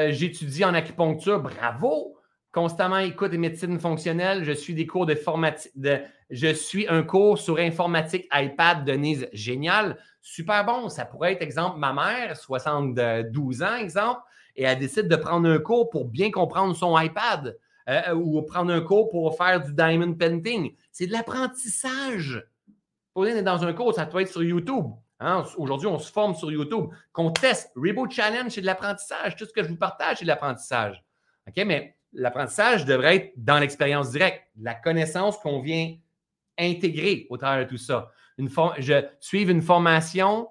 J'étudie 0.10 0.66
en 0.66 0.74
acupuncture. 0.74 1.42
Bravo! 1.42 2.14
Constamment 2.54 3.00
écoute 3.00 3.34
et 3.34 3.38
médecine 3.38 3.80
fonctionnelle. 3.80 4.44
Je 4.44 4.54
suis 4.54 4.74
des 4.74 4.88
cours 4.88 5.06
de 5.06 5.14
formatique. 5.14 5.72
De, 5.76 6.00
je 6.30 6.54
suis 6.54 6.88
un 6.88 7.04
cours 7.04 7.38
sur 7.38 7.58
informatique 7.58 8.28
iPad, 8.34 8.84
Denise. 8.84 9.28
Génial. 9.32 9.98
Super 10.22 10.66
bon. 10.66 10.90
Ça 10.90 11.06
pourrait 11.06 11.34
être, 11.34 11.42
exemple, 11.42 11.78
ma 11.78 11.94
mère, 11.94 12.36
72 12.36 13.64
ans, 13.64 13.76
exemple, 13.76 14.22
et 14.56 14.64
elle 14.64 14.80
décide 14.80 15.08
de 15.08 15.16
prendre 15.16 15.50
un 15.50 15.60
cours 15.60 15.90
pour 15.90 16.06
bien 16.06 16.32
comprendre 16.32 16.76
son 16.76 17.00
iPad 17.00 17.58
euh, 17.90 18.14
ou 18.14 18.42
prendre 18.42 18.74
un 18.74 18.82
cours 18.82 19.10
pour 19.10 19.38
faire 19.38 19.62
du 19.62 19.74
diamond 19.74 20.14
painting. 20.14 20.76
C'est 20.92 21.08
de 21.08 21.14
l'apprentissage. 21.14 22.46
Pour 23.14 23.26
est 23.26 23.42
dans 23.42 23.64
un 23.64 23.74
cours, 23.74 23.94
ça 23.94 24.06
peut 24.06 24.22
être 24.22 24.32
sur 24.32 24.44
YouTube. 24.44 24.86
Hein. 25.20 25.44
Aujourd'hui, 25.58 25.88
on 25.88 25.98
se 25.98 26.12
forme 26.12 26.36
sur 26.36 26.52
YouTube. 26.52 26.90
Qu'on 27.14 27.32
teste. 27.32 27.72
Reboot 27.76 28.12
Challenge, 28.12 28.52
c'est 28.52 28.62
de 28.62 28.66
l'apprentissage. 28.66 29.36
Tout 29.36 29.46
ce 29.46 29.54
que 29.54 29.64
je 29.64 29.70
vous 29.70 29.78
partage, 29.78 30.18
c'est 30.18 30.26
de 30.26 30.28
l'apprentissage. 30.28 31.04
OK? 31.48 31.64
Mais 31.66 31.96
l'apprentissage 32.14 32.86
devrait 32.86 33.16
être 33.16 33.34
dans 33.38 33.60
l'expérience 33.60 34.12
directe, 34.12 34.44
la 34.60 34.76
connaissance 34.76 35.38
qu'on 35.38 35.62
vient 35.62 35.96
intégrer 36.58 37.28
au 37.30 37.38
travers 37.38 37.66
de 37.66 37.70
tout 37.70 37.78
ça. 37.78 38.12
Une 38.38 38.50
je 38.78 39.06
suis 39.20 39.44
une 39.44 39.62
formation, 39.62 40.50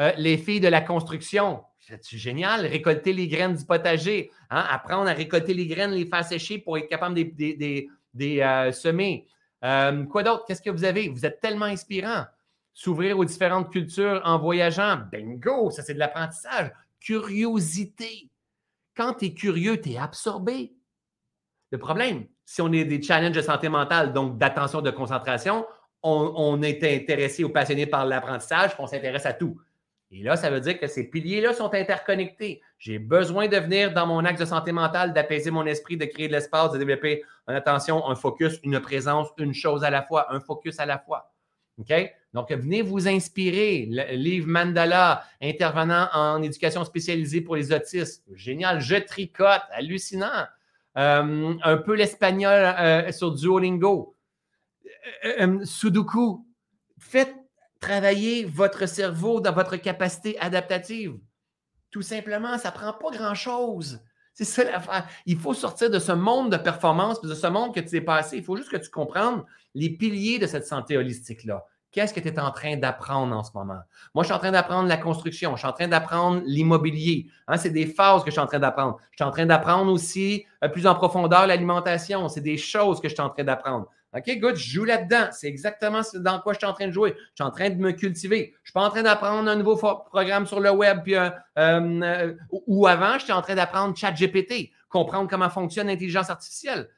euh, 0.00 0.12
les 0.16 0.36
filles 0.36 0.60
de 0.60 0.68
la 0.68 0.80
construction. 0.80 1.62
C'est 1.78 2.18
génial, 2.18 2.66
récolter 2.66 3.12
les 3.12 3.26
graines 3.26 3.54
du 3.54 3.64
potager, 3.64 4.30
hein, 4.50 4.64
apprendre 4.68 5.08
à 5.08 5.12
récolter 5.12 5.54
les 5.54 5.66
graines, 5.66 5.90
les 5.90 6.06
faire 6.06 6.24
sécher 6.24 6.58
pour 6.58 6.78
être 6.78 6.88
capable 6.88 7.14
de 7.14 7.88
les 8.14 8.40
euh, 8.40 8.70
semer. 8.70 9.26
Euh, 9.64 10.04
quoi 10.04 10.22
d'autre? 10.22 10.44
Qu'est-ce 10.46 10.62
que 10.62 10.70
vous 10.70 10.84
avez? 10.84 11.08
Vous 11.08 11.26
êtes 11.26 11.40
tellement 11.40 11.66
inspirant. 11.66 12.24
S'ouvrir 12.72 13.18
aux 13.18 13.24
différentes 13.24 13.70
cultures 13.70 14.20
en 14.24 14.38
voyageant. 14.38 15.02
Bingo, 15.10 15.70
ça 15.70 15.82
c'est 15.82 15.94
de 15.94 15.98
l'apprentissage. 15.98 16.70
Curiosité. 17.00 18.30
Quand 18.96 19.14
tu 19.14 19.26
es 19.26 19.34
curieux, 19.34 19.80
tu 19.80 19.90
es 19.90 19.98
absorbé. 19.98 20.72
Le 21.72 21.78
problème, 21.78 22.26
si 22.50 22.60
on 22.60 22.72
est 22.72 22.84
des 22.84 23.00
challenges 23.00 23.36
de 23.36 23.42
santé 23.42 23.68
mentale, 23.68 24.12
donc 24.12 24.36
d'attention, 24.36 24.82
de 24.82 24.90
concentration, 24.90 25.64
on, 26.02 26.60
est 26.62 26.82
intéressé 26.82 27.44
ou 27.44 27.50
passionné 27.50 27.86
par 27.86 28.04
l'apprentissage, 28.04 28.72
on 28.80 28.88
s'intéresse 28.88 29.24
à 29.24 29.32
tout. 29.32 29.60
Et 30.10 30.24
là, 30.24 30.34
ça 30.34 30.50
veut 30.50 30.58
dire 30.58 30.80
que 30.80 30.88
ces 30.88 31.08
piliers-là 31.08 31.54
sont 31.54 31.72
interconnectés. 31.72 32.60
J'ai 32.76 32.98
besoin 32.98 33.46
de 33.46 33.56
venir 33.56 33.92
dans 33.92 34.04
mon 34.04 34.24
axe 34.24 34.40
de 34.40 34.44
santé 34.44 34.72
mentale, 34.72 35.12
d'apaiser 35.12 35.52
mon 35.52 35.64
esprit, 35.64 35.96
de 35.96 36.06
créer 36.06 36.26
de 36.26 36.32
l'espace, 36.32 36.72
de 36.72 36.78
développer 36.78 37.22
une 37.46 37.54
attention, 37.54 38.08
un 38.08 38.16
focus, 38.16 38.58
une 38.64 38.80
présence, 38.80 39.28
une 39.38 39.54
chose 39.54 39.84
à 39.84 39.90
la 39.90 40.02
fois, 40.02 40.34
un 40.34 40.40
focus 40.40 40.80
à 40.80 40.86
la 40.86 40.98
fois. 40.98 41.32
OK? 41.78 41.92
Donc, 42.32 42.50
venez 42.50 42.82
vous 42.82 43.06
inspirer. 43.06 43.86
Le 43.88 44.16
livre 44.16 44.48
Mandala, 44.48 45.22
intervenant 45.40 46.08
en 46.12 46.42
éducation 46.42 46.84
spécialisée 46.84 47.42
pour 47.42 47.54
les 47.54 47.72
autistes. 47.72 48.24
Génial. 48.34 48.80
Je 48.80 48.96
tricote. 48.96 49.62
Hallucinant. 49.70 50.46
Euh, 50.96 51.54
un 51.62 51.76
peu 51.76 51.94
l'espagnol 51.94 52.52
euh, 52.52 53.12
sur 53.12 53.32
Duolingo. 53.32 54.16
Euh, 55.24 55.64
Sudoku. 55.64 56.46
Faites 56.98 57.34
travailler 57.80 58.44
votre 58.44 58.86
cerveau 58.86 59.40
dans 59.40 59.52
votre 59.52 59.76
capacité 59.76 60.38
adaptative. 60.38 61.18
Tout 61.90 62.02
simplement, 62.02 62.58
ça 62.58 62.70
ne 62.70 62.74
prend 62.74 62.92
pas 62.92 63.10
grand-chose. 63.16 64.00
C'est 64.34 64.44
ça 64.44 64.64
l'affaire. 64.64 65.08
Il 65.26 65.38
faut 65.38 65.54
sortir 65.54 65.90
de 65.90 65.98
ce 65.98 66.12
monde 66.12 66.52
de 66.52 66.56
performance, 66.56 67.20
de 67.20 67.34
ce 67.34 67.46
monde 67.46 67.74
que 67.74 67.80
tu 67.80 67.96
es 67.96 68.00
passé. 68.00 68.36
Il 68.38 68.44
faut 68.44 68.56
juste 68.56 68.70
que 68.70 68.76
tu 68.76 68.90
comprennes 68.90 69.42
les 69.74 69.90
piliers 69.90 70.38
de 70.38 70.46
cette 70.46 70.66
santé 70.66 70.96
holistique-là. 70.96 71.66
Qu'est-ce 71.92 72.14
que 72.14 72.20
tu 72.20 72.28
es 72.28 72.38
en 72.38 72.52
train 72.52 72.76
d'apprendre 72.76 73.36
en 73.36 73.42
ce 73.42 73.50
moment? 73.54 73.80
Moi, 74.14 74.22
je 74.22 74.26
suis 74.26 74.34
en 74.34 74.38
train 74.38 74.52
d'apprendre 74.52 74.88
la 74.88 74.96
construction, 74.96 75.56
je 75.56 75.58
suis 75.58 75.68
en 75.68 75.72
train 75.72 75.88
d'apprendre 75.88 76.40
l'immobilier. 76.46 77.26
Hein, 77.48 77.56
c'est 77.56 77.70
des 77.70 77.86
phases 77.86 78.22
que 78.22 78.30
je 78.30 78.32
suis 78.32 78.40
en 78.40 78.46
train 78.46 78.60
d'apprendre. 78.60 78.98
Je 79.10 79.16
suis 79.16 79.24
en 79.24 79.32
train 79.32 79.46
d'apprendre 79.46 79.92
aussi 79.92 80.44
euh, 80.62 80.68
plus 80.68 80.86
en 80.86 80.94
profondeur 80.94 81.48
l'alimentation. 81.48 82.28
C'est 82.28 82.42
des 82.42 82.58
choses 82.58 83.00
que 83.00 83.08
je 83.08 83.14
suis 83.14 83.22
en 83.22 83.30
train 83.30 83.42
d'apprendre. 83.42 83.88
OK, 84.16 84.38
good, 84.38 84.56
je 84.56 84.70
joue 84.70 84.84
là-dedans. 84.84 85.28
C'est 85.32 85.46
exactement 85.46 86.00
dans 86.14 86.40
quoi 86.40 86.52
je 86.52 86.58
suis 86.58 86.66
en 86.66 86.72
train 86.72 86.86
de 86.88 86.92
jouer. 86.92 87.14
Je 87.16 87.42
suis 87.42 87.44
en 87.44 87.50
train 87.50 87.70
de 87.70 87.76
me 87.76 87.92
cultiver. 87.92 88.54
Je 88.54 88.60
ne 88.60 88.64
suis 88.64 88.72
pas 88.72 88.82
en 88.82 88.90
train 88.90 89.02
d'apprendre 89.02 89.48
un 89.48 89.56
nouveau 89.56 89.76
programme 89.76 90.46
sur 90.46 90.60
le 90.60 90.70
web. 90.70 91.00
Puis, 91.04 91.16
euh, 91.16 91.30
euh, 91.58 92.34
ou 92.50 92.86
avant, 92.86 93.18
j'étais 93.18 93.32
en 93.32 93.42
train 93.42 93.54
d'apprendre 93.54 93.96
ChatGPT, 93.96 94.70
comprendre 94.88 95.28
comment 95.28 95.50
fonctionne 95.50 95.86
l'intelligence 95.86 96.28
artificielle. 96.28 96.88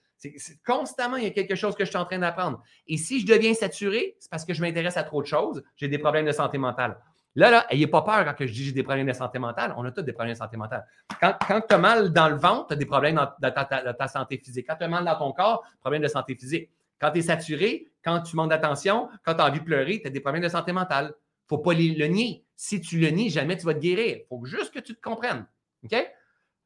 Constamment, 0.65 1.17
il 1.17 1.25
y 1.25 1.27
a 1.27 1.31
quelque 1.31 1.55
chose 1.55 1.75
que 1.75 1.85
je 1.85 1.91
suis 1.91 1.99
en 1.99 2.05
train 2.05 2.19
d'apprendre. 2.19 2.63
Et 2.87 2.97
si 2.97 3.21
je 3.21 3.27
deviens 3.27 3.55
saturé, 3.55 4.17
c'est 4.19 4.31
parce 4.31 4.45
que 4.45 4.55
je 4.55 4.61
m'intéresse 4.61 4.97
à 4.97 5.03
trop 5.03 5.23
de 5.23 5.27
choses. 5.27 5.63
J'ai 5.77 5.89
des 5.89 5.99
problèmes 5.99 6.27
de 6.27 6.33
santé 6.33 6.59
mentale. 6.59 6.99
Là, 7.35 7.51
là, 7.51 7.67
n'ayez 7.71 7.87
pas 7.87 8.03
peur 8.03 8.25
quand 8.25 8.35
je 8.47 8.53
dis 8.53 8.65
j'ai 8.65 8.73
des 8.73 8.83
problèmes 8.83 9.07
de 9.07 9.13
santé 9.13 9.39
mentale. 9.39 9.75
On 9.77 9.85
a 9.85 9.91
tous 9.91 10.03
des 10.03 10.13
problèmes 10.13 10.35
de 10.35 10.39
santé 10.39 10.57
mentale. 10.57 10.87
Quand, 11.21 11.35
tu 11.67 11.75
as 11.75 11.79
mal 11.79 12.13
dans 12.13 12.29
le 12.29 12.37
ventre, 12.37 12.69
tu 12.69 12.73
as 12.75 12.77
des 12.77 12.85
problèmes 12.85 13.15
dans, 13.15 13.51
ta, 13.51 14.09
santé 14.09 14.39
physique. 14.39 14.67
Quand 14.69 14.77
tu 14.77 14.85
as 14.85 14.89
mal 14.89 15.05
dans 15.05 15.17
ton 15.17 15.33
corps, 15.33 15.65
problème 15.81 16.03
de 16.03 16.09
santé 16.09 16.35
physique. 16.35 16.71
Quand 17.01 17.11
tu 17.11 17.19
es 17.21 17.23
saturé, 17.23 17.89
quand 18.05 18.21
tu 18.21 18.37
manques 18.37 18.51
d'attention, 18.51 19.09
quand 19.25 19.35
tu 19.35 19.41
as 19.41 19.47
envie 19.47 19.61
de 19.61 19.65
pleurer, 19.65 20.01
tu 20.01 20.07
as 20.07 20.11
des 20.11 20.21
problèmes 20.21 20.43
de 20.43 20.49
santé 20.49 20.73
mentale. 20.73 21.15
faut 21.49 21.59
pas 21.59 21.73
le 21.73 22.07
nier. 22.07 22.45
Si 22.55 22.81
tu 22.81 22.99
le 22.99 23.09
nies, 23.09 23.31
jamais 23.31 23.57
tu 23.57 23.65
vas 23.65 23.75
te 23.75 23.81
guérir. 23.81 24.19
Faut 24.29 24.45
juste 24.45 24.73
que 24.73 24.79
tu 24.81 24.95
te 24.95 25.01
comprennes. 25.01 25.47
OK? 25.85 25.95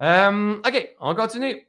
Euh, 0.02 0.56
OK, 0.58 0.96
on 1.00 1.14
continue. 1.14 1.66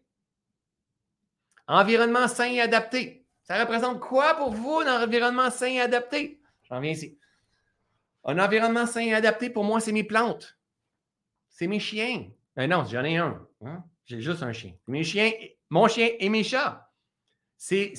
Environnement 1.67 2.27
sain 2.27 2.51
et 2.51 2.61
adapté. 2.61 3.25
Ça 3.43 3.59
représente 3.59 3.99
quoi 3.99 4.35
pour 4.35 4.51
vous, 4.51 4.81
un 4.85 5.03
environnement 5.03 5.49
sain 5.49 5.67
et 5.67 5.81
adapté? 5.81 6.41
J'en 6.63 6.79
viens 6.79 6.91
ici. 6.91 7.17
Un 8.25 8.39
environnement 8.39 8.85
sain 8.85 9.01
et 9.01 9.13
adapté, 9.13 9.49
pour 9.49 9.63
moi, 9.63 9.79
c'est 9.79 9.93
mes 9.93 10.03
plantes. 10.03 10.57
C'est 11.49 11.67
mes 11.67 11.79
chiens. 11.79 12.27
Ben 12.55 12.69
non, 12.69 12.83
j'en 12.85 13.03
ai 13.03 13.17
un. 13.17 13.47
Hein? 13.63 13.83
J'ai 14.05 14.21
juste 14.21 14.43
un 14.43 14.53
chien. 14.53 14.73
Mes 14.87 15.03
chiens, 15.03 15.31
mon 15.69 15.87
chien 15.87 16.09
et 16.19 16.29
mes 16.29 16.43
chats. 16.43 16.89
C'est 17.57 17.93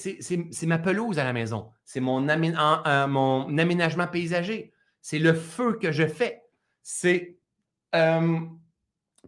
ma 0.62 0.78
pelouse 0.78 1.18
à 1.18 1.24
la 1.24 1.32
maison. 1.32 1.72
C'est 1.84 2.00
mon, 2.00 2.20
mon, 2.20 3.58
aménagement 3.58 4.06
paysager. 4.06 4.72
C'est 5.00 5.18
le 5.18 5.34
feu 5.34 5.78
que 5.80 5.92
je 5.92 6.06
fais. 6.06 6.42
C'est 6.82 7.38
euh, 7.94 8.38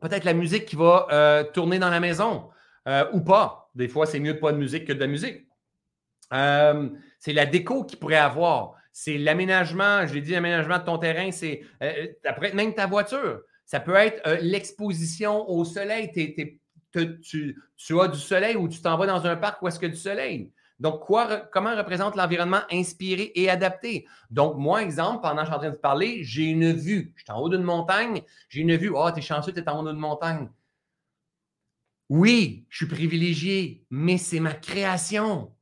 peut-être 0.00 0.24
la 0.24 0.34
musique 0.34 0.66
qui 0.66 0.76
va 0.76 1.06
euh, 1.10 1.44
tourner 1.44 1.78
dans 1.78 1.90
la 1.90 2.00
maison 2.00 2.50
euh, 2.86 3.10
ou 3.12 3.20
pas. 3.20 3.59
Des 3.74 3.88
fois, 3.88 4.06
c'est 4.06 4.20
mieux 4.20 4.34
de 4.34 4.38
pas 4.38 4.52
de 4.52 4.58
musique 4.58 4.86
que 4.86 4.92
de 4.92 5.00
la 5.00 5.06
musique. 5.06 5.46
c'est 6.30 7.32
la 7.32 7.46
déco 7.46 7.84
qu'il 7.84 7.98
pourrait 7.98 8.16
avoir. 8.16 8.74
C'est 8.92 9.18
l'aménagement, 9.18 10.06
je 10.06 10.14
l'ai 10.14 10.20
dit, 10.20 10.32
l'aménagement 10.32 10.78
de 10.78 10.84
ton 10.84 10.98
terrain. 10.98 11.30
C'est 11.30 11.62
après 12.24 12.52
même 12.52 12.74
ta 12.74 12.86
voiture. 12.86 13.40
Ça 13.64 13.78
peut 13.78 13.94
être 13.94 14.20
l'exposition 14.42 15.48
au 15.48 15.64
soleil. 15.64 16.10
tu, 16.12 17.20
tu, 17.22 18.00
as 18.00 18.08
du 18.08 18.18
soleil 18.18 18.56
ou 18.56 18.68
tu 18.68 18.80
t'en 18.82 18.96
vas 18.96 19.06
dans 19.06 19.24
un 19.26 19.36
parc 19.36 19.62
où 19.62 19.68
est-ce 19.68 19.78
que 19.78 19.86
du 19.86 19.96
soleil. 19.96 20.52
Donc, 20.80 21.00
quoi, 21.00 21.36
comment 21.52 21.76
représente 21.76 22.16
l'environnement 22.16 22.62
inspiré 22.72 23.32
et 23.34 23.50
adapté? 23.50 24.06
Donc, 24.30 24.56
moi, 24.56 24.82
exemple, 24.82 25.20
pendant 25.20 25.42
que 25.42 25.42
je 25.42 25.46
suis 25.46 25.54
en 25.54 25.58
train 25.58 25.70
de 25.70 25.76
parler, 25.76 26.24
j'ai 26.24 26.44
une 26.44 26.72
vue. 26.72 27.12
Je 27.16 27.22
suis 27.22 27.30
en 27.30 27.38
haut 27.38 27.50
d'une 27.50 27.62
montagne, 27.62 28.22
j'ai 28.48 28.62
une 28.62 28.74
vue. 28.76 28.90
Ah, 28.96 29.06
oh, 29.06 29.10
t'es 29.10 29.20
chanceux, 29.20 29.52
t'es 29.52 29.68
en 29.68 29.80
haut 29.80 29.88
d'une 29.88 30.00
montagne. 30.00 30.48
Oui, 32.10 32.66
je 32.68 32.78
suis 32.78 32.86
privilégié, 32.86 33.86
mais 33.88 34.18
c'est 34.18 34.40
ma 34.40 34.52
création. 34.52 35.54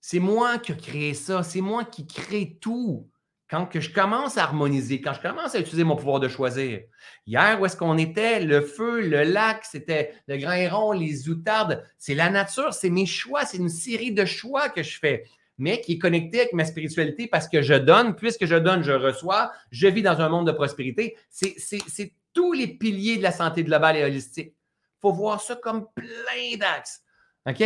C'est 0.00 0.20
moi 0.20 0.58
qui 0.58 0.70
ai 0.70 0.76
créé 0.76 1.12
ça. 1.12 1.42
C'est 1.42 1.60
moi 1.60 1.84
qui 1.84 2.06
crée 2.06 2.56
tout 2.60 3.10
quand 3.50 3.68
je 3.74 3.92
commence 3.92 4.38
à 4.38 4.44
harmoniser, 4.44 5.00
quand 5.00 5.12
je 5.12 5.20
commence 5.20 5.56
à 5.56 5.58
utiliser 5.58 5.82
mon 5.82 5.96
pouvoir 5.96 6.20
de 6.20 6.28
choisir. 6.28 6.82
Hier, 7.26 7.60
où 7.60 7.66
est-ce 7.66 7.76
qu'on 7.76 7.98
était? 7.98 8.44
Le 8.44 8.60
feu, 8.60 9.00
le 9.00 9.24
lac, 9.24 9.64
c'était 9.64 10.14
le 10.28 10.36
grand 10.36 10.52
héron, 10.52 10.92
les 10.92 11.28
outardes. 11.28 11.84
C'est 11.98 12.14
la 12.14 12.30
nature, 12.30 12.72
c'est 12.72 12.88
mes 12.88 13.04
choix, 13.04 13.44
c'est 13.44 13.58
une 13.58 13.68
série 13.68 14.12
de 14.12 14.24
choix 14.24 14.68
que 14.68 14.84
je 14.84 14.96
fais, 15.00 15.24
mais 15.58 15.80
qui 15.80 15.94
est 15.94 15.98
connecté 15.98 16.42
avec 16.42 16.52
ma 16.52 16.64
spiritualité 16.64 17.26
parce 17.26 17.48
que 17.48 17.60
je 17.60 17.74
donne, 17.74 18.14
puisque 18.14 18.46
je 18.46 18.56
donne, 18.56 18.84
je 18.84 18.92
reçois, 18.92 19.50
je 19.72 19.88
vis 19.88 20.02
dans 20.02 20.20
un 20.20 20.28
monde 20.28 20.46
de 20.46 20.52
prospérité. 20.52 21.16
C'est 21.28 22.14
tous 22.32 22.52
les 22.52 22.68
piliers 22.68 23.16
de 23.16 23.22
la 23.24 23.32
santé 23.32 23.64
globale 23.64 23.96
et 23.96 24.04
holistique. 24.04 24.54
Faut 25.02 25.12
voir 25.12 25.40
ça 25.40 25.56
comme 25.56 25.88
plein 25.94 26.56
d'axes. 26.58 27.02
OK? 27.46 27.62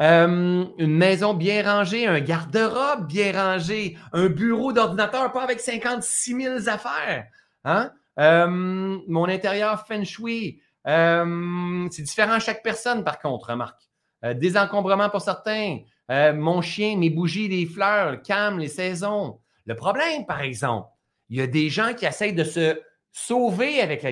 Euh, 0.00 0.64
une 0.76 0.96
maison 0.96 1.34
bien 1.34 1.62
rangée, 1.62 2.06
un 2.06 2.20
garde-robe 2.20 3.06
bien 3.06 3.32
rangé, 3.32 3.96
un 4.12 4.26
bureau 4.26 4.72
d'ordinateur, 4.72 5.30
pas 5.30 5.42
avec 5.42 5.60
56 5.60 6.42
000 6.42 6.68
affaires. 6.68 7.26
Hein? 7.64 7.92
Euh, 8.18 8.48
mon 8.48 9.28
intérieur 9.28 9.86
feng 9.86 10.04
shui. 10.04 10.60
Euh, 10.86 11.88
c'est 11.92 12.02
différent 12.02 12.32
à 12.32 12.38
chaque 12.40 12.62
personne, 12.62 13.04
par 13.04 13.20
contre, 13.20 13.50
remarque. 13.50 13.88
désencombrement 14.34 15.10
pour 15.10 15.20
certains. 15.20 15.78
mon 16.08 16.60
chien, 16.60 16.96
mes 16.96 17.10
bougies, 17.10 17.48
les 17.48 17.66
fleurs, 17.66 18.10
le 18.12 18.16
calme, 18.18 18.58
les 18.58 18.68
saisons. 18.68 19.38
Le 19.64 19.76
problème, 19.76 20.26
par 20.26 20.40
exemple, 20.40 20.88
il 21.30 21.38
y 21.38 21.40
a 21.40 21.46
des 21.46 21.70
gens 21.70 21.94
qui 21.94 22.04
essayent 22.04 22.34
de 22.34 22.44
se 22.44 22.80
sauver 23.14 23.80
avec 23.80 24.04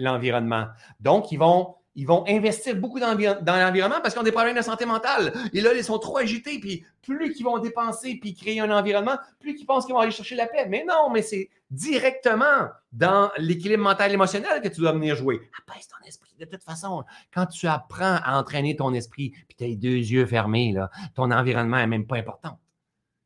l'environnement. 0.00 0.66
Donc, 0.98 1.30
ils 1.30 1.38
vont 1.38 1.74
ils 1.96 2.06
vont 2.06 2.24
investir 2.26 2.74
beaucoup 2.74 2.98
dans, 2.98 3.16
l'environnement 3.16 4.00
parce 4.02 4.14
qu'ils 4.14 4.20
ont 4.20 4.24
des 4.24 4.32
problèmes 4.32 4.56
de 4.56 4.62
santé 4.62 4.84
mentale. 4.84 5.32
Et 5.52 5.60
là, 5.60 5.72
ils 5.74 5.84
sont 5.84 6.00
trop 6.00 6.16
agités, 6.16 6.58
puis 6.58 6.84
plus 7.02 7.32
qu'ils 7.32 7.44
vont 7.44 7.58
dépenser, 7.58 8.18
puis 8.20 8.34
créer 8.34 8.58
un 8.58 8.76
environnement, 8.76 9.16
plus 9.38 9.54
qu'ils 9.54 9.64
pensent 9.64 9.86
qu'ils 9.86 9.94
vont 9.94 10.00
aller 10.00 10.10
chercher 10.10 10.34
la 10.34 10.48
paix. 10.48 10.66
Mais 10.68 10.84
non, 10.88 11.10
mais 11.10 11.22
c'est 11.22 11.50
directement 11.70 12.68
dans 12.92 13.30
l'équilibre 13.38 13.84
mental 13.84 14.10
et 14.10 14.14
émotionnel 14.14 14.60
que 14.60 14.68
tu 14.68 14.80
dois 14.80 14.90
venir 14.90 15.14
jouer. 15.14 15.40
Apaise 15.68 15.86
ton 15.86 16.04
esprit. 16.04 16.34
De 16.36 16.46
toute 16.46 16.64
façon, 16.64 17.04
quand 17.32 17.46
tu 17.46 17.68
apprends 17.68 18.18
à 18.24 18.38
entraîner 18.40 18.74
ton 18.74 18.92
esprit, 18.92 19.30
puis 19.30 19.56
tu 19.56 19.62
as 19.62 19.68
les 19.68 19.76
deux 19.76 19.88
yeux 19.90 20.26
fermés, 20.26 20.72
là, 20.72 20.90
ton 21.14 21.30
environnement 21.30 21.76
n'est 21.76 21.86
même 21.86 22.08
pas 22.08 22.16
important. 22.16 22.58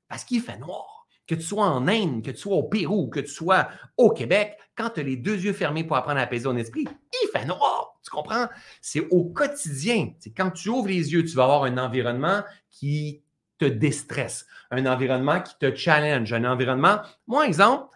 Parce 0.08 0.24
qu'il 0.24 0.42
fait 0.42 0.58
noir 0.58 0.97
que 1.28 1.34
tu 1.34 1.42
sois 1.42 1.66
en 1.66 1.86
Inde, 1.86 2.24
que 2.24 2.30
tu 2.30 2.38
sois 2.38 2.56
au 2.56 2.62
Pérou, 2.64 3.08
que 3.08 3.20
tu 3.20 3.30
sois 3.30 3.68
au 3.98 4.10
Québec, 4.10 4.56
quand 4.74 4.90
tu 4.90 5.00
as 5.00 5.02
les 5.02 5.16
deux 5.16 5.36
yeux 5.36 5.52
fermés 5.52 5.84
pour 5.84 5.96
apprendre 5.96 6.18
à 6.18 6.22
apaiser 6.22 6.44
ton 6.44 6.56
esprit, 6.56 6.86
il 7.22 7.28
fait 7.28 7.44
noir. 7.44 7.98
Tu 8.02 8.10
comprends? 8.10 8.46
C'est 8.80 9.06
au 9.10 9.24
quotidien. 9.24 10.12
C'est 10.18 10.30
quand 10.30 10.50
tu 10.50 10.70
ouvres 10.70 10.88
les 10.88 11.12
yeux, 11.12 11.24
tu 11.24 11.36
vas 11.36 11.44
avoir 11.44 11.64
un 11.64 11.76
environnement 11.76 12.42
qui 12.70 13.22
te 13.58 13.66
déstresse, 13.66 14.46
un 14.70 14.86
environnement 14.86 15.42
qui 15.42 15.52
te 15.58 15.74
challenge, 15.74 16.32
un 16.32 16.44
environnement. 16.44 17.00
Moi, 17.26 17.46
exemple, 17.46 17.88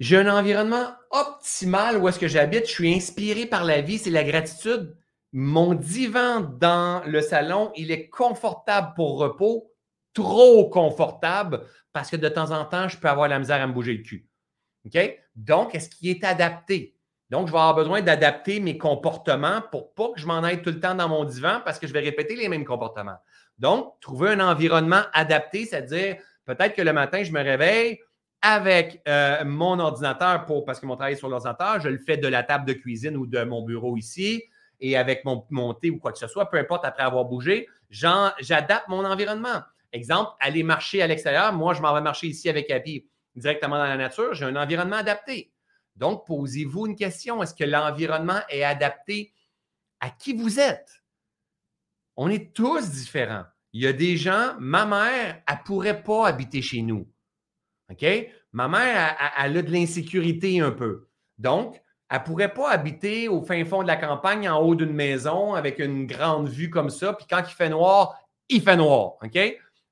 j'ai 0.00 0.16
un 0.16 0.34
environnement 0.34 0.88
optimal 1.10 1.98
où 1.98 2.08
est-ce 2.08 2.18
que 2.18 2.26
j'habite. 2.26 2.66
Je 2.66 2.72
suis 2.72 2.92
inspiré 2.92 3.46
par 3.46 3.64
la 3.64 3.80
vie, 3.80 3.98
c'est 3.98 4.10
la 4.10 4.24
gratitude. 4.24 4.96
Mon 5.32 5.74
divan 5.74 6.40
dans 6.40 7.04
le 7.06 7.20
salon, 7.20 7.70
il 7.76 7.92
est 7.92 8.08
confortable 8.08 8.94
pour 8.96 9.18
repos 9.18 9.70
trop 10.14 10.68
confortable 10.70 11.62
parce 11.92 12.10
que 12.10 12.16
de 12.16 12.28
temps 12.28 12.50
en 12.50 12.64
temps, 12.64 12.88
je 12.88 12.96
peux 12.96 13.08
avoir 13.08 13.28
la 13.28 13.38
misère 13.38 13.60
à 13.60 13.66
me 13.66 13.72
bouger 13.72 13.94
le 13.94 14.02
cul. 14.02 14.26
OK? 14.86 14.98
Donc, 15.36 15.74
est-ce 15.74 15.88
qu'il 15.88 16.08
est 16.08 16.24
adapté? 16.24 16.96
Donc, 17.30 17.46
je 17.48 17.52
vais 17.52 17.58
avoir 17.58 17.74
besoin 17.74 18.02
d'adapter 18.02 18.60
mes 18.60 18.78
comportements 18.78 19.62
pour 19.70 19.94
pas 19.94 20.12
que 20.12 20.20
je 20.20 20.26
m'en 20.26 20.42
aille 20.42 20.62
tout 20.62 20.70
le 20.70 20.80
temps 20.80 20.94
dans 20.94 21.08
mon 21.08 21.24
divan 21.24 21.60
parce 21.64 21.78
que 21.78 21.86
je 21.86 21.92
vais 21.92 22.00
répéter 22.00 22.36
les 22.36 22.48
mêmes 22.48 22.64
comportements. 22.64 23.18
Donc, 23.58 23.94
trouver 24.00 24.30
un 24.30 24.40
environnement 24.40 25.02
adapté, 25.12 25.64
c'est-à-dire 25.64 26.16
peut-être 26.44 26.74
que 26.74 26.82
le 26.82 26.92
matin, 26.92 27.22
je 27.22 27.32
me 27.32 27.42
réveille 27.42 27.98
avec 28.42 29.00
euh, 29.08 29.42
mon 29.44 29.78
ordinateur 29.78 30.44
pour, 30.44 30.64
parce 30.64 30.78
que 30.78 30.86
mon 30.86 30.96
travail 30.96 31.14
est 31.14 31.16
sur 31.16 31.28
l'ordinateur, 31.28 31.80
je 31.80 31.88
le 31.88 31.98
fais 31.98 32.18
de 32.18 32.28
la 32.28 32.42
table 32.42 32.66
de 32.66 32.74
cuisine 32.74 33.16
ou 33.16 33.26
de 33.26 33.42
mon 33.42 33.62
bureau 33.62 33.96
ici 33.96 34.42
et 34.80 34.96
avec 34.96 35.24
mon, 35.24 35.46
mon 35.50 35.72
thé 35.72 35.90
ou 35.90 35.98
quoi 35.98 36.12
que 36.12 36.18
ce 36.18 36.26
soit, 36.26 36.50
peu 36.50 36.58
importe 36.58 36.84
après 36.84 37.04
avoir 37.04 37.24
bougé, 37.24 37.68
j'adapte 37.88 38.88
mon 38.88 39.04
environnement. 39.04 39.62
Exemple, 39.94 40.32
aller 40.40 40.64
marcher 40.64 41.02
à 41.02 41.06
l'extérieur. 41.06 41.52
Moi, 41.52 41.72
je 41.72 41.80
m'en 41.80 41.94
vais 41.94 42.00
marcher 42.00 42.26
ici 42.26 42.48
avec 42.48 42.68
Happy 42.68 43.06
directement 43.36 43.76
dans 43.76 43.84
la 43.84 43.96
nature. 43.96 44.34
J'ai 44.34 44.44
un 44.44 44.56
environnement 44.56 44.96
adapté. 44.96 45.52
Donc, 45.94 46.26
posez-vous 46.26 46.88
une 46.88 46.96
question. 46.96 47.40
Est-ce 47.44 47.54
que 47.54 47.62
l'environnement 47.62 48.40
est 48.48 48.64
adapté 48.64 49.32
à 50.00 50.10
qui 50.10 50.34
vous 50.34 50.58
êtes? 50.58 51.04
On 52.16 52.28
est 52.28 52.52
tous 52.52 52.90
différents. 52.90 53.44
Il 53.72 53.82
y 53.82 53.86
a 53.86 53.92
des 53.92 54.16
gens, 54.16 54.56
ma 54.58 54.84
mère, 54.84 55.42
elle 55.46 55.54
ne 55.54 55.64
pourrait 55.64 56.02
pas 56.02 56.26
habiter 56.26 56.60
chez 56.60 56.82
nous. 56.82 57.08
OK? 57.88 58.04
Ma 58.50 58.66
mère, 58.66 59.16
elle, 59.38 59.56
a 59.58 59.62
de 59.62 59.70
l'insécurité 59.70 60.58
un 60.58 60.72
peu. 60.72 61.08
Donc, 61.38 61.80
elle 62.10 62.18
ne 62.18 62.24
pourrait 62.24 62.52
pas 62.52 62.70
habiter 62.70 63.28
au 63.28 63.42
fin 63.42 63.64
fond 63.64 63.82
de 63.82 63.88
la 63.88 63.96
campagne, 63.96 64.48
en 64.48 64.60
haut 64.60 64.74
d'une 64.74 64.92
maison, 64.92 65.54
avec 65.54 65.78
une 65.78 66.06
grande 66.06 66.48
vue 66.48 66.70
comme 66.70 66.90
ça. 66.90 67.12
Puis 67.12 67.26
quand 67.30 67.42
il 67.46 67.54
fait 67.54 67.68
noir, 67.68 68.18
il 68.48 68.60
fait 68.60 68.76
noir. 68.76 69.14
OK? 69.22 69.38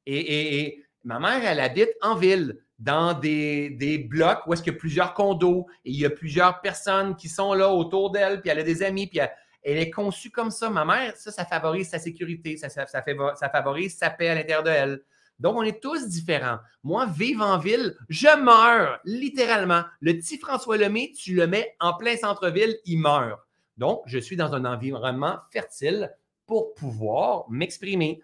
Et, 0.06 0.82
ma 1.04 1.18
mère, 1.18 1.44
elle 1.44 1.60
habite 1.60 1.90
en 2.00 2.14
ville, 2.14 2.58
dans 2.78 3.14
des, 3.14 4.06
blocs 4.10 4.40
où 4.46 4.52
est-ce 4.52 4.62
qu'il 4.62 4.72
y 4.72 4.76
a 4.76 4.78
plusieurs 4.78 5.14
condos 5.14 5.66
et 5.84 5.90
il 5.90 6.00
y 6.00 6.04
a 6.04 6.10
plusieurs 6.10 6.60
personnes 6.60 7.14
qui 7.14 7.28
sont 7.28 7.54
là 7.54 7.70
autour 7.70 8.10
d'elle, 8.10 8.40
puis 8.40 8.50
elle 8.50 8.58
a 8.58 8.64
des 8.64 8.82
amis, 8.82 9.06
puis 9.06 9.20
elle, 9.62 9.78
est 9.78 9.90
conçue 9.90 10.30
comme 10.30 10.50
ça. 10.50 10.68
Ma 10.68 10.84
mère, 10.84 11.16
ça, 11.16 11.30
ça 11.30 11.44
favorise 11.44 11.88
sa 11.90 11.98
sécurité, 11.98 12.56
ça, 12.56 12.68
ça, 12.68 12.86
ça 12.86 13.48
favorise 13.48 13.96
sa 13.96 14.10
paix 14.10 14.28
à 14.28 14.34
l'intérieur 14.34 14.64
de 14.64 14.70
elle. 14.70 15.02
Donc, 15.42 15.56
on 15.56 15.62
est 15.62 15.82
tous 15.82 16.08
différents. 16.08 16.58
Moi, 16.84 17.06
vivre 17.06 17.44
en 17.44 17.58
ville, 17.58 17.96
je 18.08 18.28
meurs, 18.40 19.00
littéralement. 19.04 19.82
Le 20.00 20.14
petit 20.14 20.38
François 20.38 20.76
Lemay, 20.76 21.12
tu 21.16 21.34
le 21.34 21.48
mets 21.48 21.74
en 21.80 21.94
plein 21.94 22.16
centre-ville, 22.16 22.76
il 22.84 22.98
meurt. 22.98 23.40
Donc, 23.76 24.02
je 24.06 24.18
suis 24.18 24.36
dans 24.36 24.54
un 24.54 24.64
environnement 24.64 25.38
fertile 25.50 26.12
pour 26.46 26.74
pouvoir 26.74 27.46
m'exprimer 27.50 28.20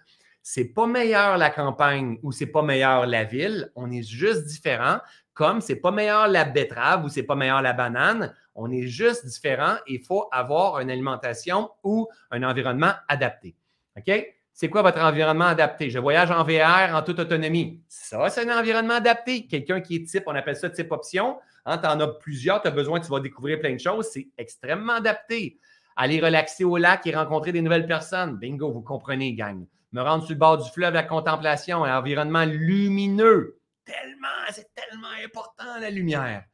c'est 0.51 0.65
pas 0.65 0.87
meilleur 0.87 1.37
la 1.37 1.51
campagne 1.51 2.19
ou 2.23 2.33
c'est 2.33 2.47
pas 2.47 2.63
meilleur 2.63 3.05
la 3.05 3.25
ville, 3.25 3.71
on 3.77 3.91
est 3.91 4.03
juste 4.03 4.47
différent, 4.47 4.97
comme 5.35 5.61
c'est 5.61 5.77
pas 5.77 5.91
meilleur 5.91 6.27
la 6.27 6.47
betterave 6.47 7.05
ou 7.05 7.11
c'est 7.11 7.25
pas 7.25 7.35
meilleur 7.35 7.61
la 7.61 7.75
banane, 7.75 8.35
on 8.55 8.73
est 8.73 8.87
juste 8.87 9.27
différent 9.27 9.77
il 9.87 10.03
faut 10.03 10.27
avoir 10.33 10.81
une 10.81 10.91
alimentation 10.91 11.69
ou 11.85 12.09
un 12.31 12.43
environnement 12.45 12.93
adapté. 13.09 13.57
OK? 13.99 14.11
C'est 14.55 14.71
quoi 14.71 14.81
votre 14.81 15.03
environnement 15.03 15.45
adapté? 15.45 15.91
Je 15.91 15.99
voyage 15.99 16.31
en 16.31 16.43
VR 16.45 16.95
en 16.95 17.03
toute 17.03 17.19
autonomie. 17.19 17.83
Ça, 17.87 18.31
c'est 18.31 18.49
un 18.49 18.59
environnement 18.59 18.95
adapté. 18.95 19.47
Quelqu'un 19.47 19.83
qui 19.83 19.97
est 19.97 20.05
type, 20.09 20.25
on 20.29 20.35
appelle 20.35 20.57
ça 20.57 20.71
type 20.71 20.91
option. 20.93 21.39
Hein, 21.67 21.77
tu 21.77 21.87
en 21.87 22.01
as 22.01 22.09
plusieurs, 22.09 22.63
tu 22.63 22.69
as 22.69 22.71
besoin, 22.71 23.01
tu 23.01 23.11
vas 23.11 23.21
découvrir 23.21 23.61
plein 23.61 23.75
de 23.75 23.81
choses. 23.81 24.09
C'est 24.11 24.29
extrêmement 24.39 24.95
adapté. 24.95 25.59
Aller 25.95 26.21
relaxer 26.21 26.65
au 26.65 26.79
lac 26.79 27.07
et 27.07 27.15
rencontrer 27.15 27.53
des 27.53 27.61
nouvelles 27.61 27.87
personnes. 27.87 28.39
Bingo, 28.39 28.73
vous 28.73 28.81
comprenez, 28.81 29.35
gang 29.35 29.67
me 29.93 30.03
rendre 30.03 30.25
sur 30.25 30.35
le 30.35 30.39
bord 30.39 30.59
du 30.59 30.71
fleuve, 30.71 30.95
la 30.95 31.03
contemplation, 31.03 31.85
un 31.85 31.99
environnement 31.99 32.45
lumineux, 32.45 33.59
tellement, 33.85 34.29
c'est 34.51 34.69
tellement 34.75 35.09
important 35.25 35.79
la 35.81 35.91
lumière. 35.91 36.45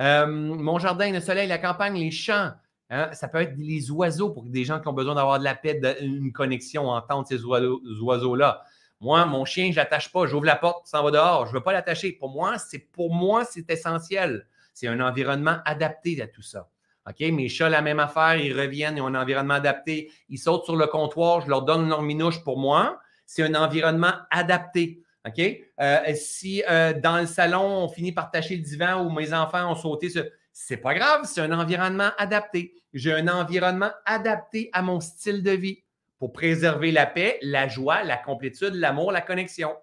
Euh, 0.00 0.26
mon 0.26 0.78
jardin, 0.78 1.10
le 1.10 1.20
soleil, 1.20 1.48
la 1.48 1.58
campagne, 1.58 1.94
les 1.94 2.10
champs. 2.10 2.52
Hein, 2.90 3.10
ça 3.14 3.28
peut 3.28 3.40
être 3.40 3.54
les 3.56 3.90
oiseaux 3.90 4.30
pour 4.30 4.44
des 4.44 4.64
gens 4.64 4.78
qui 4.78 4.88
ont 4.88 4.92
besoin 4.92 5.14
d'avoir 5.14 5.38
de 5.38 5.44
la 5.44 5.54
paix, 5.54 5.80
une 6.02 6.32
connexion, 6.32 6.90
entendre 6.90 7.26
ces 7.26 7.42
oiseaux-là. 7.44 8.62
Moi, 9.00 9.24
mon 9.24 9.44
chien, 9.44 9.66
je 9.66 9.70
ne 9.70 9.76
l'attache 9.76 10.12
pas, 10.12 10.26
j'ouvre 10.26 10.44
la 10.44 10.56
porte, 10.56 10.86
ça 10.86 11.02
va 11.02 11.10
dehors. 11.10 11.46
Je 11.46 11.52
ne 11.52 11.56
veux 11.56 11.62
pas 11.62 11.72
l'attacher. 11.72 12.12
Pour 12.12 12.30
moi, 12.30 12.58
c'est 12.58 12.78
pour 12.78 13.12
moi, 13.12 13.44
c'est 13.44 13.68
essentiel. 13.70 14.46
C'est 14.74 14.88
un 14.88 15.00
environnement 15.00 15.58
adapté 15.64 16.20
à 16.22 16.28
tout 16.28 16.42
ça. 16.42 16.68
OK? 17.08 17.20
Mes 17.32 17.48
chats, 17.48 17.68
la 17.68 17.82
même 17.82 18.00
affaire, 18.00 18.36
ils 18.36 18.58
reviennent, 18.58 18.96
ils 18.96 19.00
ont 19.00 19.08
un 19.08 19.20
environnement 19.20 19.54
adapté. 19.54 20.12
Ils 20.28 20.38
sautent 20.38 20.64
sur 20.64 20.76
le 20.76 20.86
comptoir, 20.86 21.40
je 21.40 21.48
leur 21.48 21.62
donne 21.62 21.88
leur 21.88 22.02
minouche 22.02 22.42
pour 22.44 22.58
moi. 22.58 23.00
C'est 23.26 23.42
un 23.42 23.54
environnement 23.54 24.12
adapté. 24.30 25.02
OK? 25.26 25.40
Euh, 25.80 26.00
si 26.14 26.62
euh, 26.68 26.92
dans 26.92 27.18
le 27.18 27.26
salon, 27.26 27.84
on 27.84 27.88
finit 27.88 28.12
par 28.12 28.30
tâcher 28.30 28.56
le 28.56 28.62
divan 28.62 29.04
ou 29.04 29.10
mes 29.10 29.32
enfants 29.32 29.70
ont 29.70 29.76
sauté 29.76 30.10
sur. 30.10 30.24
C'est 30.52 30.76
pas 30.76 30.94
grave, 30.94 31.22
c'est 31.24 31.40
un 31.40 31.58
environnement 31.58 32.10
adapté. 32.18 32.74
J'ai 32.92 33.12
un 33.14 33.26
environnement 33.28 33.90
adapté 34.04 34.68
à 34.74 34.82
mon 34.82 35.00
style 35.00 35.42
de 35.42 35.52
vie 35.52 35.82
pour 36.18 36.32
préserver 36.32 36.92
la 36.92 37.06
paix, 37.06 37.38
la 37.40 37.68
joie, 37.68 38.02
la 38.02 38.18
complétude, 38.18 38.74
l'amour, 38.74 39.12
la 39.12 39.22
connexion. 39.22 39.74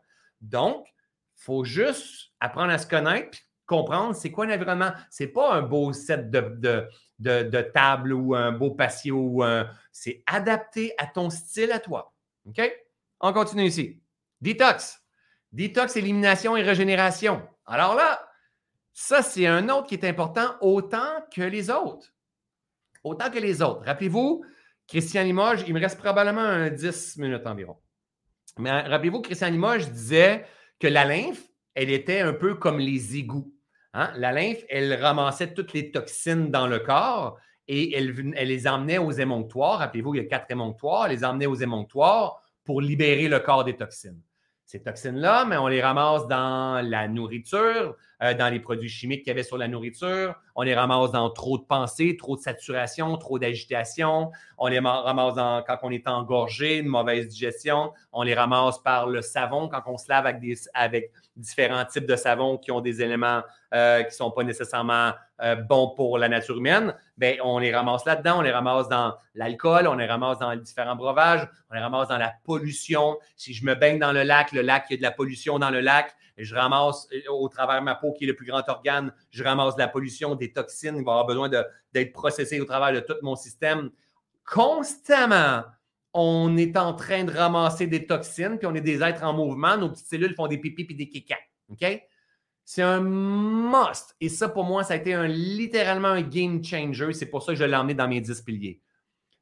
Donc, 0.41 0.86
il 0.88 1.44
faut 1.44 1.64
juste 1.64 2.34
apprendre 2.40 2.72
à 2.72 2.78
se 2.78 2.86
connaître 2.86 3.40
comprendre 3.70 4.16
c'est 4.16 4.32
quoi 4.32 4.48
l'environnement. 4.48 4.91
Ce 5.12 5.24
n'est 5.24 5.30
pas 5.30 5.54
un 5.54 5.62
beau 5.62 5.94
set 5.94 6.30
de, 6.32 6.88
table 7.74 8.14
ou 8.14 8.36
un 8.36 8.52
beau 8.52 8.72
patio. 8.72 9.44
C'est 9.91 10.24
adapté 10.26 10.94
à 10.98 11.08
ton 11.08 11.30
style 11.30 11.72
à 11.72 11.80
toi. 11.80 12.14
OK? 12.48 12.62
On 13.20 13.34
continue 13.34 13.66
ici. 13.66 14.02
Detox. 14.41 15.02
Detox, 15.52 15.96
élimination 15.96 16.56
et 16.56 16.62
régénération. 16.62 17.41
Alors 17.66 17.96
là, 17.96 18.26
ça, 18.94 19.22
c'est 19.22 19.48
un 19.48 19.70
autre 19.70 19.88
qui 19.88 19.96
est 19.96 20.06
important 20.06 20.56
autant 20.62 21.26
que 21.34 21.41
les 21.41 21.70
autres. 21.70 22.14
Autant 23.04 23.30
que 23.30 23.40
les 23.40 23.62
autres. 23.62 23.84
Rappelez-vous, 23.86 24.44
Christian 24.88 25.24
Limoges, 25.24 25.64
il 25.68 25.74
me 25.74 25.80
reste 25.80 25.98
probablement 25.98 26.41
un 26.41 26.70
10 26.70 27.18
minutes 27.18 27.46
environ. 27.46 27.78
Mais 28.58 28.72
rappelez-vous, 28.82 29.22
Christian 29.22 29.50
Limoges 29.50 29.90
disait 29.90 30.46
que 30.80 30.88
la 30.88 31.06
lymphe, 31.06 31.48
elle 31.76 31.91
était 31.91 32.20
un 32.20 32.34
peu 32.34 32.56
comme 32.56 32.80
les 32.80 33.16
égouts. 33.16 33.54
Hein? 33.94 34.11
La 34.16 34.32
lymphe, 34.32 34.64
elle 34.70 34.94
ramassait 34.94 35.53
toutes 35.53 35.74
les 35.74 35.91
toxines 35.91 36.52
dans 36.52 36.68
le 36.68 36.80
corps 36.80 37.38
et 37.68 37.95
elle, 37.95 38.34
elle 38.36 38.48
les 38.48 38.68
emmenait 38.68 38.98
aux 38.98 39.11
émonctoires. 39.11 39.80
Rappelez-vous, 39.80 40.16
il 40.16 40.18
y 40.18 40.26
a 40.26 40.28
quatre 40.28 40.49
émonctoires. 40.52 41.06
Elle 41.06 41.14
les 41.14 41.24
emmenait 41.24 41.45
aux 41.45 41.56
émonctoires 41.56 42.41
pour 42.64 42.82
libérer 42.82 43.28
le 43.28 43.40
corps 43.40 43.64
des 43.64 43.76
toxines. 43.76 44.22
Ces 44.70 44.84
toxines-là, 44.84 45.46
mais 45.46 45.58
on 45.58 45.66
les 45.66 45.82
ramasse 45.82 46.28
dans 46.28 46.88
la 46.88 47.08
nourriture, 47.08 47.96
euh, 48.22 48.36
dans 48.36 48.54
les 48.54 48.60
produits 48.60 48.88
chimiques 48.88 49.22
qu'il 49.22 49.30
y 49.30 49.32
avait 49.32 49.41
sur 49.41 49.58
la 49.58 49.68
nourriture. 49.68 50.36
On 50.54 50.62
les 50.62 50.76
ramasse 50.76 51.12
dans 51.12 51.32
trop 51.32 51.58
de 51.58 51.64
pensées, 51.64 52.16
trop 52.18 52.36
de 52.36 52.41
saturation, 52.41 53.18
trop 53.18 53.40
d'agitation. 53.40 54.30
On 54.60 54.68
les 54.68 54.78
ramasse 54.78 55.66
quand 55.66 55.78
on 55.82 55.90
est 55.90 56.08
engorgé, 56.08 56.78
une 56.78 56.86
mauvaise 56.86 57.30
digestion. 57.30 57.94
On 58.14 58.22
les 58.22 58.36
ramasse 58.36 58.78
par 58.78 59.08
le 59.08 59.24
savon 59.24 59.70
quand 59.70 59.82
on 59.88 59.98
se 59.98 60.06
lave 60.08 60.28
avec, 60.28 60.40
des, 60.40 60.56
avec 60.76 61.12
différents 61.36 61.86
types 61.86 62.06
de 62.06 62.16
savons 62.16 62.60
qui 62.60 62.72
ont 62.72 62.80
des 62.80 63.02
éléments 63.02 63.41
euh, 63.74 64.02
qui 64.02 64.10
ne 64.10 64.12
sont 64.12 64.30
pas 64.30 64.44
nécessairement 64.44 65.14
euh, 65.41 65.56
bons 65.56 65.90
pour 65.95 66.18
la 66.18 66.30
nature 66.30 66.57
humaine. 66.57 66.94
Bien, 67.18 67.36
on 67.44 67.60
les 67.60 67.74
ramasse 67.74 68.06
là-dedans, 68.06 68.40
on 68.40 68.41
les 68.41 68.52
ramasse 68.52 68.90
dans 68.90 69.16
l'alcool, 69.36 69.88
on 69.88 69.95
les 69.95 70.06
ramasse 70.06 70.40
dans 70.40 70.52
les 70.52 70.60
différents 70.60 70.95
breuvages, 70.95 71.48
on 71.70 71.76
les 71.76 71.82
ramasse 71.82 72.07
dans 72.07 72.18
la 72.18 72.34
pollution. 72.44 73.18
Si 73.36 73.53
je 73.53 73.66
me 73.66 73.76
baigne 73.76 73.99
dans 73.99 74.11
le 74.11 74.24
lac, 74.24 74.52
le 74.52 74.61
lac, 74.61 74.86
il 74.90 74.94
y 74.94 74.95
a 74.95 74.98
de 74.98 75.03
la 75.03 75.11
pollution 75.11 75.60
dans 75.60 75.70
le 75.70 75.82
lac 75.82 76.16
je 76.40 76.56
ramasse 76.56 77.07
euh, 77.14 77.32
au 77.32 77.48
travers 77.49 77.80
de 77.80 77.86
ma 77.86 77.95
peau, 77.95 78.14
qui 78.14 78.24
est 78.24 78.28
le 78.28 78.36
plus 78.36 78.45
grand 78.45 78.68
organe, 78.68 79.14
je 79.30 79.44
ramasse 79.44 79.76
de 79.76 79.82
la 79.82 79.88
pollution, 79.88 80.36
des 80.36 80.52
toxines, 80.52 80.95
il 80.95 81.03
va 81.03 81.11
avoir 81.11 81.26
besoin 81.26 81.49
d'être 81.49 82.14
processé 82.14 82.60
au 82.60 82.66
travers 82.66 82.94
de 82.94 83.06
tout 83.06 83.16
mon 83.22 83.36
système. 83.36 83.90
Constamment, 84.45 85.64
on 86.14 86.57
est 86.57 86.76
en 86.78 86.94
train 86.94 87.24
de 87.24 87.32
ramasser 87.32 87.88
des 87.88 88.07
toxines, 88.07 88.57
puis 88.57 88.68
on 88.68 88.74
est 88.74 88.82
des 88.82 89.03
êtres 89.03 89.24
en 89.24 89.34
mouvement, 89.34 89.78
nos 89.78 89.90
petites 89.90 90.07
cellules 90.07 90.34
font 90.34 90.48
des 90.48 90.57
pipis 90.57 90.88
et 90.90 90.94
des 90.94 91.10
kékas. 91.10 91.36
OK? 91.70 91.86
C'est 92.72 92.84
un 92.84 93.02
must. 93.02 94.16
Et 94.22 94.30
ça, 94.30 94.48
pour 94.48 94.64
moi, 94.64 94.84
ça 94.84 94.94
a 94.94 94.98
été 94.98 95.16
un, 95.16 95.28
littéralement 95.28 96.10
un 96.10 96.22
game 96.22 96.64
changer. 96.64 97.14
C'est 97.14 97.26
pour 97.26 97.41
ça 97.41 97.54
que 97.54 97.58
je 97.58 97.64
l'ai 97.64 97.76
emmené 97.76 97.96
dans 97.96 98.08
mes 98.08 98.22
10 98.22 98.41
piliers. 98.41 98.80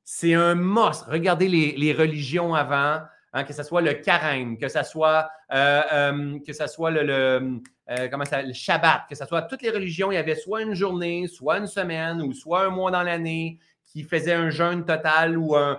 C'est 0.05 0.33
un 0.33 0.55
must. 0.55 1.03
Regardez 1.07 1.49
les 1.49 1.93
religions 1.93 2.55
avant. 2.55 3.01
Hein, 3.33 3.43
que 3.43 3.53
ce 3.53 3.61
soit 3.61 3.81
le 3.81 3.93
carême, 3.93 4.57
que 4.57 4.69
ce 4.69 4.81
soit, 4.83 5.29
euh, 5.51 5.81
euh, 5.91 6.39
que 6.39 6.53
ça 6.53 6.67
soit 6.67 6.91
le, 6.91 7.59
euh, 7.89 8.07
comment 8.09 8.23
ça, 8.23 8.41
le 8.41 8.53
Shabbat, 8.53 9.01
que 9.09 9.15
ce 9.15 9.25
soit 9.25 9.41
toutes 9.43 9.61
les 9.61 9.69
religions, 9.69 10.11
il 10.11 10.15
y 10.15 10.17
avait 10.17 10.33
soit 10.33 10.61
une 10.61 10.73
journée, 10.73 11.27
soit 11.27 11.57
une 11.57 11.67
semaine, 11.67 12.21
ou 12.21 12.33
soit 12.33 12.65
un 12.65 12.69
mois 12.69 12.89
dans 12.89 13.03
l'année 13.03 13.59
qui 13.83 14.03
faisait 14.03 14.33
un 14.33 14.49
jeûne 14.49 14.85
total 14.85 15.37
ou 15.37 15.55
un, 15.55 15.77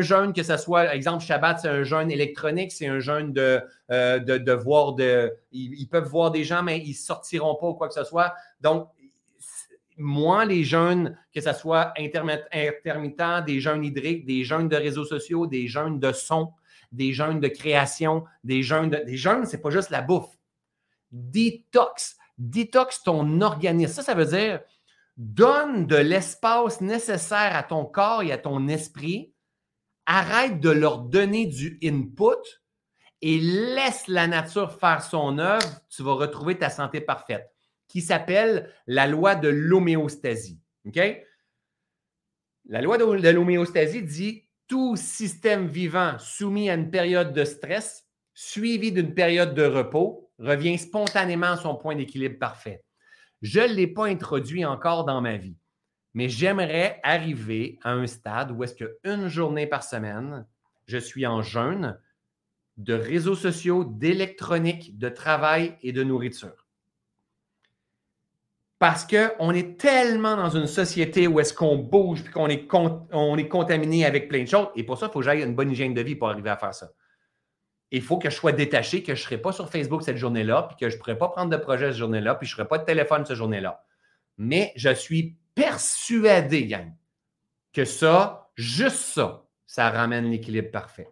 jeûne, 0.00 0.32
que 0.32 0.42
ce 0.42 0.56
soit, 0.56 0.94
exemple, 0.94 1.24
Shabbat, 1.24 1.60
c'est 1.60 1.68
un 1.68 1.84
jeûne 1.84 2.10
électronique, 2.10 2.72
c'est 2.72 2.86
un 2.86 3.00
jeûne 3.00 3.32
de, 3.32 3.62
de, 3.88 4.52
voir, 4.52 4.94
de, 4.94 5.32
ils, 5.52 5.86
peuvent 5.86 6.08
voir 6.08 6.30
des 6.30 6.44
gens, 6.44 6.62
mais 6.62 6.78
ils 6.78 6.90
ne 6.90 6.94
sortiront 6.94 7.54
pas 7.54 7.68
ou 7.68 7.74
quoi 7.74 7.88
que 7.88 7.94
ce 7.94 8.04
soit. 8.04 8.34
Donc, 8.60 8.88
moi, 9.96 10.44
les 10.44 10.64
jeunes, 10.64 11.16
que 11.34 11.40
ce 11.40 11.52
soit 11.52 11.92
intermittents, 11.98 13.40
des 13.40 13.60
jeunes 13.60 13.84
hydriques, 13.84 14.26
des 14.26 14.44
jeunes 14.44 14.68
de 14.68 14.76
réseaux 14.76 15.04
sociaux, 15.04 15.46
des 15.46 15.68
jeunes 15.68 15.98
de 15.98 16.12
son, 16.12 16.52
des 16.92 17.12
jeunes 17.12 17.40
de 17.40 17.48
création, 17.48 18.24
des 18.44 18.62
jeunes 18.62 18.90
de. 18.90 18.98
Des 18.98 19.16
c'est 19.46 19.62
pas 19.62 19.70
juste 19.70 19.90
la 19.90 20.02
bouffe. 20.02 20.36
Detox. 21.12 22.16
Detox 22.36 23.02
ton 23.02 23.40
organisme. 23.40 23.94
Ça, 23.94 24.02
ça 24.02 24.14
veut 24.14 24.26
dire 24.26 24.60
donne 25.16 25.86
de 25.86 25.96
l'espace 25.96 26.80
nécessaire 26.80 27.56
à 27.56 27.62
ton 27.62 27.84
corps 27.84 28.22
et 28.22 28.32
à 28.32 28.38
ton 28.38 28.68
esprit. 28.68 29.32
Arrête 30.06 30.60
de 30.60 30.70
leur 30.70 31.00
donner 31.00 31.46
du 31.46 31.78
input 31.82 32.62
et 33.22 33.38
laisse 33.38 34.06
la 34.08 34.26
nature 34.26 34.72
faire 34.78 35.02
son 35.02 35.38
œuvre. 35.38 35.80
Tu 35.88 36.02
vas 36.02 36.14
retrouver 36.14 36.56
ta 36.58 36.70
santé 36.70 37.00
parfaite 37.00 37.50
qui 37.88 38.00
s'appelle 38.00 38.72
la 38.86 39.06
loi 39.06 39.34
de 39.34 39.48
l'homéostasie. 39.48 40.60
La 42.68 42.82
loi 42.82 42.98
de 42.98 43.28
l'homéostasie 43.30 44.02
dit 44.02 44.48
tout 44.68 44.96
système 44.96 45.66
vivant 45.66 46.18
soumis 46.18 46.70
à 46.70 46.74
une 46.74 46.90
période 46.90 47.32
de 47.32 47.44
stress, 47.44 48.06
suivi 48.34 48.92
d'une 48.92 49.14
période 49.14 49.54
de 49.54 49.64
repos, 49.64 50.30
revient 50.38 50.76
spontanément 50.78 51.52
à 51.52 51.56
son 51.56 51.76
point 51.76 51.94
d'équilibre 51.94 52.38
parfait. 52.38 52.82
Je 53.42 53.60
ne 53.60 53.74
l'ai 53.74 53.86
pas 53.86 54.06
introduit 54.06 54.64
encore 54.64 55.04
dans 55.04 55.20
ma 55.20 55.36
vie, 55.36 55.56
mais 56.16 56.30
j'aimerais 56.30 56.98
arriver 57.02 57.78
à 57.82 57.92
un 57.92 58.06
stade 58.06 58.50
où 58.50 58.64
est-ce 58.64 58.74
qu'une 58.74 59.28
journée 59.28 59.66
par 59.66 59.82
semaine, 59.82 60.46
je 60.86 60.96
suis 60.96 61.26
en 61.26 61.42
jeûne 61.42 62.00
de 62.78 62.94
réseaux 62.94 63.34
sociaux, 63.34 63.84
d'électronique, 63.84 64.96
de 64.96 65.10
travail 65.10 65.76
et 65.82 65.92
de 65.92 66.02
nourriture. 66.02 66.66
Parce 68.78 69.06
qu'on 69.06 69.50
est 69.50 69.78
tellement 69.78 70.36
dans 70.36 70.48
une 70.48 70.66
société 70.66 71.26
où 71.26 71.38
est-ce 71.38 71.52
qu'on 71.52 71.76
bouge 71.76 72.22
et 72.26 72.30
qu'on 72.30 72.48
est, 72.48 72.66
on 73.12 73.36
est 73.36 73.48
contaminé 73.48 74.06
avec 74.06 74.30
plein 74.30 74.44
de 74.44 74.48
choses. 74.48 74.68
Et 74.74 74.84
pour 74.84 74.96
ça, 74.96 75.08
il 75.08 75.12
faut 75.12 75.18
que 75.18 75.24
j'aille 75.26 75.42
une 75.42 75.54
bonne 75.54 75.70
hygiène 75.70 75.92
de 75.92 76.00
vie 76.00 76.16
pour 76.16 76.30
arriver 76.30 76.48
à 76.48 76.56
faire 76.56 76.72
ça. 76.72 76.92
Il 77.90 78.00
faut 78.00 78.16
que 78.16 78.30
je 78.30 78.36
sois 78.36 78.52
détaché, 78.52 79.02
que 79.02 79.14
je 79.14 79.20
ne 79.20 79.24
serai 79.24 79.38
pas 79.38 79.52
sur 79.52 79.68
Facebook 79.68 80.02
cette 80.02 80.16
journée-là, 80.16 80.62
puis 80.62 80.78
que 80.78 80.88
je 80.88 80.96
ne 80.96 80.98
pourrai 80.98 81.18
pas 81.18 81.28
prendre 81.28 81.50
de 81.50 81.58
projet 81.58 81.88
cette 81.88 81.98
journée-là, 81.98 82.36
puis 82.36 82.46
je 82.46 82.54
ne 82.54 82.56
ferai 82.56 82.68
pas 82.68 82.78
de 82.78 82.84
téléphone 82.84 83.26
cette 83.26 83.36
journée-là. 83.36 83.84
Mais 84.38 84.72
je 84.76 84.94
suis 84.94 85.36
persuadé, 85.56 86.66
gang, 86.66 86.92
que 87.72 87.84
ça, 87.84 88.50
juste 88.54 88.98
ça, 88.98 89.44
ça 89.66 89.90
ramène 89.90 90.30
l'équilibre 90.30 90.70
parfait. 90.70 91.08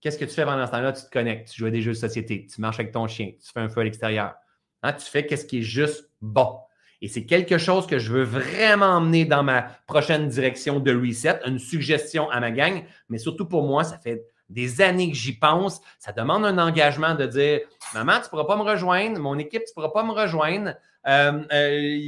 Qu'est-ce 0.00 0.18
que 0.18 0.24
tu 0.24 0.34
fais 0.34 0.44
pendant 0.44 0.66
ce 0.66 0.72
temps-là? 0.72 0.92
Tu 0.92 1.04
te 1.04 1.10
connectes, 1.10 1.50
tu 1.50 1.58
joues 1.58 1.66
à 1.66 1.70
des 1.70 1.82
jeux 1.82 1.92
de 1.92 1.96
société, 1.96 2.46
tu 2.46 2.60
marches 2.60 2.80
avec 2.80 2.92
ton 2.92 3.06
chien, 3.06 3.32
tu 3.40 3.52
fais 3.52 3.60
un 3.60 3.68
feu 3.68 3.80
à 3.82 3.84
l'extérieur. 3.84 4.34
Hein, 4.82 4.92
tu 4.94 5.06
fais 5.06 5.26
qu'est-ce 5.26 5.44
qui 5.44 5.58
est 5.58 5.62
juste 5.62 6.10
bon. 6.20 6.58
Et 7.00 7.08
c'est 7.08 7.26
quelque 7.26 7.58
chose 7.58 7.86
que 7.86 7.98
je 7.98 8.12
veux 8.12 8.24
vraiment 8.24 8.96
emmener 8.96 9.24
dans 9.24 9.42
ma 9.42 9.62
prochaine 9.86 10.28
direction 10.28 10.80
de 10.80 10.92
reset, 10.94 11.40
une 11.46 11.58
suggestion 11.58 12.28
à 12.30 12.40
ma 12.40 12.50
gang, 12.50 12.84
mais 13.08 13.18
surtout 13.18 13.46
pour 13.46 13.64
moi, 13.64 13.84
ça 13.84 13.98
fait 13.98 14.24
des 14.48 14.80
années 14.80 15.10
que 15.10 15.16
j'y 15.16 15.32
pense. 15.32 15.80
Ça 15.98 16.12
demande 16.12 16.44
un 16.44 16.58
engagement 16.58 17.14
de 17.14 17.26
dire 17.26 17.60
Maman, 17.94 18.14
tu 18.14 18.24
ne 18.24 18.28
pourras 18.28 18.44
pas 18.44 18.56
me 18.56 18.62
rejoindre, 18.62 19.20
mon 19.20 19.38
équipe, 19.38 19.64
tu 19.64 19.70
ne 19.70 19.74
pourras 19.74 19.90
pas 19.90 20.02
me 20.02 20.12
rejoindre. 20.12 20.74
Euh, 21.06 21.42
euh, 21.52 21.98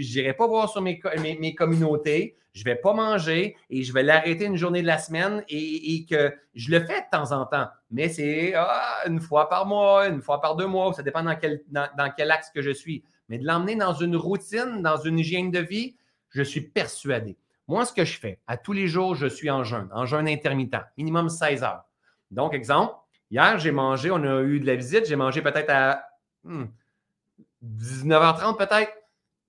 je 0.00 0.18
n'irai 0.18 0.32
pas 0.32 0.46
voir 0.46 0.68
sur 0.68 0.80
mes, 0.80 1.00
mes, 1.20 1.54
communautés, 1.54 2.36
je 2.52 2.60
ne 2.60 2.64
vais 2.64 2.76
pas 2.76 2.92
manger 2.92 3.56
et 3.70 3.82
je 3.82 3.92
vais 3.92 4.02
l'arrêter 4.02 4.46
une 4.46 4.56
journée 4.56 4.82
de 4.82 4.86
la 4.86 4.98
semaine 4.98 5.44
et, 5.48 6.06
que 6.06 6.34
je 6.54 6.70
le 6.70 6.80
fais 6.80 7.00
de 7.00 7.06
temps 7.12 7.30
en 7.32 7.46
temps. 7.46 7.68
Mais 7.90 8.08
c'est 8.08 8.54
ah, 8.56 9.02
une 9.06 9.20
fois 9.20 9.48
par 9.48 9.66
mois, 9.66 10.08
une 10.08 10.22
fois 10.22 10.40
par 10.40 10.56
deux 10.56 10.66
mois, 10.66 10.92
ça 10.92 11.02
dépend 11.02 11.22
dans 11.22 11.36
quel, 11.36 11.62
dans, 11.70 11.88
quel 12.16 12.30
axe 12.30 12.50
que 12.50 12.62
je 12.62 12.70
suis. 12.70 13.04
Mais 13.28 13.38
de 13.38 13.46
l'emmener 13.46 13.76
dans 13.76 13.92
une 13.92 14.16
routine, 14.16 14.82
dans 14.82 14.96
une 14.96 15.18
hygiène 15.18 15.50
de 15.50 15.60
vie, 15.60 15.96
je 16.30 16.42
suis 16.42 16.62
persuadé. 16.62 17.36
Moi, 17.68 17.84
ce 17.84 17.92
que 17.92 18.04
je 18.04 18.18
fais, 18.18 18.40
à 18.46 18.56
tous 18.56 18.72
les 18.72 18.88
jours, 18.88 19.14
je 19.14 19.26
suis 19.26 19.50
en 19.50 19.62
jeûne, 19.62 19.88
en 19.92 20.06
jeûne 20.06 20.26
intermittent, 20.26 20.86
minimum 20.96 21.28
16 21.28 21.62
heures. 21.62 21.84
Donc, 22.30 22.54
exemple, 22.54 22.94
Hier, 23.30 23.58
j'ai 23.58 23.72
mangé, 23.72 24.10
on 24.10 24.22
a 24.22 24.40
eu 24.40 24.58
de 24.58 24.66
la 24.66 24.76
visite, 24.76 25.06
j'ai 25.06 25.16
mangé 25.16 25.42
peut-être 25.42 25.68
à 25.68 26.08
19h30 26.46 28.52
hmm, 28.52 28.56
peut-être. 28.56 28.92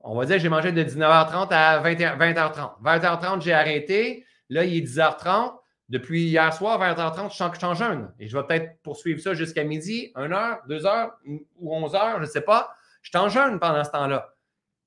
On 0.02 0.18
va 0.18 0.26
dire 0.26 0.36
que 0.36 0.42
j'ai 0.42 0.50
mangé 0.50 0.72
de 0.72 0.84
19h30 0.84 1.48
à 1.52 1.80
20, 1.80 1.94
h 1.94 2.52
30 2.52 2.78
20h30, 2.84 3.42
j'ai 3.42 3.54
arrêté. 3.54 4.26
Là, 4.50 4.66
il 4.66 4.78
est 4.78 4.82
10h30. 4.82 5.56
Depuis 5.88 6.24
hier 6.24 6.54
soir, 6.54 6.80
20h30, 6.80 7.30
je 7.30 7.58
suis 7.58 7.66
en 7.66 7.74
jeûne. 7.74 8.14
Et 8.20 8.28
je 8.28 8.38
vais 8.38 8.44
peut-être 8.44 8.82
poursuivre 8.82 9.22
ça 9.22 9.34
jusqu'à 9.34 9.64
midi, 9.64 10.12
1h, 10.16 10.68
2h 10.68 11.12
ou 11.58 11.74
11h, 11.74 12.16
je 12.18 12.22
ne 12.22 12.26
sais 12.26 12.42
pas. 12.42 12.74
Je 13.02 13.10
suis 13.10 13.18
en 13.18 13.30
jeûne 13.30 13.60
pendant 13.60 13.84
ce 13.84 13.92
temps-là. 13.92 14.34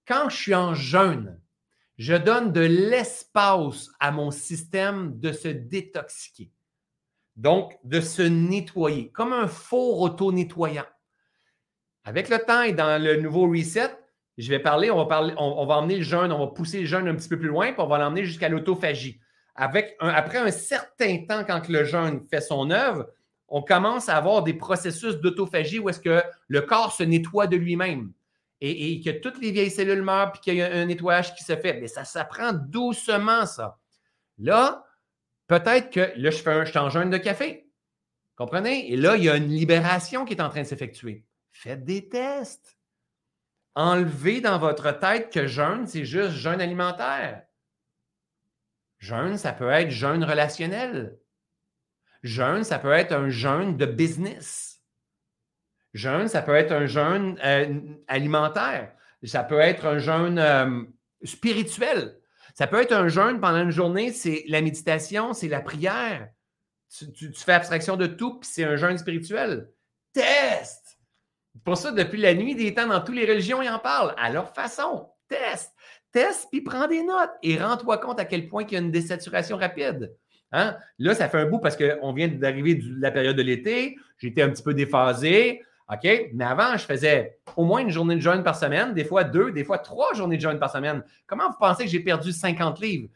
Quand 0.06 0.28
je 0.28 0.36
suis 0.36 0.54
en 0.54 0.74
jeûne, 0.74 1.40
je 1.96 2.14
donne 2.14 2.52
de 2.52 2.60
l'espace 2.60 3.88
à 4.00 4.10
mon 4.10 4.30
système 4.30 5.18
de 5.18 5.32
se 5.32 5.48
détoxiquer. 5.48 6.50
Donc, 7.36 7.78
de 7.84 8.00
se 8.00 8.22
nettoyer, 8.22 9.10
comme 9.10 9.32
un 9.32 9.48
four 9.48 10.00
auto-nettoyant. 10.00 10.86
Avec 12.04 12.28
le 12.28 12.38
temps 12.38 12.62
et 12.62 12.72
dans 12.72 13.02
le 13.02 13.16
nouveau 13.16 13.48
reset, 13.48 13.90
je 14.38 14.48
vais 14.48 14.58
parler, 14.58 14.90
on 14.90 14.96
va 14.96 15.06
parler, 15.06 15.34
emmener 15.36 15.98
le 15.98 16.04
jeûne, 16.04 16.32
on 16.32 16.38
va 16.38 16.48
pousser 16.48 16.80
le 16.80 16.86
jeûne 16.86 17.08
un 17.08 17.14
petit 17.14 17.28
peu 17.28 17.38
plus 17.38 17.48
loin, 17.48 17.72
puis 17.72 17.80
on 17.80 17.86
va 17.86 17.98
l'emmener 17.98 18.24
jusqu'à 18.24 18.48
l'autophagie. 18.48 19.20
Après 19.54 19.96
un 20.00 20.50
certain 20.50 21.24
temps, 21.28 21.44
quand 21.44 21.68
le 21.68 21.84
jeûne 21.84 22.24
fait 22.28 22.40
son 22.40 22.70
œuvre, 22.70 23.06
on 23.48 23.62
commence 23.62 24.08
à 24.08 24.16
avoir 24.16 24.42
des 24.42 24.54
processus 24.54 25.16
d'autophagie 25.16 25.78
où 25.78 25.90
est-ce 25.90 26.00
que 26.00 26.22
le 26.48 26.62
corps 26.62 26.92
se 26.92 27.02
nettoie 27.02 27.46
de 27.46 27.56
lui-même 27.56 28.12
et, 28.62 29.00
que 29.00 29.10
toutes 29.10 29.40
les 29.42 29.50
vieilles 29.50 29.70
cellules 29.70 30.02
meurent 30.02 30.32
puis 30.32 30.40
qu'il 30.40 30.54
y 30.54 30.62
a 30.62 30.72
un 30.72 30.86
nettoyage 30.86 31.34
qui 31.34 31.42
se 31.42 31.56
fait. 31.56 31.80
Mais 31.80 31.88
ça 31.88 32.04
s'apprend 32.04 32.52
doucement, 32.52 33.44
ça. 33.44 33.78
Là, 34.38 34.84
peut-être 35.46 35.90
que 35.90 36.12
là, 36.16 36.30
je 36.30 36.36
fais 36.38 36.50
un, 36.50 36.64
je 36.64 36.78
en 36.78 36.90
jeûne 36.90 37.10
de 37.10 37.18
café. 37.18 37.68
Comprenez? 38.36 38.92
Et 38.92 38.96
là, 38.96 39.16
il 39.16 39.24
y 39.24 39.30
a 39.30 39.36
une 39.36 39.48
libération 39.48 40.24
qui 40.24 40.34
est 40.34 40.40
en 40.40 40.48
train 40.48 40.62
de 40.62 40.66
s'effectuer. 40.66 41.26
Faites 41.50 41.84
des 41.84 42.08
tests. 42.08 42.78
Enlevez 43.74 44.40
dans 44.40 44.58
votre 44.58 44.90
tête 44.98 45.32
que 45.32 45.46
jeûne, 45.46 45.86
c'est 45.86 46.04
juste 46.04 46.32
jeûne 46.32 46.60
alimentaire. 46.60 47.44
Jeûne, 48.98 49.36
ça 49.36 49.52
peut 49.52 49.70
être 49.70 49.90
jeûne 49.90 50.24
relationnel. 50.24 51.18
Jeûne, 52.22 52.64
ça 52.64 52.78
peut 52.78 52.92
être 52.92 53.12
un 53.12 53.30
jeûne 53.30 53.76
de 53.76 53.86
business. 53.86 54.80
Jeûne, 55.94 56.28
ça 56.28 56.42
peut 56.42 56.54
être 56.54 56.72
un 56.72 56.86
jeûne 56.86 57.38
euh, 57.44 57.80
alimentaire. 58.06 58.92
Ça 59.24 59.44
peut 59.44 59.60
être 59.60 59.86
un 59.86 59.98
jeûne 59.98 60.38
euh, 60.38 60.84
spirituel. 61.24 62.16
Ça 62.54 62.66
peut 62.66 62.80
être 62.80 62.92
un 62.92 63.08
jeûne 63.08 63.40
pendant 63.40 63.62
une 63.62 63.70
journée, 63.70 64.12
c'est 64.12 64.44
la 64.48 64.60
méditation, 64.60 65.32
c'est 65.32 65.48
la 65.48 65.60
prière. 65.60 66.28
Tu, 67.14 67.32
fais 67.34 67.52
abstraction 67.52 67.96
de 67.96 68.06
tout, 68.06 68.40
puis 68.40 68.50
c'est 68.52 68.64
un 68.64 68.76
jeûne 68.76 68.98
spirituel. 68.98 69.70
Teste! 70.12 70.98
Pour 71.64 71.76
ça, 71.76 71.92
depuis 71.92 72.20
la 72.20 72.34
nuit 72.34 72.54
des 72.54 72.74
temps, 72.74 72.86
dans 72.86 73.00
toutes 73.00 73.14
les 73.14 73.26
religions, 73.26 73.62
ils 73.62 73.68
en 73.70 73.78
parlent 73.78 74.14
à 74.18 74.30
leur 74.30 74.54
façon. 74.54 75.08
Teste! 75.28 75.72
Teste, 76.12 76.48
puis 76.50 76.60
prends 76.60 76.86
des 76.86 77.02
notes 77.02 77.32
et 77.42 77.56
rends-toi 77.56 77.96
compte 77.96 78.20
à 78.20 78.26
quel 78.26 78.48
point 78.48 78.64
il 78.64 78.72
y 78.72 78.76
a 78.76 78.80
une 78.80 78.90
désaturation 78.90 79.56
rapide. 79.56 80.14
Hein? 80.52 80.76
Là, 80.98 81.14
ça 81.14 81.30
fait 81.30 81.38
un 81.38 81.46
bout 81.46 81.58
parce 81.58 81.78
qu'on 81.78 82.12
vient 82.12 82.28
d'arriver 82.28 82.74
de 82.74 83.00
la 83.00 83.10
période 83.10 83.36
de 83.36 83.42
l'été. 83.42 83.96
J'étais 84.18 84.42
un 84.42 84.50
petit 84.50 84.62
peu 84.62 84.74
déphasé. 84.74 85.62
OK? 85.90 86.30
Mais 86.34 86.44
avant, 86.44 86.76
je 86.76 86.84
faisais 86.84 87.38
au 87.56 87.64
moins 87.64 87.80
une 87.80 87.90
journée 87.90 88.16
de 88.16 88.20
jeûne 88.20 88.42
par 88.42 88.56
semaine, 88.56 88.94
des 88.94 89.04
fois 89.04 89.24
deux, 89.24 89.52
des 89.52 89.64
fois 89.64 89.78
trois 89.78 90.14
journées 90.14 90.36
de 90.36 90.42
jeûne 90.42 90.58
par 90.58 90.70
semaine. 90.70 91.02
Comment 91.26 91.48
vous 91.48 91.58
pensez 91.58 91.84
que 91.84 91.90
j'ai 91.90 92.00
perdu 92.00 92.32
50 92.32 92.80
livres? 92.80 93.08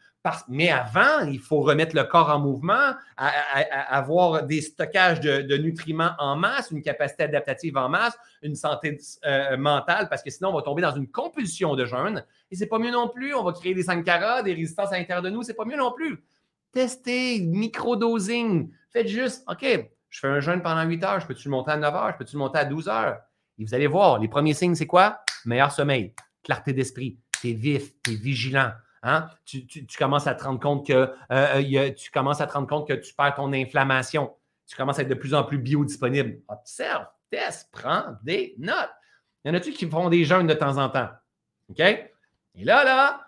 Mais 0.47 0.69
avant, 0.69 1.25
il 1.27 1.39
faut 1.39 1.61
remettre 1.61 1.95
le 1.95 2.03
corps 2.03 2.29
en 2.29 2.39
mouvement, 2.39 2.93
avoir 3.17 4.43
des 4.43 4.61
stockages 4.61 5.19
de, 5.19 5.57
nutriments 5.57 6.11
en 6.19 6.35
masse, 6.35 6.71
une 6.71 6.81
capacité 6.81 7.23
adaptative 7.23 7.77
en 7.77 7.89
masse, 7.89 8.17
une 8.41 8.55
santé 8.55 8.97
euh, 9.25 9.57
mentale, 9.57 10.07
parce 10.09 10.23
que 10.23 10.29
sinon, 10.29 10.49
on 10.49 10.55
va 10.55 10.61
tomber 10.61 10.81
dans 10.81 10.95
une 10.95 11.07
compulsion 11.07 11.75
de 11.75 11.85
jeûne. 11.85 12.25
Et 12.51 12.55
c'est 12.55 12.67
pas 12.67 12.79
mieux 12.79 12.91
non 12.91 13.09
plus. 13.09 13.33
On 13.33 13.43
va 13.43 13.53
créer 13.53 13.73
des 13.73 13.83
sankaras, 13.83 14.43
des 14.43 14.53
résistances 14.53 14.91
à 14.91 14.97
l'intérieur 14.97 15.23
de 15.23 15.29
nous. 15.29 15.43
C'est 15.43 15.53
pas 15.53 15.65
mieux 15.65 15.77
non 15.77 15.91
plus. 15.91 16.23
Testez, 16.71 17.41
micro-dosing. 17.41 18.69
Faites 18.91 19.07
juste, 19.07 19.43
OK, 19.47 19.65
je 20.09 20.19
fais 20.19 20.27
un 20.27 20.39
jeûne 20.39 20.61
pendant 20.61 20.83
8 20.83 21.03
heures, 21.03 21.19
je 21.19 21.27
peux-tu 21.27 21.47
le 21.47 21.51
monter 21.51 21.71
à 21.71 21.77
9 21.77 21.95
heures, 21.95 22.11
je 22.13 22.17
peux-tu 22.17 22.35
le 22.35 22.39
monter 22.39 22.59
à 22.59 22.65
12 22.65 22.87
heures? 22.89 23.19
Et 23.57 23.65
vous 23.65 23.73
allez 23.73 23.87
voir, 23.87 24.19
les 24.19 24.27
premiers 24.27 24.53
signes, 24.53 24.75
c'est 24.75 24.87
quoi? 24.87 25.21
Meilleur 25.45 25.71
sommeil, 25.71 26.13
clarté 26.43 26.73
d'esprit, 26.73 27.19
tu 27.41 27.49
es 27.49 27.53
vif, 27.53 27.91
tu 28.03 28.13
es 28.13 28.15
vigilant. 28.15 28.71
Hein? 29.03 29.29
Tu, 29.45 29.85
commences 29.97 30.27
à 30.27 30.35
te 30.35 30.43
rendre 30.43 30.59
compte 30.59 30.85
que 30.85 30.93
euh, 30.93 31.11
euh, 31.31 31.91
tu 31.91 32.11
commences 32.11 32.41
à 32.41 32.47
te 32.47 32.53
rendre 32.53 32.67
compte 32.67 32.87
que 32.87 32.93
tu 32.93 33.13
perds 33.13 33.35
ton 33.35 33.53
inflammation. 33.53 34.33
Tu 34.65 34.75
commences 34.75 34.99
à 34.99 35.03
être 35.03 35.07
de 35.07 35.13
plus 35.13 35.33
en 35.33 35.43
plus 35.43 35.57
biodisponible. 35.57 36.41
Observe, 36.47 37.05
teste, 37.29 37.69
prends 37.71 38.17
des 38.23 38.55
notes. 38.57 38.91
Il 39.43 39.49
y 39.49 39.51
en 39.51 39.53
a-tu 39.53 39.71
qui 39.71 39.89
font 39.89 40.09
des 40.09 40.25
jeûnes 40.25 40.47
de 40.47 40.53
temps 40.53 40.77
en 40.77 40.89
temps? 40.89 41.09
OK? 41.69 41.79
Et 41.79 42.63
là, 42.63 42.83
là, 42.83 43.26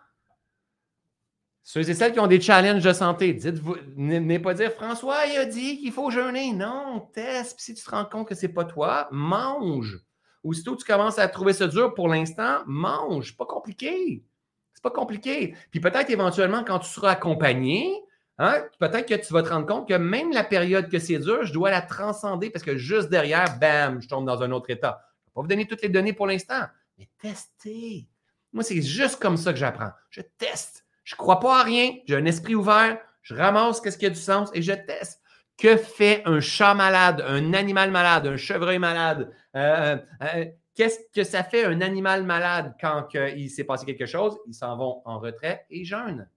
ceux 1.70 1.88
et 1.88 1.94
celles 1.94 2.14
qui 2.14 2.20
ont 2.20 2.26
des 2.26 2.42
challenges 2.42 2.84
de 2.84 2.94
santé, 2.94 3.32
dites-vous, 3.32 3.76
n'est 3.96 4.40
pas 4.40 4.56
dire 4.56 4.72
François, 4.72 5.28
il 5.28 5.38
a 5.38 5.46
dit 5.46 5.78
qu'il 5.78 5.92
faut 5.92 6.10
jeûner. 6.10 6.52
Non, 6.52 7.08
teste. 7.14 7.60
si 7.60 7.76
tu 7.76 7.84
te 7.84 7.92
rends 7.92 8.06
compte 8.06 8.28
que 8.28 8.34
ce 8.34 8.48
n'est 8.48 8.52
pas 8.52 8.66
toi, 8.66 9.08
mange. 9.12 10.00
Aussitôt 10.44 10.76
que 10.76 10.82
tu 10.82 10.92
commences 10.92 11.20
à 11.20 11.28
trouver 11.28 11.54
ça 11.54 11.68
dur 11.68 11.94
pour 11.94 12.08
l'instant, 12.08 12.62
mange. 12.66 13.38
Pas 13.38 13.46
compliqué. 13.46 14.26
C'est 14.74 14.82
pas 14.82 14.90
compliqué. 14.90 15.54
Puis 15.70 15.80
peut-être 15.80 16.10
éventuellement, 16.10 16.64
quand 16.64 16.80
tu 16.80 16.90
seras 16.90 17.12
accompagné, 17.12 17.94
hein, 18.40 18.64
peut-être 18.80 19.08
que 19.08 19.24
tu 19.24 19.32
vas 19.32 19.44
te 19.44 19.50
rendre 19.50 19.68
compte 19.68 19.88
que 19.88 19.94
même 19.94 20.32
la 20.32 20.44
période 20.44 20.90
que 20.90 20.98
c'est 20.98 21.20
dur, 21.20 21.46
je 21.46 21.54
dois 21.54 21.70
la 21.70 21.84
transcender 21.84 22.50
parce 22.50 22.66
que 22.66 22.78
juste 22.78 23.10
derrière, 23.10 23.60
bam, 23.60 24.02
je 24.02 24.08
tombe 24.08 24.26
dans 24.26 24.42
un 24.42 24.50
autre 24.54 24.72
état. 24.72 25.04
Je 25.04 25.22
ne 25.22 25.30
vais 25.30 25.34
pas 25.36 25.42
vous 25.42 25.48
donner 25.48 25.68
toutes 25.68 25.84
les 25.84 25.90
données 25.90 26.14
pour 26.14 26.26
l'instant, 26.26 26.64
mais 26.98 27.08
testez. 27.22 28.08
Moi, 28.54 28.64
c'est 28.64 28.82
juste 28.82 29.22
comme 29.22 29.38
ça 29.38 29.54
que 29.54 29.60
j'apprends. 29.60 29.92
Je 30.10 30.22
teste. 30.40 30.84
Je 31.10 31.16
ne 31.16 31.18
crois 31.18 31.40
pas 31.40 31.62
à 31.62 31.64
rien, 31.64 31.96
j'ai 32.06 32.18
un 32.18 32.26
esprit 32.26 32.54
ouvert, 32.54 33.00
je 33.24 33.34
ramasse 33.34 33.82
ce 33.82 33.98
qui 33.98 34.06
a 34.06 34.12
du 34.12 34.16
sens 34.16 34.52
et 34.54 34.62
je 34.62 34.74
teste. 34.74 35.24
Que 35.58 35.76
fait 35.76 36.22
un 36.26 36.40
chat 36.40 36.76
malade, 36.76 37.26
un 37.28 37.56
animal 37.56 37.90
malade, 37.90 38.28
un 38.28 38.38
chevreuil 38.38 38.78
malade? 38.78 39.32
Euh, 39.56 39.60
euh, 39.60 39.98
euh, 40.22 40.46
qu'est-ce 40.76 41.00
que 41.12 41.24
ça 41.24 41.44
fait 41.44 41.66
un 41.66 41.82
animal 41.82 42.26
malade 42.26 42.76
quand 42.80 43.08
il 43.36 43.50
s'est 43.50 43.64
passé 43.64 43.88
quelque 43.88 44.06
chose? 44.06 44.38
Ils 44.46 44.54
s'en 44.54 44.78
vont 44.78 45.02
en 45.04 45.18
retrait 45.18 45.66
et 45.72 45.84
jeûnent. 45.84 46.30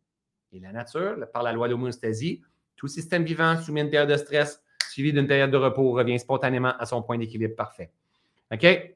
Et 0.52 0.60
la 0.60 0.72
nature, 0.72 1.18
par 1.34 1.42
la 1.42 1.52
loi 1.52 1.68
d'homéostasie, 1.68 2.40
tout 2.74 2.88
système 2.88 3.24
vivant 3.24 3.60
soumis 3.60 3.80
à 3.80 3.84
une 3.84 3.90
période 3.90 4.08
de 4.08 4.16
stress 4.16 4.62
suivi 4.88 5.12
d'une 5.12 5.26
période 5.26 5.50
de 5.50 5.58
repos 5.58 5.92
revient 5.92 6.18
spontanément 6.18 6.72
à 6.78 6.86
son 6.86 7.02
point 7.02 7.18
d'équilibre 7.18 7.56
parfait. 7.56 7.90
OK? 8.50 8.94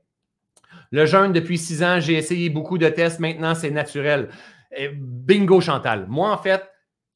Le 0.91 1.05
jeûne, 1.05 1.33
depuis 1.33 1.59
six 1.59 1.83
ans, 1.83 2.01
j'ai 2.01 2.15
essayé 2.15 2.49
beaucoup 2.49 2.79
de 2.79 2.89
tests. 2.89 3.21
Maintenant, 3.21 3.55
c'est 3.55 3.71
naturel. 3.71 4.31
Bingo, 4.99 5.61
Chantal. 5.61 6.07
Moi, 6.09 6.31
en 6.31 6.39
fait, 6.39 6.63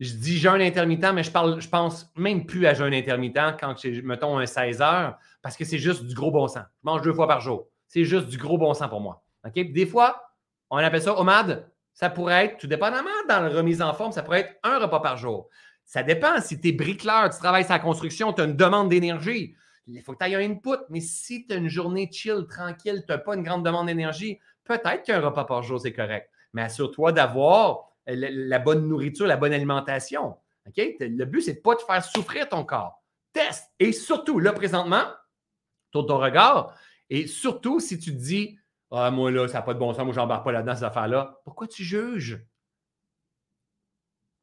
je 0.01 0.14
dis 0.14 0.39
jeûne 0.39 0.62
intermittent, 0.62 1.12
mais 1.12 1.22
je 1.22 1.31
parle, 1.31 1.60
pense 1.70 2.10
même 2.16 2.47
plus 2.47 2.66
à 2.66 2.74
jeûne 2.74 2.94
intermittent 2.94 3.56
quand 3.60 3.77
j'ai, 3.78 4.01
mettons, 4.02 4.39
un 4.39 4.47
16 4.47 4.81
heures, 4.81 5.18
parce 5.43 5.56
que 5.56 5.64
c'est 5.64 5.78
juste 5.78 6.05
du 6.05 6.14
gros 6.14 6.31
bon 6.31 6.48
sens. 6.48 6.64
Je 6.82 6.85
mange 6.85 7.02
deux 7.02 7.12
fois 7.12 7.28
par 7.28 7.40
jour. 7.40 7.68
C'est 7.86 8.05
juste 8.05 8.28
du 8.28 8.39
gros 8.39 8.56
bon 8.56 8.72
sens 8.72 8.89
pour 8.89 9.01
moi. 9.01 9.22
Des 9.55 9.86
fois, 9.86 10.22
on 10.70 10.78
appelle 10.78 11.02
ça 11.02 11.18
OMAD. 11.18 11.70
Ça 11.93 12.09
pourrait 12.09 12.47
être, 12.47 12.59
tout 12.59 12.66
dépendamment 12.66 13.10
dans 13.28 13.40
la 13.40 13.48
remise 13.48 13.82
en 13.82 13.93
forme, 13.93 14.12
ça 14.12 14.22
pourrait 14.22 14.40
être 14.40 14.56
un 14.62 14.78
repas 14.78 15.01
par 15.01 15.18
jour. 15.18 15.48
Ça 15.85 16.02
dépend. 16.02 16.40
Si 16.40 16.59
tu 16.59 16.68
es 16.68 16.72
bricoleur, 16.72 17.28
tu 17.28 17.39
travailles 17.39 17.64
sur 17.64 17.72
la 17.72 17.81
construction, 17.81 18.32
tu 18.32 18.40
as 18.40 18.44
une 18.44 18.56
demande 18.56 18.89
d'énergie, 18.89 19.55
il 19.86 20.01
faut 20.02 20.12
que 20.12 20.18
tu 20.18 20.24
ailles 20.24 20.36
un 20.36 20.51
input. 20.51 20.78
Mais 20.89 21.01
si 21.01 21.47
tu 21.47 21.52
as 21.52 21.56
une 21.56 21.68
journée 21.68 22.09
chill, 22.10 22.47
tranquille, 22.48 23.02
tu 23.06 23.12
n'as 23.12 23.18
pas 23.18 23.35
une 23.35 23.43
grande 23.43 23.66
demande 23.66 23.89
d'énergie, 23.89 24.39
peut-être 24.64 25.02
qu'un 25.02 25.20
repas 25.20 25.44
par 25.44 25.62
jour, 25.62 25.81
c'est 25.81 25.93
correct 25.93 26.31
mais 26.52 26.62
assure-toi 26.62 27.12
d'avoir 27.12 27.90
la, 28.06 28.59
bonne 28.59 28.89
nourriture, 28.89 29.27
la 29.27 29.36
bonne 29.36 29.52
alimentation. 29.52 30.36
Le 30.77 31.24
but, 31.24 31.43
c'est 31.43 31.55
de 31.55 31.60
pas 31.60 31.77
te 31.77 31.82
faire 31.82 32.05
souffrir 32.05 32.48
ton 32.48 32.64
corps. 32.64 33.02
Teste. 33.32 33.70
Et 33.78 33.93
surtout, 33.93 34.39
là, 34.39 34.52
présentement, 34.52 35.05
tourne 35.90 36.06
ton 36.06 36.18
regard. 36.18 36.74
Et 37.09 37.27
surtout, 37.27 37.81
si 37.81 37.98
tu 37.98 38.12
te 38.12 38.18
dis, 38.18 38.59
ah, 38.90 39.10
moi, 39.10 39.31
là, 39.31 39.47
ça 39.48 39.59
n'a 39.59 39.62
pas 39.62 39.74
de 39.74 39.78
bon 39.78 39.93
sens, 39.93 40.05
moi, 40.05 40.12
je 40.12 40.18
n'embarque 40.18 40.44
pas 40.44 40.52
là-dedans, 40.52 40.74
ces 40.74 40.85
affaires-là, 40.85 41.40
pourquoi 41.44 41.66
tu 41.66 41.85
juges? 41.85 42.44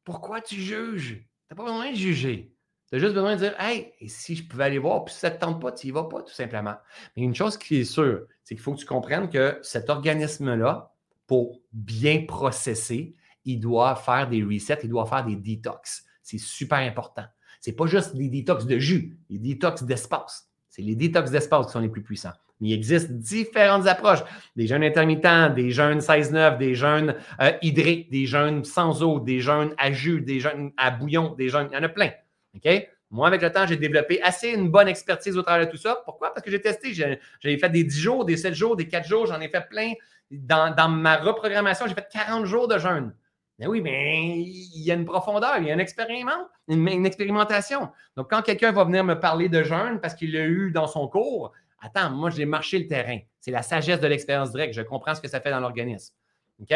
Pourquoi 0.04 0.40
tu 0.40 0.56
juges? 0.56 1.16
Tu 1.16 1.28
n'as 1.50 1.56
pas 1.56 1.64
besoin 1.64 1.90
de 1.90 1.96
juger. 1.96 2.54
Tu 2.88 2.96
as 2.96 2.98
juste 2.98 3.12
besoin 3.12 3.34
de 3.34 3.40
dire, 3.40 3.54
hey, 3.60 3.92
et 4.00 4.08
si 4.08 4.34
je 4.36 4.48
pouvais 4.48 4.64
aller 4.64 4.78
voir, 4.78 5.04
puis 5.04 5.12
si 5.12 5.20
ça 5.20 5.28
ne 5.28 5.34
te 5.34 5.40
tente 5.40 5.60
pas, 5.60 5.72
tu 5.72 5.86
n'y 5.86 5.90
vas 5.92 6.04
pas, 6.04 6.22
tout 6.22 6.32
simplement. 6.32 6.76
Mais 7.16 7.22
une 7.22 7.34
chose 7.34 7.58
qui 7.58 7.76
est 7.76 7.84
sûre, 7.84 8.26
c'est 8.44 8.54
qu'il 8.54 8.62
faut 8.62 8.72
que 8.72 8.78
tu 8.78 8.86
comprennes 8.86 9.28
que 9.28 9.58
cet 9.62 9.90
organisme-là, 9.90 10.94
pour 11.28 11.60
bien 11.72 12.24
processer, 12.26 13.14
il 13.44 13.60
doit 13.60 13.94
faire 13.94 14.28
des 14.28 14.42
resets, 14.42 14.80
il 14.82 14.88
doit 14.88 15.06
faire 15.06 15.24
des 15.24 15.36
detox. 15.36 16.04
C'est 16.22 16.38
super 16.38 16.78
important. 16.78 17.24
Ce 17.60 17.70
n'est 17.70 17.76
pas 17.76 17.86
juste 17.86 18.16
des 18.16 18.28
detox 18.28 18.66
de 18.66 18.78
jus, 18.78 19.16
des 19.30 19.38
detox 19.38 19.84
d'espace. 19.84 20.50
C'est 20.68 20.82
les 20.82 20.96
detox 20.96 21.30
d'espace 21.30 21.66
qui 21.66 21.72
sont 21.72 21.80
les 21.80 21.88
plus 21.88 22.02
puissants. 22.02 22.32
Mais 22.60 22.70
il 22.70 22.72
existe 22.72 23.12
différentes 23.12 23.86
approches. 23.86 24.20
Des 24.56 24.66
jeûnes 24.66 24.82
intermittents, 24.82 25.50
des 25.50 25.70
jeûnes 25.70 26.00
16-9, 26.00 26.58
des 26.58 26.74
jeûnes 26.74 27.14
euh, 27.40 27.52
hydriques, 27.62 28.10
des 28.10 28.26
jeûnes 28.26 28.64
sans 28.64 29.02
eau, 29.02 29.20
des 29.20 29.40
jeûnes 29.40 29.74
à 29.78 29.92
jus, 29.92 30.20
des 30.20 30.40
jeûnes 30.40 30.72
à 30.76 30.90
bouillon, 30.90 31.34
des 31.34 31.48
jeûnes. 31.48 31.68
Il 31.70 31.74
y 31.74 31.78
en 31.78 31.84
a 31.84 31.88
plein. 31.88 32.10
OK? 32.56 32.68
Moi, 33.10 33.26
avec 33.26 33.40
le 33.40 33.50
temps, 33.50 33.66
j'ai 33.66 33.76
développé 33.76 34.20
assez 34.22 34.50
une 34.50 34.68
bonne 34.68 34.88
expertise 34.88 35.38
au 35.38 35.42
travers 35.42 35.66
de 35.66 35.70
tout 35.70 35.78
ça. 35.78 36.02
Pourquoi? 36.04 36.34
Parce 36.34 36.44
que 36.44 36.50
j'ai 36.50 36.60
testé. 36.60 36.92
J'ai 36.92 37.58
fait 37.58 37.70
des 37.70 37.84
10 37.84 37.98
jours, 37.98 38.24
des 38.24 38.36
7 38.36 38.54
jours, 38.54 38.76
des 38.76 38.86
4 38.86 39.08
jours. 39.08 39.26
J'en 39.26 39.40
ai 39.40 39.48
fait 39.48 39.66
plein. 39.68 39.92
Dans, 40.30 40.88
ma 40.90 41.16
reprogrammation, 41.16 41.86
j'ai 41.86 41.94
fait 41.94 42.08
40 42.12 42.44
jours 42.44 42.68
de 42.68 42.78
jeûne. 42.78 43.14
Mais 43.58 43.66
oui, 43.66 43.80
mais 43.80 44.36
il 44.36 44.82
y 44.82 44.90
a 44.90 44.94
une 44.94 45.04
profondeur, 45.04 45.56
il 45.58 45.66
y 45.66 45.70
a 45.70 45.74
un 45.74 45.78
expériment, 45.78 46.48
une, 46.68 46.86
une 46.86 47.06
expérimentation. 47.06 47.90
Donc, 48.16 48.30
quand 48.30 48.42
quelqu'un 48.42 48.70
va 48.70 48.84
venir 48.84 49.02
me 49.02 49.18
parler 49.18 49.48
de 49.48 49.62
jeûne 49.62 50.00
parce 50.00 50.14
qu'il 50.14 50.32
l'a 50.32 50.44
eu 50.44 50.70
dans 50.70 50.86
son 50.86 51.08
cours, 51.08 51.52
attends, 51.80 52.10
moi, 52.10 52.30
j'ai 52.30 52.44
marché 52.44 52.78
le 52.78 52.86
terrain. 52.86 53.18
C'est 53.40 53.50
la 53.50 53.62
sagesse 53.62 54.00
de 54.00 54.06
l'expérience 54.06 54.52
directe. 54.52 54.74
Je 54.74 54.82
comprends 54.82 55.14
ce 55.14 55.20
que 55.20 55.28
ça 55.28 55.40
fait 55.40 55.50
dans 55.50 55.60
l'organisme. 55.60 56.14
OK? 56.60 56.74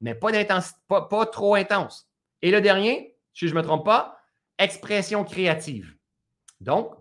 Mais 0.00 0.14
pas, 0.14 0.30
pas, 0.88 1.02
pas 1.02 1.26
trop 1.26 1.54
intense. 1.54 2.08
Et 2.42 2.50
le 2.50 2.60
dernier, 2.60 3.16
si 3.32 3.48
je 3.48 3.54
ne 3.54 3.58
me 3.60 3.64
trompe 3.64 3.84
pas, 3.84 4.20
expression 4.58 5.24
créative. 5.24 5.94
Donc, 6.60 6.94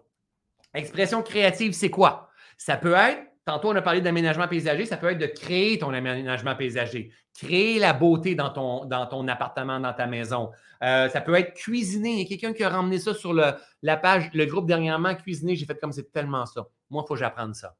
expression 0.73 1.21
créative, 1.21 1.73
c'est 1.73 1.89
quoi? 1.89 2.29
Ça 2.57 2.77
peut 2.77 2.93
être, 2.93 3.28
tantôt 3.49 3.69
on 3.69 3.75
a 3.75 3.81
parlé 3.81 3.99
d'aménagement 3.99 4.47
paysager, 4.47 4.85
ça 4.85 4.95
peut 4.95 5.09
être 5.09 5.17
de 5.17 5.25
créer 5.25 5.79
ton 5.79 5.91
aménagement 5.91 6.55
paysager, 6.55 7.11
créer 7.35 7.79
la 7.79 7.93
beauté 7.93 8.35
dans 8.35 8.51
ton, 8.51 9.27
appartement, 9.27 9.79
dans 9.79 9.93
ta 9.93 10.05
maison. 10.05 10.51
Euh, 10.83 11.09
ça 11.09 11.19
peut 11.19 11.33
être 11.33 11.55
cuisiner. 11.55 12.11
Il 12.11 12.19
y 12.19 12.25
a 12.25 12.27
quelqu'un 12.27 12.53
qui 12.53 12.63
a 12.63 12.69
ramené 12.69 12.99
ça 12.99 13.15
sur 13.15 13.33
la 13.33 13.97
page, 13.97 14.29
le 14.33 14.45
groupe 14.45 14.67
dernièrement, 14.67 15.15
cuisiner. 15.15 15.55
J'ai 15.55 15.65
fait 15.65 15.79
comme 15.79 15.91
c'est 15.91 16.11
tellement 16.11 16.45
ça. 16.45 16.67
Moi, 16.91 17.03
il 17.03 17.07
faut 17.07 17.15
que 17.15 17.19
j'apprenne 17.19 17.55
ça. 17.55 17.75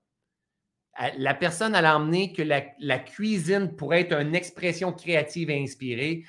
Euh, 1.01 1.09
la 1.17 1.35
personne, 1.35 1.75
elle 1.75 1.85
a 1.85 1.95
emmené 1.95 2.33
que 2.33 2.41
la, 2.41 2.63
la 2.79 2.97
cuisine 2.97 3.75
pourrait 3.75 4.01
être 4.01 4.13
une 4.13 4.33
expression 4.33 4.91
créative 4.91 5.51
et 5.51 5.61
inspirée. 5.61 6.23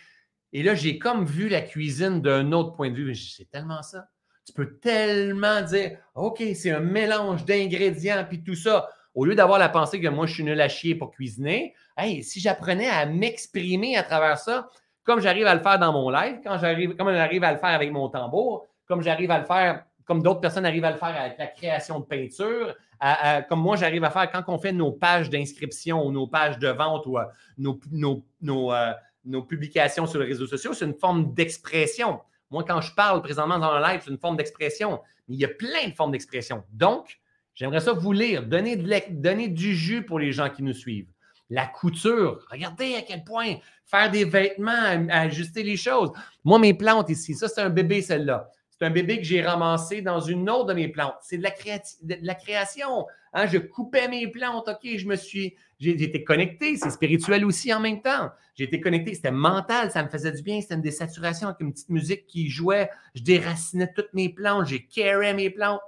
Et 0.53 0.63
là, 0.63 0.75
j'ai 0.75 0.99
comme 0.99 1.25
vu 1.25 1.49
la 1.49 1.63
cuisine 1.63 2.21
d'un 2.21 2.53
autre 2.53 2.77
point 2.77 2.91
de 2.91 2.97
vue. 2.97 3.15
C'est 3.15 3.51
tellement 3.51 3.83
ça. 3.83 4.11
Tu 4.45 4.53
peux 4.53 4.79
tellement 4.79 5.63
dire, 5.63 5.99
OK, 6.15 6.43
c'est 6.55 6.73
un 6.73 6.81
mélange 6.81 7.47
d'ingrédients 7.47 8.27
puis 8.29 8.43
tout 8.43 8.55
ça. 8.55 8.89
Au 9.21 9.27
lieu 9.27 9.35
d'avoir 9.35 9.59
la 9.59 9.69
pensée 9.69 10.01
que 10.01 10.09
moi, 10.09 10.25
je 10.25 10.33
suis 10.33 10.45
nul 10.45 10.59
à 10.59 10.69
chier 10.71 10.95
pour 10.95 11.11
cuisiner, 11.11 11.75
hey, 11.99 12.25
si 12.25 12.41
j'apprenais 12.41 12.89
à 12.89 13.05
m'exprimer 13.05 13.95
à 13.99 14.03
travers 14.03 14.39
ça, 14.39 14.67
comme 15.05 15.21
j'arrive 15.21 15.47
à 15.47 15.55
le 15.55 15.61
faire 15.61 15.79
dans 15.79 15.93
mon 15.93 16.09
live, 16.09 16.41
comme 16.43 16.59
j'arrive 16.59 17.45
à 17.45 17.53
le 17.53 17.59
faire 17.59 17.69
avec 17.69 17.93
mon 17.93 18.09
tambour, 18.09 18.67
comme 18.87 19.03
j'arrive 19.03 19.31
à 19.31 19.41
le 19.41 19.45
faire, 19.45 19.85
comme 20.07 20.23
d'autres 20.23 20.41
personnes 20.41 20.65
arrivent 20.65 20.87
à 20.87 20.93
le 20.93 20.97
faire 20.97 21.15
avec 21.15 21.37
la 21.37 21.49
création 21.49 22.01
de 22.01 22.07
peinture, 22.07 22.75
comme 23.51 23.61
moi 23.61 23.77
j'arrive 23.77 24.05
à 24.05 24.11
faire 24.11 24.33
quand 24.33 24.43
on 24.49 24.57
fait 24.57 24.73
nos 24.73 24.91
pages 24.91 25.29
d'inscription 25.29 26.03
ou 26.03 26.11
nos 26.13 26.27
pages 26.27 26.59
de 26.59 26.69
vente 26.69 27.05
ou 27.05 27.19
euh, 27.19 27.25
nos, 27.59 27.79
nos, 28.41 28.73
euh, 28.73 28.93
nos 29.27 29.43
publications 29.43 30.07
sur 30.07 30.21
les 30.21 30.29
réseaux 30.29 30.47
sociaux, 30.47 30.73
c'est 30.73 30.87
une 30.87 30.99
forme 30.99 31.35
d'expression. 31.35 32.21
Moi, 32.51 32.65
quand 32.67 32.81
je 32.81 32.95
parle 32.95 33.21
présentement 33.21 33.59
dans 33.59 33.73
un 33.73 33.81
live, 33.87 34.01
c'est 34.03 34.13
une 34.13 34.19
forme 34.19 34.39
d'expression. 34.39 35.03
Mais 35.29 35.35
il 35.35 35.41
y 35.41 35.45
a 35.45 35.49
plein 35.49 35.89
de 35.91 35.95
formes 35.95 36.13
d'expression. 36.13 36.65
Donc, 36.73 37.20
j'aimerais 37.61 37.81
ça 37.81 37.93
vous 37.93 38.13
lire, 38.13 38.47
donner, 38.47 38.77
du 39.49 39.77
jus 39.77 40.03
pour 40.03 40.19
les 40.19 40.33
gens 40.33 40.49
qui 40.49 40.63
nous 40.63 40.73
suivent. 40.73 41.13
La 41.51 41.67
couture, 41.67 42.47
regardez 42.51 42.95
à 42.95 43.03
quel 43.03 43.23
point 43.23 43.57
faire 43.85 44.11
des 44.11 44.25
vêtements, 44.25 45.07
ajuster 45.11 45.63
les 45.63 45.77
choses. 45.77 46.11
Moi, 46.43 46.59
mes 46.59 46.73
plantes 46.73 47.11
ici, 47.11 47.35
ça, 47.35 47.49
c'est 47.49 47.61
un 47.61 47.71
bébé, 47.71 48.01
celle-là. 48.01 48.51
C'est 48.71 48.87
un 48.87 48.91
bébé 48.91 49.19
que 49.19 49.25
j'ai 49.25 49.43
ramassé 49.43 50.01
dans 50.01 50.21
une 50.21 50.49
autre 50.49 50.67
de 50.67 50.73
mes 50.73 50.89
plantes. 50.89 51.17
C'est 51.21 51.37
de 51.37 51.43
la, 51.43 52.35
création. 52.35 53.07
Hein. 53.35 53.47
Je 53.47 53.59
coupais 53.59 54.09
mes 54.09 54.27
plantes. 54.27 54.69
OK, 54.69 54.97
je 54.97 55.07
me 55.07 55.17
suis. 55.17 55.55
J'ai 55.79 56.25
connecté. 56.25 56.79
C'est 56.79 56.89
spirituel 56.89 57.45
aussi 57.45 57.75
en 57.75 57.81
même 57.81 58.01
temps. 58.01 58.31
J'ai 58.55 58.65
été 58.65 58.81
connecté. 58.81 59.13
C'était 59.15 59.33
mental. 59.33 59.91
Ça 59.91 60.03
me 60.03 60.09
faisait 60.09 60.33
du 60.33 60.41
bien. 60.41 60.63
C'était 60.63 60.77
une 60.77 60.81
désaturation 60.81 61.49
avec 61.49 61.61
une 61.61 61.75
petite 61.75 61.91
musique 61.91 62.27
qui 62.27 62.49
jouait. 62.49 62.89
Je 63.15 63.23
déracinais 63.23 63.93
toutes 63.95 64.15
mes 64.15 64.31
plantes. 64.31 64.69
J'ai 64.69 64.87
carré 64.87 65.35
mes 65.35 65.51
plantes. 65.51 65.83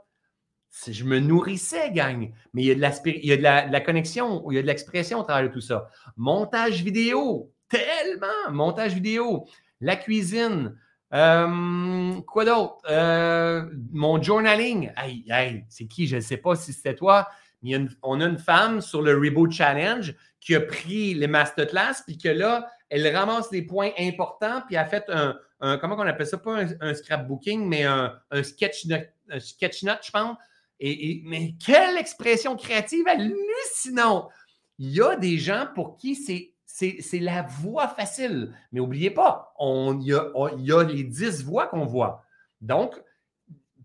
Je 0.88 1.04
me 1.04 1.18
nourrissais, 1.18 1.90
gang. 1.90 2.32
Mais 2.54 2.62
il 2.62 2.66
y 2.66 2.70
a 2.70 2.74
de 2.74 2.80
la, 2.80 2.92
il 3.04 3.26
y 3.26 3.32
a 3.32 3.36
de 3.36 3.42
la, 3.72 3.80
connexion, 3.80 4.44
il 4.50 4.56
y 4.56 4.58
a 4.58 4.62
de 4.62 4.66
l'expression 4.66 5.20
au 5.20 5.22
travers 5.22 5.48
de 5.48 5.52
tout 5.52 5.60
ça. 5.60 5.88
Montage 6.16 6.82
vidéo. 6.82 7.52
Tellement. 7.68 8.50
Montage 8.50 8.94
vidéo. 8.94 9.46
La 9.80 9.96
cuisine. 9.96 10.76
Euh, 11.12 12.20
quoi 12.22 12.44
d'autre? 12.46 12.78
Euh, 12.88 13.66
mon 13.92 14.20
journaling. 14.20 14.90
Hey, 14.96 15.64
c'est 15.68 15.86
qui? 15.86 16.06
Je 16.06 16.16
ne 16.16 16.20
sais 16.20 16.38
pas 16.38 16.56
si 16.56 16.72
c'était 16.72 16.94
toi. 16.94 17.28
On 18.02 18.20
a 18.20 18.24
une 18.24 18.38
femme 18.38 18.80
sur 18.80 19.02
le 19.02 19.14
Reboot 19.14 19.52
Challenge 19.52 20.14
qui 20.40 20.56
a 20.56 20.60
pris 20.60 21.14
les 21.14 21.28
masterclass, 21.28 22.02
puis 22.04 22.18
que 22.18 22.28
là, 22.28 22.66
elle 22.88 23.06
ramasse 23.14 23.50
des 23.50 23.62
points 23.62 23.90
importants, 23.98 24.62
puis 24.66 24.76
a 24.76 24.84
fait 24.84 25.04
un, 25.08 25.78
comment 25.78 25.96
on 25.96 26.00
appelle 26.00 26.26
ça? 26.26 26.38
Pas 26.38 26.64
un, 26.80 26.94
scrapbooking, 26.94 27.68
mais 27.68 27.84
un, 27.84 28.18
sketch, 28.42 28.86
un 29.30 29.38
sketch 29.38 29.84
note, 29.84 30.00
je 30.04 30.10
pense. 30.10 30.36
Mais 31.24 31.54
quelle 31.64 31.96
expression 31.96 32.56
créative 32.56 33.06
hallucinante! 33.06 34.30
Il 34.78 34.90
y 34.90 35.00
a 35.00 35.16
des 35.16 35.38
gens 35.38 35.68
pour 35.74 35.96
qui 35.96 36.14
c'est 36.14 36.52
c'est 36.74 37.18
la 37.18 37.42
voie 37.42 37.88
facile. 37.88 38.54
Mais 38.72 38.80
n'oubliez 38.80 39.10
pas, 39.10 39.54
il 39.60 40.06
y 40.06 40.72
a, 40.72 40.82
les 40.82 41.04
10 41.04 41.44
voies 41.44 41.66
qu'on 41.66 41.84
voit. 41.84 42.24
Donc, 42.60 42.94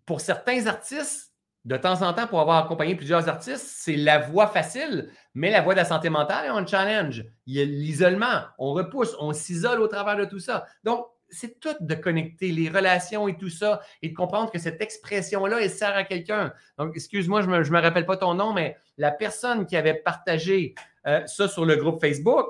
pour 0.05 0.21
certains 0.21 0.67
artistes, 0.67 1.33
de 1.65 1.75
temps 1.75 2.01
en 2.01 2.13
temps, 2.13 2.27
pour 2.27 2.39
avoir 2.39 2.63
accompagné 2.63 2.95
plusieurs 2.95 3.27
artistes, 3.27 3.67
c'est 3.67 3.97
la 3.97 4.19
voie 4.19 4.47
facile, 4.47 5.09
mais 5.33 5.51
la 5.51 5.61
voie 5.61 5.73
de 5.73 5.79
la 5.79 5.85
santé 5.85 6.09
mentale 6.09 6.45
est 6.45 6.49
un 6.49 6.65
challenge. 6.65 7.25
Il 7.45 7.55
y 7.55 7.61
a 7.61 7.65
l'isolement, 7.65 8.43
on 8.57 8.71
repousse, 8.71 9.17
on 9.19 9.33
s'isole 9.33 9.81
au 9.81 9.87
travers 9.87 10.15
de 10.15 10.23
tout 10.23 10.39
ça. 10.39 10.65
Donc, 10.85 11.05
c'est 11.29 11.59
tout 11.59 11.75
de 11.79 11.95
connecter 11.95 12.51
les 12.51 12.69
relations 12.69 13.27
et 13.27 13.37
tout 13.37 13.49
ça 13.49 13.81
et 14.01 14.09
de 14.09 14.15
comprendre 14.15 14.51
que 14.51 14.59
cette 14.59 14.81
expression-là, 14.81 15.61
elle 15.61 15.69
sert 15.69 15.95
à 15.95 16.03
quelqu'un. 16.03 16.53
Donc, 16.77 16.95
excuse-moi, 16.95 17.41
je 17.41 17.49
ne 17.49 17.57
me, 17.57 17.79
rappelle 17.79 18.05
pas 18.05 18.17
ton 18.17 18.33
nom, 18.33 18.53
mais 18.53 18.77
la 18.97 19.11
personne 19.11 19.65
qui 19.65 19.75
avait 19.75 19.95
partagé 19.95 20.75
euh, 21.05 21.25
ça 21.25 21.47
sur 21.47 21.65
le 21.65 21.75
groupe 21.75 21.99
Facebook, 21.99 22.45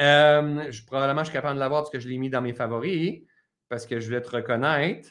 euh, 0.00 0.70
probablement, 0.86 1.20
je 1.20 1.24
suis 1.24 1.32
capable 1.32 1.56
de 1.56 1.60
l'avoir 1.60 1.82
parce 1.82 1.90
que 1.90 2.00
je 2.00 2.08
l'ai 2.08 2.18
mis 2.18 2.30
dans 2.30 2.40
mes 2.40 2.54
favoris, 2.54 3.22
parce 3.68 3.86
que 3.86 4.00
je 4.00 4.10
vais 4.10 4.22
te 4.22 4.30
reconnaître. 4.30 5.10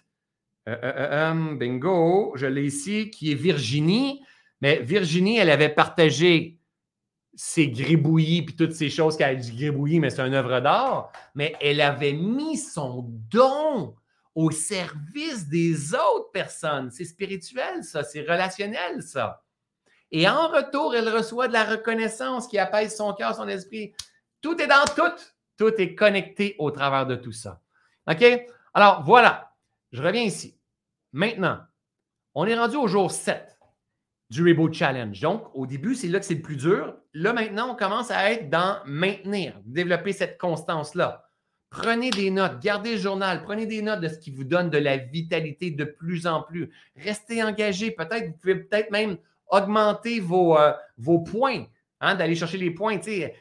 Euh, 0.67 1.55
bingo, 1.55 2.33
je 2.35 2.47
l'ai 2.47 2.65
ici, 2.65 3.09
qui 3.09 3.31
est 3.31 3.35
Virginie. 3.35 4.23
Mais 4.61 4.81
Virginie, 4.81 5.37
elle 5.37 5.49
avait 5.49 5.69
partagé 5.69 6.58
ses 7.41 7.69
gribouillis 7.69 8.41
puis 8.41 8.55
toutes 8.57 8.73
ces 8.73 8.89
choses 8.89 9.15
qu'elle 9.15 9.29
a 9.29 9.35
dit 9.35 9.55
gribouillis, 9.55 10.01
mais 10.01 10.09
c'est 10.09 10.27
une 10.27 10.33
œuvre 10.33 10.59
d'art. 10.59 11.09
Mais 11.35 11.55
elle 11.61 11.79
avait 11.79 12.11
mis 12.11 12.57
son 12.57 13.05
don 13.31 13.95
au 14.35 14.51
service 14.51 15.47
des 15.47 15.95
autres 15.95 16.31
personnes. 16.33 16.91
C'est 16.91 17.05
spirituel, 17.05 17.85
ça. 17.85 18.03
C'est 18.03 18.23
relationnel, 18.23 19.01
ça. 19.01 19.45
Et 20.11 20.27
en 20.27 20.49
retour, 20.49 20.93
elle 20.93 21.07
reçoit 21.07 21.47
de 21.47 21.53
la 21.53 21.63
reconnaissance 21.63 22.45
qui 22.45 22.59
apaise 22.59 22.93
son 22.93 23.13
cœur, 23.13 23.33
son 23.33 23.47
esprit. 23.47 23.93
Tout 24.41 24.61
est 24.61 24.67
dans 24.67 24.83
tout. 24.93 25.23
Tout 25.55 25.73
est 25.77 25.95
connecté 25.95 26.57
au 26.59 26.71
travers 26.71 27.05
de 27.05 27.15
tout 27.15 27.31
ça. 27.31 27.61
OK? 28.11 28.21
Alors, 28.73 29.03
voilà. 29.03 29.53
Je 29.93 30.03
reviens 30.03 30.23
ici. 30.23 30.59
Maintenant, 31.13 31.59
on 32.35 32.45
est 32.45 32.59
rendu 32.59 32.75
au 32.75 32.87
jour 32.89 33.09
7 33.09 33.57
du 34.29 34.47
Reboot 34.47 34.73
Challenge. 34.73 35.19
Donc, 35.19 35.43
au 35.53 35.65
début, 35.65 35.95
c'est 35.95 36.07
là 36.07 36.19
que 36.19 36.25
c'est 36.25 36.35
le 36.35 36.41
plus 36.41 36.55
dur. 36.55 36.95
Là, 37.13 37.33
maintenant, 37.33 37.71
on 37.71 37.75
commence 37.75 38.11
à 38.11 38.31
être 38.31 38.49
dans 38.49 38.77
maintenir, 38.85 39.53
développer 39.65 40.13
cette 40.13 40.37
constance-là. 40.37 41.25
Prenez 41.71 42.09
des 42.09 42.31
notes, 42.31 42.59
gardez 42.61 42.93
le 42.93 42.97
journal, 42.97 43.43
prenez 43.43 43.65
des 43.65 43.81
notes 43.81 44.01
de 44.01 44.07
ce 44.07 44.17
qui 44.17 44.31
vous 44.31 44.43
donne 44.43 44.69
de 44.69 44.77
la 44.77 44.97
vitalité 44.97 45.71
de 45.71 45.83
plus 45.83 46.25
en 46.25 46.41
plus. 46.41 46.71
Restez 46.95 47.43
engagé. 47.43 47.91
Peut-être, 47.91 48.27
vous 48.27 48.37
pouvez 48.41 48.55
peut-être 48.55 48.91
même 48.91 49.17
augmenter 49.47 50.19
vos, 50.19 50.57
euh, 50.57 50.73
vos 50.97 51.19
points. 51.19 51.65
Hein, 52.01 52.15
d'aller 52.15 52.35
chercher 52.35 52.57
les 52.57 52.71
points. 52.71 52.97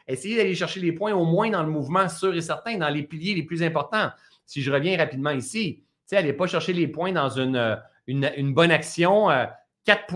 Essayez 0.08 0.36
d'aller 0.36 0.56
chercher 0.56 0.80
les 0.80 0.90
points 0.90 1.12
au 1.12 1.24
moins 1.24 1.48
dans 1.48 1.62
le 1.62 1.70
mouvement 1.70 2.08
sûr 2.08 2.34
et 2.34 2.40
certain, 2.40 2.76
dans 2.76 2.88
les 2.88 3.04
piliers 3.04 3.36
les 3.36 3.44
plus 3.44 3.62
importants. 3.62 4.10
Si 4.46 4.62
je 4.62 4.72
reviens 4.72 4.96
rapidement 4.98 5.30
ici, 5.30 5.84
n'allez 6.10 6.32
pas 6.32 6.48
chercher 6.48 6.72
les 6.72 6.88
points 6.88 7.12
dans 7.12 7.28
une, 7.28 7.54
euh, 7.54 7.76
une, 8.08 8.52
bonne 8.52 8.72
action. 8.72 9.30
Euh, 9.30 9.46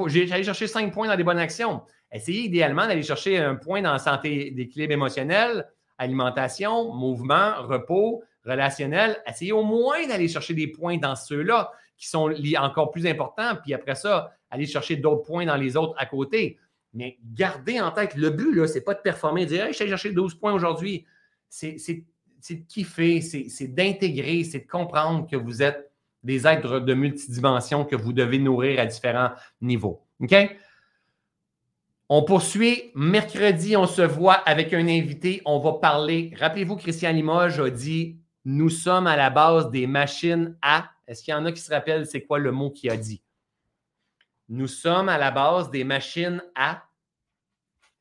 J'allais 0.06 0.44
chercher 0.44 0.66
cinq 0.66 0.92
points 0.92 1.08
dans 1.08 1.16
des 1.16 1.24
bonnes 1.24 1.38
actions. 1.38 1.82
Essayez 2.10 2.42
idéalement 2.44 2.86
d'aller 2.86 3.02
chercher 3.02 3.38
un 3.38 3.54
point 3.54 3.82
dans 3.82 3.98
santé 3.98 4.50
d'équilibre 4.50 4.92
émotionnel, 4.92 5.66
alimentation, 5.98 6.92
mouvement, 6.92 7.54
repos, 7.62 8.22
relationnel. 8.44 9.22
Essayez 9.26 9.52
au 9.52 9.62
moins 9.62 10.06
d'aller 10.06 10.28
chercher 10.28 10.54
des 10.54 10.66
points 10.66 10.98
dans 10.98 11.16
ceux-là 11.16 11.72
qui 11.96 12.08
sont 12.08 12.34
encore 12.58 12.90
plus 12.90 13.06
importants. 13.06 13.56
Puis 13.62 13.72
après 13.72 13.94
ça, 13.94 14.32
aller 14.50 14.66
chercher 14.66 14.96
d'autres 14.96 15.22
points 15.22 15.46
dans 15.46 15.56
les 15.56 15.76
autres 15.76 15.94
à 15.96 16.06
côté. 16.06 16.58
Mais 16.92 17.18
gardez 17.24 17.80
en 17.80 17.90
tête, 17.90 18.14
le 18.16 18.30
but, 18.30 18.66
ce 18.66 18.74
n'est 18.74 18.80
pas 18.82 18.94
de 18.94 19.00
performer, 19.00 19.46
de 19.46 19.50
dire 19.50 19.64
hey, 19.64 19.72
je 19.72 19.78
vais 19.84 19.88
chercher 19.88 20.12
12 20.12 20.34
points 20.34 20.52
aujourd'hui. 20.52 21.06
C'est 21.48 21.76
de 22.50 22.66
kiffer, 22.68 23.20
c'est 23.20 23.68
d'intégrer, 23.68 24.44
c'est 24.44 24.60
de 24.60 24.68
comprendre 24.68 25.26
que 25.30 25.36
vous 25.36 25.62
êtes 25.62 25.91
des 26.22 26.46
êtres 26.46 26.80
de 26.80 26.94
multidimension 26.94 27.84
que 27.84 27.96
vous 27.96 28.12
devez 28.12 28.38
nourrir 28.38 28.80
à 28.80 28.86
différents 28.86 29.30
niveaux. 29.60 30.06
OK? 30.20 30.34
On 32.08 32.22
poursuit. 32.24 32.92
Mercredi, 32.94 33.76
on 33.76 33.86
se 33.86 34.02
voit 34.02 34.34
avec 34.34 34.72
un 34.72 34.86
invité. 34.86 35.40
On 35.44 35.58
va 35.58 35.74
parler. 35.74 36.32
Rappelez-vous, 36.38 36.76
Christian 36.76 37.12
Limoges 37.12 37.58
a 37.58 37.70
dit 37.70 38.18
Nous 38.44 38.68
sommes 38.68 39.06
à 39.06 39.16
la 39.16 39.30
base 39.30 39.70
des 39.70 39.86
machines 39.86 40.56
à. 40.62 40.90
Est-ce 41.06 41.22
qu'il 41.22 41.32
y 41.32 41.34
en 41.34 41.44
a 41.46 41.52
qui 41.52 41.60
se 41.60 41.72
rappellent 41.72 42.06
c'est 42.06 42.22
quoi 42.22 42.38
le 42.38 42.52
mot 42.52 42.70
qu'il 42.70 42.90
a 42.90 42.96
dit? 42.96 43.22
Nous 44.48 44.68
sommes 44.68 45.08
à 45.08 45.18
la 45.18 45.30
base 45.30 45.70
des 45.70 45.84
machines 45.84 46.42
à. 46.54 46.84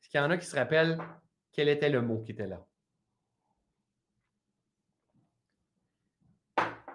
Est-ce 0.00 0.10
qu'il 0.10 0.20
y 0.20 0.22
en 0.22 0.30
a 0.30 0.36
qui 0.36 0.46
se 0.46 0.56
rappellent 0.56 0.98
quel 1.52 1.68
était 1.68 1.90
le 1.90 2.02
mot 2.02 2.18
qui 2.18 2.32
était 2.32 2.46
là? 2.46 2.64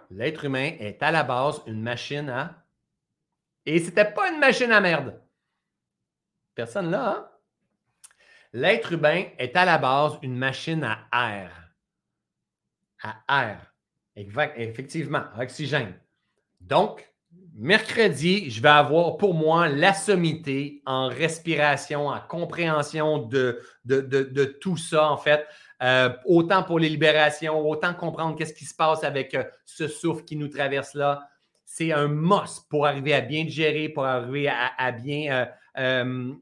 L'être 0.09 0.45
humain 0.45 0.71
est 0.79 1.01
à 1.03 1.11
la 1.11 1.23
base 1.23 1.61
une 1.65 1.81
machine 1.81 2.29
à. 2.29 2.65
Et 3.65 3.79
ce 3.79 3.85
n'était 3.85 4.11
pas 4.11 4.31
une 4.31 4.39
machine 4.39 4.71
à 4.71 4.79
merde. 4.79 5.19
Personne 6.55 6.89
là, 6.89 7.09
hein? 7.09 7.29
L'être 8.53 8.93
humain 8.93 9.25
est 9.37 9.55
à 9.55 9.65
la 9.65 9.77
base 9.77 10.17
une 10.21 10.37
machine 10.37 10.83
à 11.11 11.35
air. 11.35 11.73
À 13.27 13.45
air. 13.45 13.73
Effectivement, 14.15 15.25
oxygène. 15.37 15.93
Donc, 16.59 17.07
mercredi, 17.53 18.49
je 18.49 18.61
vais 18.61 18.69
avoir 18.69 19.17
pour 19.17 19.33
moi 19.33 19.67
la 19.67 19.93
sommité 19.93 20.81
en 20.85 21.07
respiration, 21.07 22.07
en 22.07 22.19
compréhension 22.19 23.19
de, 23.19 23.61
de, 23.85 24.45
tout 24.45 24.77
ça, 24.77 25.11
en 25.11 25.17
fait. 25.17 25.45
Euh, 25.83 26.09
autant 26.25 26.63
pour 26.63 26.79
les 26.79 26.89
libérations, 26.89 27.59
autant 27.67 27.93
comprendre 27.93 28.35
qu'est-ce 28.35 28.53
qui 28.53 28.65
se 28.65 28.73
passe 28.73 29.03
avec 29.03 29.35
euh, 29.35 29.43
ce 29.65 29.87
souffle 29.87 30.23
qui 30.23 30.35
nous 30.35 30.47
traverse 30.47 30.95
là. 30.95 31.29
C'est 31.65 31.91
un 31.91 32.07
must 32.07 32.67
pour 32.69 32.87
arriver 32.87 33.13
à 33.13 33.21
bien 33.21 33.47
gérer, 33.47 33.89
pour 33.89 34.05
arriver 34.05 34.47
à, 34.47 34.91
bien 34.91 35.49
euh, 35.77 36.33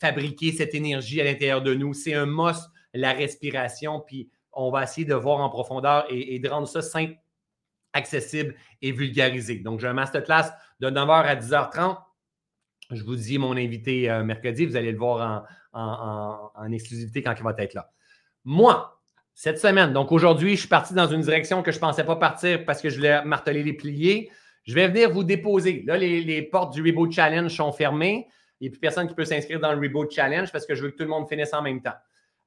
fabriquer 0.00 0.50
cette 0.50 0.74
énergie 0.74 1.20
à 1.20 1.24
l'intérieur 1.24 1.60
de 1.60 1.74
nous. 1.74 1.92
C'est 1.92 2.14
un 2.14 2.24
must, 2.26 2.70
la 2.94 3.12
respiration. 3.12 4.00
Puis 4.00 4.30
on 4.50 4.70
va 4.70 4.84
essayer 4.84 5.06
de 5.06 5.14
voir 5.14 5.40
en 5.40 5.50
profondeur 5.50 6.06
et, 6.08 6.38
de 6.38 6.48
rendre 6.48 6.66
ça 6.66 6.80
simple, 6.80 7.14
accessible 7.92 8.54
et 8.80 8.92
vulgarisé. 8.92 9.56
Donc, 9.56 9.78
j'ai 9.78 9.88
un 9.88 9.92
masterclass 9.92 10.52
de 10.80 10.88
9h 10.88 11.22
à 11.22 11.36
10h30. 11.36 11.98
Je 12.92 13.04
vous 13.04 13.16
dis 13.16 13.36
mon 13.36 13.58
invité 13.58 14.08
mercredi. 14.24 14.64
Vous 14.64 14.76
allez 14.76 14.92
le 14.92 14.98
voir 14.98 15.44
en, 15.74 16.50
en 16.54 16.72
exclusivité 16.72 17.22
quand 17.22 17.34
il 17.36 17.42
va 17.44 17.54
être 17.58 17.74
là. 17.74 17.92
Moi, 18.44 19.00
cette 19.34 19.58
semaine, 19.58 19.92
donc 19.92 20.12
aujourd'hui, 20.12 20.54
je 20.54 20.60
suis 20.60 20.68
parti 20.68 20.94
dans 20.94 21.06
une 21.06 21.20
direction 21.20 21.62
que 21.62 21.72
je 21.72 21.76
ne 21.76 21.80
pensais 21.80 22.04
pas 22.04 22.16
partir 22.16 22.64
parce 22.64 22.80
que 22.80 22.90
je 22.90 22.96
voulais 22.96 23.24
marteler 23.24 23.62
les 23.62 23.72
pliés. 23.72 24.30
Je 24.64 24.74
vais 24.74 24.88
venir 24.88 25.10
vous 25.10 25.24
déposer. 25.24 25.82
Là, 25.86 25.96
les, 25.96 26.42
portes 26.42 26.74
du 26.74 26.82
Reboot 26.82 27.10
Challenge 27.12 27.50
sont 27.50 27.72
fermées. 27.72 28.28
Il 28.60 28.64
n'y 28.64 28.68
a 28.68 28.70
plus 28.70 28.80
personne 28.80 29.08
qui 29.08 29.14
peut 29.14 29.24
s'inscrire 29.24 29.58
dans 29.58 29.72
le 29.72 29.80
Reboot 29.80 30.10
Challenge 30.12 30.50
parce 30.52 30.66
que 30.66 30.74
je 30.74 30.82
veux 30.82 30.90
que 30.90 30.96
tout 30.96 31.02
le 31.02 31.08
monde 31.08 31.28
finisse 31.28 31.52
en 31.52 31.62
même 31.62 31.80
temps. 31.82 31.94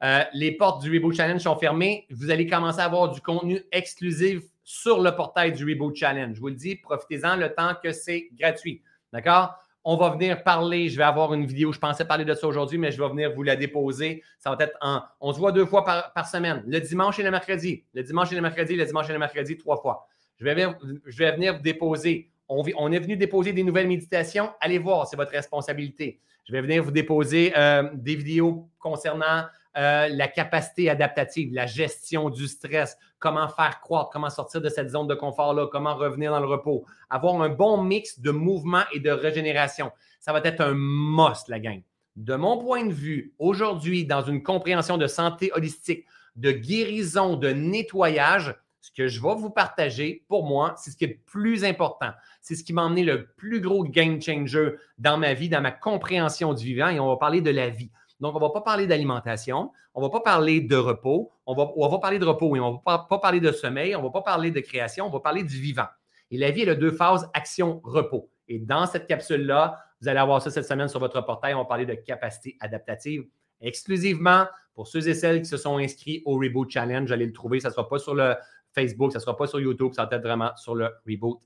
Euh, 0.03 0.23
les 0.33 0.51
portes 0.51 0.81
du 0.81 0.93
Reboot 0.93 1.15
Challenge 1.15 1.41
sont 1.41 1.57
fermées. 1.57 2.05
Vous 2.09 2.29
allez 2.29 2.47
commencer 2.47 2.79
à 2.79 2.85
avoir 2.85 3.09
du 3.09 3.21
contenu 3.21 3.61
exclusif 3.71 4.43
sur 4.63 5.01
le 5.01 5.15
portail 5.15 5.53
du 5.53 5.65
Reboot 5.65 5.95
Challenge. 5.95 6.35
Je 6.35 6.39
vous 6.39 6.49
le 6.49 6.55
dis, 6.55 6.75
profitez-en 6.75 7.35
le 7.35 7.53
temps 7.53 7.73
que 7.81 7.91
c'est 7.91 8.29
gratuit. 8.33 8.81
D'accord? 9.11 9.55
On 9.87 9.97
va 9.97 10.09
venir 10.09 10.43
parler. 10.43 10.89
Je 10.89 10.97
vais 10.97 11.03
avoir 11.03 11.33
une 11.35 11.45
vidéo. 11.45 11.71
Je 11.71 11.77
pensais 11.77 12.05
parler 12.05 12.25
de 12.25 12.33
ça 12.33 12.47
aujourd'hui, 12.47 12.79
mais 12.79 12.91
je 12.91 12.99
vais 13.01 13.07
venir 13.07 13.31
vous 13.33 13.43
la 13.43 13.55
déposer. 13.55 14.23
Ça 14.39 14.49
va 14.49 14.57
être 14.59 14.75
en. 14.81 15.01
On 15.21 15.31
se 15.31 15.37
voit 15.37 15.51
deux 15.51 15.65
fois 15.65 15.85
par, 15.85 16.27
semaine. 16.27 16.63
Le 16.65 16.79
dimanche 16.79 17.19
et 17.19 17.23
le 17.23 17.29
mercredi. 17.29 17.83
Le 17.93 18.01
dimanche 18.01 18.31
et 18.31 18.35
le 18.35 18.41
mercredi. 18.41 18.75
Le 18.75 18.83
dimanche 18.83 19.07
et 19.09 19.13
le 19.13 19.19
mercredi, 19.19 19.57
trois 19.57 19.77
fois. 19.77 20.07
Je 20.37 20.43
vais 20.43 20.55
venir, 20.55 21.53
vous 21.55 21.61
déposer. 21.61 22.31
On, 22.49 22.63
on, 22.77 22.91
est 22.91 22.99
venu 22.99 23.15
déposer 23.15 23.53
des 23.53 23.63
nouvelles 23.63 23.87
méditations. 23.87 24.49
Allez 24.59 24.79
voir, 24.79 25.07
c'est 25.07 25.15
votre 25.15 25.31
responsabilité. 25.31 26.19
Je 26.45 26.51
vais 26.51 26.61
venir 26.61 26.83
vous 26.83 26.91
déposer 26.91 27.53
euh, 27.55 27.89
des 27.93 28.15
vidéos 28.15 28.67
concernant 28.79 29.45
euh, 29.77 30.07
la 30.07 30.27
capacité 30.27 30.89
adaptative, 30.89 31.53
la 31.53 31.65
gestion 31.65 32.29
du 32.29 32.47
stress, 32.47 32.97
comment 33.19 33.47
faire 33.49 33.81
croître, 33.81 34.09
comment 34.09 34.29
sortir 34.29 34.61
de 34.61 34.69
cette 34.69 34.89
zone 34.89 35.07
de 35.07 35.15
confort-là, 35.15 35.67
comment 35.71 35.95
revenir 35.95 36.31
dans 36.31 36.39
le 36.39 36.47
repos, 36.47 36.85
avoir 37.09 37.41
un 37.41 37.49
bon 37.49 37.81
mix 37.81 38.19
de 38.19 38.31
mouvement 38.31 38.83
et 38.93 38.99
de 38.99 39.11
régénération. 39.11 39.91
Ça 40.19 40.31
va 40.31 40.39
être 40.43 40.61
un 40.61 40.73
must, 40.75 41.49
la 41.49 41.59
gang. 41.59 41.81
De 42.15 42.35
mon 42.35 42.57
point 42.57 42.85
de 42.85 42.93
vue, 42.93 43.33
aujourd'hui, 43.39 44.05
dans 44.05 44.21
une 44.21 44.41
compréhension 44.41 44.97
de 44.97 45.07
santé 45.07 45.51
holistique, 45.53 46.05
de 46.37 46.51
guérison, 46.51 47.35
de 47.35 47.49
nettoyage, 47.49 48.55
ce 48.79 48.91
que 48.91 49.07
je 49.07 49.21
vais 49.21 49.35
vous 49.35 49.49
partager, 49.49 50.23
pour 50.27 50.45
moi, 50.45 50.75
c'est 50.77 50.91
ce 50.91 50.97
qui 50.97 51.05
est 51.05 51.07
le 51.07 51.19
plus 51.25 51.65
important. 51.65 52.11
C'est 52.41 52.55
ce 52.55 52.63
qui 52.63 52.71
m'a 52.71 52.83
emmené 52.83 53.03
le 53.03 53.25
plus 53.25 53.59
gros 53.59 53.83
game 53.83 54.21
changer 54.21 54.75
dans 54.99 55.17
ma 55.17 55.33
vie, 55.33 55.49
dans 55.49 55.61
ma 55.61 55.71
compréhension 55.71 56.53
du 56.53 56.65
vivant, 56.65 56.89
et 56.89 56.99
on 56.99 57.07
va 57.07 57.17
parler 57.17 57.41
de 57.41 57.49
la 57.49 57.69
vie. 57.69 57.89
Donc, 58.19 58.33
on 58.35 58.39
ne 58.39 58.45
va 58.45 58.49
pas 58.49 58.61
parler 58.61 58.87
d'alimentation, 58.87 59.71
on 59.93 60.01
ne 60.01 60.05
va 60.05 60.09
pas 60.09 60.21
parler 60.21 60.61
de 60.61 60.75
repos, 60.75 61.31
on 61.45 61.53
va, 61.53 61.71
on 61.75 61.99
parler 61.99 62.19
de 62.19 62.25
repos, 62.25 62.49
on 62.51 62.55
ne 62.55 62.77
va 62.85 63.07
pas, 63.09 63.19
parler 63.19 63.39
de 63.39 63.51
sommeil, 63.51 63.95
on 63.95 63.99
ne 63.99 64.05
va 64.05 64.11
pas 64.11 64.21
parler 64.21 64.51
de 64.51 64.59
création, 64.59 65.07
on 65.07 65.09
va 65.09 65.19
parler 65.19 65.43
du 65.43 65.59
vivant. 65.59 65.87
Et 66.31 66.37
la 66.37 66.51
vie, 66.51 66.61
elle 66.61 66.69
a 66.69 66.75
deux 66.75 66.91
phases, 66.91 67.29
action-repos. 67.33 68.29
Et 68.47 68.59
dans 68.59 68.85
cette 68.85 69.07
capsule-là, 69.07 69.77
vous 70.01 70.07
allez 70.07 70.19
avoir 70.19 70.41
ça 70.41 70.51
cette 70.51 70.65
semaine 70.65 70.87
sur 70.87 70.99
votre 70.99 71.21
portail, 71.21 71.53
on 71.53 71.59
va 71.59 71.65
parler 71.65 71.85
de 71.85 71.93
capacité 71.93 72.57
adaptative 72.59 73.25
exclusivement 73.61 74.45
pour 74.73 74.87
ceux 74.87 75.07
et 75.07 75.13
celles 75.13 75.41
qui 75.41 75.47
se 75.47 75.57
sont 75.57 75.77
inscrits 75.77 76.21
au 76.25 76.37
Reboot 76.37 76.69
Challenge. 76.69 77.11
Allez 77.11 77.25
le 77.25 77.33
trouver, 77.33 77.59
ça 77.59 77.69
ne 77.69 77.73
sera 77.73 77.87
pas 77.87 77.99
sur 77.99 78.13
le 78.13 78.35
Facebook, 78.73 79.11
ça 79.11 79.19
ne 79.19 79.21
sera 79.21 79.35
pas 79.35 79.47
sur 79.47 79.59
YouTube, 79.59 79.93
ça 79.93 80.05
va 80.05 80.15
être 80.15 80.23
vraiment 80.23 80.55
sur 80.57 80.75
le 80.75 80.89
Reboot 81.07 81.39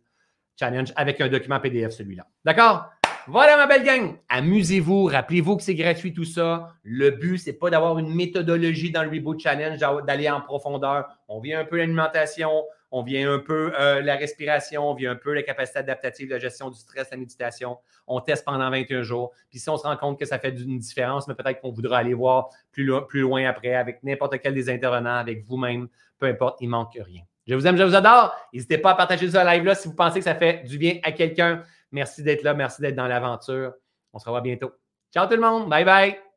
Challenge 0.58 0.92
avec 0.96 1.22
un 1.22 1.30
document 1.30 1.60
PDF, 1.60 1.92
celui-là. 1.92 2.26
D'accord? 2.44 2.90
Voilà 3.28 3.58
ma 3.58 3.68
belle 3.68 3.84
gang. 3.84 4.16
Amusez-vous. 4.30 5.06
Rappelez-vous 5.06 5.58
que 5.58 5.64
c'est 5.64 5.76
gratuit 5.76 6.14
tout 6.14 6.26
ça. 6.26 6.74
Le 6.84 7.12
but, 7.12 7.38
c'est 7.38 7.54
pas 7.54 7.70
d'avoir 7.70 8.00
une 8.00 8.14
méthodologie 8.14 8.92
dans 8.92 9.04
le 9.04 9.10
Reboot 9.10 9.40
Challenge, 9.40 9.80
d'aller 10.06 10.30
en 10.30 10.42
profondeur. 10.42 11.08
On 11.28 11.40
vient 11.40 11.60
un 11.60 11.66
peu 11.66 11.78
l'alimentation, 11.78 12.64
on 12.92 13.04
vient 13.04 13.32
un 13.32 13.40
peu 13.40 13.72
euh, 13.80 14.02
la 14.02 14.16
respiration, 14.16 14.90
on 14.90 14.96
vient 14.96 15.12
un 15.12 15.16
peu 15.16 15.34
la 15.34 15.44
capacité 15.44 15.80
adaptative, 15.80 16.30
la 16.30 16.40
gestion 16.40 16.70
du 16.70 16.78
stress, 16.78 17.10
la 17.12 17.18
méditation. 17.18 17.78
On 18.08 18.20
teste 18.20 18.46
pendant 18.46 18.70
21 18.70 19.04
jours. 19.04 19.32
Puis 19.50 19.60
si 19.60 19.70
on 19.70 19.78
se 19.78 19.84
rend 19.84 19.98
compte 19.98 20.20
que 20.20 20.26
ça 20.26 20.40
fait 20.40 20.50
une 20.50 20.80
différence, 20.80 21.28
mais 21.28 21.36
peut-être 21.36 21.62
qu'on 21.62 21.72
voudra 21.72 22.00
aller 22.00 22.14
voir 22.14 22.50
plus, 22.72 22.92
plus 23.08 23.22
loin 23.22 23.46
après 23.48 23.76
avec 23.76 24.02
n'importe 24.04 24.40
quel 24.40 24.54
des 24.54 24.70
intervenants, 24.70 25.16
avec 25.16 25.46
vous-même, 25.46 25.88
peu 26.18 26.26
importe, 26.26 26.58
il 26.62 26.70
manque 26.70 26.98
rien. 27.00 27.22
Je 27.48 27.56
vous 27.56 27.66
aime, 27.66 27.78
je 27.78 27.84
vous 27.84 27.96
adore. 27.96 28.36
N'hésitez 28.54 28.78
pas 28.78 28.92
à 28.92 28.96
partager 28.96 29.30
ce 29.30 29.38
live-là 29.38 29.74
si 29.74 29.88
vous 29.88 29.96
pensez 29.96 30.20
que 30.20 30.26
ça 30.26 30.36
fait 30.36 30.64
du 30.68 30.78
bien 30.78 31.00
à 31.02 31.12
quelqu'un. 31.12 31.64
Merci 31.92 32.24
d'être 32.24 32.44
là. 32.44 32.54
Merci 32.54 32.82
d'être 32.82 32.96
dans 32.96 33.08
l'aventure. 33.08 33.74
On 34.14 34.20
se 34.20 34.26
revoit 34.26 34.42
bientôt. 34.42 34.72
Ciao 35.14 35.28
tout 35.28 35.36
le 35.36 35.42
monde. 35.42 35.70
Bye 35.70 35.86
bye. 35.86 36.29